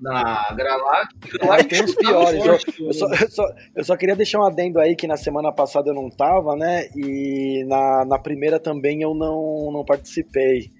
Na 0.00 0.52
Gralac, 0.54 1.08
Lá 1.42 1.62
tem 1.62 1.84
os 1.84 1.94
piores. 1.94 2.44
Eu, 2.44 2.86
eu 2.86 2.92
só, 2.92 3.06
eu, 3.08 3.30
só, 3.30 3.44
eu 3.76 3.84
só 3.84 3.96
queria 3.96 4.16
deixar 4.16 4.40
um 4.40 4.46
adendo 4.46 4.80
aí 4.80 4.96
que 4.96 5.06
na 5.06 5.16
semana 5.16 5.52
passada 5.52 5.90
eu 5.90 5.94
não 5.94 6.10
tava, 6.10 6.56
né? 6.56 6.88
E 6.96 7.64
na, 7.66 8.04
na 8.04 8.18
primeira 8.18 8.58
também 8.58 9.02
eu 9.02 9.14
não, 9.14 9.70
não 9.72 9.84
participei. 9.84 10.70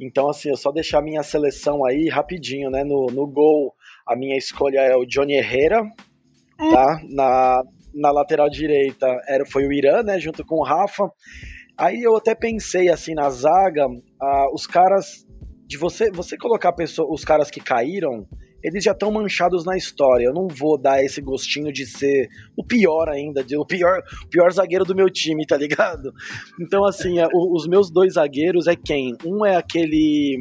Então, 0.00 0.28
assim, 0.28 0.48
eu 0.48 0.56
só 0.56 0.72
deixar 0.72 0.98
a 0.98 1.02
minha 1.02 1.22
seleção 1.22 1.84
aí 1.84 2.08
rapidinho, 2.08 2.70
né? 2.70 2.82
No, 2.82 3.06
no 3.06 3.26
gol, 3.26 3.74
a 4.06 4.16
minha 4.16 4.36
escolha 4.36 4.80
é 4.80 4.96
o 4.96 5.06
Johnny 5.06 5.34
Herrera, 5.34 5.82
tá? 6.58 7.00
Na, 7.08 7.62
na 7.94 8.10
lateral 8.10 8.50
direita 8.50 9.06
era, 9.28 9.44
foi 9.46 9.66
o 9.66 9.72
Irã, 9.72 10.02
né? 10.02 10.18
Junto 10.18 10.44
com 10.44 10.56
o 10.56 10.64
Rafa. 10.64 11.08
Aí 11.76 12.02
eu 12.02 12.16
até 12.16 12.34
pensei, 12.34 12.88
assim, 12.88 13.14
na 13.14 13.30
zaga, 13.30 13.86
ah, 14.20 14.46
os 14.52 14.66
caras. 14.66 15.26
De 15.72 15.78
você, 15.78 16.10
você 16.10 16.36
colocar 16.36 16.70
pessoa, 16.74 17.08
os 17.10 17.24
caras 17.24 17.50
que 17.50 17.58
caíram, 17.58 18.26
eles 18.62 18.84
já 18.84 18.92
estão 18.92 19.10
manchados 19.10 19.64
na 19.64 19.74
história. 19.74 20.26
Eu 20.26 20.34
não 20.34 20.46
vou 20.46 20.76
dar 20.76 21.02
esse 21.02 21.22
gostinho 21.22 21.72
de 21.72 21.86
ser 21.86 22.28
o 22.54 22.62
pior 22.62 23.08
ainda, 23.08 23.42
de, 23.42 23.56
o 23.56 23.64
pior, 23.64 24.02
pior 24.30 24.52
zagueiro 24.52 24.84
do 24.84 24.94
meu 24.94 25.08
time, 25.08 25.46
tá 25.46 25.56
ligado? 25.56 26.12
Então, 26.60 26.84
assim, 26.84 27.18
é, 27.20 27.26
o- 27.32 27.56
os 27.56 27.66
meus 27.66 27.90
dois 27.90 28.12
zagueiros 28.14 28.66
é 28.66 28.76
quem? 28.76 29.16
Um 29.24 29.46
é 29.46 29.56
aquele. 29.56 30.36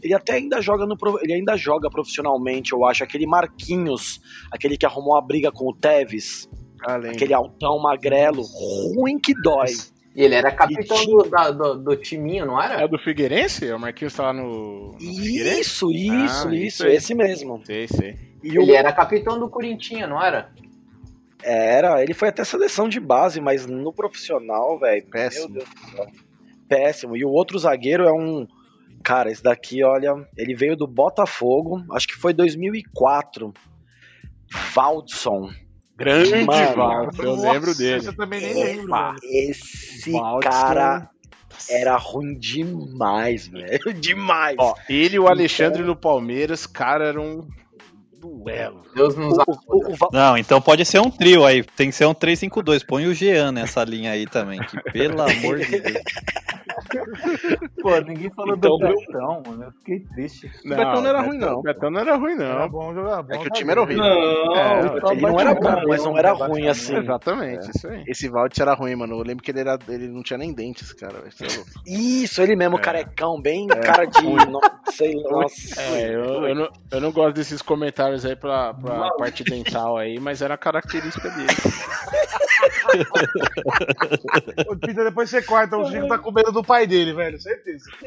Ele 0.00 0.14
até 0.14 0.34
ainda 0.34 0.60
joga 0.62 0.86
no. 0.86 0.94
Ele 1.20 1.32
ainda 1.34 1.56
joga 1.56 1.90
profissionalmente, 1.90 2.72
eu 2.72 2.86
acho. 2.86 3.02
Aquele 3.02 3.26
Marquinhos, 3.26 4.20
aquele 4.52 4.76
que 4.76 4.86
arrumou 4.86 5.18
a 5.18 5.20
briga 5.20 5.50
com 5.50 5.68
o 5.68 5.74
Tevez. 5.74 6.48
Além. 6.86 7.10
Aquele 7.10 7.34
altão 7.34 7.76
magrelo, 7.82 8.42
ruim 8.94 9.18
que 9.18 9.34
dói. 9.42 9.66
E 10.14 10.22
ele 10.24 10.34
era 10.34 10.50
capitão 10.50 11.04
do, 11.06 11.22
da- 11.30 11.50
do, 11.52 11.74
do 11.76 11.96
timinho, 11.96 12.44
não 12.44 12.60
era? 12.60 12.82
É 12.82 12.88
do 12.88 12.98
Figueirense? 12.98 13.70
O 13.72 13.78
Marquinhos 13.78 14.12
tá 14.14 14.24
lá 14.24 14.32
no. 14.32 14.92
no 14.92 14.98
Figueirense? 14.98 15.60
Isso, 15.60 15.90
isso, 15.92 16.48
Ah, 16.48 16.54
isso, 16.54 16.86
esse 16.86 17.14
mesmo. 17.14 17.62
Sei, 17.64 17.86
sei. 17.86 18.16
E 18.42 18.58
o- 18.58 18.62
Ele 18.62 18.72
era 18.72 18.92
capitão 18.92 19.38
do 19.38 19.48
Corintinha, 19.48 20.06
não 20.08 20.20
era? 20.22 20.50
Era, 21.42 22.02
ele 22.02 22.12
foi 22.12 22.28
até 22.28 22.44
seleção 22.44 22.88
de 22.88 22.98
base, 23.00 23.40
mas 23.40 23.66
no 23.66 23.92
profissional, 23.92 24.78
velho. 24.78 25.06
Péssimo. 25.10 25.48
Meu 25.48 25.58
Deus 25.64 25.68
do 25.70 25.90
céu. 25.96 26.06
Péssimo. 26.68 27.16
E 27.16 27.24
o 27.24 27.30
outro 27.30 27.58
zagueiro 27.58 28.04
é 28.04 28.12
um. 28.12 28.46
Cara, 29.02 29.30
esse 29.30 29.42
daqui, 29.42 29.82
olha, 29.82 30.12
ele 30.36 30.54
veio 30.54 30.76
do 30.76 30.86
Botafogo, 30.86 31.82
acho 31.92 32.06
que 32.08 32.14
foi 32.16 32.34
2004. 32.34 33.52
Valdson. 34.74 35.50
Grande 36.00 36.44
Mano, 36.44 36.74
Valdo, 36.76 37.22
eu 37.22 37.36
Nossa, 37.36 37.52
lembro 37.52 37.74
dele. 37.76 38.06
Eu 38.08 38.16
também 38.16 38.40
nem 38.40 38.54
lembro, 38.54 39.16
esse 39.22 40.10
Valdson. 40.10 40.50
cara 40.50 41.10
era 41.68 41.96
ruim 41.96 42.34
demais, 42.38 43.46
velho. 43.46 43.78
Demais. 44.00 44.56
Ó, 44.58 44.74
ele 44.88 45.16
e 45.16 45.18
o 45.18 45.28
Alexandre 45.28 45.82
no 45.82 45.94
Palmeiras, 45.94 46.66
cara, 46.66 47.04
era 47.08 47.20
um 47.20 47.46
duelo. 48.18 48.82
Deus 48.94 49.14
nos 49.16 49.36
O- 49.38 49.44
o- 49.68 49.90
o 49.92 49.94
Val- 49.94 50.10
Não, 50.12 50.36
então 50.38 50.60
pode 50.60 50.84
ser 50.84 51.00
um 51.00 51.10
trio 51.10 51.44
aí. 51.44 51.62
Tem 51.62 51.90
que 51.90 51.94
ser 51.96 52.06
um 52.06 52.14
3-5-2. 52.14 52.82
Põe 52.84 53.06
o 53.06 53.14
Jean 53.14 53.52
nessa 53.52 53.84
linha 53.84 54.12
aí 54.12 54.26
também. 54.26 54.60
Que 54.60 54.78
pelo 54.92 55.20
amor 55.22 55.58
de 55.58 55.70
Deus. 55.80 56.02
Pô, 57.82 57.98
ninguém 58.00 58.30
falou 58.30 58.56
Então, 58.56 58.76
do 58.76 58.88
Betão, 58.88 59.42
mano. 59.46 59.64
Eu 59.64 59.72
fiquei 59.72 60.00
triste. 60.14 60.50
O 60.64 60.68
Betão 60.68 61.00
não 61.00 61.08
era 61.10 61.20
ruim, 61.22 61.38
não. 61.38 61.58
O 61.58 61.62
Betão 61.62 61.90
não 61.90 62.00
era 62.00 62.16
ruim, 62.16 62.34
Era 62.34 62.58
não. 62.60 62.68
bom 62.68 62.94
jogar. 62.94 63.22
Bom 63.22 63.34
É 63.34 63.38
que 63.38 63.48
o 63.48 63.50
time 63.50 63.70
era 63.70 63.80
horrível. 63.82 64.04
Não, 64.04 64.56
É, 64.56 64.80
ele 65.12 65.20
não 65.22 65.40
era 65.40 65.54
bom, 65.54 65.82
mas 65.88 66.04
não 66.04 66.18
era 66.18 66.32
ruim 66.32 66.68
assim. 66.68 66.96
Exatamente, 66.96 67.70
isso 67.74 67.88
aí. 67.88 68.04
Esse 68.06 68.28
Valt 68.28 68.58
era 68.58 68.74
ruim, 68.74 68.94
mano. 68.96 69.14
Eu 69.18 69.22
lembro 69.22 69.42
que 69.42 69.50
ele, 69.50 69.60
era, 69.60 69.78
ele 69.88 70.08
não 70.08 70.22
tinha 70.22 70.38
nem 70.38 70.52
dentes, 70.52 70.92
cara. 70.92 71.14
é. 71.18 71.30
Isso, 71.86 72.42
ele 72.42 72.56
mesmo, 72.56 72.78
É. 72.78 72.80
carecão, 72.80 73.40
bem 73.40 73.66
cara 73.66 74.04
de. 74.06 74.20
Não, 74.50 74.60
sei, 74.90 75.14
nossa. 75.14 75.80
É, 75.80 76.14
eu, 76.14 76.46
eu, 76.46 76.54
não, 76.54 76.68
eu 76.92 77.00
não 77.00 77.12
gosto 77.12 77.34
desses 77.34 77.62
comentários 77.62 78.24
aí 78.24 78.36
pra, 78.36 78.74
pra 78.74 79.10
parte 79.18 79.44
dental 79.44 79.96
aí, 79.96 80.18
mas 80.20 80.42
era 80.42 80.54
a 80.54 80.58
característica 80.58 81.28
dele. 81.30 81.48
Ô, 84.68 84.76
Peter, 84.76 85.04
depois 85.04 85.30
você 85.30 85.42
corta, 85.42 85.76
o 85.76 85.86
Chico 85.86 86.08
tá 86.08 86.18
com 86.18 86.32
medo 86.32 86.52
do 86.52 86.62
pai 86.62 86.79
dele, 86.86 87.12
velho, 87.12 87.40
certeza. 87.40 87.90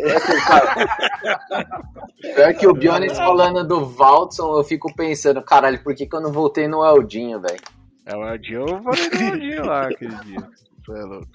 Pior 2.21 2.53
que 2.53 2.67
o 2.67 2.74
Bionis 2.74 3.17
falando 3.17 3.67
do 3.67 3.86
Valdson, 3.86 4.57
eu 4.57 4.63
fico 4.63 4.93
pensando, 4.95 5.41
caralho, 5.41 5.84
por 5.84 5.95
que, 5.95 6.05
que 6.05 6.15
eu 6.15 6.21
não 6.21 6.32
voltei 6.32 6.67
no 6.67 6.86
Eldinho, 6.86 7.41
velho? 7.41 7.59
É 8.05 8.15
o 8.15 8.28
Eldinho, 8.28 8.67
eu 8.67 8.84
falei 8.84 9.09
do 9.09 9.24
Eldinho 9.24 9.65
lá 9.65 9.88
aquele 9.89 10.15
dia. 10.17 10.49
Você 10.86 10.99
é 10.99 11.03
louco. 11.03 11.28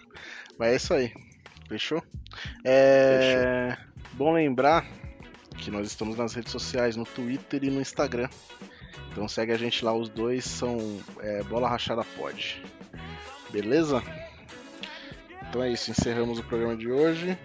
Mas 0.58 0.68
é 0.68 0.76
isso 0.76 0.94
aí. 0.94 1.12
Fechou? 1.68 2.02
É... 2.64 3.76
Bom 4.14 4.32
lembrar 4.32 4.86
que 5.56 5.70
nós 5.70 5.86
estamos 5.86 6.16
nas 6.16 6.34
redes 6.34 6.52
sociais, 6.52 6.96
no 6.96 7.04
Twitter 7.04 7.64
e 7.64 7.70
no 7.70 7.80
Instagram. 7.80 8.28
Então 9.10 9.28
segue 9.28 9.52
a 9.52 9.56
gente 9.58 9.84
lá, 9.84 9.92
os 9.92 10.08
dois 10.08 10.44
são 10.44 11.00
é, 11.20 11.42
Bola 11.42 11.68
Rachada 11.68 12.04
Pod. 12.16 12.62
Beleza? 13.50 14.02
Então 15.48 15.62
é 15.62 15.70
isso, 15.70 15.90
encerramos 15.90 16.38
o 16.38 16.42
programa 16.44 16.76
de 16.76 16.90
hoje. 16.90 17.36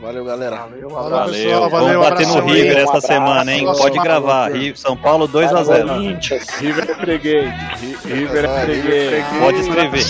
Valeu, 0.00 0.24
galera. 0.24 0.56
Valeu, 0.56 0.88
Valeu. 0.88 1.32
pessoal. 1.32 1.68
Vamos 1.68 1.86
Valeu, 1.86 2.00
bater 2.00 2.26
no 2.28 2.34
aí. 2.42 2.52
River 2.62 2.76
Um 2.76 2.78
essa 2.80 2.88
abraço. 2.90 3.06
semana, 3.08 3.52
hein? 3.52 3.64
Nossa, 3.64 3.82
Pode 3.82 3.98
gravar. 3.98 4.52
Ri- 4.52 4.76
São 4.76 4.96
Paulo 4.96 5.26
2x0. 5.28 5.88
Corinthians. 5.88 6.48
River 6.60 6.90
é 6.90 6.94
freguês. 6.94 7.52
Ri- 7.80 7.96
River 8.14 8.44
é 8.44 8.48
é 8.48 8.64
freguês. 8.64 9.08
freguês. 9.10 9.38
Pode 9.42 9.58
escrever. 9.60 10.04